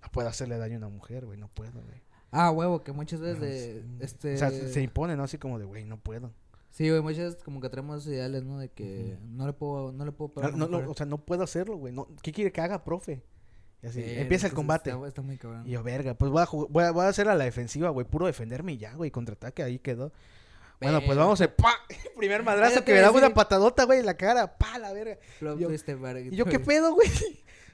No 0.00 0.08
puedo 0.12 0.28
hacerle 0.28 0.58
daño 0.58 0.76
a 0.76 0.78
una 0.78 0.88
mujer, 0.90 1.26
güey, 1.26 1.38
no 1.38 1.48
puedo, 1.48 1.72
güey. 1.82 2.00
Ah, 2.30 2.52
huevo, 2.52 2.84
que 2.84 2.92
muchas 2.92 3.20
veces 3.20 3.36
Ajá, 3.36 3.46
de, 3.46 3.82
sí. 3.82 3.96
este... 3.98 4.34
O 4.34 4.38
sea, 4.38 4.50
se, 4.50 4.72
se 4.72 4.80
impone, 4.80 5.16
¿no? 5.16 5.24
Así 5.24 5.38
como 5.38 5.58
de, 5.58 5.64
güey, 5.64 5.84
no 5.84 5.98
puedo. 5.98 6.32
Sí, 6.70 6.88
güey, 6.90 7.00
muchas 7.02 7.18
veces 7.30 7.42
como 7.42 7.60
que 7.60 7.68
tenemos 7.68 8.06
ideales, 8.06 8.44
¿no? 8.44 8.58
De 8.58 8.68
que 8.70 9.16
no 9.30 9.46
le 9.46 9.52
puedo, 9.52 9.92
no 9.92 10.04
le 10.04 10.12
puedo 10.12 10.30
No, 10.52 10.90
o 10.90 10.94
sea, 10.94 11.06
no 11.06 11.18
puedo 11.18 11.42
hacerlo, 11.42 11.76
güey. 11.76 11.92
No, 11.92 12.06
¿Qué 12.22 12.32
quiere 12.32 12.52
que 12.52 12.60
haga, 12.60 12.84
profe? 12.84 13.22
Y 13.82 13.86
así, 13.86 14.02
Sí, 14.02 14.14
empieza 14.16 14.46
el 14.48 14.52
combate. 14.54 14.90
Está, 14.90 15.08
está 15.08 15.22
muy 15.22 15.38
cabrón. 15.38 15.66
Y 15.66 15.70
yo, 15.72 15.82
verga, 15.82 16.14
pues 16.14 16.30
voy 16.30 16.42
a, 16.42 16.46
jug- 16.46 16.68
voy 16.70 16.84
a, 16.84 16.90
voy 16.90 17.04
a 17.04 17.08
hacer 17.08 17.28
a 17.28 17.34
la 17.34 17.44
defensiva, 17.44 17.90
güey. 17.90 18.06
Puro 18.06 18.26
defenderme 18.26 18.72
y 18.72 18.78
ya, 18.78 18.94
güey. 18.94 19.10
Contraataque, 19.10 19.62
ahí 19.62 19.78
quedó. 19.78 20.12
Bueno, 20.80 21.00
pues 21.04 21.18
vamos 21.18 21.40
a... 21.40 21.56
¡Pa! 21.56 21.72
Primer 22.16 22.42
madrazo 22.44 22.84
que 22.84 22.92
me 22.92 23.00
da 23.00 23.10
una 23.10 23.34
patadota, 23.34 23.84
güey, 23.84 23.98
en 24.00 24.06
la 24.06 24.16
cara. 24.16 24.56
¡Pa! 24.58 24.78
La 24.78 24.92
yo- 25.56 25.68
verga. 26.00 26.20
Y 26.20 26.36
yo, 26.36 26.44
¿qué 26.44 26.60
pedo, 26.60 26.94
güey? 26.94 27.08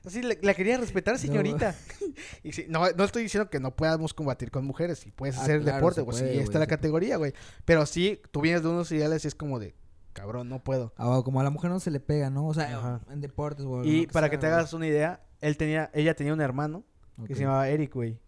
Así 0.05 0.23
le- 0.23 0.39
la 0.43 0.55
quería 0.55 0.77
respetar, 0.79 1.19
señorita. 1.19 1.75
y 2.43 2.53
sí, 2.53 2.67
no, 2.69 2.85
no 2.91 3.05
estoy 3.05 3.23
diciendo 3.23 3.49
que 3.49 3.59
no 3.61 3.75
podamos 3.75 4.13
combatir 4.15 4.51
con 4.51 4.65
mujeres. 4.67 4.99
Si 4.99 5.11
puedes 5.11 5.37
Ah, 5.39 5.43
hacer 5.43 5.61
claro, 5.63 5.77
deporte, 5.79 6.05
pues 6.05 6.19
sí, 6.19 6.25
está 6.27 6.59
la 6.59 6.67
categoría, 6.67 7.17
güey. 7.17 7.33
Pero 7.65 7.87
sí, 7.87 8.21
tú 8.31 8.41
vienes 8.43 8.63
de 8.63 8.69
unos 8.69 8.91
ideales 8.93 9.25
y 9.25 9.29
es 9.29 9.35
como 9.35 9.59
de, 9.59 9.75
cabrón, 10.13 10.49
no 10.49 10.63
puedo. 10.63 10.93
Ah, 10.97 11.23
como 11.25 11.41
a 11.41 11.45
la 11.45 11.51
mujer 11.51 11.71
no 11.71 11.81
se 11.81 11.91
le 11.91 12.01
pega, 12.01 12.29
¿no? 12.31 12.47
O 12.47 12.55
sea, 12.55 12.77
Ajá. 12.77 13.01
en 13.11 13.21
deportes, 13.21 13.65
güey. 13.65 13.89
Y 14.03 14.07
para 14.07 14.29
que 14.31 14.37
te 14.39 14.47
hagas 14.47 14.73
una 14.75 14.87
idea, 14.87 15.25
él 15.41 15.57
tenía, 15.57 15.91
ella 15.95 16.15
tenía 16.15 16.33
un 16.35 16.41
hermano 16.41 16.85
que 17.27 17.35
se 17.35 17.43
llamaba 17.43 17.69
Eric, 17.69 17.95
güey. 17.95 18.19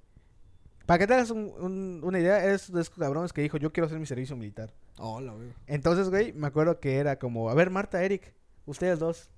Para 0.87 0.99
que 1.01 1.07
te 1.09 1.14
hagas 1.14 1.31
un- 1.31 1.53
un- 1.59 2.01
una 2.05 2.18
idea, 2.20 2.45
es 2.53 2.72
de 2.72 2.81
esos 2.81 2.95
cabrones 2.95 3.33
que 3.33 3.43
dijo, 3.43 3.57
yo 3.57 3.72
quiero 3.72 3.87
hacer 3.87 3.99
mi 3.99 4.07
servicio 4.07 4.37
militar. 4.37 4.72
Hola, 4.99 5.33
güey. 5.33 5.49
Entonces, 5.66 6.09
güey, 6.09 6.33
me 6.33 6.47
acuerdo 6.47 6.79
que 6.81 6.97
era 6.99 7.18
como, 7.18 7.51
a 7.51 7.55
ver, 7.55 7.70
Marta, 7.70 8.03
Eric, 8.03 8.33
ustedes 8.66 8.99
dos. 9.01 9.29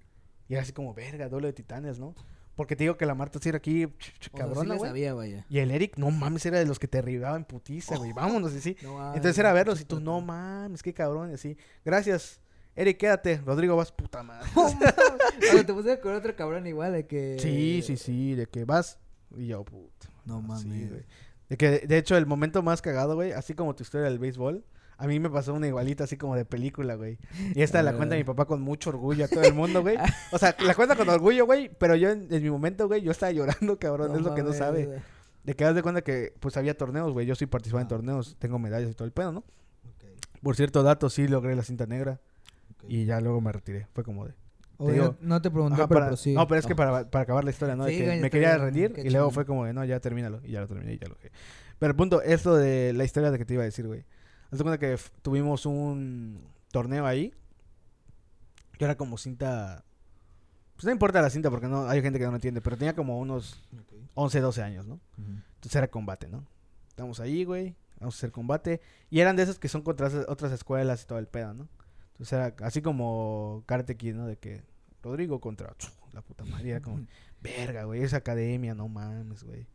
Y 0.49 0.55
era 0.55 0.62
así 0.62 0.72
como, 0.72 0.94
verga, 0.94 1.28
doble 1.28 1.49
de 1.49 1.53
titanes, 1.53 1.99
¿no? 1.99 2.14
Porque 2.55 2.74
te 2.74 2.82
digo 2.84 2.96
que 2.96 3.07
la 3.07 3.14
Marta 3.14 3.38
sí 3.40 3.49
era 3.51 3.59
aquí, 3.59 3.84
ch- 3.84 3.90
ch- 3.99 4.12
sí 4.20 4.30
cabrona, 4.30 4.74
güey. 4.76 5.11
vaya. 5.12 5.46
Y 5.49 5.59
el 5.59 5.70
Eric, 5.70 5.96
no 5.96 6.11
mames, 6.11 6.44
era 6.46 6.59
de 6.59 6.66
los 6.66 6.78
que 6.78 6.88
te 6.88 6.99
derribaba 6.99 7.36
en 7.36 7.44
putiza, 7.44 7.96
güey. 7.96 8.12
Vámonos, 8.14 8.53
y 8.55 8.61
sí. 8.61 8.76
No 8.82 9.14
Entonces 9.14 9.38
era 9.38 9.53
verlos 9.53 9.80
y 9.80 9.84
tú, 9.84 10.01
no 10.01 10.20
mames, 10.20 10.82
qué 10.82 10.92
cabrón, 10.92 11.30
y 11.30 11.34
así. 11.34 11.57
Gracias, 11.84 12.40
Eric, 12.74 12.99
quédate. 12.99 13.36
Rodrigo, 13.44 13.76
vas 13.76 13.92
puta 13.92 14.22
madre. 14.22 14.49
O 14.57 14.68
sea, 15.53 15.64
te 15.64 15.72
puse 15.72 16.01
con 16.01 16.14
otro 16.14 16.34
cabrón 16.34 16.66
igual 16.66 16.92
de 16.92 17.07
que... 17.07 17.36
Sí, 17.38 17.80
sí, 17.82 17.96
sí, 17.96 18.34
de 18.34 18.46
que 18.46 18.64
vas. 18.64 18.99
Y 19.36 19.46
yo, 19.46 19.64
puta. 19.64 20.09
No 20.24 20.40
sí, 20.40 20.46
mames. 20.66 20.90
güey. 20.90 21.03
de 21.49 21.57
que, 21.57 21.70
de 21.86 21.96
hecho, 21.99 22.16
el 22.16 22.26
momento 22.26 22.62
más 22.62 22.82
cagado, 22.82 23.14
güey, 23.14 23.32
así 23.32 23.55
como 23.55 23.74
tu 23.74 23.82
historia 23.84 24.09
del 24.09 24.18
béisbol, 24.18 24.64
a 25.01 25.07
mí 25.07 25.18
me 25.20 25.30
pasó 25.30 25.55
una 25.55 25.66
igualita 25.68 26.05
así 26.05 26.16
como 26.16 26.34
de 26.36 26.44
película, 26.44 26.96
güey. 26.96 27.18
Y 27.55 27.62
esta 27.62 27.82
la 27.82 27.94
cuenta 27.94 28.16
mi 28.16 28.24
papá 28.24 28.44
con 28.46 28.61
mucho 28.61 28.90
orgullo 28.90 29.24
a 29.24 29.28
todo 29.28 29.42
el 29.44 29.55
mundo, 29.55 29.80
güey. 29.82 29.96
O 30.32 30.38
sea, 30.38 30.55
la 30.61 30.74
cuenta 30.74 30.96
con 30.96 31.09
orgullo, 31.09 31.46
güey, 31.46 31.70
pero 31.78 31.94
yo 31.96 32.11
en, 32.11 32.26
en 32.30 32.42
mi 32.42 32.51
momento, 32.51 32.86
güey, 32.88 33.01
yo 33.03 33.12
estaba 33.12 33.32
llorando, 33.32 33.78
cabrón, 33.78 34.14
es 34.16 34.22
lo 34.22 34.34
que 34.34 34.42
no 34.42 34.53
sabe. 34.53 34.86
güey. 34.86 34.99
De 35.44 35.55
que 35.55 35.64
das 35.64 35.74
de 35.74 35.82
cuenta 35.82 36.03
que, 36.03 36.34
pues, 36.40 36.57
había 36.59 36.76
torneos, 36.76 37.12
güey. 37.12 37.24
Yo 37.26 37.34
sí 37.34 37.46
participaba 37.46 37.80
en 37.80 37.86
Ah. 37.86 37.88
torneos, 37.88 38.36
tengo 38.38 38.59
medallas 38.59 38.90
y 38.90 38.94
todo 38.94 39.07
el 39.07 39.12
pedo, 39.12 39.32
¿no? 39.32 39.44
Por 40.42 40.57
cierto 40.57 40.82
dato, 40.82 41.09
sí 41.11 41.26
logré 41.26 41.57
la 41.57 41.62
cinta 41.62 41.86
negra 41.86 42.20
y 42.86 43.05
ya 43.07 43.20
luego 43.20 43.40
me 43.40 43.51
retiré. 43.53 43.86
Fue 43.94 44.05
como 44.05 44.26
de... 44.26 44.34
Digo- 44.78 45.16
no, 45.20 45.28
no 45.36 45.42
te 45.42 45.51
pregunté, 45.51 45.74
Ajá, 45.74 45.88
pero, 45.88 45.99
para- 46.01 46.07
pero 46.11 46.16
sí. 46.16 46.34
No, 46.34 46.46
pero 46.46 46.61
es 46.61 46.66
que 46.66 46.74
Ah. 46.74 46.76
para, 46.76 47.11
para 47.11 47.22
acabar 47.22 47.44
la 47.44 47.51
historia, 47.51 47.74
¿no? 47.76 47.84
De 47.84 47.96
que 47.96 48.16
me 48.20 48.30
quería 48.30 48.51
bien, 48.57 48.61
rendir 48.92 49.07
y 49.07 49.11
luego 49.11 49.30
fue 49.30 49.44
como 49.46 49.64
de, 49.64 49.72
no, 49.72 49.84
ya 49.84 49.99
termínalo. 50.01 50.40
Y 50.44 50.53
ya 50.53 50.61
lo 50.61 50.68
terminé 50.68 50.94
y 50.94 50.99
ya 50.99 51.09
lo 51.09 51.14
dejé. 51.14 51.30
Pero 51.78 51.90
el 51.90 51.96
punto, 51.96 52.20
esto 52.22 52.55
de 52.57 52.92
la 52.92 53.05
historia 53.05 53.30
de 53.30 53.38
que 53.38 53.44
te 53.44 53.55
iba 53.55 53.62
a 53.62 53.66
decir, 53.66 53.86
güey. 53.86 54.05
Haz 54.51 54.62
cuenta 54.62 54.78
que 54.78 54.99
tuvimos 55.22 55.66
un 55.66 56.40
torneo 56.70 57.07
ahí. 57.07 57.34
Que 58.78 58.84
era 58.84 58.96
como 58.96 59.18
cinta... 59.18 59.84
Pues 60.74 60.84
no 60.84 60.92
importa 60.92 61.20
la 61.20 61.30
cinta 61.30 61.51
porque 61.51 61.66
no 61.66 61.88
hay 61.88 62.01
gente 62.03 62.18
que 62.18 62.24
no 62.24 62.30
lo 62.30 62.36
entiende, 62.36 62.61
pero 62.61 62.76
tenía 62.76 62.94
como 62.94 63.18
unos 63.18 63.64
Ok. 63.72 63.94
11, 64.14 64.40
12 64.40 64.62
años, 64.62 64.86
¿no? 64.86 65.01
Entonces 65.16 65.74
era 65.74 65.88
combate, 65.88 66.28
¿no? 66.28 66.46
Estamos 66.88 67.18
ahí, 67.18 67.44
güey. 67.44 67.74
Vamos 67.99 68.14
a 68.14 68.18
hacer 68.18 68.30
combate. 68.30 68.80
Y 69.11 69.18
eran 69.18 69.34
de 69.34 69.42
esos 69.42 69.59
que 69.59 69.68
son 69.68 69.82
contra 69.82 70.09
otras 70.28 70.53
escuelas 70.53 71.03
y 71.03 71.07
todo 71.07 71.18
el 71.18 71.26
pedo, 71.26 71.53
¿no? 71.53 71.68
Entonces 72.12 72.32
era 72.32 72.55
así 72.61 72.80
como 72.80 73.64
Karate 73.66 73.96
Kid, 73.96 74.14
¿no? 74.14 74.26
De 74.26 74.36
que 74.36 74.62
Rodrigo 75.03 75.40
contra 75.40 75.74
la 76.12 76.22
puta 76.22 76.44
madre. 76.44 76.70
Era 76.70 76.80
como, 76.80 77.05
verga, 77.40 77.84
güey. 77.84 78.03
Esa 78.03 78.18
academia, 78.18 78.74
no 78.74 78.88
mames, 78.88 79.42
güey. 79.42 79.66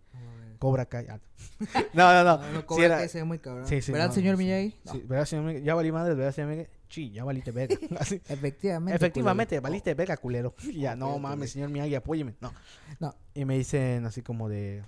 Cobra 0.60 0.86
Kai. 0.86 1.08
ah. 1.10 1.20
No, 1.94 2.14
no, 2.14 2.24
no. 2.24 2.38
No, 2.38 2.52
no, 2.54 2.60
Sí 2.62 2.66
Cobra 2.66 2.86
era- 2.86 2.98
Kai 2.98 3.10
se 3.10 3.18
ve 3.18 3.24
muy 3.26 3.40
cabrón. 3.40 3.68
Sí, 3.68 3.82
sí, 3.82 3.92
¿Verdad, 3.92 4.08
no, 4.08 4.14
señor 4.14 4.38
sí. 4.38 4.44
Miyagi? 4.44 4.76
Sí, 4.92 5.04
¿verdad, 5.06 5.26
señor 5.26 5.46
Miguel? 5.46 5.64
Ya 5.64 5.76
valí 5.76 5.92
madre, 5.92 6.16
¿verdad, 6.16 6.32
señor 6.32 6.52
Miguel? 6.52 6.70
Sí, 6.90 7.12
ya 7.12 7.24
valiste 7.24 7.52
verga. 7.52 7.76
Así. 8.00 8.22
Efectivamente. 8.28 8.96
Efectivamente, 8.96 9.56
culero. 9.56 9.62
valiste 9.64 9.94
verga, 9.94 10.16
culero. 10.18 10.56
Y 10.64 10.80
ya, 10.82 10.96
no 10.96 11.18
mames, 11.20 11.52
señor 11.52 11.70
Miyagi, 11.70 11.96
apóyeme. 11.96 12.36
No. 12.40 12.54
No. 13.00 13.14
Y 13.34 13.46
me 13.46 13.58
dicen 13.58 14.06
así 14.06 14.22
como 14.22 14.48
de. 14.48 14.84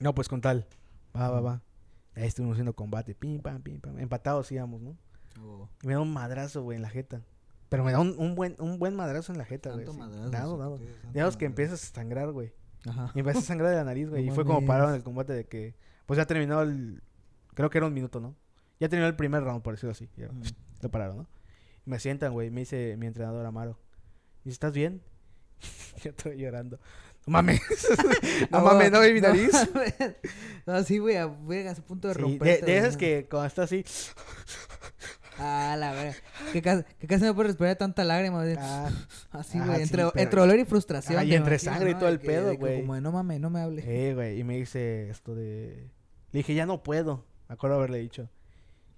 No, 0.00 0.14
pues 0.14 0.28
con 0.28 0.40
tal. 0.40 0.66
Va, 1.14 1.28
va, 1.28 1.40
va. 1.40 1.62
Ahí 2.16 2.26
estuvimos 2.26 2.54
haciendo 2.54 2.74
combate. 2.74 3.14
Pim, 3.14 3.40
pam, 3.40 3.62
pim, 3.62 3.80
pam. 3.80 3.98
Empatados 4.00 4.50
íbamos, 4.50 4.80
¿no? 4.80 4.96
Oh. 5.40 5.68
Y 5.82 5.86
me 5.86 5.92
da 5.94 6.00
un 6.00 6.12
madrazo, 6.12 6.62
güey, 6.62 6.76
en 6.76 6.82
la 6.82 6.90
jeta. 6.90 7.22
Pero 7.68 7.84
me 7.84 7.92
da 7.92 8.00
un, 8.00 8.16
un 8.18 8.34
buen, 8.34 8.56
un 8.58 8.78
buen 8.80 8.96
madrazo 8.96 9.30
en 9.32 9.38
la 9.38 9.44
jeta, 9.44 9.70
güey. 9.70 9.84
Tanto 9.84 9.92
sí. 9.92 9.98
madrazo, 9.98 10.30
Dado, 10.30 10.78
sí, 10.78 10.84
dado. 10.84 11.12
Digamos 11.12 11.36
que 11.36 11.44
empiezas 11.44 11.84
a 11.84 11.86
sangrar, 11.94 12.32
güey. 12.32 12.52
Ajá. 12.88 13.12
Y 13.14 13.18
empieza 13.20 13.40
a 13.40 13.42
sangrar 13.42 13.70
de 13.70 13.76
la 13.76 13.84
nariz, 13.84 14.08
güey. 14.08 14.24
No 14.26 14.32
y 14.32 14.34
fue 14.34 14.44
como 14.44 14.64
pararon 14.66 14.94
el 14.94 15.02
combate 15.02 15.32
de 15.32 15.46
que. 15.46 15.74
Pues 16.06 16.16
ya 16.18 16.26
terminó 16.26 16.62
el. 16.62 17.02
Creo 17.54 17.68
que 17.70 17.78
era 17.78 17.86
un 17.86 17.94
minuto, 17.94 18.20
¿no? 18.20 18.36
Ya 18.78 18.88
terminó 18.88 19.06
el 19.08 19.16
primer 19.16 19.42
round, 19.42 19.62
por 19.62 19.74
decirlo 19.74 19.92
así. 19.92 20.08
Ya, 20.16 20.28
Mm. 20.28 20.42
lo 20.82 20.90
pararon, 20.90 21.16
¿no? 21.18 21.26
Y 21.86 21.90
me 21.90 21.98
sientan, 21.98 22.32
güey. 22.32 22.48
y 22.48 22.50
Me 22.50 22.60
dice 22.60 22.96
mi 22.96 23.06
entrenador 23.06 23.44
Amaro. 23.44 23.72
Me 24.44 24.50
dice, 24.50 24.54
¿estás 24.54 24.72
bien? 24.72 25.02
Yo 26.02 26.10
estoy 26.10 26.36
llorando. 26.38 26.78
No 27.26 27.32
mames. 27.32 27.60
no 28.50 28.58
Ah, 28.58 28.62
mames, 28.62 28.90
no 28.90 29.00
vi 29.02 29.12
mi 29.12 29.20
no 29.20 29.28
nariz. 29.28 29.50
mames. 29.74 29.94
No, 30.66 30.82
sí, 30.84 30.96
güey, 30.98 31.22
güey, 31.44 31.68
a 31.68 31.74
punto 31.74 32.08
de 32.08 32.14
Sí, 32.14 32.20
romper. 32.20 32.60
de, 32.60 32.66
de 32.66 32.78
esas 32.78 32.96
que 32.96 33.26
cuando 33.28 33.46
está 33.46 33.64
así. 33.64 33.84
Ah, 35.40 35.76
la 35.78 35.92
verdad. 35.92 36.14
Que 36.52 36.60
casi, 36.62 36.84
que 36.98 37.06
casi 37.06 37.24
no 37.24 37.34
puede 37.34 37.48
respirar 37.48 37.76
tanta 37.76 38.04
lágrima. 38.04 38.42
güey. 38.42 38.56
ah, 38.58 38.90
Así, 39.30 39.58
ah, 39.58 39.64
güey. 39.64 39.76
sí, 39.78 39.82
entre, 39.84 39.96
pero- 40.04 40.12
entre 40.16 40.40
dolor 40.40 40.58
y 40.58 40.64
frustración. 40.64 41.18
Ah, 41.18 41.24
y 41.24 41.34
entre 41.34 41.58
sangre 41.58 41.90
y 41.90 41.94
todo 41.94 42.06
De 42.06 42.12
el 42.12 42.20
que- 42.20 42.26
pedo, 42.26 42.48
de 42.48 42.56
güey. 42.56 42.80
Como 42.82 42.94
de, 42.94 43.00
no 43.00 43.12
mames, 43.12 43.40
no 43.40 43.50
me 43.50 43.60
hable. 43.60 43.82
eh, 43.86 44.14
güey. 44.14 44.38
Y 44.40 44.44
me 44.44 44.56
dice 44.56 45.08
esto 45.10 45.34
de. 45.34 45.88
Le 46.32 46.38
dije, 46.38 46.54
ya 46.54 46.66
no 46.66 46.82
puedo. 46.82 47.24
Me 47.48 47.54
acuerdo 47.54 47.76
haberle 47.76 47.98
dicho. 47.98 48.28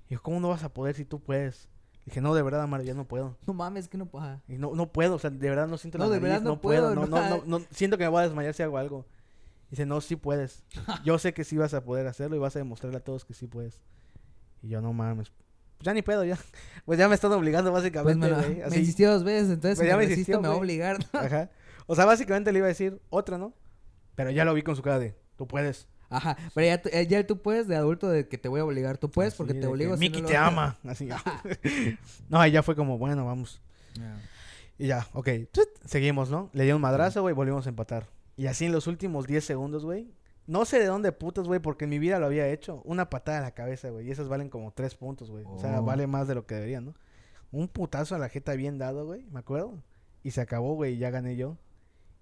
Y 0.06 0.10
dijo, 0.10 0.22
¿cómo 0.22 0.40
no 0.40 0.48
vas 0.48 0.64
a 0.64 0.68
poder 0.74 0.94
si 0.94 1.04
tú 1.04 1.20
puedes? 1.20 1.68
Le 2.00 2.06
dije, 2.06 2.20
no, 2.20 2.34
de 2.34 2.42
verdad, 2.42 2.62
Amaro, 2.62 2.82
ya 2.82 2.94
no 2.94 3.06
puedo. 3.06 3.38
No 3.46 3.54
mames, 3.54 3.88
que 3.88 3.96
no 3.96 4.06
puedo. 4.06 4.40
Y 4.48 4.58
no, 4.58 4.74
no 4.74 4.90
puedo, 4.92 5.14
o 5.14 5.18
sea, 5.18 5.30
de 5.30 5.48
verdad 5.48 5.68
no 5.68 5.78
siento 5.78 5.98
la 5.98 6.04
No, 6.06 6.10
de 6.10 6.16
nariz, 6.18 6.30
verdad 6.32 6.42
no 6.44 6.50
no 6.50 6.60
puedo, 6.60 6.92
puedo, 6.94 7.06
no, 7.06 7.28
no, 7.28 7.42
no, 7.46 7.64
siento 7.70 7.96
que 7.96 8.04
me 8.04 8.08
voy 8.10 8.20
a 8.20 8.24
desmayar 8.24 8.52
si 8.52 8.62
hago 8.64 8.76
algo. 8.76 9.06
Dice, 9.70 9.86
no, 9.86 10.00
sí 10.02 10.16
puedes. 10.16 10.64
Yo 11.04 11.18
sé 11.18 11.32
que 11.32 11.44
sí 11.44 11.56
vas 11.56 11.72
a 11.74 11.82
poder 11.84 12.06
hacerlo 12.08 12.36
y 12.36 12.40
vas 12.40 12.56
a 12.56 12.58
demostrarle 12.58 12.98
a 12.98 13.04
todos 13.04 13.24
que 13.24 13.32
sí 13.32 13.46
puedes. 13.46 13.80
Y 14.62 14.68
yo, 14.68 14.80
no 14.80 14.92
mames. 14.92 15.32
Pues 15.82 15.86
ya 15.86 15.94
ni 15.94 16.02
pedo, 16.02 16.24
ya. 16.24 16.38
Pues 16.84 16.98
ya 16.98 17.08
me 17.08 17.14
están 17.14 17.30
obligando 17.32 17.70
Pues 17.70 17.82
básicamente, 17.84 18.26
me, 18.26 18.30
la- 18.30 18.42
güey. 18.42 18.70
me 18.70 18.76
insistió 18.78 19.12
dos 19.12 19.24
veces, 19.24 19.50
entonces 19.50 19.78
Pues 19.78 19.88
ya 19.88 19.96
me 19.96 20.04
insistió, 20.04 20.40
me 20.40 20.48
va 20.48 20.54
a 20.54 20.56
obligar. 20.58 20.98
Ajá. 21.12 21.50
O 21.86 21.94
sea, 21.96 22.04
básicamente 22.06 22.52
le 22.52 22.58
iba 22.58 22.66
a 22.66 22.68
decir 22.68 23.00
otra, 23.10 23.38
¿no? 23.38 23.52
Pero 24.14 24.30
ya 24.30 24.44
lo 24.44 24.54
vi 24.54 24.62
con 24.62 24.76
su 24.76 24.82
cara 24.82 24.98
de, 24.98 25.14
tú 25.36 25.46
puedes. 25.48 25.88
Ajá, 26.10 26.36
pero 26.54 26.66
ya, 26.66 26.82
tú- 26.82 26.90
eh, 26.92 27.06
ya 27.06 27.26
tú 27.26 27.40
puedes 27.40 27.66
de 27.68 27.74
adulto 27.76 28.08
de 28.08 28.28
que 28.28 28.36
te 28.38 28.48
voy 28.48 28.60
a 28.60 28.64
obligar. 28.64 28.98
Tú 28.98 29.10
puedes 29.10 29.34
porque 29.34 29.54
te 29.54 29.66
obligo. 29.66 29.94
si 29.96 30.00
Mickey 30.00 30.22
no 30.22 30.28
te 30.28 30.34
lo- 30.34 30.40
ama. 30.40 30.76
Así. 30.86 31.08
no, 32.28 32.46
y 32.46 32.50
ya 32.50 32.62
fue 32.62 32.76
como, 32.76 32.98
bueno, 32.98 33.24
vamos. 33.24 33.60
Y 34.78 34.86
ya, 34.88 35.06
ok. 35.12 35.28
Tut, 35.52 35.68
Seguimos, 35.84 36.30
¿no? 36.30 36.50
Le 36.52 36.64
dio 36.64 36.76
un 36.76 36.82
madrazo, 36.82 37.22
güey, 37.22 37.34
volvimos 37.34 37.66
a 37.66 37.68
empatar. 37.70 38.06
Y 38.36 38.46
así 38.46 38.64
en 38.66 38.72
los 38.72 38.86
últimos 38.86 39.26
10 39.26 39.44
segundos, 39.44 39.84
güey. 39.84 40.12
No 40.46 40.64
sé 40.64 40.78
de 40.80 40.86
dónde 40.86 41.12
putas, 41.12 41.46
güey, 41.46 41.60
porque 41.60 41.84
en 41.84 41.90
mi 41.90 41.98
vida 41.98 42.18
lo 42.18 42.26
había 42.26 42.48
hecho. 42.48 42.82
Una 42.84 43.08
patada 43.10 43.38
a 43.38 43.42
la 43.42 43.52
cabeza, 43.52 43.90
güey. 43.90 44.08
Y 44.08 44.10
esas 44.10 44.28
valen 44.28 44.48
como 44.48 44.72
3 44.72 44.94
puntos, 44.96 45.30
güey. 45.30 45.44
O 45.46 45.58
sea, 45.58 45.80
Oh. 45.80 45.84
vale 45.84 46.06
más 46.06 46.26
de 46.28 46.34
lo 46.34 46.46
que 46.46 46.56
deberían, 46.56 46.86
¿no? 46.86 46.94
Un 47.52 47.68
putazo 47.68 48.14
a 48.14 48.18
la 48.18 48.28
jeta 48.28 48.54
bien 48.54 48.78
dado, 48.78 49.06
güey. 49.06 49.24
Me 49.30 49.38
acuerdo. 49.40 49.82
Y 50.24 50.32
se 50.32 50.40
acabó, 50.40 50.74
güey. 50.74 50.94
Y 50.94 50.98
ya 50.98 51.10
gané 51.10 51.36
yo. 51.36 51.58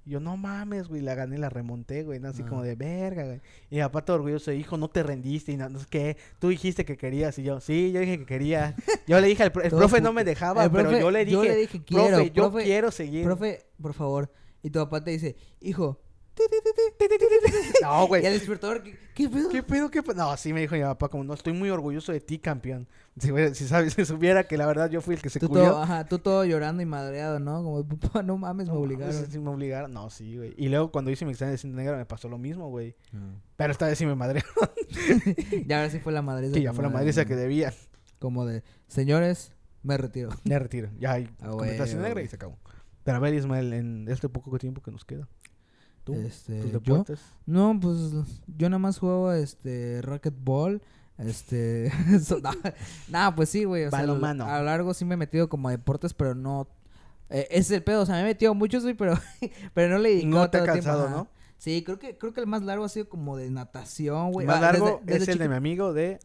Y 0.04 0.10
yo, 0.10 0.20
no 0.20 0.36
mames, 0.36 0.88
güey. 0.88 1.00
La 1.02 1.14
gané, 1.14 1.38
la 1.38 1.48
remonté, 1.50 2.02
güey. 2.04 2.20
¿no? 2.20 2.28
Así 2.28 2.42
Ah. 2.42 2.46
como 2.48 2.62
de 2.62 2.74
verga, 2.74 3.24
güey. 3.24 3.40
Y 3.70 3.76
mi 3.76 3.80
papá 3.82 4.04
todo 4.04 4.16
orgulloso, 4.16 4.52
hijo, 4.52 4.76
no 4.76 4.88
te 4.88 5.02
rendiste. 5.02 5.52
Y 5.52 5.56
no, 5.56 5.68
no 5.70 5.78
sé 5.78 5.86
qué. 5.88 6.16
Tú 6.38 6.48
dijiste 6.48 6.84
que 6.84 6.96
querías. 6.98 7.38
Y 7.38 7.42
yo, 7.44 7.60
sí, 7.60 7.90
yo 7.92 8.00
dije 8.00 8.18
que 8.18 8.26
quería. 8.26 8.74
Yo 9.06 9.20
le 9.20 9.28
dije 9.28 9.42
al 9.44 9.52
pro- 9.52 9.62
el 9.62 9.70
profe 9.70 10.00
no 10.00 10.12
me 10.12 10.24
dejaba, 10.24 10.68
pero 10.70 10.96
yo 10.98 11.10
le 11.10 11.20
dije, 11.24 11.32
yo 11.32 11.42
le 11.42 11.56
dije, 11.56 11.82
quiero, 11.84 12.06
profe, 12.16 12.30
yo 12.30 12.50
profe, 12.50 12.64
quiero 12.64 12.90
seguir. 12.90 13.24
Profe, 13.24 13.66
por 13.80 13.92
favor. 13.94 14.30
Y 14.62 14.70
tu 14.70 14.78
papá 14.78 15.02
te 15.02 15.10
dice, 15.10 15.36
hijo. 15.60 16.00
No, 17.82 18.06
güey. 18.06 18.22
Y 18.22 18.26
el 18.26 18.32
despertador, 18.34 18.82
¿qué, 18.82 18.96
qué 19.14 19.28
pedo? 19.28 19.48
¿Qué 19.50 19.62
pedo? 19.62 19.90
¿Qué 19.90 20.02
pedo? 20.02 20.14
No, 20.14 20.36
sí 20.36 20.52
me 20.52 20.60
dijo 20.60 20.74
mi 20.74 20.82
papá, 20.82 21.08
como 21.08 21.24
no, 21.24 21.34
estoy 21.34 21.52
muy 21.52 21.70
orgulloso 21.70 22.12
de 22.12 22.20
ti, 22.20 22.38
campeón. 22.38 22.88
Si, 23.18 23.28
sabes, 23.66 23.92
si 23.94 24.04
supiera 24.04 24.44
que 24.44 24.56
la 24.56 24.66
verdad 24.66 24.90
yo 24.90 25.00
fui 25.00 25.14
el 25.14 25.22
que 25.22 25.30
se 25.30 25.40
Tú 25.40 25.48
culió. 25.48 25.64
todo, 25.70 25.82
ajá, 25.82 26.04
tú 26.06 26.18
todo 26.18 26.44
llorando 26.44 26.82
y 26.82 26.86
madreado, 26.86 27.38
¿no? 27.40 27.62
Como, 27.62 27.84
papá, 28.00 28.22
no 28.22 28.36
mames, 28.38 28.68
me 28.68 28.74
No, 28.74 28.80
obligaron. 28.80 29.14
mames, 29.14 29.28
sí 29.30 29.38
me 29.38 29.50
obligaron. 29.50 29.92
No, 29.92 30.10
sí, 30.10 30.36
güey. 30.36 30.54
Y 30.56 30.68
luego 30.68 30.90
cuando 30.90 31.10
hice 31.10 31.24
mi 31.24 31.32
examen 31.32 31.52
de 31.54 31.58
cinta 31.58 31.76
negra 31.76 31.96
me 31.96 32.06
pasó 32.06 32.28
lo 32.28 32.38
mismo, 32.38 32.68
güey. 32.70 32.94
Pero 33.56 33.72
esta 33.72 33.86
vez 33.86 33.98
sí 33.98 34.06
me 34.06 34.14
madre. 34.14 34.42
Ya 35.66 35.78
ahora 35.78 35.90
sí 35.90 35.98
fue 36.00 36.12
la 36.12 36.22
madriza. 36.22 36.54
Sí, 36.54 36.62
ya 36.62 36.72
fue 36.72 36.84
la 36.84 36.90
madriza 36.90 37.24
que 37.24 37.36
debía. 37.36 37.72
Como 38.18 38.44
de, 38.46 38.62
señores, 38.88 39.52
me 39.82 39.96
retiro. 39.96 40.30
Me 40.44 40.58
retiro. 40.58 40.90
Ya 40.98 41.12
hay 41.12 41.28
Ah, 41.40 41.50
güey, 41.50 41.78
negra 41.78 42.22
y 42.22 42.28
se 42.28 42.36
acabó. 42.36 42.58
Pero 43.02 43.16
a 43.16 43.20
ver, 43.20 43.32
Ismael, 43.34 43.72
en 43.72 44.06
este 44.08 44.28
poco 44.28 44.56
tiempo 44.58 44.82
que 44.82 44.90
nos 44.90 45.04
queda. 45.04 45.26
¿Tú? 46.04 46.14
Este, 46.14 46.60
¿Tus 46.60 46.72
yo, 46.72 46.78
deportes? 46.80 47.20
no, 47.46 47.78
pues 47.80 47.96
yo 48.56 48.68
nada 48.70 48.78
más 48.78 48.98
jugaba 48.98 49.36
este 49.38 50.00
racquetball, 50.02 50.82
este, 51.18 51.92
nah, 53.08 53.30
pues 53.36 53.48
sí, 53.50 53.64
güey, 53.64 53.84
o 53.84 53.90
sea, 53.90 53.98
a 53.98 54.02
lo- 54.02 54.14
Balonmano. 54.14 54.44
a 54.46 54.58
lo 54.58 54.64
largo 54.64 54.94
sí 54.94 55.04
me 55.04 55.14
he 55.14 55.18
metido 55.18 55.48
como 55.48 55.68
a 55.68 55.72
deportes, 55.72 56.14
pero 56.14 56.34
no, 56.34 56.68
eh, 57.28 57.46
ese 57.50 57.60
es 57.60 57.70
el 57.72 57.82
pedo, 57.82 58.02
o 58.02 58.06
sea, 58.06 58.14
me 58.16 58.22
he 58.22 58.24
metido 58.24 58.54
muchos, 58.54 58.82
güey, 58.82 58.94
pero, 58.94 59.14
pero 59.74 59.92
no 59.94 59.98
le 59.98 60.08
he 60.10 60.12
dedicado 60.16 60.34
No 60.42 60.50
te 60.50 60.58
tiempo, 60.58 60.72
cansado. 60.74 61.10
¿no? 61.10 61.28
Sí, 61.58 61.82
creo 61.84 61.98
que, 61.98 62.16
creo 62.16 62.32
que 62.32 62.40
el 62.40 62.46
más 62.46 62.62
largo 62.62 62.84
ha 62.84 62.88
sido 62.88 63.08
como 63.10 63.36
de 63.36 63.50
natación, 63.50 64.32
güey. 64.32 64.46
Más 64.46 64.56
Ah, 64.56 64.60
largo 64.62 65.02
desde- 65.04 65.24
es 65.24 65.28
el 65.28 65.38
de 65.38 65.48
mi 65.50 65.54
amigo 65.56 65.92
de... 65.92 66.18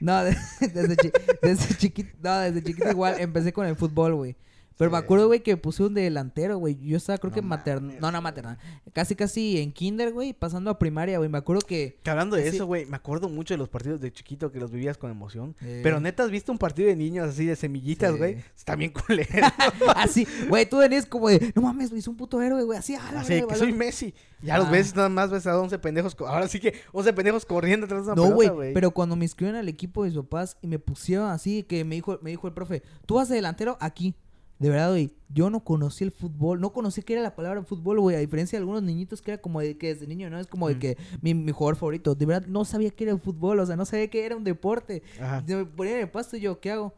No, 0.00 0.24
de- 0.24 0.36
desde, 0.60 0.96
chi- 0.96 1.12
desde 1.42 1.74
chiquito, 1.76 2.16
no, 2.22 2.38
desde 2.40 2.62
chiquito 2.62 2.90
igual 2.90 3.20
empecé 3.20 3.52
con 3.52 3.66
el 3.66 3.76
fútbol, 3.76 4.14
güey. 4.16 4.36
Pero 4.76 4.90
me 4.90 4.98
Sí. 4.98 5.04
acuerdo, 5.04 5.26
güey, 5.28 5.40
que 5.42 5.56
puse 5.56 5.82
un 5.84 5.94
delantero, 5.94 6.58
güey. 6.58 6.76
Yo 6.80 6.96
estaba, 6.96 7.18
creo 7.18 7.30
No 7.30 7.34
que 7.34 7.42
maternal. 7.42 7.82
mames, 7.84 8.00
No, 8.00 8.10
no, 8.10 8.20
maternal. 8.20 8.58
Casi, 8.92 9.14
casi 9.14 9.60
en 9.60 9.72
kinder, 9.72 10.12
güey, 10.12 10.32
pasando 10.32 10.70
a 10.70 10.78
primaria, 10.78 11.18
güey. 11.18 11.30
Me 11.30 11.38
acuerdo 11.38 11.62
que. 11.62 11.98
Que 12.02 12.10
hablando 12.10 12.34
de 12.36 12.50
Sí. 12.50 12.56
eso, 12.56 12.66
güey, 12.66 12.84
me 12.86 12.96
acuerdo 12.96 13.28
mucho 13.28 13.54
de 13.54 13.58
los 13.58 13.68
partidos 13.68 14.00
de 14.00 14.12
chiquito 14.12 14.50
que 14.50 14.58
los 14.58 14.70
vivías 14.72 14.98
con 14.98 15.10
emoción. 15.10 15.54
eh, 15.60 15.80
Pero 15.82 16.00
neta, 16.00 16.24
¿has 16.24 16.30
visto 16.30 16.50
un 16.50 16.58
partido 16.58 16.88
de 16.88 16.96
niños 16.96 17.28
así 17.28 17.46
de 17.46 17.54
semillitas, 17.56 18.12
Sí. 18.12 18.18
güey? 18.18 18.36
Está 18.56 18.74
bien 18.74 18.92
culero. 18.92 19.28
Así, 19.96 20.26
güey, 20.48 20.68
tú 20.68 20.78
venías 20.78 21.06
como 21.06 21.28
de. 21.28 21.52
No 21.54 21.62
mames, 21.62 21.90
güey, 21.90 22.00
es 22.00 22.08
un 22.08 22.16
puto 22.16 22.42
héroe, 22.42 22.62
güey. 22.64 22.78
Así, 22.78 22.94
ah, 22.96 23.10
la 23.12 23.20
así 23.20 23.34
verga, 23.34 23.46
que 23.48 23.52
balón". 23.54 23.68
soy 23.68 23.72
Messi. 23.78 24.14
Ya 24.42 24.58
los 24.58 24.66
Ah. 24.66 24.70
ves 24.70 24.94
nada 24.96 25.08
más, 25.08 25.30
ves 25.30 25.46
a 25.46 25.58
11 25.58 25.78
pendejos. 25.78 26.16
Ahora 26.20 26.48
sí 26.48 26.58
que 26.60 26.74
11 26.92 27.12
pendejos 27.12 27.46
corriendo 27.46 27.86
atrás 27.86 28.06
de 28.06 28.12
una 28.12 28.20
No, 28.28 28.34
güey. 28.34 28.74
pero 28.74 28.90
cuando 28.90 29.14
me 29.16 29.24
inscribieron 29.24 29.58
al 29.58 29.68
equipo 29.68 30.02
de 30.02 30.10
mis 30.10 30.18
papás 30.18 30.56
y 30.60 30.66
me 30.66 30.78
pusieron 30.78 31.30
así, 31.30 31.62
que 31.62 31.84
me 31.84 31.94
dijo, 31.94 32.18
me 32.22 32.30
dijo 32.30 32.46
el 32.48 32.52
profe, 32.54 32.82
tú 33.06 33.14
vas 33.14 33.28
de 33.28 33.36
delantero 33.36 33.78
aquí. 33.80 34.14
De 34.58 34.70
verdad, 34.70 34.90
güey, 34.90 35.10
yo 35.28 35.50
no 35.50 35.64
conocí 35.64 36.04
el 36.04 36.12
fútbol, 36.12 36.60
no 36.60 36.72
conocí 36.72 37.02
qué 37.02 37.14
era 37.14 37.22
la 37.22 37.34
palabra 37.34 37.62
fútbol, 37.64 37.98
güey, 38.00 38.16
a 38.16 38.20
diferencia 38.20 38.56
de 38.56 38.60
algunos 38.60 38.82
niñitos 38.82 39.20
que 39.20 39.32
era 39.32 39.40
como 39.42 39.60
de 39.60 39.76
que 39.76 39.88
desde 39.94 40.06
niño, 40.06 40.30
¿no? 40.30 40.38
Es 40.38 40.46
como 40.46 40.68
de 40.68 40.76
Mm. 40.76 40.78
que 40.78 40.96
mi, 41.20 41.34
mi 41.34 41.50
jugador 41.52 41.76
favorito, 41.76 42.14
de 42.14 42.24
verdad 42.26 42.46
no 42.46 42.64
sabía 42.64 42.90
qué 42.90 43.04
era 43.04 43.12
el 43.12 43.20
fútbol, 43.20 43.58
o 43.60 43.66
sea, 43.66 43.74
no 43.76 43.84
sabía 43.84 44.08
qué 44.08 44.24
era 44.24 44.36
un 44.36 44.44
deporte. 44.44 45.02
Ajá. 45.20 45.42
Se 45.46 45.56
me 45.56 45.64
ponían 45.66 45.96
en 45.96 46.02
el 46.02 46.10
pasto 46.10 46.36
y 46.36 46.40
yo, 46.40 46.60
¿qué 46.60 46.70
hago? 46.70 46.94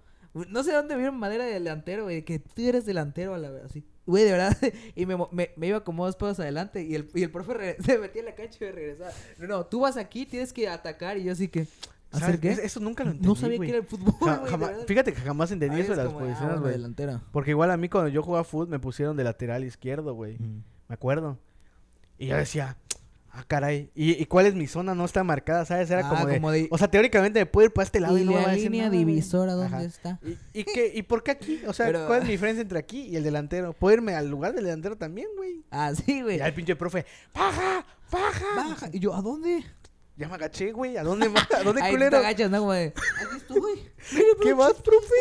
No 0.51 0.63
sé 0.63 0.73
dónde 0.73 0.95
vieron 0.97 1.19
madera 1.19 1.47
de 1.47 1.55
delantero, 1.55 2.05
güey, 2.05 2.23
que 2.25 2.39
tú 2.39 2.61
eres 2.63 2.85
delantero 2.85 3.35
a 3.35 3.39
la 3.39 3.51
vez, 3.51 3.65
así. 3.65 3.85
Güey, 4.05 4.25
de 4.25 4.33
verdad, 4.33 4.57
y 4.95 5.07
me, 5.07 5.17
me, 5.33 5.51
me 5.57 5.67
iba 5.67 5.83
como 5.83 6.05
dos 6.05 6.15
pasos 6.15 6.41
adelante 6.41 6.83
y 6.85 6.95
el, 6.95 7.09
y 7.15 7.23
el 7.23 7.31
profe 7.31 7.77
se 7.83 7.99
metía 7.99 8.21
en 8.21 8.27
la 8.27 8.35
cancha 8.35 8.67
y 8.67 8.71
regresaba. 8.71 9.11
No, 9.39 9.47
no, 9.47 9.67
tú 9.67 9.81
vas 9.81 9.97
aquí, 9.97 10.27
tienes 10.27 10.53
que 10.53 10.69
atacar 10.69 11.17
y 11.17 11.25
yo 11.25 11.33
así 11.33 11.49
que... 11.49 11.67
¿Hacer 12.17 12.37
¿Sabes? 12.37 12.41
qué? 12.41 12.51
Es- 12.53 12.59
Eso 12.59 12.81
nunca 12.81 13.05
lo 13.05 13.11
entendí, 13.11 13.29
No 13.29 13.35
sabía 13.37 13.57
güey. 13.57 13.69
que 13.69 13.77
era 13.77 13.83
el 13.83 13.89
fútbol, 13.89 14.14
Ja- 14.21 14.37
güey, 14.37 14.45
de 14.45 14.51
jamás- 14.51 14.69
verdad. 14.71 14.87
fíjate 14.87 15.12
que 15.12 15.21
jamás 15.21 15.51
entendí 15.53 15.81
eso 15.81 15.93
de 15.93 15.97
las 16.05 16.07
ah, 16.07 16.19
posiciones, 16.19 16.41
bueno, 16.49 16.61
güey. 16.61 16.73
delantera. 16.73 17.21
Porque 17.33 17.51
igual 17.51 17.71
a 17.71 17.77
mí 17.77 17.89
cuando 17.89 18.09
yo 18.09 18.23
jugaba 18.23 18.45
fútbol 18.45 18.69
me 18.69 18.79
pusieron 18.79 19.17
de 19.17 19.25
lateral 19.25 19.64
izquierdo, 19.64 20.14
güey. 20.14 20.39
Me 20.39 20.95
acuerdo. 20.95 21.39
Y 22.19 22.29
yo 22.29 22.37
decía, 22.37 22.77
ah, 23.31 23.45
caray. 23.47 23.91
¿Y, 23.95 24.12
y 24.12 24.25
cuál 24.27 24.47
es 24.47 24.55
mi 24.55 24.67
zona? 24.67 24.95
No 24.95 25.05
está 25.05 25.23
marcada, 25.23 25.64
¿sabes? 25.67 25.91
Era 25.91 26.07
Ah, 26.07 26.09
como, 26.09 26.27
de, 26.27 26.35
como 26.37 26.51
de- 26.51 26.69
O 26.71 26.79
sea, 26.79 26.89
teóricamente 26.89 27.39
me 27.41 27.47
puedo 27.47 27.67
ir 27.67 27.73
para 27.73 27.85
este 27.85 28.01
lado 28.01 28.17
y, 28.17 28.23
¿Y 28.23 28.25
no 28.25 28.31
me 28.33 28.37
va 28.39 28.45
a 28.45 28.47
la 28.47 28.53
decir 28.55 28.71
línea 28.71 28.87
nada, 28.87 28.97
divisora 28.97 29.53
dónde 29.53 29.67
Ajá. 29.77 29.85
está? 29.85 30.19
¿Y, 30.25 30.61
y, 30.61 30.64
qué, 30.64 30.93
¿Y 30.95 31.03
por 31.03 31.23
qué 31.23 31.33
aquí? 31.33 31.61
O 31.67 31.73
sea, 31.75 31.87
Pero- 31.87 32.07
¿cuál 32.07 32.21
es 32.21 32.25
mi 32.25 32.31
diferencia 32.33 32.62
entre 32.62 32.79
aquí 32.79 33.03
y 33.03 33.17
el 33.17 33.23
delantero? 33.25 33.75
¿Puedo 33.75 33.95
irme 33.95 34.14
al 34.14 34.31
lugar 34.31 34.55
del 34.55 34.64
delantero 34.64 34.97
también, 34.97 35.27
güey? 35.37 35.62
Ah, 35.71 35.93
sí, 35.95 36.23
güey. 36.23 36.37
Y 36.37 36.39
ya 36.39 36.47
el 36.47 36.55
pinche 36.55 36.75
profe, 36.77 37.05
¡baja! 37.35 37.85
¡baja! 38.11 38.47
Baja. 38.57 38.89
Y 38.93 39.01
yo, 39.01 39.14
¿a 39.14 39.21
dónde? 39.21 39.64
Ya 40.17 40.29
me 40.29 40.35
agaché, 40.35 40.73
güey. 40.73 40.97
¿A 40.97 41.03
dónde, 41.03 41.29
ma- 41.29 41.47
¿A 41.57 41.62
dónde 41.62 41.83
Ahí 41.83 41.93
tú 41.93 41.99
te 41.99 42.05
culero? 42.07 42.17
agachas, 42.19 42.51
¿no? 42.51 42.59
Como 42.61 42.73
de, 42.73 42.87
aquí 43.21 43.37
estoy. 43.37 43.91
¿Qué 44.43 44.55
más, 44.55 44.75
profe? 44.75 45.14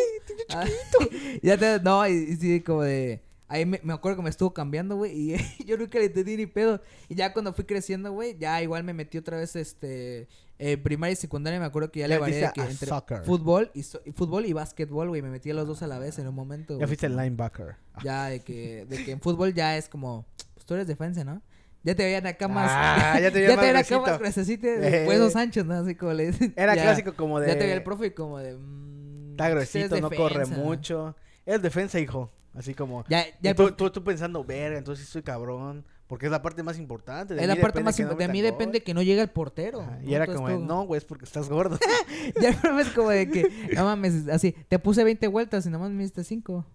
Ah, 0.49 0.65
ya 1.41 1.57
te, 1.57 1.79
no, 1.81 2.07
y, 2.07 2.35
sí, 2.37 2.61
como 2.61 2.83
de. 2.83 3.21
Ahí 3.47 3.63
me, 3.65 3.79
me 3.83 3.93
acuerdo 3.93 4.17
que 4.17 4.23
me 4.23 4.29
estuvo 4.31 4.53
cambiando, 4.55 4.95
güey, 4.95 5.33
y 5.33 5.65
yo 5.65 5.77
nunca 5.77 5.99
le 5.99 6.05
entendí 6.05 6.35
ni 6.35 6.47
pedo. 6.47 6.81
Y 7.09 7.15
ya 7.15 7.31
cuando 7.31 7.53
fui 7.53 7.63
creciendo, 7.65 8.11
güey, 8.11 8.35
ya 8.39 8.59
igual 8.63 8.83
me 8.83 8.91
metí 8.93 9.19
otra 9.19 9.37
vez, 9.37 9.55
este, 9.55 10.27
eh, 10.57 10.77
primaria 10.77 11.13
y 11.13 11.15
secundaria, 11.15 11.59
me 11.59 11.65
acuerdo 11.67 11.91
que 11.91 11.99
ya, 11.99 12.07
Ya 12.07 12.15
le 12.15 12.19
varié 12.21 12.51
que 12.55 12.61
a 12.61 12.69
entre 12.69 12.87
soccer. 12.89 13.23
fútbol 13.23 13.69
y, 13.75 13.83
so- 13.83 14.01
y 14.03 14.11
fútbol 14.13 14.47
y 14.47 14.53
básquetbol, 14.53 15.09
güey, 15.09 15.21
me 15.21 15.29
metí 15.29 15.51
a 15.51 15.53
los 15.53 15.67
dos 15.67 15.83
a 15.83 15.87
la 15.87 15.99
vez 15.99 16.17
en 16.17 16.27
un 16.27 16.33
momento. 16.33 16.73
Ya 16.73 16.77
güey. 16.77 16.87
fuiste 16.87 17.05
el 17.05 17.15
linebacker. 17.15 17.75
Ya 18.03 18.25
de 18.29 18.39
que, 18.39 18.85
de 18.89 19.03
que 19.05 19.11
en 19.11 19.21
fútbol 19.21 19.53
ya 19.53 19.77
es 19.77 19.89
como, 19.89 20.25
pues 20.55 20.65
tú 20.65 20.73
eres 20.73 20.87
defensa, 20.87 21.23
¿no? 21.23 21.43
Ya 21.85 21.95
te 21.95 22.03
veían 22.03 22.25
acá 22.27 22.47
más. 22.47 22.69
Ah, 22.69 23.19
ya 23.21 23.31
te 23.31 23.39
veían 23.39 23.51
ya 23.51 23.55
más 23.55 23.63
te 23.65 23.71
veían 23.71 23.75
acá 23.77 23.87
gruesito. 23.95 24.11
más 24.11 24.19
gruesecito, 24.19 24.67
de 24.67 25.03
Eh. 25.03 25.07
huesos 25.07 25.35
anchos, 25.35 25.65
¿no? 25.65 25.75
Así 25.75 25.95
como 25.95 26.11
le 26.13 26.27
dicen. 26.31 26.53
Era 26.57 26.75
Ya- 26.75 26.81
clásico 26.81 27.13
como 27.15 27.39
de... 27.39 27.47
Ya 27.47 27.53
te 27.53 27.59
veía 27.59 27.75
el 27.75 27.83
profe 27.83 28.07
y 28.07 28.11
como 28.11 28.39
de. 28.39 28.55
mm, 28.57 29.31
Está 29.31 29.49
gruesito, 29.49 29.85
ustedes 29.85 30.01
no 30.01 30.09
corre 30.09 30.39
defensa, 30.39 30.57
¿no? 30.57 30.63
mucho. 30.65 31.15
Es 31.45 31.61
defensa, 31.61 31.99
hijo. 31.99 32.31
Así 32.53 32.73
como... 32.73 33.03
Ya, 33.09 33.25
ya 33.41 33.51
y 33.51 33.53
tú, 33.53 33.71
tú, 33.71 33.89
tú 33.91 34.03
pensando, 34.03 34.43
verga, 34.43 34.77
entonces 34.77 35.07
soy 35.07 35.21
cabrón. 35.21 35.85
Porque 36.07 36.27
es 36.27 36.31
la 36.31 36.41
parte 36.41 36.61
más 36.63 36.77
importante. 36.77 37.33
De 37.33 37.41
es 37.41 37.47
la 37.47 37.55
parte 37.55 37.81
más 37.83 37.97
no 37.97 38.03
importante. 38.03 38.27
de 38.27 38.31
mí 38.31 38.41
depende 38.41 38.81
que 38.83 38.93
no 38.93 39.01
llegue 39.01 39.21
el 39.21 39.29
portero. 39.29 39.81
Ajá, 39.81 39.97
¿no? 40.01 40.07
Y 40.09 40.13
era 40.13 40.27
como, 40.27 40.47
de, 40.47 40.59
no, 40.59 40.83
güey, 40.83 40.99
es 40.99 41.05
porque 41.05 41.25
estás 41.25 41.49
gordo. 41.49 41.77
Ya 42.41 42.49
el 42.49 42.55
profe 42.55 42.81
es 42.83 42.89
como 42.89 43.09
de 43.09 43.29
que, 43.29 43.69
no 43.75 43.83
mames, 43.85 44.27
así, 44.29 44.53
te 44.69 44.77
puse 44.79 45.03
20 45.03 45.27
vueltas 45.27 45.65
y 45.65 45.69
nomás 45.69 45.89
me 45.91 46.03
diste 46.03 46.23
5. 46.23 46.65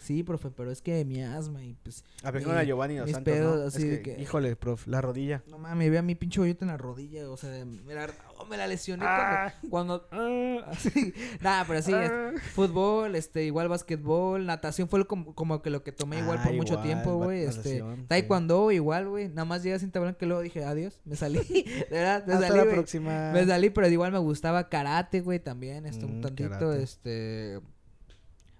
Sí, 0.00 0.22
profe, 0.22 0.50
pero 0.50 0.70
es 0.70 0.80
que 0.82 1.04
mi 1.04 1.22
asma 1.22 1.62
y 1.64 1.74
pues. 1.82 2.04
A 2.22 2.30
no 2.32 2.50
era 2.52 2.64
Giovanni 2.64 2.96
Dos 2.96 3.06
mis 3.06 3.14
Santos, 3.14 3.34
¿no? 3.34 3.40
pedos, 3.40 3.68
Es 3.68 3.76
así 3.76 3.88
de 3.88 4.02
que, 4.02 4.16
que- 4.16 4.22
Híjole, 4.22 4.56
prof, 4.56 4.86
la 4.86 5.00
rodilla. 5.00 5.42
No 5.48 5.58
mames, 5.58 5.90
ve 5.90 5.98
a 5.98 6.02
mi 6.02 6.14
pinche 6.14 6.40
hoyito 6.40 6.64
en 6.64 6.68
la 6.70 6.76
rodilla, 6.76 7.28
o 7.30 7.36
sea, 7.36 7.64
me 7.64 7.94
la, 7.94 8.10
oh, 8.38 8.46
me 8.46 8.56
la 8.56 8.66
lesioné 8.66 9.04
Ah. 9.06 9.54
cuando, 9.70 10.08
cuando 10.08 10.64
así, 10.66 11.12
nada, 11.40 11.64
pero 11.66 11.82
sí, 11.82 11.92
es- 11.92 12.10
Ah. 12.10 12.32
fútbol, 12.54 13.14
este, 13.16 13.44
igual 13.44 13.68
básquetbol, 13.68 14.46
natación 14.46 14.88
fue 14.88 14.98
lo 15.00 15.08
como, 15.08 15.34
como 15.34 15.62
que 15.62 15.70
lo 15.70 15.82
que 15.82 15.92
tomé 15.92 16.18
igual 16.18 16.38
Ah, 16.40 16.44
por 16.44 16.54
mucho 16.54 16.74
igual, 16.74 16.86
tiempo, 16.86 17.14
güey, 17.16 17.42
este, 17.44 17.80
natación, 17.80 17.96
sí. 18.00 18.04
taekwondo 18.08 18.70
igual, 18.72 19.08
güey, 19.08 19.28
nada 19.28 19.44
más 19.44 19.62
llegué 19.62 19.76
a 19.76 19.78
cinta 19.78 20.00
blanca 20.00 20.24
y 20.24 20.28
luego 20.28 20.42
dije 20.42 20.64
adiós, 20.64 21.00
me 21.04 21.16
salí, 21.16 21.38
de 21.48 21.86
verdad, 21.90 22.24
me 22.26 22.34
Hasta 22.34 22.46
salí, 22.48 22.58
la 22.58 22.64
güey. 22.64 22.74
próxima. 22.74 23.32
Me 23.32 23.46
salí, 23.46 23.70
pero 23.70 23.88
igual 23.88 24.12
me 24.12 24.18
gustaba 24.18 24.68
karate, 24.68 25.20
güey, 25.20 25.38
también, 25.40 25.86
este, 25.86 26.04
un 26.04 26.18
Mm, 26.18 26.22
tantito, 26.22 26.50
karate. 26.50 26.82
este, 26.82 27.60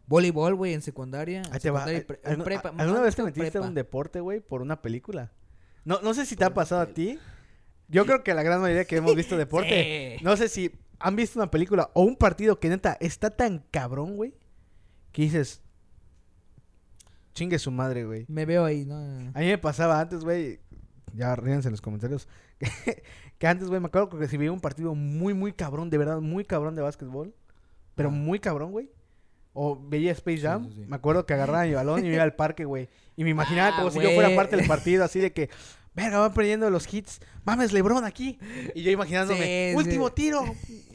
voleibol, 0.09 0.55
güey, 0.55 0.73
en 0.75 0.83
secundaria, 0.83 1.43
Ahí 1.53 1.61
te 1.61 1.71
va. 1.71 1.85
pre- 1.85 1.99
en 2.25 2.31
¿Algún- 2.31 2.45
prepa, 2.45 2.73
¿Alguna 2.77 3.01
vez 3.03 3.15
te 3.15 3.23
metiste 3.23 3.49
a 3.49 3.53
prepa. 3.53 3.67
un 3.69 3.75
deporte, 3.75 4.21
güey, 4.21 4.41
por 4.41 4.63
una 4.63 4.81
película? 4.83 5.33
No, 5.85 6.01
no 6.03 6.15
sé 6.15 6.27
si 6.27 6.35
te 6.37 6.45
ha 6.45 6.53
pasado 6.55 6.81
a 6.81 6.87
ti. 6.87 7.19
Yo 7.89 8.05
creo 8.05 8.23
que 8.25 8.35
la 8.35 8.43
gran 8.43 8.61
mayoría 8.61 8.85
que 8.85 8.97
hemos 8.97 9.15
visto 9.17 9.37
deporte. 9.37 10.17
Sí. 10.19 10.25
No 10.25 10.37
sé 10.37 10.49
si 10.49 10.73
han 10.99 11.15
visto 11.17 11.39
una 11.39 11.51
película 11.51 11.91
o 11.95 12.03
un 12.03 12.17
partido 12.17 12.59
que 12.59 12.69
neta 12.69 12.97
está 13.01 13.31
tan 13.31 13.65
cabrón, 13.71 14.17
güey, 14.17 14.35
que 15.13 15.23
dices. 15.23 15.63
Chingue 17.35 17.59
su 17.59 17.71
madre, 17.71 18.05
güey. 18.05 18.25
Me 18.29 18.45
veo 18.47 18.65
ahí, 18.65 18.85
¿no? 18.85 18.97
A 18.97 19.39
mí 19.41 19.47
me 19.47 19.59
pasaba 19.59 20.01
antes, 20.01 20.25
güey. 20.25 20.61
Ya 21.15 21.35
ríense 21.37 21.69
en 21.69 21.73
los 21.73 21.81
comentarios. 21.81 22.29
Que, 22.59 22.69
que 23.39 23.47
antes, 23.47 23.69
güey, 23.69 23.81
me 23.81 23.87
acuerdo 23.87 24.09
que 24.09 24.27
si 24.29 24.37
veía 24.37 24.53
un 24.53 24.61
partido 24.61 24.95
muy, 24.95 25.35
muy 25.35 25.53
cabrón, 25.53 25.89
de 25.91 25.99
verdad, 25.99 26.21
muy 26.21 26.45
cabrón 26.45 26.75
de 26.75 26.83
básquetbol. 26.83 27.35
Pero 27.95 28.09
Ah. 28.09 28.13
muy 28.13 28.41
cabrón, 28.41 28.73
güey. 28.73 28.91
O 29.53 29.79
veía 29.89 30.13
Space 30.13 30.39
Jam. 30.41 30.69
sí, 30.69 30.75
sí. 30.77 30.85
Me 30.87 30.97
acuerdo 30.97 31.27
que 31.27 31.35
agarraba 31.35 31.65
mi 31.65 31.75
balón 31.75 32.01
y 32.01 32.09
me 32.09 32.15
iba 32.15 32.23
al 32.23 32.35
parque, 32.35 32.65
güey. 32.65 32.89
Y 33.17 33.25
me 33.25 33.31
imaginaba 33.31 33.69
Ah, 33.75 33.79
como 33.79 33.91
si 33.91 34.01
yo 34.01 34.11
fuera 34.13 34.35
parte 34.37 34.57
del 34.57 34.67
partido, 34.69 35.05
así 35.05 35.19
de 35.19 35.33
que, 35.33 35.51
verga, 35.95 36.21
van 36.21 36.33
perdiendo 36.33 36.71
los 36.71 36.93
hits. 36.93 37.21
Mames, 37.45 37.73
Lebron 37.73 38.05
aquí. 38.05 38.39
Y 38.75 38.83
yo 38.83 38.91
imaginándome, 38.93 39.71
Sí, 39.73 39.77
último 39.77 40.09
sí. 40.09 40.15
tiro. 40.15 40.45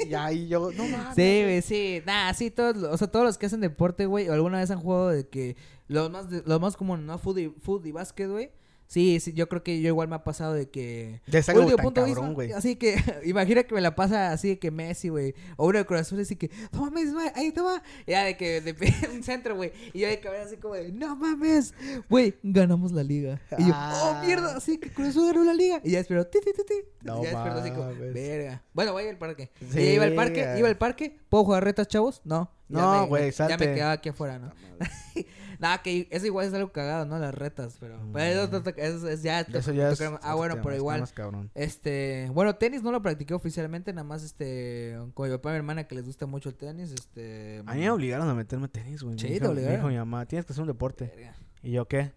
Y 0.08 0.14
ahí 0.14 0.48
yo, 0.48 0.72
no 0.72 0.88
mames. 0.88 1.16
Sí, 1.16 1.42
güey, 1.44 1.62
sí. 1.62 2.02
Nah, 2.06 2.34
sí, 2.34 2.52
todos, 2.52 2.78
o 2.84 2.98
sea, 2.98 3.08
todos 3.08 3.26
los 3.26 3.38
que 3.38 3.48
hacen 3.48 3.60
deporte, 3.60 4.06
güey, 4.06 4.30
o 4.30 4.34
alguna 4.34 4.60
vez 4.60 4.72
han 4.72 4.80
jugado 4.80 5.10
de 5.10 5.28
que 5.28 5.58
los 5.90 6.10
más, 6.10 6.28
los 6.32 6.62
más 6.62 6.78
comunes, 6.78 7.06
¿no? 7.06 7.18
Food 7.18 7.38
y, 7.40 7.50
food 7.50 7.86
y 7.86 7.92
básquet, 7.92 8.30
güey. 8.30 8.52
Sí, 8.94 9.20
sí, 9.20 9.34
yo 9.34 9.50
creo 9.50 9.64
que 9.64 9.82
yo 9.82 9.88
igual 9.88 10.08
me 10.08 10.14
ha 10.18 10.24
pasado 10.24 10.54
de 10.54 10.70
que... 10.70 11.20
De 11.26 11.40
ese 11.40 11.50
algo 11.50 11.64
Último 11.66 11.92
tan 11.94 12.06
cabrón, 12.06 12.36
güey. 12.36 12.52
Así 12.52 12.76
que, 12.76 12.96
imagina 13.26 13.64
que 13.64 13.74
me 13.74 13.82
la 13.82 13.96
pasa 13.96 14.32
así 14.32 14.50
de 14.50 14.60
que 14.60 14.70
Messi, 14.70 15.10
güey. 15.10 15.34
O 15.58 15.66
uno 15.66 15.80
de 15.80 15.86
corazón 15.88 16.20
así 16.20 16.36
que, 16.36 16.52
no 16.72 16.82
mames, 16.82 17.12
güey, 17.12 17.28
ahí 17.34 17.52
te 17.52 17.60
va. 17.62 17.82
Ya 18.06 18.24
de 18.24 18.38
que, 18.38 18.62
de 18.62 18.76
un 19.12 19.24
centro, 19.24 19.56
güey. 19.56 19.72
Y 19.94 20.02
yo 20.02 20.08
de 20.08 20.20
cabeza 20.20 20.44
así 20.44 20.58
como 20.58 20.76
de, 20.76 20.92
no 20.92 21.16
mames, 21.16 21.74
güey, 22.08 22.36
ganamos 22.44 22.92
la 22.92 23.02
liga. 23.02 23.42
Y 23.58 23.66
yo, 23.66 23.74
Ah. 23.74 24.20
oh, 24.22 24.26
mierda, 24.28 24.58
así 24.58 24.78
que 24.78 24.94
Corazón 24.94 25.26
ganó 25.26 25.44
la 25.44 25.56
liga. 25.56 25.82
Y 25.84 25.90
ya 25.90 26.00
espero, 26.00 26.28
ti, 26.28 26.38
ti, 26.46 26.52
ti, 26.56 26.64
ti. 26.64 26.76
No 27.02 27.24
ya 27.24 27.30
espero 27.30 27.56
así 27.56 27.72
como, 27.72 27.96
verga. 27.96 28.62
Bueno, 28.74 28.92
voy 28.92 29.08
al 29.08 29.18
parque. 29.18 29.50
Sí, 29.72 29.80
Y 29.80 29.94
iba 29.94 30.04
al 30.04 30.14
parque, 30.14 30.44
ah. 30.44 30.60
iba 30.60 30.68
al 30.68 30.78
parque. 30.78 31.18
¿Puedo 31.30 31.46
jugar 31.46 31.64
retas, 31.64 31.88
chavos? 31.88 32.22
No. 32.26 32.52
No, 32.70 33.08
güey, 33.08 33.26
me- 33.26 33.32
Ya 33.32 33.44
me 33.46 33.50
salte. 33.50 33.74
quedaba 33.76 33.92
aquí 33.94 34.10
afuera, 34.10 34.40
¿no? 34.40 34.52
Nada, 35.60 35.82
que 35.82 36.08
eso 36.12 36.26
igual 36.26 36.48
es 36.48 36.54
algo 36.54 36.72
cagado, 36.72 37.06
¿no? 37.06 37.20
Las 37.20 37.34
retas, 37.34 37.78
pero... 37.80 37.98
pero 38.12 38.44
eso, 38.44 38.68
eso 38.76 39.08
es 39.10 39.22
ya... 39.24 39.46
Mm. 39.48 39.56
Eso 39.56 39.72
ya 39.72 39.92
es. 39.92 40.02
Ah, 40.22 40.34
bueno, 40.36 40.56
pero 40.62 40.76
igual... 40.76 41.00
más 41.02 41.14
cabrón. 41.14 41.52
Este, 41.54 42.30
bueno, 42.34 42.56
tenis 42.56 42.82
no 42.84 42.92
lo 42.92 43.02
practiqué 43.02 43.34
oficialmente, 43.34 43.94
nada 43.94 44.04
más 44.04 44.24
este, 44.24 44.98
con 45.14 45.30
mi 45.30 45.36
papá 45.36 45.50
y 45.50 45.54
mi 45.54 45.58
hermana 45.58 45.88
que 45.88 45.96
les 45.96 46.06
gusta 46.06 46.26
mucho 46.26 46.50
el 46.50 46.56
tenis, 46.56 46.92
este... 46.92 47.62
A 47.66 47.74
mí 47.76 47.82
me 47.82 47.92
obligaron 47.92 48.28
a 48.28 48.34
meterme 48.34 48.66
a 48.66 48.70
tenis, 48.70 49.04
güey. 49.04 49.18
Sí, 49.20 49.26
Me 49.26 49.30
te 49.30 49.34
dijo- 49.36 49.46
me 49.46 49.52
obligaron. 49.52 49.78
dijo 49.78 49.88
mi 49.90 49.98
mamá, 49.98 50.26
tienes 50.26 50.46
que 50.46 50.54
hacer 50.54 50.62
un 50.64 50.68
deporte. 50.68 51.06
verga. 51.16 51.36
¿Y 51.62 51.72
yo 51.72 51.88
qué? 51.88 52.12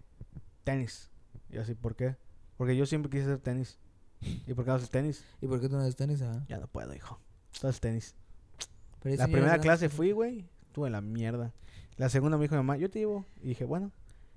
Tenis. 0.65 1.11
Y 1.51 1.59
así, 1.59 1.75
¿por 1.75 1.95
qué? 1.95 2.17
Porque 2.57 2.77
yo 2.77 2.87
siempre 2.87 3.11
quise 3.11 3.25
hacer 3.25 3.39
tenis. 3.39 3.79
¿Y 4.21 4.55
por 4.55 4.65
qué 4.65 4.71
no 4.71 4.77
haces 4.77 4.91
tenis? 4.91 5.25
¿Y 5.41 5.47
por 5.47 5.61
qué 5.61 5.69
tú 5.69 5.77
no 5.77 5.83
haces 5.83 5.95
tenis, 5.95 6.23
ah? 6.23 6.45
Ya 6.49 6.59
no 6.59 6.67
puedo, 6.67 6.93
hijo. 6.95 7.21
Tú 7.61 7.69
haces 7.69 7.81
tenis. 7.81 8.17
Pero 9.11 9.17
La 9.23 9.29
primera 9.29 9.59
clase 9.59 9.89
fui, 9.89 10.13
güey. 10.13 10.45
Estuve 10.67 10.87
en 10.89 10.93
la 10.93 11.01
mierda. 11.01 11.53
La 11.97 12.09
segunda 12.09 12.37
me 12.37 12.45
dijo 12.45 12.55
mi 12.55 12.59
mamá, 12.59 12.77
yo 12.77 12.91
te 12.91 12.99
llevo. 12.99 13.25
Y 13.43 13.49
dije, 13.49 13.65
bueno. 13.65 13.91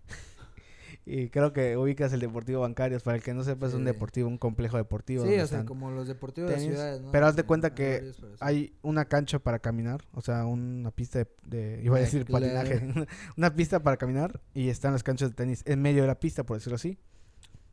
y 1.05 1.29
creo 1.29 1.53
que 1.53 1.75
ubicas 1.77 2.13
el 2.13 2.19
Deportivo 2.19 2.61
Bancarios. 2.61 3.03
Para 3.03 3.17
el 3.17 3.23
que 3.23 3.33
no 3.33 3.43
sepa, 3.43 3.67
es 3.67 3.73
un 3.73 3.83
deportivo, 3.85 4.27
un 4.29 4.37
complejo 4.37 4.77
deportivo. 4.77 5.25
Sí, 5.25 5.37
o 5.39 5.47
sea, 5.47 5.65
como 5.65 5.89
los 5.91 6.07
deportivos 6.07 6.49
de 6.49 6.55
tenis, 6.55 6.69
las 6.71 6.77
ciudades, 6.79 7.01
¿no? 7.01 7.11
pero 7.11 7.25
haz 7.27 7.35
de 7.35 7.43
cuenta 7.43 7.73
que. 7.73 8.13
Hay 8.39 8.73
una 8.81 9.05
cancha 9.05 9.39
para 9.39 9.59
caminar, 9.59 10.01
o 10.13 10.21
sea, 10.21 10.45
una 10.45 10.91
pista 10.91 11.19
de, 11.19 11.27
de- 11.45 11.81
iba 11.83 11.97
a 11.97 11.99
Eh, 11.99 12.03
decir 12.03 12.25
claro. 12.25 12.45
patinaje, 12.45 13.07
una 13.37 13.53
pista 13.55 13.81
para 13.81 13.97
caminar 13.97 14.39
y 14.53 14.69
están 14.69 14.93
las 14.93 15.03
canchas 15.03 15.29
de 15.29 15.35
tenis 15.35 15.63
en 15.65 15.81
medio 15.81 16.01
de 16.03 16.07
la 16.07 16.19
pista, 16.19 16.43
por 16.45 16.57
decirlo 16.57 16.75
así. 16.75 16.97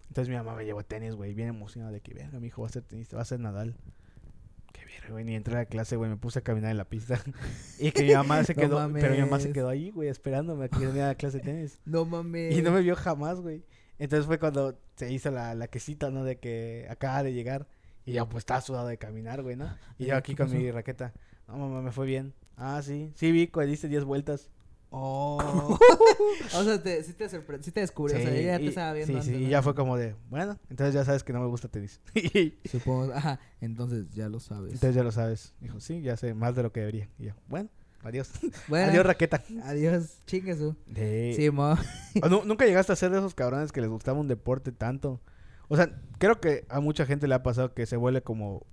Entonces 0.09 0.29
mi 0.31 0.37
mamá 0.37 0.55
me 0.55 0.65
llevó 0.65 0.81
a 0.81 0.83
tenis, 0.85 1.15
güey, 1.15 1.35
bien 1.35 1.49
emocionada 1.49 1.93
de 1.93 2.01
que, 2.01 2.15
venga, 2.15 2.41
mi 2.41 2.47
hijo 2.47 2.63
va 2.63 2.69
a 2.69 2.73
ser 2.73 2.83
tenista, 2.83 3.17
va 3.17 3.23
a 3.23 3.27
ser 3.27 3.39
Nadal. 3.39 3.77
Pero, 5.01 5.15
güey, 5.15 5.25
ni 5.25 5.35
entré 5.35 5.55
a 5.55 5.59
la 5.59 5.67
clase, 5.67 5.97
güey, 5.97 6.11
me 6.11 6.17
puse 6.17 6.39
a 6.39 6.43
caminar 6.43 6.71
en 6.71 6.77
la 6.77 6.85
pista. 6.85 7.21
y 7.79 7.91
que 7.93 8.03
mi 8.05 8.15
mamá 8.15 8.43
se 8.45 8.55
No 8.57 8.61
quedó, 8.63 8.93
pero 8.93 9.15
mi 9.15 9.21
mamá 9.21 9.41
se 9.41 9.53
quedó 9.53 9.69
ahí, 9.69 9.91
güey, 9.91 10.09
esperándome 10.09 10.67
a 10.67 10.69
que 10.69 10.81
yo 10.81 10.89
viniera 10.89 11.07
a 11.07 11.09
la 11.11 11.15
clase 11.15 11.39
de 11.39 11.45
tenis. 11.45 11.79
No 11.85 12.05
mames. 12.05 12.57
Y 12.57 12.63
no 12.63 12.71
me 12.73 12.81
vio 12.83 12.97
jamás, 12.97 13.41
güey. 13.41 13.65
Entonces 13.99 14.27
fue 14.27 14.39
cuando 14.39 14.79
se 14.97 15.11
hizo 15.13 15.31
la, 15.31 15.55
la 15.55 15.69
quesita, 15.69 16.11
¿no? 16.11 16.25
De 16.25 16.39
que 16.39 16.87
acaba 16.91 17.23
de 17.23 17.33
llegar. 17.33 17.67
Y 18.05 18.13
ya 18.13 18.25
pues 18.29 18.43
estaba 18.43 18.61
sudado 18.61 18.87
de 18.87 18.99
caminar, 18.99 19.43
güey, 19.43 19.57
¿no? 19.57 19.67
Y 19.99 20.05
¿Y 20.05 20.07
yo 20.09 20.17
aquí 20.17 20.35
con 20.37 20.47
pasó? 20.47 20.59
mi 20.59 20.71
raqueta. 20.71 21.13
No, 21.49 21.57
mamá, 21.57 21.83
me 21.83 21.93
fue 21.93 22.07
bien. 22.07 22.35
Ah, 22.57 22.81
sí. 22.83 23.13
Sí, 23.15 23.33
vi, 23.33 23.51
diste 23.67 23.89
10 23.89 24.05
vueltas. 24.05 24.51
Oh. 24.99 25.79
o 26.55 26.65
sea, 26.65 26.83
te, 26.83 27.03
sí 27.05 27.13
te 27.13 27.29
sorprendió, 27.29 27.65
sí 27.65 27.71
te 27.71 27.81
descubrió. 27.81 28.17
o 28.17 28.21
sea, 28.21 28.31
Sí, 28.35 28.43
ya 28.45 28.57
te 28.57 28.65
y- 28.65 28.69
estaba 28.69 28.93
viendo 28.95 29.13
Sí, 29.13 29.19
antes, 29.19 29.37
sí, 29.41 29.45
y 29.45 29.49
ya 29.51 29.61
fue 29.63 29.75
como 29.75 29.97
de, 29.99 30.15
bueno, 30.31 30.59
entonces 30.71 30.95
ya 30.95 31.05
sabes 31.05 31.23
que 31.23 31.33
no 31.35 31.41
me 31.41 31.47
gusta 31.47 31.69
tenis. 31.69 32.01
Supongo. 32.71 33.13
Ajá, 33.13 33.39
entonces 33.61 34.07
ya 34.15 34.29
lo 34.31 34.41
sabes. 34.41 34.73
entonces 34.73 34.95
ya 34.95 35.03
lo 35.03 35.13
sabes. 35.13 35.53
Dijo, 35.61 35.81
sí, 35.81 36.01
ya 36.01 36.17
sé 36.17 36.33
más 36.35 36.57
de 36.57 36.63
lo 36.63 36.73
que 36.73 36.81
debería. 36.81 37.09
Y 37.19 37.25
yo, 37.27 37.35
bueno, 37.49 37.69
adiós. 38.03 38.31
Bueno, 38.69 38.91
Adiós, 38.91 39.05
raqueta. 39.05 39.43
Adiós, 39.65 40.23
chingue 40.27 40.57
su. 40.57 40.75
De... 40.87 41.35
Sí, 41.37 41.51
mo. 41.51 41.77
¿O 42.23 42.29
nu- 42.31 42.45
Nunca 42.47 42.65
llegaste 42.65 42.93
a 42.93 42.97
ser 42.97 43.11
de 43.11 43.19
esos 43.19 43.35
cabrones 43.35 43.73
que 43.73 43.81
les 43.83 43.91
gustaba 43.91 44.19
un 44.19 44.29
deporte 44.29 44.73
tanto. 44.73 45.21
O 45.69 45.77
sea, 45.77 46.01
creo 46.19 46.41
que 46.41 46.65
a 46.69 46.81
mucha 46.81 47.05
gente 47.07 47.27
le 47.29 47.35
ha 47.35 47.43
pasado 47.43 47.75
que 47.75 47.85
se 47.87 47.97
vuelve 47.97 48.23
como 48.23 48.65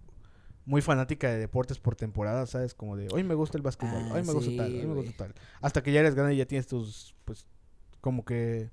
muy 0.66 0.82
fanática 0.82 1.30
de 1.30 1.38
deportes 1.40 1.80
por 1.80 1.96
temporada, 1.96 2.46
¿sabes? 2.46 2.74
Como 2.74 2.96
de, 2.96 3.08
hoy 3.12 3.24
me 3.24 3.34
gusta 3.36 3.58
el 3.58 3.62
básquetbol, 3.64 4.04
Ah, 4.10 4.14
hoy 4.14 4.24
me 4.24 4.34
gusta 4.34 4.52
tal, 4.56 4.74
hoy 4.74 4.86
me 4.88 4.94
gusta 4.94 5.12
tal. 5.18 5.34
Hasta 5.62 5.84
que 5.84 5.92
ya 5.92 6.00
eres 6.00 6.16
grande 6.16 6.36
y 6.36 6.38
ya 6.38 6.46
tienes 6.46 6.68
tus, 6.68 7.16
pues, 7.26 7.46
como 8.02 8.24
que... 8.26 8.70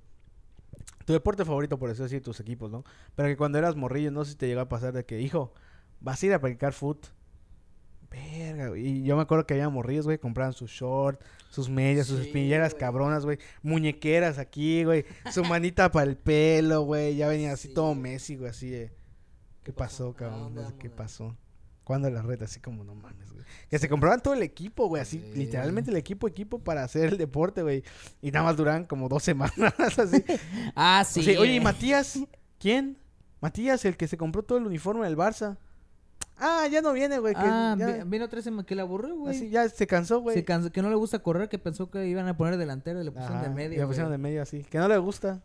Tu 1.05 1.13
deporte 1.13 1.43
favorito, 1.45 1.77
por 1.79 1.89
eso 1.89 2.03
decir, 2.03 2.21
tus 2.21 2.39
equipos, 2.39 2.71
¿no? 2.71 2.83
Pero 3.15 3.27
que 3.27 3.35
cuando 3.37 3.57
eras 3.57 3.75
morrillo, 3.75 4.11
no 4.11 4.23
sé 4.23 4.31
si 4.31 4.37
te 4.37 4.47
llegó 4.47 4.61
a 4.61 4.69
pasar 4.69 4.93
de 4.93 5.05
que, 5.05 5.19
hijo, 5.19 5.53
vas 5.99 6.21
a 6.21 6.25
ir 6.25 6.33
a 6.33 6.39
practicar 6.39 6.73
foot. 6.73 7.07
Verga, 8.09 8.69
güey. 8.69 8.85
Y 8.87 9.03
yo 9.03 9.15
me 9.15 9.21
acuerdo 9.21 9.45
que 9.47 9.53
había 9.53 9.69
morrillos, 9.69 10.05
güey, 10.05 10.17
compraban 10.17 10.53
sus 10.53 10.69
shorts, 10.71 11.25
sus 11.49 11.69
medias, 11.69 12.07
sus 12.07 12.19
espinilleras 12.19 12.73
güey. 12.73 12.79
cabronas, 12.79 13.25
güey. 13.25 13.39
Muñequeras 13.63 14.37
aquí, 14.37 14.83
güey. 14.83 15.05
Su 15.31 15.43
manita 15.45 15.91
para 15.91 16.09
el 16.09 16.17
pelo, 16.17 16.81
güey. 16.81 17.15
Ya 17.15 17.27
venía 17.27 17.53
así 17.53 17.69
Sí, 17.69 17.73
todo. 17.73 17.95
Messi, 17.95 18.35
güey, 18.35 18.49
así 18.49 18.69
de... 18.69 18.91
¿Qué 19.63 19.71
¿Qué 19.71 19.73
pasó? 19.73 20.13
pasó, 20.13 20.13
cabrón? 20.13 20.39
¿A 20.39 20.43
dónde 20.43 20.61
No 20.61 20.67
sé 20.69 20.75
¿Qué 20.77 20.89
vamos, 20.89 21.37
pasó? 21.91 22.01
¿Cuándo 22.01 22.09
la 22.09 22.21
red? 22.21 22.41
Así 22.43 22.59
como, 22.59 22.83
no 22.83 22.95
mames, 22.95 23.31
güey. 23.31 23.45
Que 23.69 23.79
se 23.79 23.87
compraban 23.89 24.21
todo 24.21 24.33
el 24.33 24.41
equipo, 24.43 24.87
güey. 24.87 25.01
Así, 25.01 25.19
Sí. 25.19 25.39
literalmente 25.39 25.91
el 25.91 25.97
equipo, 25.97 26.27
equipo 26.27 26.59
para 26.59 26.83
hacer 26.83 27.09
el 27.09 27.17
deporte, 27.17 27.61
güey. 27.63 27.83
Y 28.21 28.31
nada 28.31 28.45
más 28.45 28.57
duran 28.57 28.85
como 28.85 29.07
dos 29.09 29.23
semanas, 29.23 29.53
así. 29.99 30.23
Ah, 30.75 31.03
sí. 31.07 31.19
O 31.19 31.23
sea, 31.23 31.39
oye, 31.39 31.55
¿y. 31.55 31.59
Matías? 31.59 32.19
¿Quién? 32.59 32.97
Matías, 33.39 33.83
el 33.85 33.97
que 33.97 34.07
se 34.07 34.17
compró 34.17 34.43
todo 34.43 34.57
el 34.57 34.65
uniforme 34.65 35.05
del 35.05 35.17
Barça. 35.17 35.57
Ah, 36.37 36.67
ya 36.71 36.81
no 36.81 36.91
viene, 36.93 37.19
güey. 37.19 37.33
Ah, 37.37 37.75
ya, 37.77 38.03
vino 38.03 38.27
tres 38.27 38.43
semanas 38.43 38.65
que 38.65 38.75
le 38.75 38.81
aburrió, 38.81 39.15
güey. 39.15 39.35
así, 39.35 39.49
ya 39.49 39.67
se 39.69 39.85
cansó, 39.87 40.19
güey. 40.21 40.35
Se 40.35 40.43
cansó, 40.43 40.71
que 40.71 40.81
no 40.81 40.89
le 40.89 40.95
gusta 40.95 41.19
correr, 41.19 41.49
que 41.49 41.59
pensó 41.59 41.89
que 41.91 42.07
iban 42.07 42.27
a 42.27 42.35
poner 42.35 42.57
delantero 42.57 42.99
y 43.01 43.03
le 43.03 43.11
pusieron 43.11 43.37
Ajá, 43.37 43.47
de 43.47 43.53
medio. 43.53 43.79
le 43.79 43.85
pusieron 43.87 44.11
de 44.11 44.17
medio 44.17 44.41
así. 44.41 44.63
Que 44.63 44.77
no 44.79 44.87
le 44.87 44.97
gusta. 44.97 45.39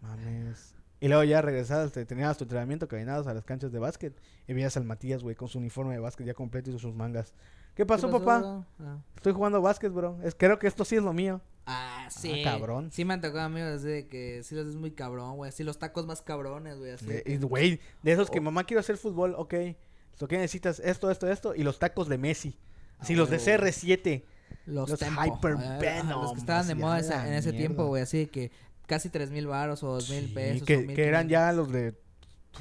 Mames. 0.00 0.67
Y 1.00 1.08
luego 1.08 1.22
ya 1.24 1.40
regresabas, 1.42 1.92
te 1.92 2.04
tenías 2.04 2.36
tu 2.36 2.44
entrenamiento, 2.44 2.88
caminabas 2.88 3.26
a 3.28 3.34
las 3.34 3.44
canchas 3.44 3.70
de 3.70 3.78
básquet 3.78 4.20
y 4.48 4.52
veías 4.52 4.76
al 4.76 4.84
Matías, 4.84 5.22
güey, 5.22 5.36
con 5.36 5.48
su 5.48 5.58
uniforme 5.58 5.94
de 5.94 6.00
básquet 6.00 6.26
ya 6.26 6.34
completo 6.34 6.70
y 6.70 6.78
sus 6.78 6.94
mangas. 6.94 7.32
¿Qué 7.74 7.86
pasó, 7.86 8.10
papá? 8.10 8.64
Ah. 8.80 8.98
Estoy 9.14 9.32
jugando 9.32 9.62
básquet, 9.62 9.92
bro. 9.92 10.18
Es, 10.24 10.34
creo 10.34 10.58
que 10.58 10.66
esto 10.66 10.84
sí 10.84 10.96
es 10.96 11.02
lo 11.02 11.12
mío. 11.12 11.40
Ah, 11.66 12.08
sí. 12.10 12.42
cabrón. 12.42 12.90
Sí 12.90 13.04
me 13.04 13.14
han 13.14 13.20
tocado 13.20 13.44
amigos 13.44 13.70
así 13.74 13.86
de 13.86 14.08
que 14.08 14.42
sí 14.42 14.54
los 14.56 14.66
es 14.66 14.74
muy 14.74 14.90
cabrón, 14.90 15.36
güey. 15.36 15.50
Así 15.50 15.62
los 15.62 15.78
tacos 15.78 16.04
más 16.06 16.20
cabrones, 16.22 16.78
güey. 16.78 16.92
Así. 16.92 17.06
Eh, 17.08 17.38
Güey, 17.38 17.78
de 18.02 18.12
esos 18.12 18.30
que 18.30 18.38
Oh. 18.40 18.42
mamá 18.42 18.64
quiero 18.64 18.80
hacer 18.80 18.96
fútbol, 18.96 19.34
ok. 19.36 19.54
Lo 20.18 20.26
que 20.26 20.36
necesitas, 20.38 20.80
esto, 20.80 21.10
esto, 21.12 21.30
esto. 21.30 21.54
Y 21.54 21.62
los 21.62 21.78
tacos 21.78 22.08
de 22.08 22.18
Messi. 22.18 22.58
Así 22.98 23.14
Ah, 23.14 23.18
los 23.18 23.30
de 23.30 23.36
huevo. 23.36 23.62
CR7. 23.64 24.24
Los, 24.66 24.90
Los. 24.90 25.00
Hyper 25.02 25.52
Ah, 25.58 25.60
ajá, 25.60 25.78
Venom, 25.78 26.22
Los 26.22 26.32
que 26.32 26.38
estaban 26.40 26.66
de 26.66 26.74
moda 26.74 26.98
esa- 26.98 27.28
en 27.28 27.34
ese 27.34 27.52
tiempo, 27.52 27.86
güey. 27.86 28.02
Así 28.02 28.18
de 28.18 28.26
que 28.28 28.50
casi 28.88 29.08
tres 29.10 29.30
mil 29.30 29.46
baros 29.46 29.84
o 29.84 29.92
dos 29.92 30.10
mil 30.10 30.26
Sí, 30.26 30.32
pesos. 30.34 30.66
que, 30.66 30.86
que 30.88 31.06
eran 31.06 31.28
ya 31.28 31.52
los 31.52 31.70
de 31.70 31.94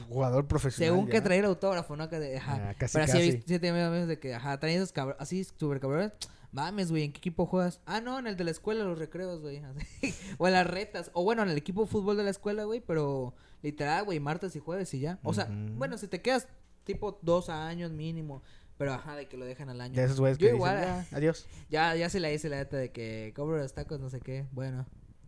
jugador 0.09 0.47
profesional. 0.47 0.93
Según 0.93 1.07
que 1.07 1.13
ya. 1.13 1.35
el 1.39 1.45
autógrafo, 1.45 1.95
¿no? 1.95 2.07
Que 2.09 2.19
de- 2.19 2.37
ajá. 2.37 2.69
Ah, 2.69 2.73
casi, 2.77 2.93
Pero 2.93 3.05
así 3.05 3.17
he 3.17 3.39
casi. 3.41 3.55
he 3.55 3.59
amigos 3.81 4.07
de 4.07 4.19
que, 4.19 4.35
ajá, 4.35 4.59
traen 4.59 4.77
esos 4.77 4.91
cabrones, 4.91 5.19
así 5.21 5.43
súper 5.43 5.79
cabrones. 5.79 6.11
Mames, 6.51 6.91
güey, 6.91 7.03
¿en 7.03 7.11
qué 7.11 7.17
equipo 7.17 7.45
juegas? 7.45 7.81
Ah, 7.85 7.99
no, 7.99 8.19
en 8.19 8.27
el 8.27 8.37
de 8.37 8.43
la 8.43 8.51
escuela, 8.51 8.83
los 8.83 8.97
recreos, 8.99 9.41
güey. 9.41 9.61
o 10.37 10.47
en 10.47 10.53
las 10.53 10.67
retas. 10.67 11.09
O 11.13 11.23
bueno, 11.23 11.41
en 11.43 11.49
el 11.49 11.57
equipo 11.57 11.81
de 11.81 11.87
fútbol 11.87 12.17
de 12.17 12.23
la 12.23 12.29
escuela, 12.29 12.63
güey, 12.65 12.79
pero 12.81 13.33
literal, 13.63 14.05
güey, 14.05 14.19
martes 14.19 14.55
y 14.55 14.59
jueves 14.59 14.93
y 14.93 14.99
ya. 14.99 15.19
O 15.23 15.33
sea, 15.33 15.47
bueno, 15.75 15.97
si 15.97 16.07
te 16.07 16.21
quedas 16.21 16.47
tipo 16.83 17.19
dos 17.21 17.49
años 17.49 17.91
mínimo. 17.91 18.43
Pero 18.77 18.93
ajá, 18.93 19.15
de 19.15 19.27
que 19.27 19.37
lo 19.37 19.45
dejan 19.45 19.69
al 19.69 19.81
año. 19.81 19.95
De 19.95 20.03
esos 20.03 20.19
güeyes 20.19 20.37
que 20.37 20.49
igual, 20.49 20.77
dicen, 20.77 21.05
"Ya, 21.11 21.17
adiós. 21.17 21.47
Ya, 21.69 21.95
ya 21.95 22.09
se 22.11 22.19
la 22.19 22.31
hice 22.31 22.47
la 22.47 22.57
neta 22.57 22.77
de 22.77 22.91
que 22.91 23.33
cobro 23.35 23.57
los 23.57 23.73
tacos, 23.73 23.99
no 23.99 24.09
sé 24.11 24.19
qué. 24.19 24.45
Bueno. 24.51 24.85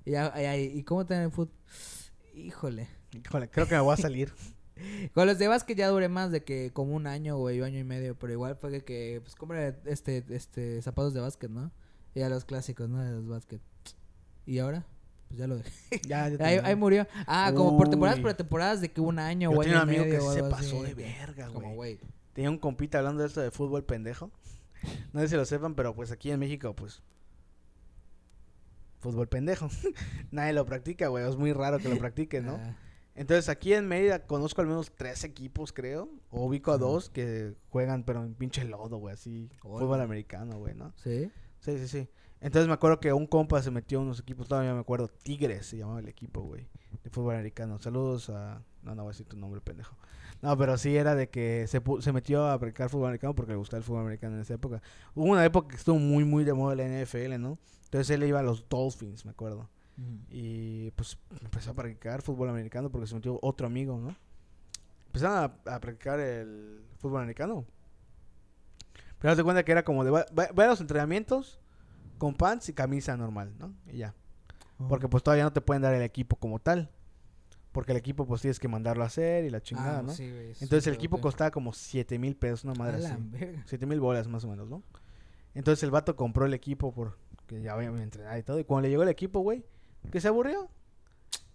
Y, 0.09 0.15
ay, 0.15 0.71
¿y 0.73 0.81
cómo 0.81 1.05
te 1.05 1.13
dan 1.13 1.25
el 1.25 1.31
fútbol? 1.31 1.53
Híjole. 2.33 2.87
Híjole, 3.11 3.47
creo 3.47 3.67
que 3.67 3.75
me 3.75 3.81
voy 3.81 3.93
a 3.93 3.97
salir. 3.97 4.33
Con 5.13 5.27
los 5.27 5.37
de 5.37 5.47
básquet 5.47 5.77
ya 5.77 5.87
duré 5.89 6.09
más 6.09 6.31
de 6.31 6.43
que 6.43 6.71
como 6.71 6.95
un 6.95 7.05
año, 7.05 7.37
güey, 7.37 7.61
o 7.61 7.65
año 7.65 7.77
y 7.77 7.83
medio. 7.83 8.17
Pero 8.17 8.33
igual 8.33 8.55
fue 8.55 8.71
que, 8.71 8.83
que 8.83 9.21
pues, 9.21 9.35
compré 9.35 9.75
este, 9.85 10.23
este, 10.29 10.81
zapatos 10.81 11.13
de 11.13 11.19
básquet, 11.19 11.51
¿no? 11.51 11.71
Y 12.15 12.21
a 12.21 12.29
los 12.29 12.43
clásicos, 12.43 12.89
¿no? 12.89 13.03
De 13.03 13.11
los 13.11 13.27
básquet. 13.27 13.61
¿Y 14.47 14.57
ahora? 14.57 14.83
Pues 15.27 15.37
ya 15.37 15.45
lo 15.45 15.57
dejé. 15.57 16.01
ya, 16.07 16.27
ya 16.29 16.37
Ahí, 16.43 16.59
ahí 16.63 16.75
murió. 16.75 17.05
Ah, 17.27 17.51
como 17.55 17.77
por 17.77 17.89
temporadas, 17.89 18.19
por 18.19 18.33
temporadas 18.33 18.81
de 18.81 18.91
que 18.91 19.01
un 19.01 19.19
año 19.19 19.51
o 19.51 19.59
tenía 19.59 19.83
un 19.83 19.89
y 19.89 19.95
amigo 19.97 20.05
medio 20.05 20.19
que 20.27 20.33
se 20.33 20.41
pasó 20.41 20.83
así. 20.83 20.93
de 20.93 20.95
verga, 20.95 21.47
Como, 21.47 21.75
güey. 21.75 21.97
güey. 21.97 21.99
Tenía 22.33 22.49
un 22.49 22.57
compita 22.57 22.97
hablando 22.97 23.21
de 23.21 23.27
esto 23.27 23.41
de 23.41 23.51
fútbol 23.51 23.83
pendejo. 23.83 24.31
No 25.13 25.19
sé 25.19 25.27
si 25.27 25.35
lo 25.35 25.45
sepan, 25.45 25.75
pero 25.75 25.93
pues 25.93 26.11
aquí 26.11 26.31
en 26.31 26.39
México, 26.39 26.73
pues. 26.73 27.03
Fútbol 28.99 29.27
pendejo. 29.27 29.69
Nadie 30.31 30.53
lo 30.53 30.65
practica, 30.65 31.07
güey. 31.07 31.27
Es 31.27 31.35
muy 31.37 31.53
raro 31.53 31.79
que 31.79 31.89
lo 31.89 31.97
practiquen, 31.97 32.45
¿no? 32.45 32.59
Ah, 32.63 33.21
Entonces 33.21 33.49
aquí 33.49 33.73
en 33.73 33.87
Mérida 33.87 34.25
conozco 34.27 34.61
al 34.61 34.67
menos 34.67 34.91
tres 34.95 35.23
equipos, 35.25 35.73
creo. 35.73 36.09
O 36.31 36.45
ubico 36.45 36.71
a 36.71 36.77
dos 36.77 37.09
que 37.09 37.55
juegan, 37.69 38.03
pero 38.03 38.23
en 38.23 38.33
pinche 38.33 38.63
lodo, 38.63 38.97
güey. 38.97 39.13
Así. 39.13 39.49
Fútbol 39.81 39.99
americano, 40.01 40.57
güey, 40.59 40.73
¿no? 40.75 40.93
¿Sí? 40.95 41.29
Sí, 41.59 41.77
sí, 41.79 41.87
sí. 41.87 42.09
Entonces 42.39 42.67
me 42.69 42.73
acuerdo 42.73 43.01
que 43.01 43.11
un 43.11 43.27
compa 43.27 43.61
se 43.61 43.71
metió 43.71 43.99
a 43.99 44.01
unos 44.03 44.21
equipos, 44.21 44.47
todavía 44.47 44.73
me 44.73 44.79
acuerdo, 44.79 45.09
Tigres 45.09 45.65
se 45.65 45.75
llamaba 45.77 45.99
el 45.99 46.07
equipo, 46.07 46.41
güey, 46.43 46.69
de 47.03 47.09
fútbol 47.09 47.35
americano. 47.35 47.77
Saludos 47.79 48.29
a... 48.29 48.63
No, 48.81 48.95
no 48.95 49.03
voy 49.03 49.09
a 49.09 49.11
decir 49.11 49.25
tu 49.25 49.35
nombre, 49.35 49.59
pendejo. 49.59 49.93
No, 50.41 50.57
pero 50.57 50.77
sí 50.77 50.95
era 50.95 51.15
de 51.15 51.27
que 51.29 51.67
se, 51.67 51.83
pu- 51.83 51.99
se 51.99 52.13
metió 52.13 52.47
a 52.47 52.57
practicar 52.57 52.89
fútbol 52.89 53.07
americano 53.07 53.35
porque 53.35 53.51
le 53.51 53.57
gustaba 53.57 53.79
el 53.79 53.83
fútbol 53.83 54.03
americano 54.03 54.35
en 54.35 54.41
esa 54.43 54.53
época. 54.53 54.81
Hubo 55.15 55.25
una 55.25 55.43
época 55.43 55.67
que 55.67 55.75
estuvo 55.75 55.99
muy, 55.99 56.23
muy 56.23 56.45
de 56.45 56.53
moda 56.53 56.75
la 56.75 56.85
NFL, 56.87 57.37
¿no? 57.41 57.57
Entonces 57.89 58.09
él 58.11 58.23
iba 58.23 58.39
a 58.39 58.43
los 58.43 58.67
Dolphins, 58.69 59.25
me 59.25 59.31
acuerdo. 59.31 59.69
Y 60.29 60.91
pues 60.91 61.17
empezó 61.41 61.71
a 61.71 61.73
practicar 61.73 62.21
fútbol 62.21 62.47
americano 62.49 62.89
porque 62.89 63.05
se 63.07 63.15
metió 63.15 63.37
otro 63.41 63.67
amigo, 63.67 63.97
¿no? 63.97 64.15
Empezaron 65.07 65.51
a, 65.65 65.75
a 65.75 65.79
practicar 65.81 66.19
el 66.21 66.85
fútbol 66.99 67.21
americano. 67.21 67.65
Pero 69.19 69.35
de 69.35 69.43
cuenta 69.43 69.63
que 69.65 69.71
era 69.73 69.83
como 69.83 70.05
de 70.05 70.11
va 70.11 70.23
a 70.31 70.67
los 70.67 70.79
entrenamientos 70.79 71.59
con 72.17 72.33
pants 72.35 72.69
y 72.69 72.73
camisa 72.73 73.17
normal, 73.17 73.53
¿no? 73.59 73.73
Y 73.87 73.97
ya. 73.97 74.13
Porque 74.87 75.09
pues 75.09 75.21
todavía 75.23 75.43
no 75.43 75.51
te 75.51 75.59
pueden 75.59 75.81
dar 75.81 75.93
el 75.93 76.01
equipo 76.03 76.37
como 76.37 76.59
tal. 76.59 76.89
Porque 77.73 77.91
el 77.91 77.97
equipo 77.97 78.25
pues 78.25 78.41
tienes 78.41 78.59
que 78.59 78.67
mandarlo 78.69 79.03
a 79.03 79.07
hacer 79.07 79.43
y 79.43 79.49
la 79.49 79.61
chingada, 79.61 79.99
Ah, 79.99 80.03
¿no? 80.03 80.13
sí, 80.13 80.29
güey, 80.31 80.51
es 80.51 80.61
Entonces 80.61 80.87
el 80.87 80.93
equipo 80.93 81.19
costaba 81.19 81.51
como 81.51 81.73
7 81.73 82.17
mil 82.17 82.35
pesos, 82.37 82.63
una 82.63 82.73
madre 82.73 83.05
así. 83.05 83.13
verga. 83.19 83.63
7 83.65 83.85
mil 83.85 83.99
bolas 83.99 84.27
más 84.29 84.43
o 84.45 84.47
menos, 84.47 84.69
¿no? 84.69 84.81
Entonces 85.53 85.83
el 85.83 85.91
vato 85.91 86.15
compró 86.15 86.45
el 86.45 86.53
equipo 86.53 86.93
porque 87.49 87.63
ya 87.63 87.75
voy 87.75 87.85
a 87.85 87.89
entrenar 87.89 88.37
y 88.37 88.43
todo. 88.43 88.59
Y 88.59 88.63
cuando 88.63 88.83
le 88.83 88.89
llegó 88.91 89.03
el 89.03 89.09
equipo, 89.09 89.39
güey, 89.39 89.65
que 90.11 90.21
se 90.21 90.27
aburrió. 90.27 90.69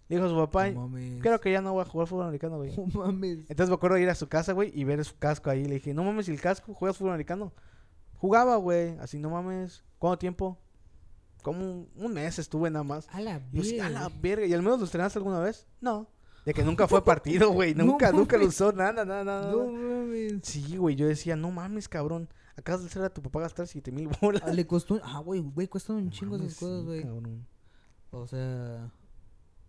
Le 0.07 0.17
dijo 0.17 0.27
a 0.27 0.29
su 0.29 0.35
papá, 0.35 0.69
No 0.69 0.91
creo 1.21 1.41
que 1.41 1.51
ya 1.51 1.61
no 1.61 1.73
voy 1.73 1.81
a 1.81 1.85
jugar 1.85 2.07
fútbol 2.07 2.25
americano, 2.25 2.57
güey. 2.57 2.75
No 2.77 2.85
mames. 2.87 3.49
Entonces 3.49 3.69
me 3.69 3.75
acuerdo 3.75 3.95
de 3.95 4.03
ir 4.03 4.09
a 4.09 4.15
su 4.15 4.27
casa, 4.27 4.53
güey, 4.53 4.71
y 4.73 4.83
ver 4.83 5.03
su 5.03 5.17
casco 5.17 5.49
ahí. 5.49 5.65
Le 5.65 5.75
dije, 5.75 5.93
no 5.93 6.03
mames, 6.03 6.27
¿y 6.27 6.31
el 6.31 6.41
casco? 6.41 6.73
¿Juegas 6.75 6.97
fútbol 6.97 7.13
americano? 7.13 7.53
Jugaba, 8.17 8.57
güey. 8.57 8.97
Así, 8.99 9.17
no 9.17 9.29
mames. 9.31 9.83
¿Cuánto 9.97 10.19
tiempo? 10.19 10.59
Como 11.41 11.59
un, 11.63 11.89
un 11.95 12.13
mes 12.13 12.37
estuve 12.37 12.69
nada 12.69 12.83
más. 12.83 13.07
A 13.11 13.21
la 13.21 13.41
Y 13.51 13.57
yo, 13.57 13.63
sí, 13.63 13.79
a 13.79 13.85
verga. 13.85 13.99
la 14.01 14.09
verga. 14.21 14.45
¿Y 14.45 14.53
al 14.53 14.61
menos 14.61 14.79
lo 14.79 14.85
estrenaste 14.85 15.17
alguna 15.17 15.39
vez? 15.39 15.65
No. 15.81 16.07
De 16.45 16.53
que 16.53 16.63
nunca 16.63 16.87
fue 16.87 17.01
partido, 17.05 17.49
güey. 17.51 17.73
No 17.73 17.85
Nunca, 17.85 18.11
nunca 18.11 18.37
lo 18.37 18.45
usó, 18.45 18.71
nada, 18.73 19.05
nada, 19.05 19.23
nada. 19.23 19.51
No 19.51 19.71
mames. 19.71 20.39
Sí, 20.43 20.77
güey, 20.77 20.95
yo 20.95 21.07
decía, 21.07 21.35
no 21.35 21.49
mames, 21.51 21.89
cabrón. 21.89 22.29
Acabas 22.57 22.81
de 22.81 22.87
hacer 22.87 23.01
a 23.03 23.13
tu 23.13 23.21
papá 23.21 23.41
gastar 23.41 23.67
7 23.67 23.91
mil 23.91 24.07
bolas. 24.21 24.41
Ah, 24.45 24.53
Le 24.53 24.65
costó. 24.65 24.99
Ah, 25.03 25.19
güey, 25.19 25.41
güey, 25.41 25.67
cuestan 25.67 25.97
un 25.97 26.09
chingo 26.09 26.37
esas 26.37 26.55
cosas, 26.55 26.83
güey. 26.85 27.05
O 28.11 28.27
sea. 28.27 28.91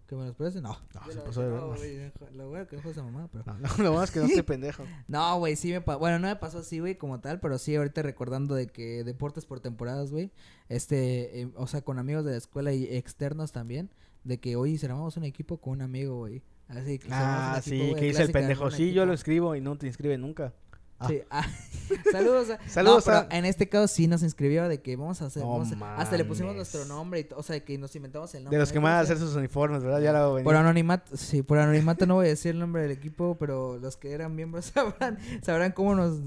¿Que 0.07 0.15
me 0.15 0.25
los 0.27 0.37
parece? 0.37 0.61
No. 0.61 0.79
No, 0.95 1.13
se 1.13 1.19
pasó 1.19 1.41
de 1.41 1.49
verdad, 1.49 1.69
verga. 1.69 2.13
no, 2.15 2.27
güey, 2.27 2.37
Lo 2.37 2.49
bueno 2.49 2.67
que 2.69 2.77
no 2.77 2.83
fue 2.83 2.93
esa 2.93 3.03
mamá, 3.03 3.29
pero. 3.33 3.45
No, 3.45 3.59
no, 3.77 3.83
lo 3.83 3.93
más 3.95 4.05
es 4.05 4.11
que 4.13 4.21
no 4.21 4.27
estoy 4.27 4.43
pendejo. 4.43 4.85
No, 5.09 5.39
güey, 5.41 5.57
sí 5.57 5.73
me 5.73 5.81
pasó. 5.81 5.99
Bueno, 5.99 6.21
no 6.21 6.29
me 6.29 6.37
pasó 6.37 6.59
así, 6.59 6.79
güey, 6.79 6.97
como 6.97 7.19
tal, 7.21 7.41
pero 7.41 7.59
sí 7.59 7.75
ahorita 7.75 8.03
recordando 8.03 8.55
de 8.55 8.69
que 8.69 9.03
deportes 9.03 9.47
por 9.47 9.59
temporadas, 9.59 10.13
güey. 10.13 10.31
Este, 10.69 11.41
eh, 11.41 11.51
o 11.57 11.67
sea, 11.67 11.83
con 11.83 11.99
amigos 11.99 12.25
de 12.25 12.31
la 12.33 12.37
escuela 12.37 12.73
y 12.73 12.85
externos 12.85 13.51
también. 13.51 13.91
De 14.23 14.39
que, 14.39 14.55
oye, 14.55 14.79
cerramos 14.79 15.17
un 15.17 15.25
equipo 15.25 15.61
con 15.61 15.73
un 15.75 15.83
amigo, 15.83 16.19
güey. 16.19 16.45
Así 16.69 17.01
Ah, 17.11 17.57
equipo, 17.61 17.77
sí, 17.87 17.95
que 17.97 18.05
dice 18.07 18.23
el 18.23 18.33
pendejo. 18.33 18.71
Sí, 18.71 18.93
yo 18.93 19.07
lo 19.07 19.13
escribo 19.13 19.57
y 19.57 19.61
no 19.61 19.77
te 19.77 19.87
inscribe 19.89 20.17
nunca. 20.19 20.53
Ah. 20.99 21.09
Sí. 21.09 21.21
ah, 21.31 21.45
saludos. 22.13 22.49
a- 22.51 22.59
Saludos 22.69 23.07
No, 23.07 23.13
pero 23.13 23.29
a- 23.31 23.37
En 23.37 23.45
este 23.45 23.69
caso 23.69 23.87
sí 23.87 24.07
nos 24.07 24.23
inscribió 24.23 24.67
de 24.69 24.81
que 24.81 24.97
vamos 24.97 25.21
a 25.23 25.27
hacer. 25.27 25.43
No 25.43 25.51
vamos 25.51 25.71
a- 25.73 25.97
hasta 25.97 26.17
le 26.17 26.25
pusimos 26.25 26.55
nuestro 26.57 26.85
nombre 26.87 27.21
y 27.21 27.29
o 27.35 27.43
sea, 27.43 27.61
que 27.65 27.77
nos 27.79 27.95
inventamos 27.97 28.35
el 28.35 28.45
nombre. 28.45 28.57
De 28.57 28.61
los 28.63 28.73
que 28.73 28.79
van 28.79 28.93
a 28.95 29.01
hacer 29.01 29.19
sus 29.19 29.35
uniformes, 29.37 29.83
¿verdad? 29.83 30.01
Ya 30.01 30.13
lo 30.13 30.35
venía. 30.35 30.45
Por 30.45 30.57
anonimato, 30.57 31.17
sí, 31.17 31.43
por 31.43 31.59
anonimato 31.59 32.07
no 32.07 32.15
voy 32.15 32.27
a 32.27 32.29
decir 32.31 32.53
el 32.53 32.59
nombre 32.61 32.83
del 32.83 32.91
equipo, 32.93 33.37
pero 33.39 33.79
los 33.79 33.97
que 33.97 34.13
eran 34.13 34.35
miembros 34.35 34.65
sabrán, 34.75 35.19
sabrán 35.43 35.73
cómo 35.73 35.95
nos 35.95 36.19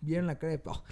vieron 0.00 0.26
la 0.26 0.38
cara 0.38 0.56
de... 0.56 0.62
Oh, 0.64 0.82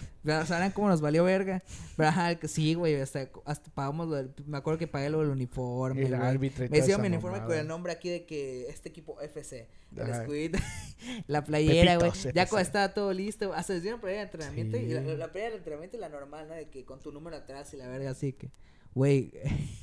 sabrán 0.45 0.73
cómo 0.73 0.89
nos 0.89 1.01
valió 1.01 1.25
verga. 1.25 1.63
Pero 1.97 2.09
ajá, 2.09 2.35
que 2.35 2.49
sí, 2.49 2.75
güey, 2.75 3.01
hasta, 3.01 3.29
hasta 3.45 3.71
pagamos, 3.71 4.09
lo 4.09 4.17
del- 4.17 4.33
me 4.47 4.59
acuerdo 4.59 4.79
que 4.79 4.87
pagué 4.87 5.11
lo 5.11 5.21
del 5.21 5.31
uniforme, 5.31 6.03
El 6.03 6.15
árbitro 6.15 6.67
Me 6.69 6.79
hicieron 6.79 7.03
mi 7.03 7.09
uniforme 7.09 7.41
con 7.45 7.55
el 7.57 7.67
nombre 7.67 7.93
aquí 7.93 8.09
de 8.11 8.27
que 8.27 8.69
este 8.69 8.89
equipo 8.89 9.21
FC, 9.21 9.69
el 9.97 10.11
escudito, 10.11 10.59
la 11.27 11.45
playera, 11.45 11.97
güey. 11.97 12.11
Ya 12.35 12.47
cuando 12.49 12.67
estaba 12.67 12.93
todo 12.95 13.13
listo, 13.13 13.53
hasta 13.53 13.75
les 13.75 13.83
dieron 13.83 14.01
playera 14.01 14.21
de 14.23 14.27
entrenamiento 14.27 14.77
y 14.77 14.87
la, 14.89 15.01
la 15.01 15.33
playera 15.33 15.53
de 15.53 15.59
entrenamiento 15.59 15.99
la 15.99 16.09
normal, 16.09 16.49
¿no? 16.49 16.55
De 16.55 16.69
que 16.69 16.85
con 16.85 17.01
tu 17.01 17.13
número 17.13 17.37
atrás 17.37 17.73
y 17.75 17.77
la 17.77 17.89
verga 17.89 18.11
así 18.11 18.33
que, 18.33 18.51
güey, 18.95 19.33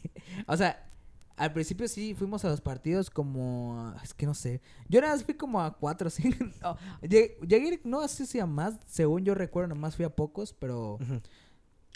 o 0.47 0.57
sea, 0.57 0.89
al 1.35 1.53
principio 1.53 1.87
sí 1.87 2.13
fuimos 2.13 2.45
a 2.45 2.49
los 2.49 2.61
partidos 2.61 3.09
como, 3.09 3.93
es 4.03 4.13
que 4.13 4.25
no 4.25 4.33
sé, 4.33 4.61
yo 4.87 5.01
nada 5.01 5.13
más 5.13 5.23
fui 5.23 5.33
como 5.33 5.61
a 5.61 5.77
cuatro, 5.77 6.09
no, 6.61 6.77
llegué, 7.01 7.81
no 7.83 8.07
sé 8.07 8.25
si 8.25 8.39
a 8.39 8.45
más, 8.45 8.75
según 8.85 9.23
yo 9.23 9.35
recuerdo, 9.35 9.69
nomás 9.69 9.95
fui 9.95 10.05
a 10.05 10.15
pocos, 10.15 10.53
pero... 10.53 10.99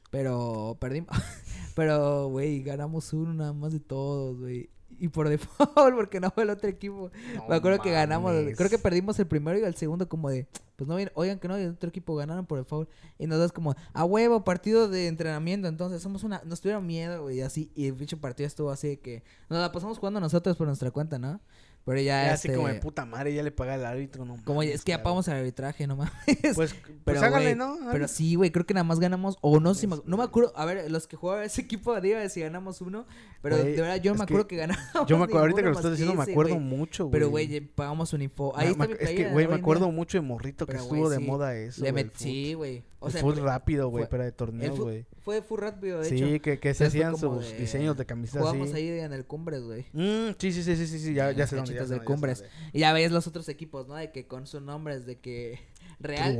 Pero 0.09 0.77
perdimos. 0.79 1.09
Pero, 1.75 2.29
güey, 2.29 2.63
ganamos 2.63 3.11
uno 3.13 3.33
nada 3.33 3.53
más 3.53 3.73
de 3.73 3.79
todos, 3.81 4.39
güey. 4.39 4.69
Y 4.99 5.09
por 5.09 5.29
default, 5.29 5.71
porque 5.95 6.19
no 6.19 6.31
fue 6.31 6.43
el 6.43 6.49
otro 6.49 6.69
equipo. 6.69 7.11
No 7.35 7.47
Me 7.47 7.55
acuerdo 7.55 7.81
que 7.81 7.91
ganamos. 7.91 8.33
Creo 8.55 8.69
que 8.69 8.79
perdimos 8.79 9.19
el 9.19 9.27
primero 9.27 9.59
y 9.59 9.63
el 9.63 9.75
segundo, 9.75 10.07
como 10.09 10.29
de. 10.29 10.47
Pues 10.75 10.87
no, 10.87 10.95
oigan 11.15 11.39
que 11.39 11.47
no, 11.47 11.57
y 11.57 11.63
el 11.63 11.71
otro 11.71 11.89
equipo 11.89 12.15
ganaron 12.15 12.45
por 12.45 12.59
default. 12.59 12.89
Y 13.17 13.27
nos 13.27 13.39
das 13.39 13.51
como, 13.51 13.75
a 13.93 14.05
huevo, 14.05 14.43
partido 14.43 14.87
de 14.87 15.07
entrenamiento. 15.07 15.67
Entonces, 15.67 16.01
somos 16.01 16.23
una. 16.23 16.41
Nos 16.45 16.61
tuvieron 16.61 16.85
miedo, 16.85 17.23
güey, 17.23 17.41
así. 17.41 17.71
Y 17.75 17.87
el 17.87 17.95
pinche 17.95 18.17
partido 18.17 18.47
estuvo 18.47 18.71
así 18.71 18.87
de 18.87 18.99
que. 18.99 19.23
Nos 19.49 19.59
la 19.59 19.71
pasamos 19.71 19.97
jugando 19.99 20.19
nosotros 20.19 20.55
por 20.57 20.67
nuestra 20.67 20.91
cuenta, 20.91 21.19
¿no? 21.19 21.39
Pero 21.87 21.99
ya, 22.01 22.03
Ya 22.25 22.33
este. 22.33 22.49
así 22.49 22.55
como 22.57 22.67
de 22.67 22.75
puta 22.75 23.05
madre, 23.05 23.33
ya 23.33 23.41
le 23.41 23.51
paga 23.51 23.73
el 23.75 23.85
árbitro, 23.85 24.25
no 24.25 24.35
como 24.43 24.59
mames, 24.59 24.75
es 24.75 24.83
que 24.83 24.91
ya 24.91 25.01
pagamos 25.01 25.27
el 25.29 25.35
arbitraje, 25.35 25.87
no 25.87 25.95
mames. 25.95 26.13
Pues, 26.53 26.53
pues 26.55 26.75
Pero, 27.05 27.21
háganle, 27.21 27.55
¿no? 27.55 27.77
Pero 27.91 28.07
sí, 28.09 28.35
güey, 28.35 28.51
creo 28.51 28.65
que 28.65 28.73
nada 28.73 28.83
más 28.83 28.99
ganamos, 28.99 29.37
o 29.41 29.59
no 29.59 29.73
si 29.73 29.87
me- 29.87 29.95
no 30.05 30.17
me 30.17 30.23
acuerdo, 30.23 30.51
a 30.55 30.65
ver, 30.65 30.91
los 30.91 31.07
que 31.07 31.15
jugaban 31.15 31.45
ese 31.45 31.61
equipo, 31.61 31.99
diga 32.01 32.27
si 32.29 32.41
ganamos 32.41 32.81
uno, 32.81 33.07
pero 33.41 33.57
de 33.57 33.71
verdad 33.71 33.95
yo 34.01 34.11
no 34.13 34.19
me 34.19 34.25
que 34.25 34.33
acuerdo 34.33 34.47
que, 34.47 34.57
ganamos. 34.57 34.85
Yo 35.07 35.17
me 35.17 35.23
acuerdo, 35.23 35.39
ahorita 35.39 35.61
que 35.61 35.67
lo 35.69 35.73
estás 35.75 35.91
diciendo, 35.91 36.13
me 36.15 36.29
acuerdo 36.29 36.59
mucho, 36.59 37.05
güey. 37.05 37.11
Pero, 37.13 37.29
güey, 37.29 37.61
pagamos 37.61 38.11
un 38.11 38.21
info. 38.21 38.51
Ahí 38.57 38.65
Me- 38.65 38.71
está 38.73 38.87
me- 38.87 38.93
mi 38.93 38.99
Es 38.99 39.09
que, 39.11 39.29
güey, 39.29 39.47
me 39.47 39.55
acuerdo 39.55 39.89
mucho 39.91 40.17
de 40.17 40.21
morrito 40.27 40.65
que 40.65 40.73
Pero, 40.73 40.83
estuvo 40.83 41.09
de 41.09 41.17
sí, 41.17 41.23
moda 41.23 41.55
eso, 41.55 41.81
Le 41.83 41.93
met- 41.93 41.99
el 41.99 42.11
sí, 42.15 42.53
güey. 42.53 42.83
O 42.99 43.07
el 43.07 43.11
sea, 43.13 43.21
fut 43.21 43.35
pero- 43.35 43.45
rápido, 43.45 43.89
güey, 43.89 44.07
pero 44.09 44.23
de 44.23 44.29
el 44.29 44.35
torneos, 44.35 44.75
fut- 44.77 44.83
güey. 44.83 45.05
Fue 45.21 45.41
full 45.41 45.59
rápido, 45.59 45.99
de 46.01 46.07
hecho. 46.07 46.25
Sí, 46.27 46.39
que, 46.39 46.59
que 46.59 46.73
se 46.73 46.85
hacían 46.85 47.15
sus 47.15 47.55
diseños 47.57 47.95
de 47.95 48.05
camisas 48.05 48.39
Jugamos 48.41 48.69
así. 48.69 48.77
ahí 48.77 48.99
en 48.99 49.13
el 49.13 49.25
Cumbres, 49.25 49.61
güey. 49.61 49.85
Mm, 49.93 50.31
sí, 50.39 50.51
sí, 50.51 50.63
sí, 50.63 50.75
sí, 50.75 50.87
sí, 50.87 50.99
sí, 50.99 51.13
ya, 51.13 51.31
sé 51.45 51.55
dónde, 51.55 51.76
de 51.85 51.99
Cumbres. 52.03 52.43
Y 52.73 52.79
ya 52.79 52.93
ves 52.93 53.11
los 53.11 53.27
otros 53.27 53.47
equipos, 53.49 53.87
¿no? 53.87 53.95
De 53.95 54.11
que 54.11 54.27
con 54.27 54.47
sus 54.47 54.61
nombres, 54.61 55.05
de 55.05 55.19
que 55.19 55.59
Real. 55.99 56.37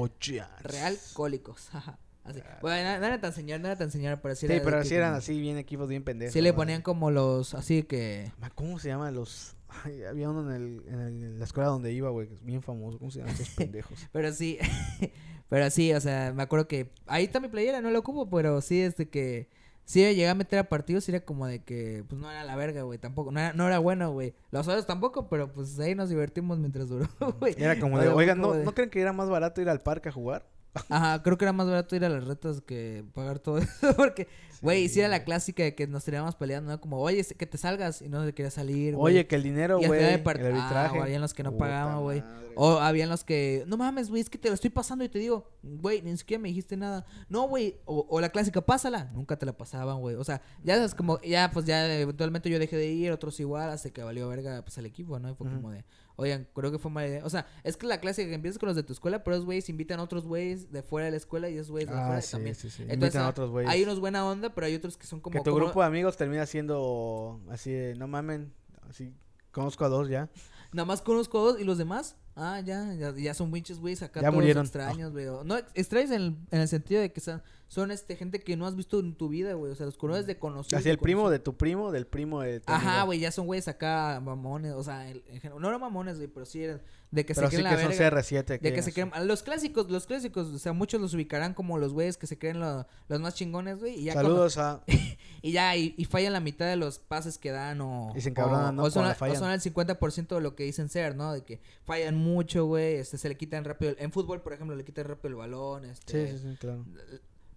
Real 0.63 0.97
Cólicos. 1.13 1.69
Así. 2.23 2.41
Bueno, 2.61 2.99
no, 2.99 3.05
era 3.05 3.21
tan 3.21 3.31
señor, 3.31 3.61
no 3.61 3.67
era 3.67 3.77
tan 3.77 3.89
señor, 3.89 4.19
pero 4.21 4.35
sí 4.35 4.47
Sí, 4.47 4.53
era 4.53 4.61
pero 4.63 4.79
que 4.81 4.85
sí 4.89 4.95
eran 4.95 5.11
como- 5.11 5.17
así, 5.19 5.39
bien 5.39 5.57
equipos, 5.57 5.87
bien 5.87 6.03
pendejos. 6.03 6.33
Sí 6.33 6.41
le 6.41 6.51
ponían 6.51 6.81
como 6.81 7.09
los, 7.09 7.53
así 7.53 7.83
que... 7.83 8.33
¿Cómo 8.53 8.79
se 8.79 8.89
llaman 8.89 9.13
los...? 9.15 9.55
Ay, 9.69 10.03
había 10.03 10.29
uno 10.29 10.53
en, 10.53 10.61
el, 10.61 10.83
en, 10.87 10.99
el- 10.99 11.23
en 11.23 11.39
la 11.39 11.45
escuela 11.45 11.69
donde 11.69 11.93
iba, 11.93 12.09
güey, 12.09 12.27
que 12.27 12.33
es 12.33 12.43
bien 12.43 12.61
famoso. 12.61 12.97
¿Cómo 12.99 13.11
se 13.11 13.19
llaman 13.19 13.33
estos 13.33 13.49
pendejos? 13.55 14.07
Pero 14.11 14.33
sí, 14.33 14.57
pero 15.49 15.69
sí, 15.69 15.93
o 15.93 16.01
sea, 16.01 16.33
me 16.35 16.43
acuerdo 16.43 16.67
que 16.67 16.91
ahí 17.05 17.23
está 17.23 17.39
mi 17.39 17.47
playera, 17.47 17.79
no 17.79 17.91
la 17.91 17.99
ocupo, 17.99 18.29
pero 18.29 18.59
sí, 18.59 18.81
es 18.81 18.97
de 18.97 19.07
que 19.09 19.49
sí 19.87 20.01
llegué 20.01 20.27
a 20.27 20.35
meter 20.35 20.59
a 20.59 20.67
partidos 20.67 21.07
y 21.07 21.11
era 21.13 21.21
como 21.23 21.47
de 21.47 21.63
que, 21.63 22.03
pues 22.09 22.19
no 22.19 22.29
era 22.29 22.43
la 22.43 22.55
verga, 22.57 22.81
güey, 22.83 22.99
tampoco, 22.99 23.31
no 23.31 23.39
era, 23.39 23.53
no 23.53 23.65
era 23.65 23.79
bueno, 23.79 24.11
güey. 24.11 24.33
Los 24.51 24.67
otros 24.67 24.85
tampoco, 24.85 25.29
pero 25.29 25.51
pues 25.53 25.79
ahí 25.79 25.95
nos 25.95 26.09
divertimos 26.09 26.59
mientras 26.59 26.89
duró, 26.89 27.07
güey. 27.39 27.55
Era 27.57 27.79
como 27.79 27.97
de, 27.97 28.07
Oiga, 28.09 28.15
oigan, 28.17 28.41
¿no, 28.41 28.51
de- 28.51 28.65
¿no 28.65 28.73
creen 28.73 28.89
que 28.89 28.99
era 29.01 29.13
más 29.13 29.29
barato 29.29 29.61
ir 29.61 29.69
al 29.69 29.81
parque 29.81 30.09
a 30.09 30.11
jugar? 30.11 30.45
Ajá, 30.89 31.23
creo 31.23 31.37
que 31.37 31.45
era 31.45 31.53
más 31.53 31.65
barato 31.67 31.95
ir 31.95 32.03
a 32.05 32.09
las 32.09 32.25
retas 32.27 32.61
que 32.61 33.03
pagar 33.13 33.39
todo 33.39 33.57
eso, 33.59 33.71
porque, 33.97 34.27
güey, 34.61 34.89
sí 34.89 34.99
era 34.99 35.09
la 35.09 35.23
clásica 35.23 35.63
de 35.63 35.75
que 35.75 35.87
nos 35.87 36.03
teníamos 36.03 36.35
peleando, 36.35 36.71
¿no? 36.71 36.81
Como, 36.81 36.99
oye, 36.99 37.23
que 37.25 37.45
te 37.45 37.57
salgas 37.57 38.01
y 38.01 38.09
no 38.09 38.25
te 38.25 38.33
querías 38.33 38.53
salir. 38.53 38.95
Oye, 38.97 39.27
que 39.27 39.35
el 39.35 39.43
dinero, 39.43 39.77
güey, 39.77 40.03
el 40.03 40.21
Ah, 40.25 40.29
arbitraje. 40.31 40.99
o 40.99 41.03
habían 41.03 41.21
los 41.21 41.33
que 41.33 41.43
no 41.43 41.55
pagaban, 41.57 42.01
güey. 42.01 42.23
O 42.59 42.79
habían 42.79 43.07
los 43.09 43.23
que, 43.23 43.63
no 43.67 43.77
mames, 43.77 44.09
güey, 44.09 44.21
es 44.21 44.29
que 44.31 44.37
te 44.39 44.47
lo 44.47 44.55
estoy 44.55 44.71
pasando 44.71 45.03
y 45.03 45.09
te 45.09 45.19
digo, 45.19 45.47
güey, 45.61 46.01
ni 46.01 46.17
siquiera 46.17 46.41
me 46.41 46.47
dijiste 46.49 46.75
nada. 46.75 47.05
No, 47.29 47.47
güey, 47.47 47.77
o, 47.85 48.05
o 48.09 48.19
la 48.19 48.29
clásica, 48.29 48.61
pásala. 48.61 49.11
Nunca 49.13 49.37
te 49.37 49.45
la 49.45 49.55
pasaban, 49.55 49.99
güey. 50.01 50.15
O 50.15 50.23
sea, 50.23 50.41
ya 50.63 50.83
es 50.83 50.95
como, 50.95 51.21
ya, 51.21 51.51
pues 51.51 51.65
ya 51.67 51.85
eventualmente 51.99 52.49
yo 52.49 52.57
dejé 52.57 52.75
de 52.77 52.87
ir, 52.87 53.11
otros 53.11 53.39
igual, 53.39 53.69
hasta 53.69 53.91
que 53.91 54.01
valió 54.01 54.27
verga, 54.27 54.63
pues 54.63 54.75
el 54.79 54.87
equipo, 54.87 55.19
¿no? 55.19 55.29
Y 55.29 55.35
fue 55.35 55.47
como 55.47 55.69
de, 55.69 55.85
oigan, 56.15 56.47
creo 56.55 56.71
que 56.71 56.79
fue 56.79 56.89
mala 56.89 57.07
idea. 57.07 57.25
O 57.25 57.29
sea, 57.29 57.45
es 57.63 57.77
que 57.77 57.85
la 57.85 57.99
clásica 57.99 58.27
que 58.27 58.33
empiezas 58.33 58.57
con 58.57 58.65
los 58.67 58.75
de 58.75 58.81
tu 58.81 58.91
escuela, 58.91 59.23
pero 59.23 59.35
esos 59.35 59.45
güeyes 59.45 59.69
invitan 59.69 59.99
a 59.99 60.03
otros 60.03 60.25
güeyes 60.25 60.71
de 60.71 60.81
fuera 60.81 61.05
de 61.05 61.11
la 61.11 61.17
escuela 61.17 61.49
y 61.49 61.57
esos 61.57 61.69
güeyes 61.69 61.89
de 61.91 61.95
Ah, 61.95 62.05
afuera 62.05 62.21
sí, 62.23 62.31
también. 62.31 62.55
sí, 62.55 62.71
sí. 62.71 62.81
Entonces, 62.81 62.97
Invitan 63.03 63.21
a 63.21 63.25
ah, 63.27 63.29
otros 63.29 63.51
güeyes. 63.51 63.71
hay 63.71 63.83
unos 63.83 63.99
buena 63.99 64.25
onda, 64.27 64.46
pero 64.53 64.67
hay 64.67 64.75
otros 64.75 64.97
que 64.97 65.05
son 65.07 65.19
como... 65.19 65.33
que 65.33 65.39
tu 65.39 65.51
como- 65.51 65.65
grupo 65.65 65.81
de 65.81 65.87
amigos 65.87 66.17
termina 66.17 66.45
siendo 66.45 67.41
así 67.49 67.71
de, 67.71 67.95
no 67.95 68.07
mamen, 68.07 68.53
así, 68.89 69.13
conozco 69.51 69.85
a 69.85 69.89
dos 69.89 70.09
ya. 70.09 70.29
Nada 70.73 70.85
más 70.85 71.01
conozco 71.01 71.39
dos 71.39 71.59
y 71.61 71.63
los 71.63 71.77
demás, 71.77 72.17
ah, 72.35 72.59
ya, 72.59 72.93
ya, 72.93 73.13
ya 73.15 73.33
son 73.33 73.51
pinches 73.51 73.79
güeyes 73.79 74.03
acá 74.03 74.19
Ya 74.19 74.27
todos 74.27 74.35
murieron. 74.35 74.65
extraños, 74.65 75.13
güey. 75.13 75.25
No, 75.45 75.57
extraños 75.75 76.11
en 76.11 76.21
el, 76.21 76.37
en 76.51 76.59
el 76.59 76.67
sentido 76.67 76.99
de 76.99 77.11
que 77.13 77.21
son, 77.21 77.41
son 77.69 77.89
este 77.89 78.17
gente 78.17 78.39
que 78.41 78.57
no 78.57 78.67
has 78.67 78.75
visto 78.75 78.99
en 78.99 79.15
tu 79.15 79.29
vida, 79.29 79.53
güey. 79.53 79.71
O 79.71 79.75
sea, 79.75 79.85
los 79.85 79.97
conoces 79.97 80.25
de 80.27 80.37
conocidos. 80.37 80.81
Así 80.81 80.89
el 80.89 80.97
primo 80.97 81.29
de 81.29 81.39
tu 81.39 81.55
primo, 81.55 81.93
del 81.93 82.05
primo 82.05 82.41
de 82.41 82.59
tu 82.59 82.71
Ajá, 82.71 83.03
güey, 83.03 83.19
ya 83.19 83.31
son 83.31 83.45
güeyes 83.45 83.69
acá 83.69 84.19
mamones, 84.21 84.73
o 84.73 84.83
sea, 84.83 85.09
el- 85.09 85.23
en 85.27 85.39
general- 85.39 85.61
no 85.61 85.69
eran 85.69 85.79
mamones, 85.79 86.17
güey, 86.17 86.27
pero 86.27 86.45
sí 86.45 86.61
eran 86.61 86.81
de 87.09 87.25
que 87.25 87.33
Pero 87.33 87.47
se 87.49 87.55
sí 87.57 87.61
creen 87.63 87.69
que 87.77 87.83
la 87.83 87.89
son 87.89 87.97
verga. 87.97 88.21
CR7. 88.21 88.59
De 88.59 88.73
que 88.73 88.81
se 88.83 88.91
creen, 88.91 89.11
los 89.25 89.41
clásicos, 89.43 89.89
los 89.89 90.05
clásicos, 90.05 90.47
o 90.47 90.59
sea, 90.59 90.73
muchos 90.73 90.99
los 90.99 91.13
ubicarán 91.13 91.53
como 91.53 91.77
los 91.77 91.93
güeyes 91.93 92.17
que 92.17 92.27
se 92.27 92.37
creen 92.37 92.59
lo- 92.59 92.85
los 93.07 93.19
más 93.21 93.33
chingones, 93.33 93.79
güey. 93.79 93.95
Y 93.99 94.03
ya 94.05 94.13
cuando- 94.13 94.31
Saludos 94.31 94.57
a... 94.57 94.83
y 95.41 95.51
ya, 95.53 95.75
y, 95.77 95.95
y 95.97 96.05
fallan 96.05 96.33
la 96.33 96.41
mitad 96.41 96.65
de 96.67 96.75
los 96.75 96.99
pases 96.99 97.37
que 97.37 97.51
dan 97.51 97.79
o... 97.81 98.11
Y 98.15 98.19
se 98.21 98.29
encabronan, 98.29 98.67
o- 98.69 98.71
¿no? 98.73 98.83
O 98.83 98.91
son, 98.91 99.05
o 99.05 99.35
son 99.35 99.51
el 99.51 99.61
50% 99.61 100.35
de 100.35 100.41
lo 100.41 100.55
que 100.55 100.63
dicen 100.63 100.89
ser, 100.89 101.15
¿no? 101.15 101.31
De 101.31 101.43
que 101.43 101.61
fallan 101.85 102.15
mucho, 102.15 102.65
güey, 102.65 102.95
este, 102.95 103.17
se 103.17 103.29
le 103.29 103.37
quitan 103.37 103.63
rápido... 103.63 103.95
En 103.99 104.11
fútbol, 104.11 104.41
por 104.41 104.51
ejemplo, 104.53 104.75
le 104.75 104.83
quitan 104.83 105.05
rápido 105.05 105.29
el 105.29 105.35
balón, 105.35 105.85
este... 105.85 106.27
Sí, 106.27 106.37
sí, 106.37 106.49
sí, 106.51 106.57
claro. 106.57 106.85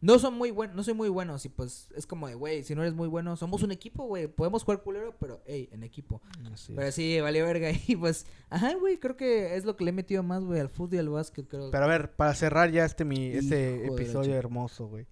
No 0.03 0.19
son 0.19 0.35
muy 0.35 0.51
buenos, 0.51 0.75
no 0.75 0.83
soy 0.83 0.95
muy 0.95 1.11
buenos 1.11 1.45
y 1.45 1.51
pues 1.51 1.89
es 1.95 2.07
como 2.07 2.27
de, 2.27 2.35
güey, 2.35 2.65
si 2.65 2.75
no 2.75 2.81
eres 2.81 2.95
muy 2.95 3.07
bueno, 3.07 3.37
somos 3.37 3.63
un 3.63 3.71
equipo, 3.71 4.05
güey, 4.05 4.29
podemos 4.29 4.65
jugar 4.65 4.83
culero, 4.83 5.15
pero, 5.21 5.43
hey, 5.45 5.69
en 5.73 5.83
equipo. 5.83 6.23
Así 6.51 6.73
Pero 6.75 6.89
es. 6.89 6.95
sí, 6.95 7.21
valió 7.21 7.45
verga 7.45 7.71
y 7.87 7.97
pues, 7.97 8.27
ajá, 8.49 8.75
güey, 8.77 8.99
creo 8.99 9.17
que 9.17 9.57
es 9.57 9.65
lo 9.67 9.77
que 9.77 9.85
le 9.85 9.91
he 9.91 9.93
metido 9.93 10.23
más, 10.23 10.43
güey, 10.43 10.59
al 10.59 10.71
fútbol 10.71 10.95
y 10.95 10.99
al 10.99 11.09
básquet, 11.11 11.47
creo. 11.47 11.71
Pero 11.71 11.85
a 11.85 11.89
ver, 11.89 12.13
para 12.13 12.35
cerrar 12.35 12.71
ya 12.71 12.87
este, 12.87 13.05
mi, 13.05 13.27
este 13.27 13.87
episodio 13.87 14.35
hermoso, 14.35 14.87
güey. 14.87 15.07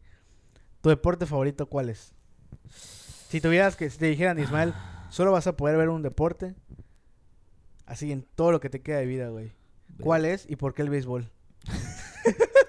¿Tu 0.80 0.88
deporte 0.88 1.26
favorito 1.26 1.66
cuál 1.66 1.90
es? 1.90 2.14
Si 2.70 3.42
tuvieras 3.42 3.76
que, 3.76 3.90
si 3.90 3.98
te 3.98 4.06
dijeran, 4.06 4.38
Ismael, 4.38 4.72
solo 5.10 5.32
vas 5.32 5.46
a 5.46 5.54
poder 5.54 5.76
ver 5.76 5.90
un 5.90 6.00
deporte, 6.00 6.54
así 7.84 8.10
en 8.10 8.22
todo 8.22 8.52
lo 8.52 8.60
que 8.60 8.70
te 8.70 8.80
queda 8.80 8.98
de 8.98 9.06
vida, 9.06 9.28
güey. 9.28 9.52
¿Cuál 10.00 10.24
es 10.24 10.48
y 10.48 10.56
por 10.56 10.72
qué 10.72 10.80
el 10.80 10.88
béisbol? 10.88 11.30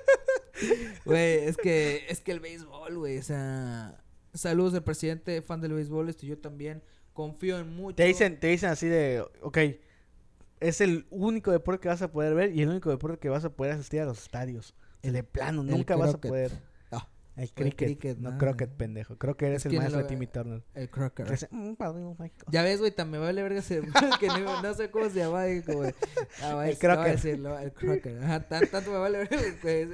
Güey, 1.06 1.46
es 1.46 1.58
que, 1.58 2.06
es 2.10 2.22
que 2.22 2.32
el 2.32 2.40
béisbol, 2.40 2.98
güey, 2.98 3.18
o 3.18 3.24
sea, 3.24 4.04
saludos 4.34 4.74
al 4.74 4.84
presidente, 4.84 5.42
fan 5.42 5.62
del 5.62 5.74
béisbol, 5.74 6.10
esto 6.10 6.26
yo 6.26 6.38
también 6.38 6.82
confío 7.14 7.60
en 7.60 7.76
mucho. 7.76 7.96
Te 7.96 8.06
dicen, 8.06 8.40
te 8.40 8.48
dicen 8.48 8.70
así 8.70 8.88
de, 8.88 9.26
ok, 9.42 9.58
es 10.60 10.82
el 10.82 11.06
único 11.10 11.52
deporte 11.52 11.82
que 11.82 11.90
vas 11.90 12.02
a 12.02 12.12
poder 12.12 12.34
ver 12.36 12.54
y 12.54 12.62
el 12.62 12.70
único 12.70 12.90
deporte 12.90 13.18
que 13.20 13.30
vas 13.30 13.46
a 13.46 13.50
poder 13.50 13.74
asistir 13.74 14.02
a 14.02 14.06
los 14.06 14.22
estadios. 14.22 14.76
El 15.02 15.14
de 15.14 15.24
plano, 15.24 15.62
el 15.62 15.68
nunca 15.68 15.96
vas 15.96 16.14
a 16.14 16.18
poder. 16.20 16.52
El 17.40 17.54
cricket, 17.54 17.88
cricket, 17.88 18.18
no 18.18 18.38
croquet, 18.38 18.70
pendejo. 18.70 19.18
Creo 19.18 19.38
que 19.38 19.46
eres 19.48 19.66
Es 19.66 19.72
el 19.72 19.78
maestro 19.78 20.00
de 20.02 20.08
Timmy 20.10 20.28
Turner. 20.28 20.62
el 20.74 20.90
crocker. 20.90 21.26
Que 21.26 21.48
"Mm, 21.52 21.76
padrino 21.76 22.14
mágico". 22.20 22.46
Ya 22.52 22.64
ves, 22.64 22.80
güey, 22.80 22.92
también 22.92 23.22
me 23.22 23.28
vale 23.28 23.42
verga 23.42 23.60
ese 23.60 23.82
que 24.20 24.28
no, 24.28 24.62
no 24.62 24.74
sé 24.74 24.92
cómo 24.92 25.10
se 25.10 25.20
llama, 25.20 25.40
ah, 25.44 25.48
El 25.48 25.64
voy 25.64 26.76
crocker. 26.76 27.12
decirlo, 27.14 27.58
el 27.58 27.72
crocker. 27.72 28.24
Ajá, 28.24 28.42
tanto 28.42 28.92
me 28.92 28.98
vale 28.98 29.20
verga 29.20 29.38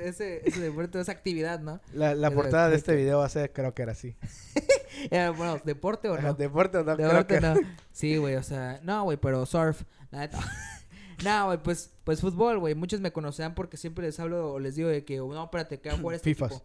ese, 0.03 0.41
ese 0.47 0.59
deporte, 0.59 0.99
esa 0.99 1.11
actividad, 1.11 1.59
¿no? 1.59 1.79
La, 1.93 2.15
la 2.15 2.27
Es 2.27 2.33
el 2.33 2.35
portada 2.39 2.69
de 2.69 2.75
este 2.77 2.95
video 2.95 3.19
va 3.19 3.25
a 3.25 3.29
ser 3.29 3.51
crocker 3.53 3.89
así. 3.89 4.15
Eh, 5.11 5.29
bueno, 5.35 5.59
deporte 5.65 6.07
o 6.07 6.17
no. 6.17 6.33
Deporte 6.35 6.77
o 6.77 6.83
no 6.85 6.95
Deporte 6.95 7.37
crocker. 7.37 7.41
no. 7.63 7.69
Sí, 7.91 8.15
güey, 8.15 8.35
o 8.35 8.43
sea, 8.43 8.79
no, 8.81 9.03
güey, 9.03 9.17
pero 9.17 9.45
surf, 9.45 9.83
neta. 10.11 10.39
No, 11.23 11.45
güey, 11.47 11.57
pues, 11.63 11.91
pues 12.03 12.19
fútbol, 12.21 12.59
güey. 12.59 12.75
Muchos 12.75 12.99
me 13.01 13.11
conocerán 13.11 13.55
porque 13.55 13.77
siempre 13.77 14.05
les 14.05 14.19
hablo 14.19 14.53
o 14.53 14.59
les 14.59 14.75
digo 14.75 14.89
de 14.89 15.05
que, 15.05 15.17
no, 15.17 15.43
espérate, 15.45 15.79
que 15.79 15.89
va 15.89 15.95
a 15.95 15.97
jugar 15.97 16.15
este 16.15 16.33
Fifas. 16.33 16.61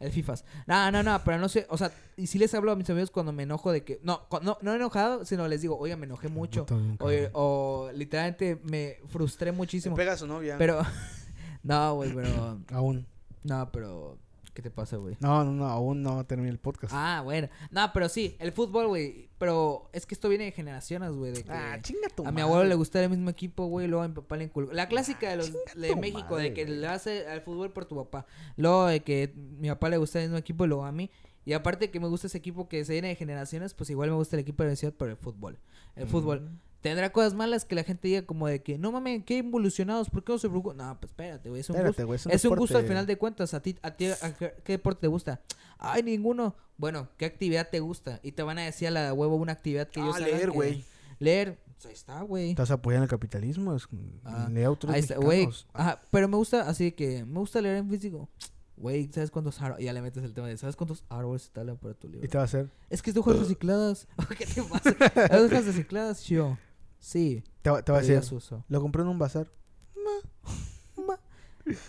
El 0.00 0.10
FIFAs. 0.12 0.44
No, 0.66 0.90
no, 0.90 1.02
no, 1.02 1.20
pero 1.24 1.38
no 1.38 1.48
sé, 1.48 1.66
o 1.68 1.76
sea, 1.78 1.92
y 2.16 2.26
si 2.26 2.38
les 2.38 2.52
hablo 2.54 2.72
a 2.72 2.76
mis 2.76 2.88
amigos 2.90 3.10
cuando 3.10 3.32
me 3.32 3.44
enojo 3.44 3.70
de 3.70 3.84
que, 3.84 4.00
no, 4.02 4.26
no, 4.42 4.58
no 4.62 4.74
enojado, 4.74 5.24
sino 5.24 5.46
les 5.46 5.60
digo, 5.60 5.78
oye, 5.78 5.94
me 5.96 6.06
enojé 6.06 6.28
mucho. 6.28 6.66
O, 6.98 7.10
o 7.34 7.90
literalmente 7.92 8.58
me 8.64 8.96
frustré 9.08 9.52
muchísimo. 9.52 9.94
pega 9.94 10.14
a 10.14 10.16
su 10.16 10.26
novia. 10.26 10.56
Pero, 10.58 10.82
No, 11.62 11.94
güey, 11.94 12.12
pero. 12.14 12.58
Aún. 12.72 13.06
No, 13.44 13.70
pero. 13.72 14.18
¿Qué 14.60 14.64
te 14.64 14.70
pasa, 14.70 14.98
güey? 14.98 15.16
No, 15.20 15.42
no, 15.42 15.52
no, 15.52 15.64
aún 15.64 16.02
no 16.02 16.22
terminé 16.26 16.50
el 16.50 16.58
podcast. 16.58 16.92
Ah, 16.94 17.22
bueno. 17.24 17.48
No, 17.70 17.90
pero 17.94 18.10
sí, 18.10 18.36
el 18.38 18.52
fútbol, 18.52 18.88
güey. 18.88 19.30
Pero 19.38 19.88
es 19.94 20.04
que 20.04 20.14
esto 20.14 20.28
viene 20.28 20.44
de 20.44 20.52
generaciones, 20.52 21.12
güey. 21.12 21.32
De 21.32 21.42
que 21.44 21.50
Ah, 21.50 21.78
chinga 21.80 22.10
tu 22.14 22.26
a 22.26 22.30
mi 22.30 22.42
abuelo 22.42 22.64
le 22.64 22.74
gustaba 22.74 23.04
el 23.06 23.10
mismo 23.10 23.30
equipo, 23.30 23.64
güey. 23.68 23.86
Luego 23.86 24.04
a 24.04 24.08
mi 24.08 24.14
papá 24.14 24.36
le 24.36 24.44
inculcó. 24.44 24.70
La 24.74 24.86
clásica 24.86 25.30
de 25.30 25.36
los 25.38 25.50
de 25.50 25.96
México, 25.96 26.32
madre, 26.32 26.50
de 26.50 26.52
que 26.52 26.66
le 26.66 26.86
hace 26.86 27.26
al 27.26 27.40
fútbol 27.40 27.72
por 27.72 27.86
tu 27.86 27.96
papá. 27.96 28.26
Luego 28.58 28.84
de 28.88 29.00
que 29.00 29.32
mi 29.34 29.68
papá 29.68 29.88
le 29.88 29.96
gusta 29.96 30.18
el 30.20 30.26
mismo 30.26 30.36
equipo 30.36 30.66
y 30.66 30.68
luego 30.68 30.84
a 30.84 30.92
mí. 30.92 31.10
Y 31.46 31.54
aparte 31.54 31.90
que 31.90 31.98
me 31.98 32.08
gusta 32.08 32.26
ese 32.26 32.36
equipo 32.36 32.68
que 32.68 32.84
se 32.84 32.92
viene 32.92 33.08
de 33.08 33.14
generaciones, 33.14 33.72
pues 33.72 33.88
igual 33.88 34.10
me 34.10 34.16
gusta 34.16 34.36
el 34.36 34.40
equipo 34.40 34.62
de 34.62 34.68
la 34.68 34.76
ciudad 34.76 34.92
por 34.92 35.08
el 35.08 35.16
fútbol. 35.16 35.58
El 35.96 36.06
fútbol. 36.06 36.50
Tendrá 36.80 37.10
cosas 37.12 37.34
malas 37.34 37.64
que 37.66 37.74
la 37.74 37.84
gente 37.84 38.08
diga 38.08 38.22
como 38.22 38.46
de 38.48 38.62
que, 38.62 38.78
no 38.78 38.90
mames, 38.90 39.22
qué 39.24 39.36
involucionados, 39.38 40.08
¿por 40.08 40.24
qué 40.24 40.32
no 40.32 40.38
se 40.38 40.48
preocupan? 40.48 40.78
No, 40.78 40.98
pues 40.98 41.10
espérate, 41.10 41.48
güey, 41.50 41.60
es 41.60 41.68
un 41.68 41.76
Espérate, 41.76 42.04
gusto. 42.04 42.06
güey, 42.06 42.16
es 42.16 42.26
un 42.26 42.32
Es 42.32 42.44
un 42.46 42.56
gusto 42.56 42.78
al 42.78 42.86
final 42.86 43.06
de 43.06 43.16
cuentas. 43.18 43.52
¿A 43.52 43.60
ti, 43.60 43.76
a 43.82 43.90
ti 43.90 44.06
a 44.06 44.32
qué, 44.34 44.54
deporte 44.66 45.02
te 45.02 45.06
gusta? 45.06 45.40
Ay, 45.78 46.02
ninguno. 46.02 46.54
Bueno, 46.78 47.08
¿qué 47.18 47.26
actividad 47.26 47.68
te 47.68 47.80
gusta? 47.80 48.20
Y 48.22 48.32
te 48.32 48.42
van 48.42 48.58
a 48.58 48.62
decir 48.62 48.88
a 48.88 48.90
la 48.90 49.12
huevo 49.12 49.36
una 49.36 49.52
actividad 49.52 49.88
que 49.88 50.00
Ah, 50.00 50.08
hagan 50.08 50.22
leer, 50.22 50.50
güey. 50.50 50.84
Leer. 51.18 51.58
Pues 51.74 51.86
ahí 51.86 51.92
está, 51.92 52.22
güey. 52.22 52.50
Estás 52.50 52.70
apoyando 52.70 53.04
el 53.04 53.10
capitalismo. 53.10 53.74
Es... 53.74 53.86
Ah, 54.24 54.48
Lee 54.50 54.64
Ahí 54.88 55.00
está, 55.00 55.16
güey. 55.16 55.48
Ajá, 55.74 56.00
pero 56.10 56.28
me 56.28 56.36
gusta, 56.36 56.68
así 56.68 56.92
que 56.92 57.24
me 57.24 57.38
gusta 57.40 57.60
leer 57.60 57.76
en 57.76 57.90
físico. 57.90 58.28
Güey, 58.76 59.10
¿sabes 59.12 59.30
cuántos 59.30 59.60
árboles? 59.60 59.84
Ya 59.84 59.92
le 59.92 60.00
metes 60.00 60.24
el 60.24 60.32
tema 60.32 60.48
de 60.48 60.56
¿sabes 60.56 60.74
cuántos 60.74 61.04
árboles 61.10 61.42
se 61.42 61.50
talan 61.50 61.76
para 61.76 61.92
tu 61.92 62.08
libro? 62.08 62.24
¿Y 62.24 62.28
te 62.28 62.38
va 62.38 62.42
a 62.42 62.46
hacer? 62.46 62.70
Es 62.88 63.02
que 63.02 63.10
es 63.10 63.14
de 63.14 63.20
hojas 63.20 63.38
recicladas. 63.40 64.08
¿Qué 64.38 64.46
te 64.46 64.62
pasa? 64.62 64.90
¿Es 65.24 65.30
de 65.30 65.44
hojas 65.46 65.66
recicladas? 65.66 66.24
Yo. 66.24 66.56
Sí. 67.00 67.42
Te, 67.62 67.70
te 67.82 67.92
va 67.92 67.98
a 67.98 68.02
decir. 68.02 68.34
usó. 68.34 68.64
Lo 68.68 68.80
compré 68.80 69.02
en 69.02 69.08
un 69.08 69.18
bazar. 69.18 69.50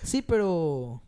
Sí, 0.04 0.22
pero 0.22 1.02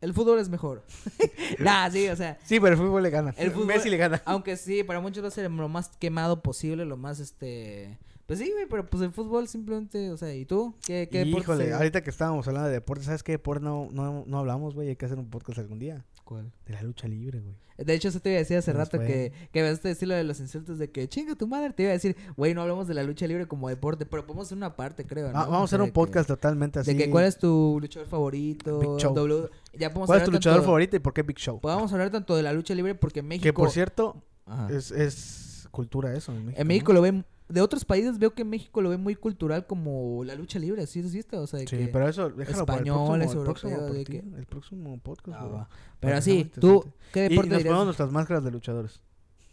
el 0.00 0.12
fútbol 0.12 0.38
es 0.38 0.48
mejor. 0.48 0.84
nah, 1.58 1.88
sí, 1.90 2.08
o 2.08 2.16
sea, 2.16 2.38
Sí, 2.44 2.60
pero 2.60 2.74
el 2.74 2.78
fútbol 2.78 3.02
le 3.02 3.10
gana. 3.10 3.34
El 3.36 3.52
fútbol- 3.52 3.66
Messi 3.66 3.88
le 3.88 3.96
gana. 3.96 4.22
aunque 4.26 4.56
sí, 4.56 4.82
para 4.84 5.00
muchos 5.00 5.22
va 5.22 5.28
a 5.28 5.30
ser 5.30 5.50
lo 5.50 5.68
más 5.68 5.88
quemado 5.98 6.42
posible, 6.42 6.84
lo 6.84 6.96
más 6.96 7.20
este 7.20 7.98
pues 8.26 8.38
sí, 8.38 8.50
güey, 8.50 8.66
pero 8.68 8.86
pues 8.86 9.02
el 9.02 9.12
fútbol 9.12 9.48
simplemente, 9.48 10.10
o 10.10 10.16
sea, 10.16 10.34
¿y 10.34 10.46
tú? 10.46 10.74
¿Qué, 10.86 11.10
qué 11.12 11.22
Híjole, 11.24 11.74
ahorita 11.74 12.02
que 12.02 12.08
estábamos 12.08 12.48
hablando 12.48 12.68
de 12.68 12.74
deporte, 12.74 13.04
¿sabes 13.04 13.22
qué 13.22 13.32
deporte 13.32 13.62
no, 13.62 13.88
no, 13.92 14.24
no 14.26 14.38
hablamos, 14.38 14.74
güey? 14.74 14.88
Hay 14.88 14.96
que 14.96 15.04
hacer 15.04 15.18
un 15.18 15.28
podcast 15.28 15.58
algún 15.58 15.78
día. 15.78 16.06
¿Cuál? 16.24 16.50
De 16.66 16.72
la 16.72 16.82
lucha 16.82 17.06
libre, 17.06 17.40
güey. 17.40 17.54
De 17.76 17.92
hecho, 17.92 18.08
eso 18.08 18.20
te 18.20 18.30
iba 18.30 18.36
a 18.36 18.38
decir 18.38 18.56
hace 18.56 18.72
rato 18.72 18.96
fue. 18.98 19.06
que, 19.06 19.32
que 19.52 19.60
me 19.62 19.68
vas 19.70 19.84
a 19.84 19.88
decir 19.88 20.06
lo 20.08 20.14
de 20.14 20.22
los 20.24 20.38
insultos 20.40 20.78
de 20.78 20.90
que 20.90 21.08
chinga 21.08 21.34
tu 21.34 21.46
madre. 21.48 21.72
Te 21.72 21.82
iba 21.82 21.90
a 21.90 21.92
decir, 21.94 22.16
güey, 22.36 22.54
no 22.54 22.62
hablamos 22.62 22.86
de 22.86 22.94
la 22.94 23.02
lucha 23.02 23.26
libre 23.26 23.46
como 23.46 23.68
deporte, 23.68 24.06
pero 24.06 24.24
podemos 24.24 24.46
hacer 24.46 24.56
una 24.56 24.76
parte, 24.76 25.04
creo. 25.06 25.32
¿no? 25.32 25.38
Ah, 25.38 25.44
vamos 25.46 25.60
a 25.62 25.64
hacer 25.64 25.82
un 25.82 25.90
podcast 25.90 26.26
que- 26.28 26.34
totalmente 26.34 26.78
así. 26.78 26.94
De 26.94 27.04
que 27.04 27.10
cuál 27.10 27.24
es 27.24 27.36
tu 27.36 27.78
luchador 27.80 28.08
favorito. 28.08 28.78
Big 28.78 29.00
Show. 29.00 29.14
W- 29.14 29.48
ya 29.76 29.92
¿Cuál 29.92 30.18
es 30.20 30.24
tu 30.24 30.30
luchador 30.30 30.62
favorito 30.62 30.96
y 30.96 31.00
por 31.00 31.12
qué 31.12 31.22
Big 31.22 31.36
Show? 31.38 31.60
Podemos 31.60 31.92
hablar 31.92 32.10
tanto 32.10 32.36
de 32.36 32.42
la 32.44 32.52
lucha 32.52 32.74
libre 32.74 32.94
porque 32.94 33.20
en 33.20 33.26
México. 33.26 33.42
Que 33.42 33.52
por 33.52 33.70
cierto, 33.70 34.22
es, 34.70 34.90
es 34.92 35.68
cultura 35.72 36.14
eso 36.14 36.30
en 36.32 36.46
México. 36.46 36.60
En 36.62 36.66
¿no? 36.66 36.68
México 36.68 36.92
lo 36.92 37.02
ven. 37.02 37.24
De 37.48 37.60
otros 37.60 37.84
países 37.84 38.18
veo 38.18 38.32
que 38.34 38.42
México 38.44 38.80
lo 38.80 38.88
ven 38.88 39.02
muy 39.02 39.14
cultural 39.14 39.66
como 39.66 40.24
la 40.24 40.34
lucha 40.34 40.58
libre, 40.58 40.86
¿sí 40.86 41.00
existe? 41.00 41.36
O 41.36 41.46
sea, 41.46 41.60
de 41.60 41.66
Sí, 41.66 41.76
que- 41.76 41.88
pero 41.88 42.08
eso, 42.08 42.30
déjalo 42.30 42.64
para 42.64 42.80
el 42.80 42.86
españoles, 42.86 43.26
próximo, 43.26 43.40
el 43.42 43.44
próximo, 43.46 43.70
europeos, 43.72 43.92
de 43.92 44.04
por 44.04 44.06
ti, 44.06 44.12
que- 44.30 44.38
el 44.38 44.46
próximo 44.46 44.98
podcast. 45.00 45.38
Ah, 45.40 45.44
va. 45.46 45.58
Para 45.68 45.68
Pero 46.00 46.16
así, 46.16 46.50
tú. 46.58 46.84
¿qué 47.12 47.26
Y 47.26 47.28
deporte 47.28 47.50
nos 47.50 47.58
dirías? 47.58 47.64
ponemos 47.64 47.84
nuestras 47.84 48.10
máscaras 48.12 48.44
de 48.44 48.50
luchadores. 48.50 49.00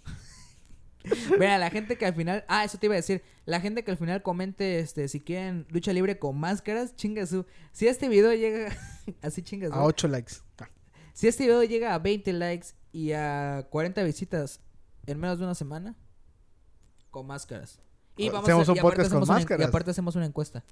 Mira, 1.39 1.57
la 1.57 1.69
gente 1.69 1.97
que 1.97 2.05
al 2.05 2.13
final, 2.13 2.45
ah, 2.47 2.63
eso 2.63 2.77
te 2.77 2.85
iba 2.85 2.93
a 2.93 2.97
decir, 2.97 3.23
la 3.45 3.59
gente 3.59 3.83
que 3.83 3.91
al 3.91 3.97
final 3.97 4.21
comente, 4.21 4.79
este, 4.79 5.07
si 5.07 5.19
quieren 5.19 5.65
lucha 5.69 5.91
libre 5.93 6.19
con 6.19 6.37
máscaras, 6.39 6.95
chinga 6.95 7.25
su, 7.25 7.45
si 7.71 7.87
este 7.87 8.07
video 8.07 8.33
llega, 8.33 8.69
así 9.21 9.41
chinga 9.41 9.67
su, 9.69 9.73
A 9.73 9.83
8 9.83 10.07
likes. 10.07 10.35
Ah, 10.59 10.69
si 11.13 11.27
este 11.27 11.43
video 11.43 11.63
llega 11.63 11.93
a 11.93 11.99
20 11.99 12.31
likes 12.33 12.67
y 12.93 13.11
a 13.13 13.67
40 13.69 14.03
visitas 14.03 14.61
en 15.07 15.19
menos 15.19 15.39
de 15.39 15.45
una 15.45 15.55
semana, 15.55 15.95
con 17.11 17.27
máscaras. 17.27 17.79
Y 18.17 18.29
vamos 18.29 18.43
hacemos 18.43 18.67
a, 18.67 18.71
un 18.73 18.77
y 18.77 18.81
podcast 18.81 19.09
con 19.11 19.23
una- 19.23 19.33
máscaras. 19.33 19.65
y 19.65 19.69
aparte 19.69 19.91
hacemos 19.91 20.15
una 20.15 20.25
encuesta. 20.25 20.63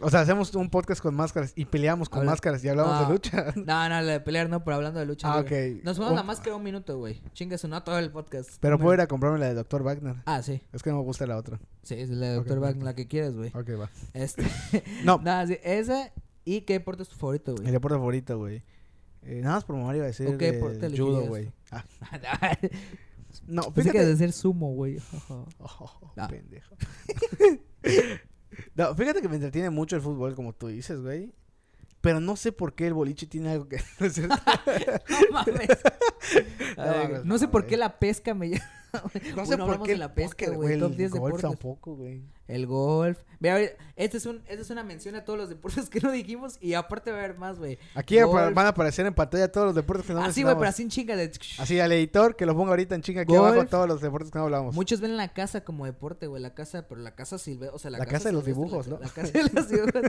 O 0.00 0.10
sea, 0.10 0.20
hacemos 0.20 0.52
un 0.54 0.70
podcast 0.70 1.00
con 1.00 1.14
máscaras 1.14 1.52
y 1.54 1.64
peleamos 1.66 2.08
con 2.08 2.20
Habla- 2.20 2.32
máscaras 2.32 2.64
y 2.64 2.68
hablamos 2.68 3.06
de 3.06 3.12
lucha. 3.12 3.52
No, 3.56 3.88
no, 3.88 4.00
la 4.00 4.02
de 4.02 4.20
pelear 4.20 4.48
no, 4.48 4.64
pero 4.64 4.76
hablando 4.76 4.98
de 5.00 5.06
lucha 5.06 5.32
Ah, 5.32 5.40
libre. 5.42 5.76
ok. 5.78 5.84
Nos 5.84 5.96
fuimos 5.96 6.10
Un- 6.12 6.16
la 6.16 6.22
máscara 6.24 6.56
un 6.56 6.62
minuto, 6.62 6.98
güey. 6.98 7.20
Chinga 7.32 7.58
su, 7.58 7.68
no 7.68 7.82
todo 7.82 7.98
el 7.98 8.10
podcast. 8.10 8.50
Pero 8.60 8.78
puedo 8.78 8.94
ir 8.94 9.00
a 9.00 9.06
comprarme 9.06 9.38
la 9.38 9.46
de 9.46 9.54
Dr. 9.54 9.82
Wagner. 9.82 10.16
Ah, 10.26 10.42
sí. 10.42 10.60
Es 10.72 10.82
que 10.82 10.90
no 10.90 10.96
me 10.96 11.02
gusta 11.02 11.26
la 11.26 11.36
otra. 11.36 11.60
Sí, 11.82 11.94
es 11.94 12.10
la 12.10 12.28
de 12.28 12.34
Dr. 12.36 12.58
Wagner, 12.60 12.84
la 12.84 12.94
que 12.94 13.06
quieras, 13.06 13.34
güey. 13.36 13.50
Ok, 13.54 13.70
va. 13.80 13.90
Este. 14.14 14.44
No, 15.04 15.18
Nada, 15.22 15.46
sí, 15.46 15.58
esa. 15.62 16.10
¿Y 16.44 16.62
qué 16.62 16.74
deporte 16.74 17.02
es 17.02 17.08
tu 17.08 17.16
favorito, 17.16 17.54
güey? 17.54 17.70
deporte 17.70 17.96
favorito, 17.96 18.38
güey. 18.38 18.62
Eh, 19.22 19.40
nada 19.42 19.54
más 19.56 19.64
por 19.64 19.76
memoria 19.76 19.98
iba 19.98 20.04
a 20.04 20.08
decir 20.08 20.28
¿O 20.28 20.36
qué 20.36 20.48
el 20.48 20.54
deporte 20.56 20.90
judo, 20.98 21.22
güey. 21.26 21.50
Ah, 21.70 21.84
no, 23.46 23.62
Pensé 23.72 23.90
que 23.90 23.98
fíjate. 23.98 24.06
de 24.10 24.16
ser 24.16 24.32
sumo, 24.32 24.72
güey. 24.74 24.98
Oh, 25.28 26.12
Ah. 26.16 26.28
pendejo. 26.28 26.76
no, 28.74 28.94
fíjate 28.94 29.20
que 29.22 29.28
me 29.28 29.36
entretiene 29.36 29.70
mucho 29.70 29.96
el 29.96 30.02
fútbol, 30.02 30.34
como 30.34 30.52
tú 30.52 30.68
dices, 30.68 31.00
güey. 31.00 31.32
Pero 32.00 32.20
no 32.20 32.36
sé 32.36 32.52
por 32.52 32.74
qué 32.74 32.86
el 32.86 32.92
boliche 32.94 33.26
tiene 33.26 33.50
algo 33.50 33.66
que... 33.66 33.76
no 33.98 34.06
no 34.28 35.32
mames. 35.32 35.68
No 37.24 37.38
sé 37.38 37.48
por 37.48 37.66
qué 37.66 37.76
la 37.78 37.98
pesca 37.98 38.34
me 38.34 38.50
llama. 38.50 38.64
No 39.36 39.46
sé 39.46 39.56
por 39.56 39.82
qué 39.82 39.96
la 39.96 40.14
pesca, 40.14 40.50
güey. 40.50 40.74
El 40.74 40.96
10 40.96 41.12
golf 41.12 41.24
deportes. 41.24 41.40
tampoco, 41.42 41.96
güey. 41.96 42.22
El 42.46 42.66
golf. 42.66 43.18
Ahorita- 43.42 43.72
este 43.96 44.16
es 44.16 44.26
un, 44.26 44.42
esta 44.48 44.62
es 44.62 44.70
una 44.70 44.82
mención 44.82 45.14
a 45.16 45.24
todos 45.24 45.38
los 45.38 45.48
deportes 45.50 45.88
que 45.90 46.00
no 46.00 46.10
dijimos. 46.10 46.56
Y 46.60 46.74
aparte 46.74 47.10
va 47.10 47.18
a 47.18 47.24
haber 47.24 47.36
más, 47.36 47.58
güey. 47.58 47.78
Aquí 47.94 48.18
Golf. 48.20 48.54
van 48.54 48.66
a 48.66 48.70
aparecer 48.70 49.04
en 49.06 49.12
pantalla 49.14 49.50
todos 49.52 49.66
los 49.68 49.74
deportes 49.74 50.06
que 50.06 50.14
no 50.14 50.22
Así, 50.22 50.42
güey, 50.42 50.54
pero 50.56 50.68
así 50.68 50.82
en 50.82 50.88
chinga 50.88 51.14
de. 51.16 51.30
Así 51.58 51.78
al 51.78 51.92
editor 51.92 52.36
que 52.36 52.46
lo 52.46 52.54
ponga 52.56 52.70
ahorita 52.70 52.94
en 52.94 53.02
chinga 53.02 53.22
aquí 53.22 53.32
Golf. 53.34 53.52
abajo 53.52 53.68
todos 53.68 53.86
los 53.88 54.00
deportes 54.00 54.30
que 54.30 54.38
no 54.38 54.44
hablamos. 54.44 54.74
Muchos 54.74 55.00
ven 55.00 55.16
la 55.16 55.28
casa 55.32 55.62
como 55.62 55.84
deporte, 55.84 56.26
güey. 56.26 56.42
La 56.42 56.54
casa, 56.54 56.86
pero 56.88 57.00
la 57.02 57.14
casa 57.14 57.38
silvestre. 57.38 57.74
O 57.74 57.78
sea, 57.78 57.90
la, 57.90 57.98
La 57.98 58.06
casa 58.06 58.28
de 58.30 58.32
los 58.32 58.44
dibujos, 58.46 58.86
la- 58.86 58.94
¿no? 58.94 59.00
La 59.00 59.08
casa 59.10 59.30
de 59.30 59.42
los 59.52 59.68
dibujos. 59.68 60.02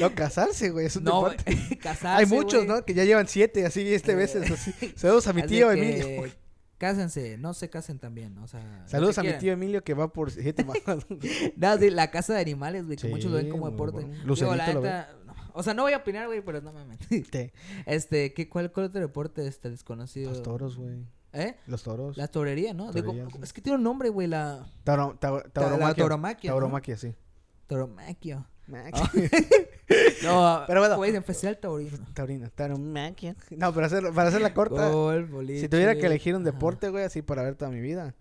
No, 0.00 0.14
casarse, 0.14 0.70
güey, 0.70 0.86
es 0.86 0.96
un 0.96 1.04
no, 1.04 1.16
deporte. 1.28 1.78
casarse. 1.82 2.24
Hay 2.24 2.26
muchos. 2.26 2.66
¿no? 2.66 2.84
Que 2.84 2.94
ya 2.94 3.04
llevan 3.04 3.28
siete, 3.28 3.66
así, 3.66 3.92
este 3.92 4.14
veces, 4.14 4.50
así. 4.50 4.72
Saludos 4.96 5.26
a 5.26 5.32
mi 5.34 5.42
Así 5.42 5.48
tío 5.50 5.68
que 5.70 5.74
Emilio. 5.74 6.32
Cásense, 6.80 7.36
no 7.36 7.52
se 7.52 7.68
casen 7.68 7.98
también, 7.98 8.38
o 8.38 8.46
sea. 8.48 8.62
Saludos 8.86 9.18
a 9.18 9.22
mi 9.22 9.34
tío 9.34 9.52
Emilio 9.52 9.84
que 9.84 9.92
va 9.92 10.10
por 10.14 10.30
siete. 10.30 10.64
No, 11.56 11.76
sí, 11.76 11.90
la 11.90 12.10
casa 12.10 12.32
de 12.32 12.40
animales, 12.40 12.86
güey, 12.86 12.96
que 12.96 13.06
Sí, 13.06 13.12
muchos 13.12 13.30
lo 13.30 13.36
ven 13.36 13.50
como 13.50 13.70
deporte. 13.70 13.96
bueno. 13.96 14.14
Digo, 14.14 14.24
Lucerito 14.26 14.56
la 14.56 14.72
lo 14.72 14.80
neta, 14.80 15.08
no, 15.26 15.34
o 15.52 15.62
sea, 15.62 15.74
no 15.74 15.82
voy 15.82 15.92
a 15.92 15.98
opinar, 15.98 16.26
güey, 16.26 16.40
pero 16.42 16.62
no. 16.62 16.72
Te- 17.30 17.52
Este, 17.86 18.32
¿qué, 18.32 18.48
cuál, 18.48 18.72
¿cuál 18.72 18.86
otro 18.86 18.98
deporte 18.98 19.46
este 19.46 19.68
desconocido? 19.68 20.30
Los 20.30 20.42
toros, 20.42 20.78
güey. 20.78 21.04
¿Eh? 21.34 21.54
Los 21.66 21.82
toros. 21.82 22.16
La 22.16 22.28
torería, 22.28 22.72
¿no? 22.72 22.92
Digo, 22.92 23.12
sí. 23.12 23.20
es 23.42 23.52
que 23.52 23.60
tiene 23.60 23.76
un 23.76 23.84
nombre, 23.84 24.08
güey, 24.08 24.26
la 24.26 24.66
Tauro- 24.82 25.18
tau- 25.20 25.42
la 25.44 25.50
Tauromaquia. 25.50 25.94
tauromaquia, 25.96 26.50
¿no? 26.50 26.54
Tauromaquia, 26.56 26.96
sí. 26.96 27.14
tauromaquia. 27.66 28.46
Maquia. 28.70 29.10
No, 30.22 30.62
Pero 30.68 30.80
bueno. 30.80 30.96
Güey, 30.96 31.16
en 31.16 31.24
festival 31.24 31.58
taurino. 31.58 31.98
Taurina. 32.14 32.48
Tauromaquia. 32.50 33.34
No, 33.56 33.74
para 33.74 33.86
hacer, 33.86 34.04
para 34.14 34.28
hacerla 34.28 34.54
corta. 34.54 34.88
Golf, 34.90 35.30
boliche. 35.30 35.62
Si 35.62 35.68
tuviera 35.68 35.94
que 35.96 36.06
elegir 36.06 36.36
un 36.36 36.44
deporte, 36.44 36.88
güey, 36.90 37.04
así 37.04 37.22
para 37.22 37.42
ver 37.42 37.56
toda 37.56 37.70
mi 37.70 37.80
vida. 37.80 38.14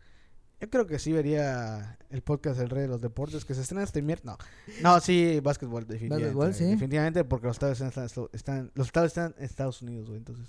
Yo 0.60 0.70
creo 0.70 0.88
que 0.88 0.98
sí 1.00 1.14
vería 1.14 1.98
el 2.10 2.22
podcast 2.22 2.60
El 2.60 2.70
Rey 2.70 2.82
de 2.82 2.88
los 2.90 3.00
Deportes 3.02 3.46
que 3.46 3.54
se 3.54 3.62
estrena 3.62 3.84
este 3.84 4.02
miércoles. 4.02 4.38
No, 4.82 4.96
no, 4.96 5.00
sí, 5.00 5.40
básquetbol, 5.42 5.86
definitivamente. 5.88 6.34
Básquetbol, 6.36 6.54
sí. 6.54 6.66
Definitivamente 6.66 7.24
porque 7.24 7.48
los 7.48 7.56
estados 7.56 7.80
están, 7.80 8.08
están- 8.34 8.72
los 8.74 8.88
estados 8.88 9.08
están 9.08 9.36
en 9.38 9.44
Estados 9.46 9.82
Unidos, 9.82 10.08
güey, 10.08 10.18
entonces. 10.18 10.48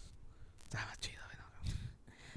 Más 0.74 0.98
chido, 1.00 1.20
güey. 1.62 1.74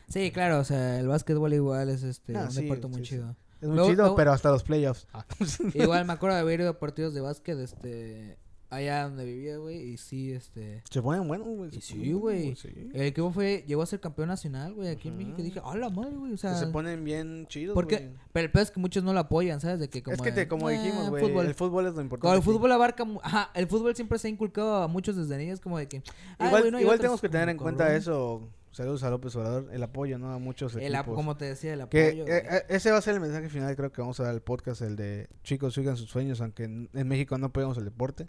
Sí, 0.09 0.31
claro, 0.31 0.59
o 0.59 0.63
sea, 0.63 0.99
el 0.99 1.07
básquetbol 1.07 1.51
igual 1.53 1.89
es 1.89 2.03
este, 2.03 2.35
Ah, 2.37 2.43
un 2.43 2.51
sí, 2.51 2.61
deporte 2.63 2.87
muy 2.87 2.99
sí. 2.99 3.07
chido. 3.15 3.35
Es 3.63 3.69
muy 3.69 3.89
chido, 3.89 4.15
pero 4.15 4.31
hasta 4.33 4.51
los 4.51 4.63
playoffs. 4.63 5.07
Igual 5.73 6.05
me 6.05 6.13
acuerdo 6.13 6.35
de 6.35 6.41
haber 6.41 6.59
ido 6.61 6.69
a 6.69 6.79
partidos 6.79 7.13
de 7.13 7.21
básquet, 7.21 7.57
este, 7.59 8.37
allá 8.69 9.03
donde 9.03 9.23
vivía, 9.23 9.57
güey, 9.57 9.77
y 9.81 9.97
sí, 9.97 10.31
este, 10.33 10.81
Se 10.89 11.01
ponen 11.01 11.27
buenos, 11.27 11.47
güey. 11.47 11.71
Sí, 11.79 12.11
güey. 12.11 12.55
sí. 12.55 12.89
el 12.93 13.01
equipo 13.03 13.31
fue, 13.31 13.63
llegó 13.67 13.83
a 13.83 13.85
ser 13.85 13.99
campeón 13.99 14.27
nacional, 14.29 14.73
güey, 14.73 14.89
aquí 14.89 15.07
en. 15.09 15.17
México, 15.17 15.35
y 15.39 15.43
dije, 15.43 15.61
¡ah, 15.63 15.77
la 15.77 15.89
madre, 15.89 16.15
güey! 16.15 16.33
O 16.33 16.37
sea, 16.37 16.55
se 16.55 16.67
ponen 16.67 17.03
bien 17.03 17.45
chidos, 17.47 17.73
¿por 17.75 17.87
qué? 17.87 17.97
güey. 17.97 18.09
pero 18.33 18.45
el 18.45 18.51
peor 18.51 18.63
es 18.63 18.71
que 18.71 18.79
muchos 18.79 19.03
no 19.03 19.13
lo 19.13 19.19
apoyan, 19.19 19.61
¿sabes? 19.61 19.79
De 19.79 19.89
que 19.89 20.01
como 20.03 20.15
Es 20.15 20.21
que, 20.21 20.31
te, 20.31 20.47
como 20.47 20.67
"Ah, 20.67 20.71
dijimos, 20.71 21.09
güey, 21.09 21.23
fútbol". 21.23 21.45
el 21.45 21.53
fútbol 21.55 21.85
es 21.87 21.93
lo 21.93 22.01
importante. 22.01 22.23
Como 22.27 22.35
el 22.35 22.41
fútbol 22.43 22.71
abarca, 22.71 23.05
ajá, 23.21 23.51
el 23.53 23.67
fútbol 23.67 23.95
siempre 23.95 24.17
se 24.19 24.27
ha 24.27 24.29
inculcado 24.31 24.75
a 24.83 24.87
muchos 24.87 25.15
desde 25.15 25.37
niños 25.37 25.59
como 25.61 25.77
de 25.77 25.87
que, 25.87 26.01
"Ay, 26.39 26.47
Igual, 26.47 26.71
no 26.71 26.79
igual 26.79 26.95
otros 26.95 26.99
tenemos 26.99 27.21
que 27.21 27.29
tener 27.29 27.49
en 27.49 27.57
cuenta 27.57 27.83
cabrón". 27.85 28.01
eso. 28.01 28.49
Saludos 28.73 29.03
a 29.03 29.09
López 29.11 29.35
Obrador, 29.35 29.69
el 29.71 29.83
apoyo, 29.83 30.17
¿no? 30.17 30.33
A 30.33 30.39
muchos 30.39 30.75
El 30.75 30.93
equipos. 30.95 31.15
como 31.15 31.37
te 31.37 31.45
decía, 31.45 31.73
el 31.73 31.81
apoyo. 31.81 32.01
eh, 32.27 32.43
eh, 32.49 32.63
ese 32.69 32.91
va 32.91 32.97
a 32.97 33.01
ser 33.01 33.13
el 33.13 33.19
mensaje 33.21 33.47
final, 33.47 33.75
creo 33.75 33.91
que 33.91 34.01
vamos 34.01 34.19
a 34.19 34.23
dar 34.23 34.33
el 34.33 34.41
podcast, 34.41 34.81
el 34.81 34.95
de 34.95 35.29
chicos, 35.43 35.75
sigan 35.75 35.95
sus 35.95 36.09
sueños, 36.09 36.41
aunque 36.41 36.63
en, 36.63 36.89
en 36.93 37.07
México 37.07 37.37
no 37.37 37.45
apoyamos 37.45 37.77
el 37.77 37.85
deporte, 37.85 38.27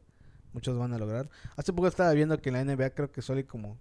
muchos 0.52 0.78
van 0.78 0.92
a 0.92 0.98
lograr. 0.98 1.30
Hace 1.56 1.72
poco 1.72 1.88
estaba 1.88 2.12
viendo 2.12 2.38
que 2.40 2.50
en 2.50 2.54
la 2.54 2.64
NBA 2.64 2.90
creo 2.90 3.10
que 3.10 3.22
solo 3.22 3.38
hay 3.38 3.44
como 3.44 3.78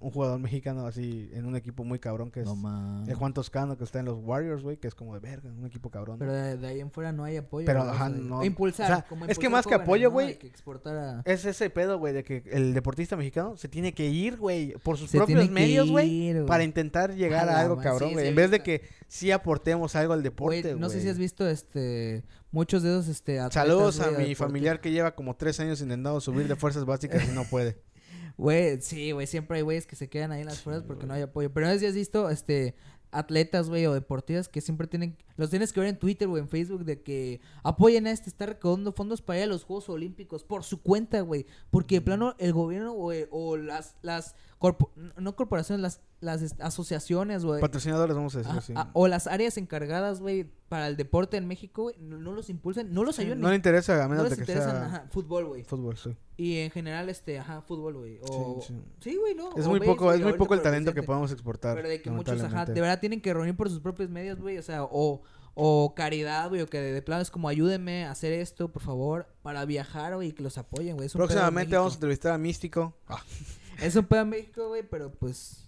un 0.00 0.10
jugador 0.10 0.38
mexicano 0.38 0.86
así 0.86 1.30
en 1.32 1.46
un 1.46 1.56
equipo 1.56 1.82
muy 1.82 1.98
cabrón 1.98 2.30
que 2.30 2.40
es 2.40 2.46
No 2.46 3.04
el 3.08 3.14
Juan 3.14 3.32
Toscano 3.32 3.78
que 3.78 3.84
está 3.84 4.00
en 4.00 4.04
los 4.04 4.18
Warriors, 4.22 4.62
güey, 4.62 4.76
que 4.76 4.86
es 4.86 4.94
como 4.94 5.14
de 5.14 5.20
verga, 5.20 5.48
un 5.50 5.64
equipo 5.64 5.90
cabrón. 5.90 6.18
Pero 6.18 6.32
de, 6.32 6.56
de 6.58 6.66
ahí 6.66 6.80
en 6.80 6.90
fuera 6.90 7.10
no 7.12 7.24
hay 7.24 7.36
apoyo. 7.38 7.64
Pero, 7.64 7.80
güey, 7.84 7.94
ajá, 7.94 8.08
no- 8.10 8.44
Impulsar. 8.44 8.84
o 8.92 8.94
sea, 8.96 9.06
como 9.06 9.24
es 9.24 9.38
que 9.38 9.46
impulsar 9.46 9.50
más 9.52 9.66
que 9.66 9.74
apoyo, 9.74 10.10
güey, 10.10 10.38
a... 10.86 11.22
Es 11.24 11.44
ese 11.46 11.70
pedo, 11.70 11.98
güey, 11.98 12.12
de 12.12 12.22
que 12.24 12.42
el 12.50 12.74
deportista 12.74 13.16
mexicano 13.16 13.56
se 13.56 13.68
tiene 13.68 13.94
que 13.94 14.06
ir, 14.08 14.36
güey, 14.36 14.74
por 14.82 14.98
sus 14.98 15.10
Se 15.10 15.16
propios 15.16 15.48
medios, 15.50 15.90
güey, 15.90 16.32
güey. 16.34 16.46
para 16.46 16.64
intentar 16.64 17.14
llegar 17.14 17.48
A 17.48 17.60
algo 17.60 17.78
cabrón, 17.78 18.12
güey. 18.12 18.24
sí, 18.24 18.28
en 18.28 18.34
vez 18.34 18.50
de 18.50 18.62
que 18.62 18.82
sí 19.08 19.30
aportemos 19.30 19.96
algo 19.96 20.12
al 20.12 20.20
Güey, 20.20 20.24
deporte, 20.24 20.74
no 20.74 20.88
sé 20.88 20.96
si 20.96 21.00
güey. 21.02 21.12
has 21.12 21.18
visto 21.18 21.48
este 21.48 22.24
muchos 22.50 22.82
de 22.82 22.90
esos 22.90 23.08
este 23.08 23.40
atletas, 23.40 23.54
Saludos 23.54 24.00
a 24.00 24.10
güey, 24.10 24.28
mi 24.28 24.34
familiar 24.34 24.80
que 24.80 24.90
lleva 24.92 25.14
como 25.14 25.34
tres 25.34 25.58
años 25.60 25.80
intentando 25.80 26.20
subir 26.20 26.46
de 26.46 26.56
fuerzas 26.56 26.84
básicas 26.84 27.26
y 27.28 27.32
no 27.32 27.44
puede. 27.44 27.78
Güey, 28.36 28.80
sí, 28.80 29.12
güey, 29.12 29.26
siempre 29.26 29.58
hay 29.58 29.62
güeyes 29.62 29.86
que 29.86 29.96
se 29.96 30.08
quedan 30.08 30.32
ahí 30.32 30.40
en 30.40 30.46
las 30.46 30.60
fuerzas 30.60 30.84
porque 30.84 31.06
no 31.06 31.14
hay 31.14 31.22
apoyo. 31.22 31.52
Pero 31.52 31.66
no 31.66 31.72
sé 31.72 31.78
si 31.80 31.86
has 31.86 31.94
visto 31.94 32.28
este 32.30 32.74
atletas, 33.14 33.68
güey, 33.68 33.86
o 33.86 33.94
deportistas 33.94 34.48
que 34.48 34.60
siempre 34.60 34.86
tienen 34.86 35.16
los 35.36 35.50
tienes 35.50 35.72
que 35.72 35.80
ver 35.80 35.88
en 35.88 35.98
Twitter 35.98 36.28
o 36.28 36.36
en 36.36 36.48
Facebook 36.48 36.84
de 36.84 37.02
que 37.02 37.40
apoyen 37.62 38.06
a 38.06 38.10
este, 38.10 38.28
está 38.28 38.46
recaudando 38.46 38.92
fondos 38.92 39.22
para 39.22 39.38
ir 39.38 39.44
a 39.44 39.48
los 39.48 39.64
Juegos 39.64 39.88
Olímpicos 39.88 40.44
por 40.44 40.64
su 40.64 40.82
cuenta, 40.82 41.20
güey, 41.20 41.46
porque 41.70 41.96
de 41.96 42.00
plano 42.00 42.34
el 42.38 42.52
gobierno 42.52 42.92
güey, 42.92 43.26
o 43.30 43.56
las 43.56 43.96
las 44.02 44.34
corpo- 44.64 44.90
no 45.18 45.36
corporaciones, 45.36 45.82
las 45.82 46.00
las 46.20 46.54
asociaciones, 46.60 47.44
güey, 47.44 47.60
Patrocinadores, 47.60 48.16
vamos 48.16 48.34
a 48.34 48.38
decir 48.38 48.50
Ajá, 48.50 48.58
así. 48.60 48.72
a- 48.74 48.88
o 48.94 49.08
las 49.08 49.26
áreas 49.26 49.58
encargadas, 49.58 50.20
güey, 50.20 50.46
para 50.70 50.88
el 50.88 50.96
deporte 50.96 51.36
en 51.36 51.46
México, 51.46 51.82
güey, 51.82 51.96
no, 52.00 52.16
no 52.18 52.32
los 52.32 52.48
impulsan, 52.48 52.92
no 52.94 53.04
los 53.04 53.18
ayudan. 53.18 53.40
no 53.40 53.48
le 53.48 53.52
ni- 53.52 53.56
interesa 53.56 53.94
a 54.02 54.04
no 54.04 54.08
menos 54.14 54.30
les 54.30 54.38
de 54.38 54.44
que 54.46 54.52
sea 54.52 54.86
ajá, 54.86 55.06
fútbol, 55.10 55.44
güey. 55.44 55.64
fútbol, 55.64 55.96
sí. 55.98 56.16
Y 56.38 56.58
en 56.60 56.70
general, 56.70 57.10
este, 57.10 57.38
ajá, 57.38 57.60
fútbol, 57.60 57.94
güey. 57.98 58.18
O... 58.28 58.60
Sí, 58.62 58.68
sí. 58.74 58.82
Sí, 59.10 59.16
güey, 59.16 59.34
¿no? 59.34 59.50
Es 59.56 59.66
O 59.66 59.68
muy 59.70 59.80
poco, 59.80 60.12
es 60.14 60.20
muy 60.22 60.32
poco 60.32 60.54
el 60.54 60.62
talento 60.62 60.94
que 60.94 61.02
podemos 61.02 61.30
exportar. 61.30 61.74
Pero 61.76 61.88
de 61.88 62.00
que 62.00 62.10
muchos, 62.10 62.40
ajá, 62.42 62.64
de 62.64 62.80
verdad 62.80 62.98
tienen 63.00 63.20
que 63.20 63.32
reunir 63.34 63.54
por 63.56 63.68
sus 63.68 63.80
propios 63.80 64.08
medios, 64.08 64.40
güey. 64.40 64.56
O 64.58 64.62
sea, 64.62 64.82
o, 64.84 65.20
o 65.54 65.94
caridad, 65.94 66.48
güey, 66.48 66.62
o 66.62 66.66
que 66.68 66.80
de, 66.80 66.92
de 66.92 67.02
plano 67.02 67.20
es 67.22 67.30
como 67.30 67.48
ayúdenme 67.48 68.06
a 68.06 68.10
hacer 68.12 68.32
esto, 68.32 68.72
por 68.72 68.82
favor, 68.82 69.26
para 69.42 69.64
viajar, 69.66 70.14
güey, 70.16 70.28
y 70.28 70.32
que 70.32 70.42
los 70.42 70.56
apoyen, 70.58 70.96
güey. 70.96 71.08
Próximamente 71.10 71.76
vamos 71.76 71.92
a 71.92 71.96
entrevistar 71.96 72.32
a 72.32 72.38
Místico. 72.38 72.96
Ah, 73.08 73.22
Es 73.80 73.96
un 73.96 74.04
pedo 74.06 74.22
en 74.22 74.28
México, 74.30 74.68
güey, 74.68 74.82
pero 74.82 75.12
pues. 75.12 75.60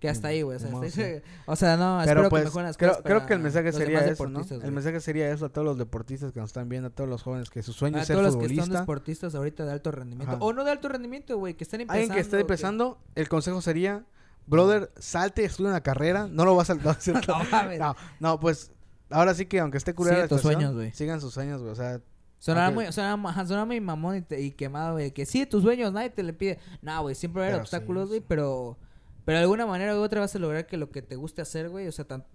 Que 0.00 0.10
hasta 0.10 0.28
ahí, 0.28 0.42
güey. 0.42 0.56
O 0.56 0.60
sea, 0.60 0.70
No 0.70 0.82
sé. 0.82 1.22
o 1.46 1.56
sea, 1.56 1.78
no, 1.78 1.98
Pero 2.04 2.10
espero 2.20 2.28
pues, 2.28 2.42
que 2.42 2.44
mejoren 2.48 2.66
las 2.66 2.76
creo, 2.76 2.90
cosas 2.90 3.04
creo 3.04 3.26
que 3.26 3.32
el 3.32 3.38
mensaje 3.40 3.72
sería 3.72 4.04
eso, 4.04 4.28
¿no? 4.28 4.40
El 4.62 4.72
mensaje 4.72 5.00
sería 5.00 5.30
eso 5.32 5.46
a 5.46 5.48
todos 5.48 5.64
los 5.64 5.78
deportistas 5.78 6.30
que 6.32 6.40
nos 6.40 6.50
están 6.50 6.68
viendo, 6.68 6.88
a 6.88 6.90
todos 6.90 7.08
los 7.08 7.22
jóvenes 7.22 7.48
que 7.48 7.62
su 7.62 7.72
sueño 7.72 7.98
es 7.98 8.06
ser 8.06 8.16
todos 8.16 8.26
los 8.26 8.36
que 8.36 8.48
son 8.48 8.56
futbolista. 8.56 8.80
deportistas 8.80 9.34
ahorita 9.34 9.64
de 9.64 9.72
alto 9.72 9.90
rendimiento. 9.92 10.36
Ajá. 10.36 10.44
O 10.44 10.52
no 10.52 10.62
de 10.64 10.72
alto 10.72 10.88
rendimiento, 10.90 11.38
güey, 11.38 11.54
que 11.54 11.64
estén 11.64 11.80
empezando. 11.80 12.00
Alguien 12.02 12.14
que 12.14 12.20
esté 12.20 12.36
que- 12.36 12.40
empezando, 12.42 12.98
el 13.14 13.28
consejo 13.30 13.62
sería, 13.62 14.04
brother, 14.46 14.92
salte, 14.98 15.42
estudia 15.44 15.70
una 15.70 15.82
carrera, 15.82 16.28
no 16.30 16.44
lo 16.44 16.54
vas 16.54 16.68
a... 16.68 16.74
No. 16.74 16.84
No 17.78 17.96
no, 18.20 18.40
pues, 18.40 18.72
ahora 19.08 19.32
sí 19.32 19.46
que 19.46 19.60
aunque 19.60 19.78
esté 19.78 19.94
curada 19.94 20.18
la 20.18 20.28
tus 20.28 20.40
situación, 20.40 20.60
sueños, 20.60 20.74
güey. 20.74 20.92
sigan 20.92 21.22
sus 21.22 21.32
sueños, 21.32 21.62
güey, 21.62 21.72
o 21.72 21.76
sea... 21.76 22.00
Sonaba 22.44 22.70
muy, 22.70 22.92
sonaba, 22.92 23.46
sonaba 23.46 23.64
muy 23.64 23.80
mamón 23.80 24.16
y, 24.16 24.22
te- 24.22 24.40
y 24.40 24.50
quemado, 24.50 24.92
güey. 24.94 25.12
Que 25.12 25.24
sí, 25.24 25.46
tus 25.46 25.62
sueños, 25.62 25.92
nadie 25.92 26.10
te 26.10 26.22
le 26.22 26.32
pide. 26.34 26.58
No, 26.82 27.00
güey, 27.02 27.14
siempre 27.14 27.40
va 27.40 27.46
a 27.46 27.48
haber 27.48 27.60
obstáculos, 27.62 28.08
güey, 28.08 28.20
sí. 28.20 28.26
pero... 28.28 28.78
Pero 29.24 29.38
de 29.38 29.42
alguna 29.44 29.64
manera 29.64 29.96
u 29.98 30.02
otra 30.02 30.20
vas 30.20 30.36
a 30.36 30.38
lograr 30.38 30.66
que 30.66 30.76
lo 30.76 30.90
que 30.90 31.00
te 31.00 31.16
guste 31.16 31.40
hacer, 31.40 31.70
güey, 31.70 31.88
o 31.88 31.92
sea, 31.92 32.04
tan- 32.06 32.26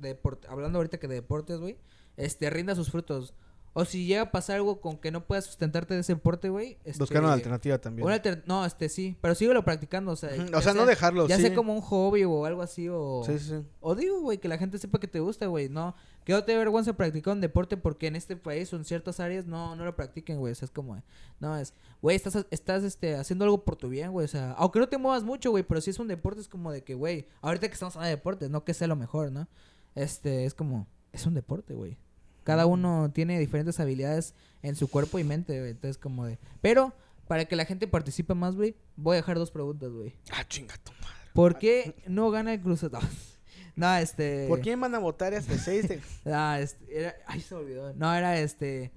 hablando 0.50 0.80
ahorita 0.80 0.98
que 0.98 1.08
de 1.08 1.14
deportes, 1.16 1.60
güey, 1.60 1.78
este, 2.18 2.50
rinda 2.50 2.74
sus 2.74 2.90
frutos. 2.90 3.36
O 3.74 3.86
si 3.86 4.06
llega 4.08 4.24
a 4.24 4.32
pasar 4.32 4.56
algo 4.58 4.82
con 4.82 4.98
que 4.98 5.12
no 5.12 5.26
puedas 5.26 5.46
sustentarte 5.46 5.94
de 5.94 6.00
ese 6.02 6.16
deporte, 6.16 6.50
güey. 6.50 6.78
Este, 6.84 7.00
Buscar 7.04 7.24
una 7.24 7.34
alternativa 7.34 7.78
también. 7.78 8.06
una 8.06 8.16
alter- 8.16 8.44
no, 8.48 8.66
este, 8.66 8.90
sí, 8.90 9.16
pero 9.22 9.36
síguelo 9.36 9.64
practicando, 9.64 10.12
o 10.12 10.16
sea. 10.16 10.32
O 10.56 10.62
sea, 10.62 10.74
no 10.74 10.86
dejarlo, 10.88 11.28
Ya 11.28 11.36
sí. 11.38 11.44
sea 11.44 11.56
como 11.56 11.74
un 11.74 11.82
hobby 11.82 12.24
o 12.24 12.46
algo 12.46 12.62
así, 12.64 12.88
o... 12.90 13.22
Sí, 13.26 13.38
sí. 13.38 13.56
O 13.80 13.94
digo, 13.96 14.22
güey, 14.22 14.40
que 14.40 14.48
la 14.48 14.58
gente 14.58 14.78
sepa 14.80 15.00
que 15.00 15.08
te 15.08 15.20
gusta, 15.20 15.46
güey. 15.46 15.70
No, 15.70 15.96
que 16.26 16.34
no 16.34 16.44
te 16.44 16.58
vergüenza 16.58 16.94
practicar 16.94 17.34
un 17.34 17.42
deporte 17.42 17.78
porque 17.78 18.08
en 18.08 18.16
este 18.16 18.36
país 18.36 18.74
o 18.74 18.76
en 18.76 18.86
ciertas 18.86 19.20
áreas 19.20 19.46
no, 19.46 19.76
no 19.76 19.86
lo 19.86 19.96
practiquen, 19.96 20.40
güey. 20.40 20.52
O 20.52 20.56
sea, 20.56 20.66
es 20.66 20.72
como, 20.72 21.02
no, 21.40 21.56
es, 21.56 21.74
güey, 22.02 22.16
estás, 22.16 22.46
estás 22.50 22.84
este, 22.84 23.16
haciendo 23.16 23.46
algo 23.46 23.64
por 23.64 23.76
tu 23.76 23.88
bien, 23.88 24.12
güey. 24.12 24.26
O 24.26 24.30
sea, 24.30 24.54
aunque 24.54 24.80
no 24.80 24.90
te 24.90 24.98
muevas 24.98 25.24
mucho, 25.24 25.52
güey, 25.52 25.64
pero 25.64 25.80
si 25.80 25.92
es 25.92 26.00
un 26.00 26.08
deporte, 26.08 26.42
es 26.42 26.50
como 26.50 26.72
de 26.72 26.84
que, 26.84 26.96
güey, 26.96 27.28
ahorita 27.42 27.68
que 27.68 27.74
estamos 27.74 27.96
hablando 27.96 28.10
de 28.10 28.16
deportes, 28.18 28.50
no 28.50 28.64
que 28.66 28.74
sea 28.74 28.88
lo 28.88 28.96
mejor, 28.96 29.32
¿no? 29.32 29.48
Este, 29.96 30.46
es 30.46 30.54
como, 30.56 30.88
es 31.14 31.26
un 31.28 31.36
deporte, 31.36 31.76
güey. 31.76 31.98
Cada 32.44 32.66
uno 32.66 33.12
tiene 33.14 33.40
diferentes 33.40 33.80
habilidades 33.80 34.34
en 34.62 34.76
su 34.76 34.90
cuerpo 34.90 35.20
y 35.20 35.24
mente, 35.24 35.60
güey. 35.60 35.72
Entonces, 35.72 35.98
como 35.98 36.26
de, 36.26 36.40
pero 36.62 36.94
para 37.28 37.46
que 37.46 37.56
la 37.56 37.66
gente 37.66 37.88
participe 37.88 38.34
más, 38.34 38.56
güey, 38.56 38.76
voy 38.96 39.14
a 39.14 39.18
dejar 39.18 39.38
dos 39.38 39.52
preguntas, 39.52 39.92
güey. 39.92 40.16
Ah, 40.32 40.44
chinga 40.48 40.76
tu 40.78 40.92
madre. 40.94 41.16
¿Por 41.34 41.58
qué 41.58 41.96
no 42.08 42.32
gana 42.32 42.54
el 42.54 42.62
Cruz 42.62 42.84
Azul? 42.84 43.00
No, 43.76 43.96
este... 43.96 44.46
¿Por 44.50 44.60
quién 44.60 44.82
van 44.82 44.94
a 44.94 45.00
votar 45.00 45.34
este 45.34 45.58
6 45.58 45.88
de... 45.88 46.02
Ah, 46.26 46.60
este, 46.60 47.00
era, 47.00 47.16
ay, 47.28 47.40
se 47.40 47.56
me 47.56 47.62
olvidó. 47.62 47.94
No, 47.94 48.14
era 48.14 48.38
este. 48.38 48.92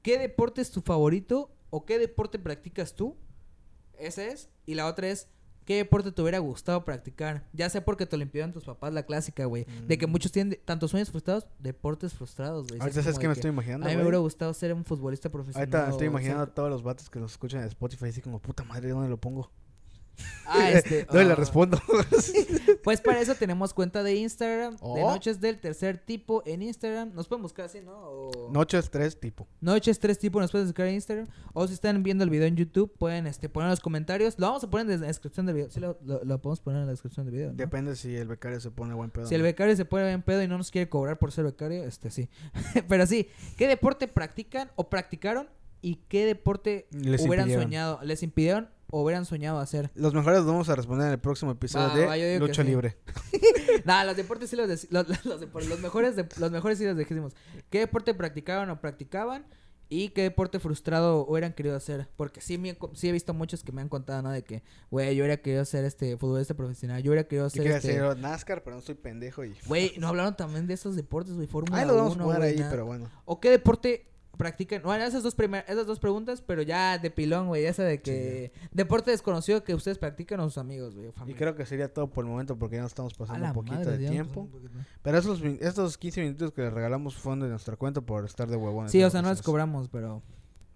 ¿Qué 0.00 0.18
deporte 0.18 0.62
es 0.62 0.70
tu 0.70 0.80
favorito 0.80 1.54
o 1.68 1.84
qué 1.84 1.98
deporte 1.98 2.38
practicas 2.38 2.94
tú? 2.94 3.18
Esa 3.98 4.24
es. 4.24 4.48
Y 4.64 4.76
la 4.76 4.86
otra 4.86 5.08
es, 5.08 5.28
¿qué 5.64 5.76
deporte 5.76 6.12
te 6.12 6.22
hubiera 6.22 6.38
gustado 6.38 6.84
practicar? 6.84 7.44
Ya 7.52 7.68
sea 7.70 7.84
porque 7.84 8.06
te 8.06 8.16
lo 8.16 8.22
impidieron 8.22 8.52
tus 8.52 8.64
papás, 8.64 8.92
la 8.92 9.04
clásica, 9.04 9.44
güey. 9.46 9.66
De 9.86 9.98
que 9.98 10.06
muchos 10.06 10.32
tienen 10.32 10.58
tantos 10.64 10.90
sueños 10.90 11.10
frustrados, 11.10 11.46
deportes 11.58 12.12
frustrados, 12.14 12.68
güey. 12.68 12.78
Mm. 12.78 12.82
Ahorita 12.82 13.00
Es 13.00 13.04
sabes 13.04 13.18
que 13.18 13.26
me 13.26 13.34
estoy 13.34 13.50
imaginando, 13.50 13.86
A 13.86 13.90
mí 13.90 13.96
me 13.96 14.02
hubiera 14.02 14.18
gustado 14.18 14.52
ser 14.54 14.72
un 14.72 14.84
futbolista 14.84 15.30
profesional. 15.30 15.62
Ahorita 15.62 15.90
estoy 15.90 16.06
o 16.06 16.10
imaginando 16.10 16.42
a 16.42 16.46
todos 16.46 16.70
los 16.70 16.82
vatos 16.82 17.10
que 17.10 17.20
nos 17.20 17.32
escuchan 17.32 17.62
en 17.62 17.68
Spotify 17.68 18.06
así 18.06 18.20
como, 18.20 18.40
puta 18.40 18.64
madre, 18.64 18.88
¿dónde 18.90 19.08
lo 19.08 19.18
pongo? 19.18 19.50
Ah, 20.46 20.70
este. 20.72 21.04
¿Dónde 21.04 21.24
le 21.26 21.32
ah, 21.32 21.36
respondo? 21.36 21.78
Pues 22.82 23.00
para 23.00 23.20
eso 23.20 23.34
tenemos 23.34 23.72
cuenta 23.72 24.02
de 24.02 24.14
Instagram, 24.16 24.74
de 24.74 24.78
Oh. 24.82 25.10
Noches 25.12 25.40
del 25.40 25.58
Tercer 25.58 25.96
Tipo 25.98 26.42
en 26.44 26.60
Instagram. 26.62 27.14
Nos 27.14 27.28
pueden 27.28 27.40
buscar 27.42 27.64
así, 27.66 27.80
¿no? 27.80 27.92
O- 27.96 28.50
Noches 28.52 28.90
3 28.90 29.18
tipo. 29.20 29.48
Noches 29.60 29.98
tres 29.98 30.18
tipos 30.18 30.42
nos 30.42 30.50
pueden 30.50 30.66
buscar 30.66 30.86
en 30.86 30.94
Instagram. 30.96 31.28
O 31.54 31.66
si 31.66 31.72
están 31.72 32.02
viendo 32.02 32.24
el 32.24 32.30
video 32.30 32.46
en 32.46 32.56
YouTube, 32.56 32.92
pueden 32.98 33.26
este, 33.26 33.48
poner 33.48 33.66
en 33.68 33.70
los 33.70 33.80
comentarios. 33.80 34.34
Lo 34.38 34.48
vamos 34.48 34.62
a 34.64 34.70
poner 34.70 34.90
en 34.90 35.00
la 35.00 35.06
descripción 35.06 35.46
del 35.46 35.54
video. 35.54 35.70
Sí, 35.70 35.80
lo, 35.80 35.98
lo- 36.04 36.22
lo 36.24 36.42
podemos 36.42 36.60
poner 36.60 36.80
en 36.80 36.86
la 36.86 36.92
descripción 36.92 37.24
del 37.24 37.34
video. 37.34 37.48
¿no? 37.50 37.54
Depende 37.56 37.96
si 37.96 38.14
el 38.14 38.28
becario 38.28 38.60
se 38.60 38.70
pone 38.70 38.92
buen 38.92 39.10
pedo. 39.10 39.26
Si 39.26 39.34
el 39.34 39.40
¿no? 39.40 39.44
becario 39.46 39.74
se 39.76 39.84
pone 39.86 40.04
bien 40.06 40.22
pedo 40.22 40.42
y 40.42 40.48
no 40.48 40.58
nos 40.58 40.70
quiere 40.70 40.88
cobrar 40.90 41.18
por 41.18 41.32
ser 41.32 41.44
becario, 41.44 41.84
este 41.84 42.10
sí. 42.10 42.28
Pero 42.88 43.06
sí, 43.06 43.28
¿qué 43.56 43.66
deporte 43.66 44.08
practican 44.08 44.70
o 44.76 44.90
practicaron? 44.90 45.48
¿Y 45.80 45.96
qué 46.08 46.24
deporte 46.26 46.86
Les 46.92 47.20
hubieran 47.22 47.44
impidieron. 47.46 47.64
soñado? 47.64 47.98
¿Les 48.02 48.22
impidieron 48.22 48.68
o 48.96 49.02
hubieran 49.02 49.24
soñado 49.24 49.58
hacer? 49.58 49.90
Los 49.96 50.14
mejores 50.14 50.38
los 50.38 50.46
vamos 50.46 50.68
a 50.68 50.76
responder 50.76 51.08
en 51.08 51.14
el 51.14 51.18
próximo 51.18 51.50
episodio 51.50 52.08
de 52.08 52.34
yo 52.38 52.46
Lucha 52.46 52.62
sí. 52.62 52.68
Libre. 52.68 52.96
Nah, 53.84 54.04
los 54.04 54.16
deportes 54.16 54.48
sí 54.50 54.56
los, 54.56 54.68
los, 54.90 55.24
los 55.24 55.40
deportes- 55.40 55.68
los 55.68 55.80
mejores 55.80 56.14
de- 56.14 56.28
los 56.38 56.50
mejores 56.52 56.78
sí 56.78 56.84
los 56.84 56.96
dijimos. 56.96 57.34
¿Qué 57.70 57.80
deporte 57.80 58.14
practicaban 58.14 58.70
o 58.70 58.80
practicaban? 58.80 59.46
¿Y 59.88 60.10
qué 60.10 60.22
deporte 60.22 60.60
frustrado 60.60 61.26
hubieran 61.26 61.52
querido 61.52 61.76
hacer? 61.76 62.08
Porque 62.16 62.40
sí, 62.40 62.56
me, 62.56 62.76
sí 62.94 63.08
he 63.08 63.12
visto 63.12 63.34
muchos 63.34 63.62
que 63.64 63.72
me 63.72 63.82
han 63.82 63.88
contado, 63.88 64.22
¿no? 64.22 64.30
De 64.30 64.42
que, 64.42 64.62
güey, 64.90 65.14
yo 65.16 65.24
hubiera 65.24 65.42
querido 65.42 65.64
ser 65.64 65.84
este 65.84 66.16
futbolista 66.16 66.54
profesional. 66.54 67.02
Yo 67.02 67.10
hubiera 67.10 67.26
querido 67.28 67.46
Yo 67.46 67.50
ser 67.50 67.62
quería 67.62 67.76
este... 67.78 67.98
hacer 68.00 68.18
NASCAR, 68.18 68.62
pero 68.62 68.76
no 68.76 68.82
soy 68.82 68.94
pendejo 68.94 69.44
y... 69.44 69.54
Güey, 69.66 69.92
no 69.98 70.08
hablaron 70.08 70.36
también 70.36 70.66
de 70.68 70.74
esos 70.74 70.94
deportes, 70.96 71.34
güey. 71.34 71.46
Fórmula 71.48 71.80
Ahí 71.82 71.86
lo 71.86 71.96
vamos 71.96 72.12
a 72.12 72.16
1, 72.16 72.24
güey, 72.24 72.42
ahí, 72.50 72.56
nada. 72.58 72.70
pero 72.70 72.86
bueno. 72.86 73.10
¿O 73.24 73.40
qué 73.40 73.50
deporte 73.50 74.06
practican? 74.36 74.82
Bueno, 74.82 75.04
esas 75.04 75.22
dos, 75.22 75.34
primer- 75.34 75.64
esas 75.68 75.86
dos 75.86 75.98
preguntas, 76.00 76.42
pero 76.42 76.62
ya 76.62 76.98
de 76.98 77.10
pilón, 77.10 77.48
güey. 77.48 77.64
Esa 77.66 77.82
de 77.84 78.00
que... 78.00 78.52
Deporte 78.72 79.10
desconocido 79.10 79.64
que 79.64 79.74
ustedes 79.74 79.98
practican 79.98 80.40
o 80.40 80.44
sus 80.44 80.58
amigos, 80.58 80.94
güey. 80.94 81.08
o 81.08 81.12
Y 81.28 81.34
creo 81.34 81.54
que 81.54 81.66
sería 81.66 81.92
todo 81.92 82.08
por 82.08 82.24
el 82.24 82.30
momento 82.30 82.56
porque 82.58 82.76
ya 82.76 82.82
nos 82.82 82.90
estamos 82.92 83.14
pasando 83.14 83.46
un 83.46 83.52
poquito 83.52 83.76
madre, 83.76 83.98
de 83.98 84.08
tiempo. 84.08 84.46
poquito. 84.48 84.72
Pero 85.02 85.18
esos, 85.18 85.40
estos 85.42 85.98
15 85.98 86.20
minutos 86.22 86.52
que 86.52 86.62
les 86.62 86.72
regalamos 86.72 87.16
fueron 87.16 87.40
de 87.40 87.48
nuestra 87.48 87.76
cuenta 87.76 88.00
por 88.00 88.24
estar 88.24 88.48
de 88.48 88.56
huevones. 88.56 88.92
Sí, 88.92 89.02
o 89.02 89.10
sea, 89.10 89.22
no 89.22 89.30
les 89.30 89.42
cobramos, 89.42 89.88
pero... 89.88 90.22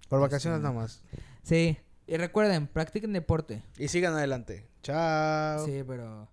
Por 0.08 0.20
vacaciones 0.20 0.58
Este, 0.58 0.68
nada 0.68 0.74
más. 0.80 1.02
Sí. 1.42 1.76
Y 2.06 2.16
recuerden, 2.16 2.66
practiquen 2.66 3.12
deporte. 3.12 3.62
Y 3.76 3.88
sigan 3.88 4.14
adelante. 4.14 4.66
Chao. 4.82 5.66
Sí, 5.66 5.82
pero... 5.86 6.28